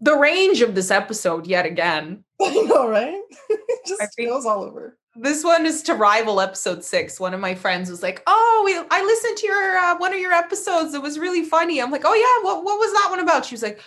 the 0.00 0.16
range 0.16 0.60
of 0.62 0.74
this 0.74 0.90
episode, 0.90 1.46
yet 1.46 1.66
again. 1.66 2.24
I 2.42 2.50
know, 2.50 2.88
right? 2.88 3.20
just 3.86 4.14
feels 4.14 4.46
all 4.46 4.62
over. 4.62 4.96
This 5.16 5.44
one 5.44 5.64
is 5.64 5.82
to 5.84 5.94
rival 5.94 6.40
episode 6.40 6.82
six. 6.82 7.20
One 7.20 7.34
of 7.34 7.40
my 7.40 7.54
friends 7.54 7.88
was 7.88 8.02
like, 8.02 8.24
"Oh, 8.26 8.62
we, 8.64 8.76
I 8.90 9.00
listened 9.04 9.36
to 9.38 9.46
your 9.46 9.76
uh, 9.78 9.96
one 9.98 10.12
of 10.12 10.18
your 10.18 10.32
episodes. 10.32 10.92
It 10.92 11.02
was 11.02 11.20
really 11.20 11.44
funny." 11.44 11.80
I'm 11.80 11.92
like, 11.92 12.02
"Oh 12.04 12.14
yeah, 12.14 12.44
what 12.44 12.64
what 12.64 12.80
was 12.80 12.92
that 12.94 13.10
one 13.10 13.20
about?" 13.20 13.44
She 13.44 13.54
was 13.54 13.62
like, 13.62 13.80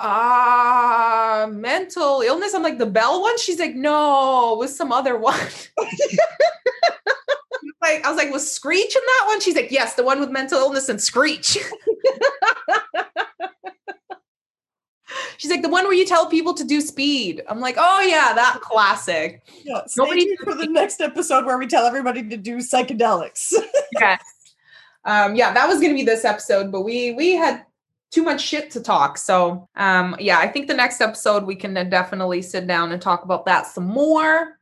uh 0.00 1.48
mental 1.52 2.22
illness. 2.22 2.54
I'm 2.54 2.62
like, 2.62 2.78
the 2.78 2.86
bell 2.86 3.20
one? 3.22 3.38
She's 3.38 3.58
like, 3.58 3.74
no, 3.74 4.56
with 4.58 4.70
some 4.70 4.92
other 4.92 5.18
one. 5.18 5.38
like, 7.82 8.04
I 8.04 8.08
was 8.08 8.16
like, 8.16 8.30
was 8.32 8.50
Screech 8.50 8.96
in 8.96 9.02
that 9.04 9.24
one? 9.26 9.40
She's 9.40 9.56
like, 9.56 9.70
yes, 9.70 9.94
the 9.94 10.04
one 10.04 10.20
with 10.20 10.30
mental 10.30 10.58
illness 10.58 10.88
and 10.88 11.00
Screech. 11.00 11.58
She's 15.38 15.50
like 15.50 15.62
the 15.62 15.68
one 15.68 15.84
where 15.84 15.94
you 15.94 16.04
tell 16.04 16.26
people 16.26 16.52
to 16.54 16.64
do 16.64 16.82
speed. 16.82 17.42
I'm 17.48 17.60
like, 17.60 17.76
oh 17.78 18.00
yeah, 18.02 18.34
that 18.34 18.60
classic. 18.60 19.42
Yeah, 19.64 19.80
Nobody 19.96 20.36
for 20.36 20.54
the 20.54 20.66
next 20.66 21.00
episode 21.00 21.46
where 21.46 21.56
we 21.56 21.66
tell 21.66 21.86
everybody 21.86 22.28
to 22.28 22.36
do 22.36 22.58
psychedelics. 22.58 23.54
yes. 24.00 24.22
Um, 25.06 25.34
yeah, 25.34 25.54
that 25.54 25.66
was 25.66 25.80
gonna 25.80 25.94
be 25.94 26.04
this 26.04 26.26
episode, 26.26 26.70
but 26.70 26.82
we 26.82 27.12
we 27.12 27.32
had 27.32 27.64
too 28.10 28.22
much 28.22 28.40
shit 28.40 28.70
to 28.72 28.80
talk. 28.80 29.18
So, 29.18 29.68
um, 29.76 30.16
yeah, 30.18 30.38
I 30.38 30.48
think 30.48 30.66
the 30.66 30.74
next 30.74 31.00
episode 31.00 31.44
we 31.44 31.54
can 31.54 31.74
definitely 31.88 32.42
sit 32.42 32.66
down 32.66 32.92
and 32.92 33.00
talk 33.00 33.24
about 33.24 33.46
that 33.46 33.66
some 33.66 33.86
more. 33.86 34.58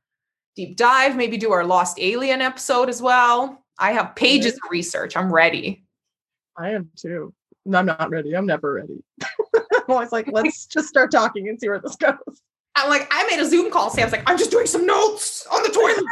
Deep 0.57 0.77
dive, 0.77 1.17
maybe 1.17 1.37
do 1.37 1.53
our 1.53 1.65
Lost 1.65 1.99
Alien 2.01 2.41
episode 2.41 2.89
as 2.89 3.01
well. 3.01 3.65
I 3.79 3.93
have 3.93 4.17
pages 4.17 4.55
of 4.55 4.71
research. 4.71 5.17
I'm 5.17 5.33
ready. 5.33 5.85
I 6.57 6.71
am 6.71 6.91
too. 6.97 7.33
I'm 7.73 7.87
not 7.87 8.11
ready. 8.11 8.35
I'm 8.35 8.47
never 8.47 8.73
ready. 8.75 9.03
I'm 9.55 9.85
always 9.89 10.13
like, 10.13 10.29
let's 10.31 10.67
just 10.67 10.89
start 10.89 11.11
talking 11.11 11.49
and 11.49 11.61
see 11.61 11.69
where 11.69 11.81
this 11.81 11.97
goes. 11.97 12.43
I'm 12.75 12.89
like, 12.89 13.09
I 13.11 13.27
made 13.29 13.41
a 13.41 13.47
Zoom 13.47 13.71
call. 13.71 13.91
Sam's 13.91 14.13
like, 14.13 14.29
I'm 14.29 14.39
just 14.39 14.51
doing 14.51 14.67
some 14.67 14.85
notes 14.85 15.47
on 15.47 15.63
the 15.63 15.69
toilet 15.69 16.05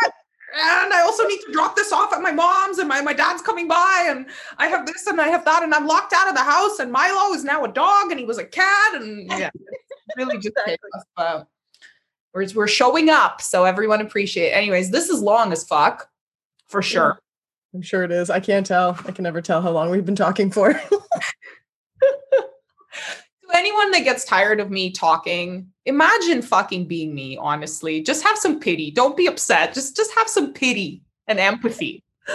and 0.59 0.93
I 0.93 1.03
also 1.03 1.27
need 1.27 1.41
to 1.47 1.53
drop 1.53 1.77
this 1.77 1.93
off 1.93 2.13
at 2.13 2.23
my 2.23 2.33
mom's, 2.33 2.79
and 2.79 2.89
my, 2.89 3.01
my 3.01 3.13
dad's 3.13 3.43
coming 3.43 3.69
by, 3.69 4.07
and 4.09 4.27
I 4.59 4.69
have 4.69 4.87
this 4.87 5.07
and 5.07 5.21
I 5.21 5.29
have 5.29 5.45
that, 5.45 5.63
and 5.63 5.75
I'm 5.75 5.87
locked 5.87 6.13
out 6.13 6.29
of 6.29 6.35
the 6.35 6.43
house, 6.43 6.79
and 6.79 6.91
Milo 6.91 7.35
is 7.35 7.45
now 7.45 7.65
a 7.65 7.69
dog, 7.69 8.11
and 8.11 8.19
he 8.19 8.27
was 8.27 8.39
a 8.39 8.45
cat, 8.45 8.95
and 8.95 9.27
yeah, 9.39 9.51
really 10.17 10.39
just 10.39 10.57
uh, 11.17 11.45
we're, 12.35 12.47
we're 12.55 12.69
showing 12.69 13.11
up, 13.11 13.41
so 13.41 13.65
everyone 13.65 14.01
appreciate. 14.01 14.49
It. 14.49 14.57
Anyways, 14.57 14.91
this 14.91 15.09
is 15.09 15.21
long 15.21 15.53
as 15.53 15.65
fuck, 15.65 16.09
for 16.67 16.83
sure. 16.83 17.19
I'm 17.75 17.83
sure 17.83 18.05
it 18.05 18.11
is. 18.11 18.31
I 18.31 18.41
can't 18.41 18.65
tell. 18.65 18.99
I 19.05 19.13
can 19.13 19.25
never 19.25 19.43
tell 19.43 19.61
how 19.61 19.71
long 19.71 19.91
we've 19.91 20.07
been 20.07 20.17
talking 20.17 20.51
for. 20.51 20.81
anyone 23.57 23.91
that 23.91 24.05
gets 24.05 24.25
tired 24.25 24.61
of 24.61 24.71
me 24.71 24.91
talking, 24.91 25.73
imagine 25.87 26.43
fucking 26.43 26.87
being 26.87 27.15
me, 27.15 27.39
honestly. 27.39 28.03
Just 28.03 28.23
have 28.25 28.37
some 28.37 28.61
pity. 28.61 28.91
Don't 28.91 29.17
be 29.17 29.27
upset. 29.27 29.75
Just 29.75 29.97
just 29.97 30.13
have 30.15 30.29
some 30.29 30.53
pity 30.53 31.03
and 31.27 31.39
empathy. 31.39 32.03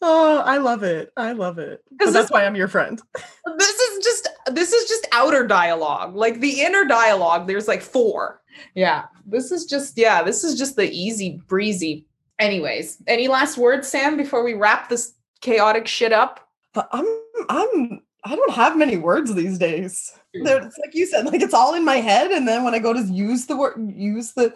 Oh, 0.00 0.38
I 0.38 0.58
love 0.58 0.84
it. 0.84 1.10
I 1.16 1.32
love 1.32 1.58
it. 1.58 1.82
Because 1.90 2.12
that's 2.12 2.30
why 2.30 2.44
I'm 2.44 2.54
your 2.54 2.68
friend. 2.68 3.02
This 3.58 3.76
is 3.80 4.04
just 4.04 4.28
this 4.52 4.72
is 4.72 4.88
just 4.88 5.08
outer 5.10 5.44
dialogue. 5.44 6.14
Like 6.14 6.38
the 6.38 6.60
inner 6.60 6.84
dialogue, 6.84 7.48
there's 7.48 7.66
like 7.66 7.82
four. 7.82 8.40
Yeah. 8.74 9.06
This 9.26 9.50
is 9.50 9.64
just, 9.64 9.98
yeah, 9.98 10.22
this 10.22 10.44
is 10.44 10.56
just 10.56 10.76
the 10.76 10.90
easy 10.90 11.40
breezy. 11.48 12.06
Anyways, 12.38 12.98
any 13.06 13.26
last 13.26 13.58
words, 13.58 13.88
Sam, 13.88 14.16
before 14.16 14.44
we 14.44 14.54
wrap 14.54 14.88
this 14.88 15.14
chaotic 15.40 15.88
shit 15.88 16.12
up? 16.12 16.48
I'm 16.92 17.06
I'm 17.48 18.00
I 18.24 18.36
don't 18.36 18.52
have 18.52 18.76
many 18.76 18.96
words 18.96 19.34
these 19.34 19.58
days. 19.58 20.12
It's 20.32 20.78
like 20.78 20.94
you 20.94 21.06
said, 21.06 21.26
like 21.26 21.42
it's 21.42 21.54
all 21.54 21.74
in 21.74 21.84
my 21.84 21.96
head, 21.96 22.30
and 22.30 22.46
then 22.46 22.64
when 22.64 22.74
I 22.74 22.78
go 22.78 22.92
to 22.92 23.00
use 23.00 23.46
the 23.46 23.56
word, 23.56 23.74
use 23.94 24.32
the 24.32 24.54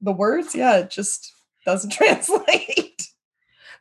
the 0.00 0.12
words, 0.12 0.54
yeah, 0.54 0.78
it 0.78 0.90
just 0.90 1.32
doesn't 1.64 1.90
translate. 1.92 3.06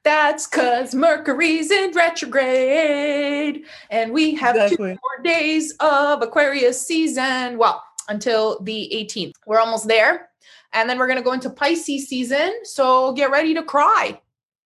That's 0.03 0.47
because 0.47 0.95
Mercury's 0.95 1.71
in 1.71 1.91
retrograde, 1.91 3.65
and 3.89 4.13
we 4.13 4.33
have 4.35 4.55
Exactly. 4.55 4.93
two 4.93 4.99
more 5.01 5.23
days 5.23 5.73
of 5.81 6.21
Aquarius 6.21 6.85
season. 6.85 7.57
Well, 7.57 7.83
until 8.09 8.59
the 8.61 8.91
18th. 8.93 9.33
We're 9.45 9.59
almost 9.59 9.87
there. 9.87 10.29
And 10.73 10.89
then 10.89 10.99
we're 10.99 11.07
going 11.07 11.17
to 11.17 11.23
go 11.23 11.31
into 11.31 11.49
Pisces 11.49 12.07
season. 12.07 12.53
So 12.63 13.13
get 13.13 13.31
ready 13.31 13.53
to 13.53 13.63
cry. 13.63 14.19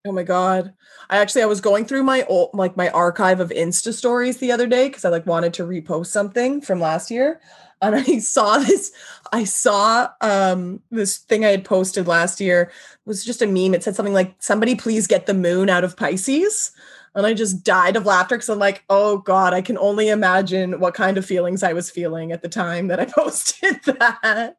Oh 0.05 0.11
my 0.13 0.23
god. 0.23 0.73
I 1.09 1.17
actually 1.17 1.41
I 1.43 1.47
was 1.47 1.59
going 1.59 1.85
through 1.85 2.03
my 2.03 2.23
old 2.23 2.51
like 2.53 2.77
my 2.77 2.89
archive 2.89 3.39
of 3.41 3.49
Insta 3.49 3.93
stories 3.93 4.37
the 4.37 4.51
other 4.51 4.65
day 4.65 4.87
because 4.87 5.03
I 5.03 5.09
like 5.09 5.25
wanted 5.25 5.53
to 5.55 5.63
repost 5.65 6.07
something 6.07 6.61
from 6.61 6.79
last 6.79 7.11
year. 7.11 7.41
And 7.81 7.95
I 7.95 8.03
saw 8.19 8.59
this, 8.59 8.91
I 9.33 9.43
saw 9.43 10.09
um 10.21 10.81
this 10.89 11.17
thing 11.17 11.43
I 11.43 11.49
had 11.49 11.65
posted 11.65 12.07
last 12.07 12.39
year 12.39 12.63
It 12.63 12.71
was 13.05 13.25
just 13.25 13.41
a 13.41 13.47
meme. 13.47 13.73
It 13.73 13.83
said 13.83 13.95
something 13.95 14.13
like, 14.13 14.35
somebody 14.39 14.73
please 14.75 15.05
get 15.05 15.25
the 15.25 15.33
moon 15.33 15.69
out 15.69 15.83
of 15.83 15.97
Pisces. 15.97 16.71
And 17.15 17.25
I 17.25 17.33
just 17.33 17.63
died 17.63 17.95
of 17.97 18.05
laughter 18.05 18.35
because 18.37 18.49
I'm 18.49 18.59
like, 18.59 18.83
oh 18.89 19.17
God, 19.17 19.53
I 19.53 19.61
can 19.61 19.77
only 19.77 20.09
imagine 20.09 20.79
what 20.79 20.93
kind 20.93 21.17
of 21.17 21.25
feelings 21.25 21.63
I 21.63 21.73
was 21.73 21.89
feeling 21.91 22.31
at 22.31 22.41
the 22.41 22.49
time 22.49 22.87
that 22.87 22.99
I 23.01 23.05
posted 23.15 23.83
that. 23.83 24.55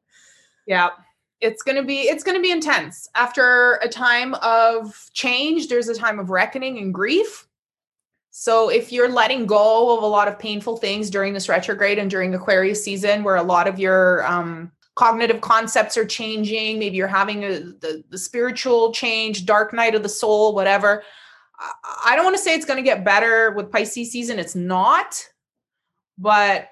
Yeah. 0.67 0.91
It's 1.41 1.63
going 1.63 1.77
to 1.77 1.83
be 1.83 2.01
it's 2.03 2.23
going 2.23 2.37
to 2.37 2.43
be 2.43 2.51
intense. 2.51 3.09
After 3.15 3.75
a 3.83 3.89
time 3.89 4.35
of 4.35 5.09
change, 5.13 5.69
there's 5.69 5.89
a 5.89 5.95
time 5.95 6.19
of 6.19 6.31
reckoning 6.31 6.79
and 6.79 6.93
grief. 6.93 7.47
So 8.31 8.69
if 8.69 8.93
you're 8.93 9.09
letting 9.09 9.47
go 9.47 9.97
of 9.97 10.03
a 10.03 10.07
lot 10.07 10.29
of 10.29 10.39
painful 10.39 10.77
things 10.77 11.11
during 11.11 11.33
this 11.35 11.49
retrograde 11.49 11.99
and 11.99 12.11
during 12.11 12.35
Aquarius 12.35 12.85
season 12.85 13.25
where 13.25 13.37
a 13.37 13.43
lot 13.43 13.67
of 13.67 13.79
your 13.79 14.25
um 14.27 14.71
cognitive 14.97 15.41
concepts 15.41 15.97
are 15.97 16.05
changing, 16.05 16.79
maybe 16.79 16.97
you're 16.97 17.09
having 17.09 17.45
a, 17.45 17.61
the 17.61 18.05
the 18.11 18.19
spiritual 18.19 18.93
change, 18.93 19.47
dark 19.47 19.73
night 19.73 19.95
of 19.95 20.03
the 20.03 20.09
soul, 20.09 20.55
whatever. 20.55 21.03
I- 22.05 22.17
don't 22.17 22.25
want 22.25 22.37
to 22.37 22.43
say 22.43 22.55
it's 22.55 22.67
going 22.67 22.79
to 22.79 22.83
get 22.83 23.05
better 23.05 23.51
with 23.53 23.71
Pisces 23.71 24.11
season. 24.13 24.39
It's 24.39 24.55
not. 24.55 25.27
But 26.19 26.69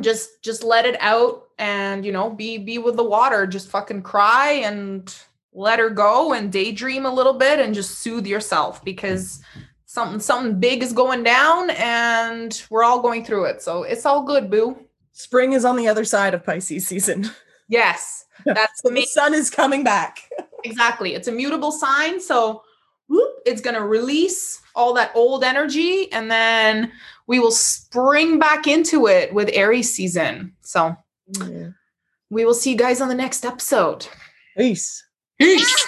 just 0.00 0.42
just 0.42 0.62
let 0.62 0.84
it 0.84 0.96
out 1.00 1.47
and 1.58 2.04
you 2.04 2.12
know 2.12 2.30
be 2.30 2.58
be 2.58 2.78
with 2.78 2.96
the 2.96 3.04
water 3.04 3.46
just 3.46 3.68
fucking 3.68 4.02
cry 4.02 4.50
and 4.50 5.16
let 5.52 5.78
her 5.78 5.90
go 5.90 6.32
and 6.32 6.52
daydream 6.52 7.04
a 7.04 7.12
little 7.12 7.34
bit 7.34 7.58
and 7.58 7.74
just 7.74 7.98
soothe 7.98 8.26
yourself 8.26 8.84
because 8.84 9.42
something 9.86 10.20
something 10.20 10.58
big 10.60 10.82
is 10.82 10.92
going 10.92 11.22
down 11.22 11.70
and 11.70 12.64
we're 12.70 12.84
all 12.84 13.00
going 13.00 13.24
through 13.24 13.44
it 13.44 13.60
so 13.60 13.82
it's 13.82 14.06
all 14.06 14.22
good 14.22 14.50
boo 14.50 14.76
Spring 15.12 15.52
is 15.52 15.64
on 15.64 15.74
the 15.74 15.88
other 15.88 16.04
side 16.04 16.32
of 16.32 16.44
Pisces 16.44 16.86
season. 16.86 17.28
yes 17.68 18.24
that's 18.44 18.82
So 18.82 18.90
the 18.90 19.02
sun 19.02 19.34
is 19.34 19.50
coming 19.50 19.82
back. 19.82 20.30
exactly 20.64 21.14
it's 21.14 21.28
a 21.28 21.32
mutable 21.32 21.72
sign 21.72 22.20
so 22.20 22.62
whoop, 23.08 23.30
it's 23.46 23.60
going 23.60 23.74
to 23.74 23.84
release 23.84 24.60
all 24.74 24.92
that 24.94 25.10
old 25.14 25.42
energy 25.42 26.10
and 26.12 26.30
then 26.30 26.92
we 27.26 27.38
will 27.38 27.50
spring 27.50 28.38
back 28.38 28.66
into 28.66 29.06
it 29.06 29.32
with 29.32 29.50
aries 29.52 29.92
season 29.92 30.52
so 30.60 30.96
yeah. 31.28 31.68
We 32.30 32.44
will 32.44 32.54
see 32.54 32.70
you 32.70 32.76
guys 32.76 33.00
on 33.00 33.08
the 33.08 33.14
next 33.14 33.44
episode. 33.44 34.06
Peace. 34.56 35.04
Peace. 35.38 35.86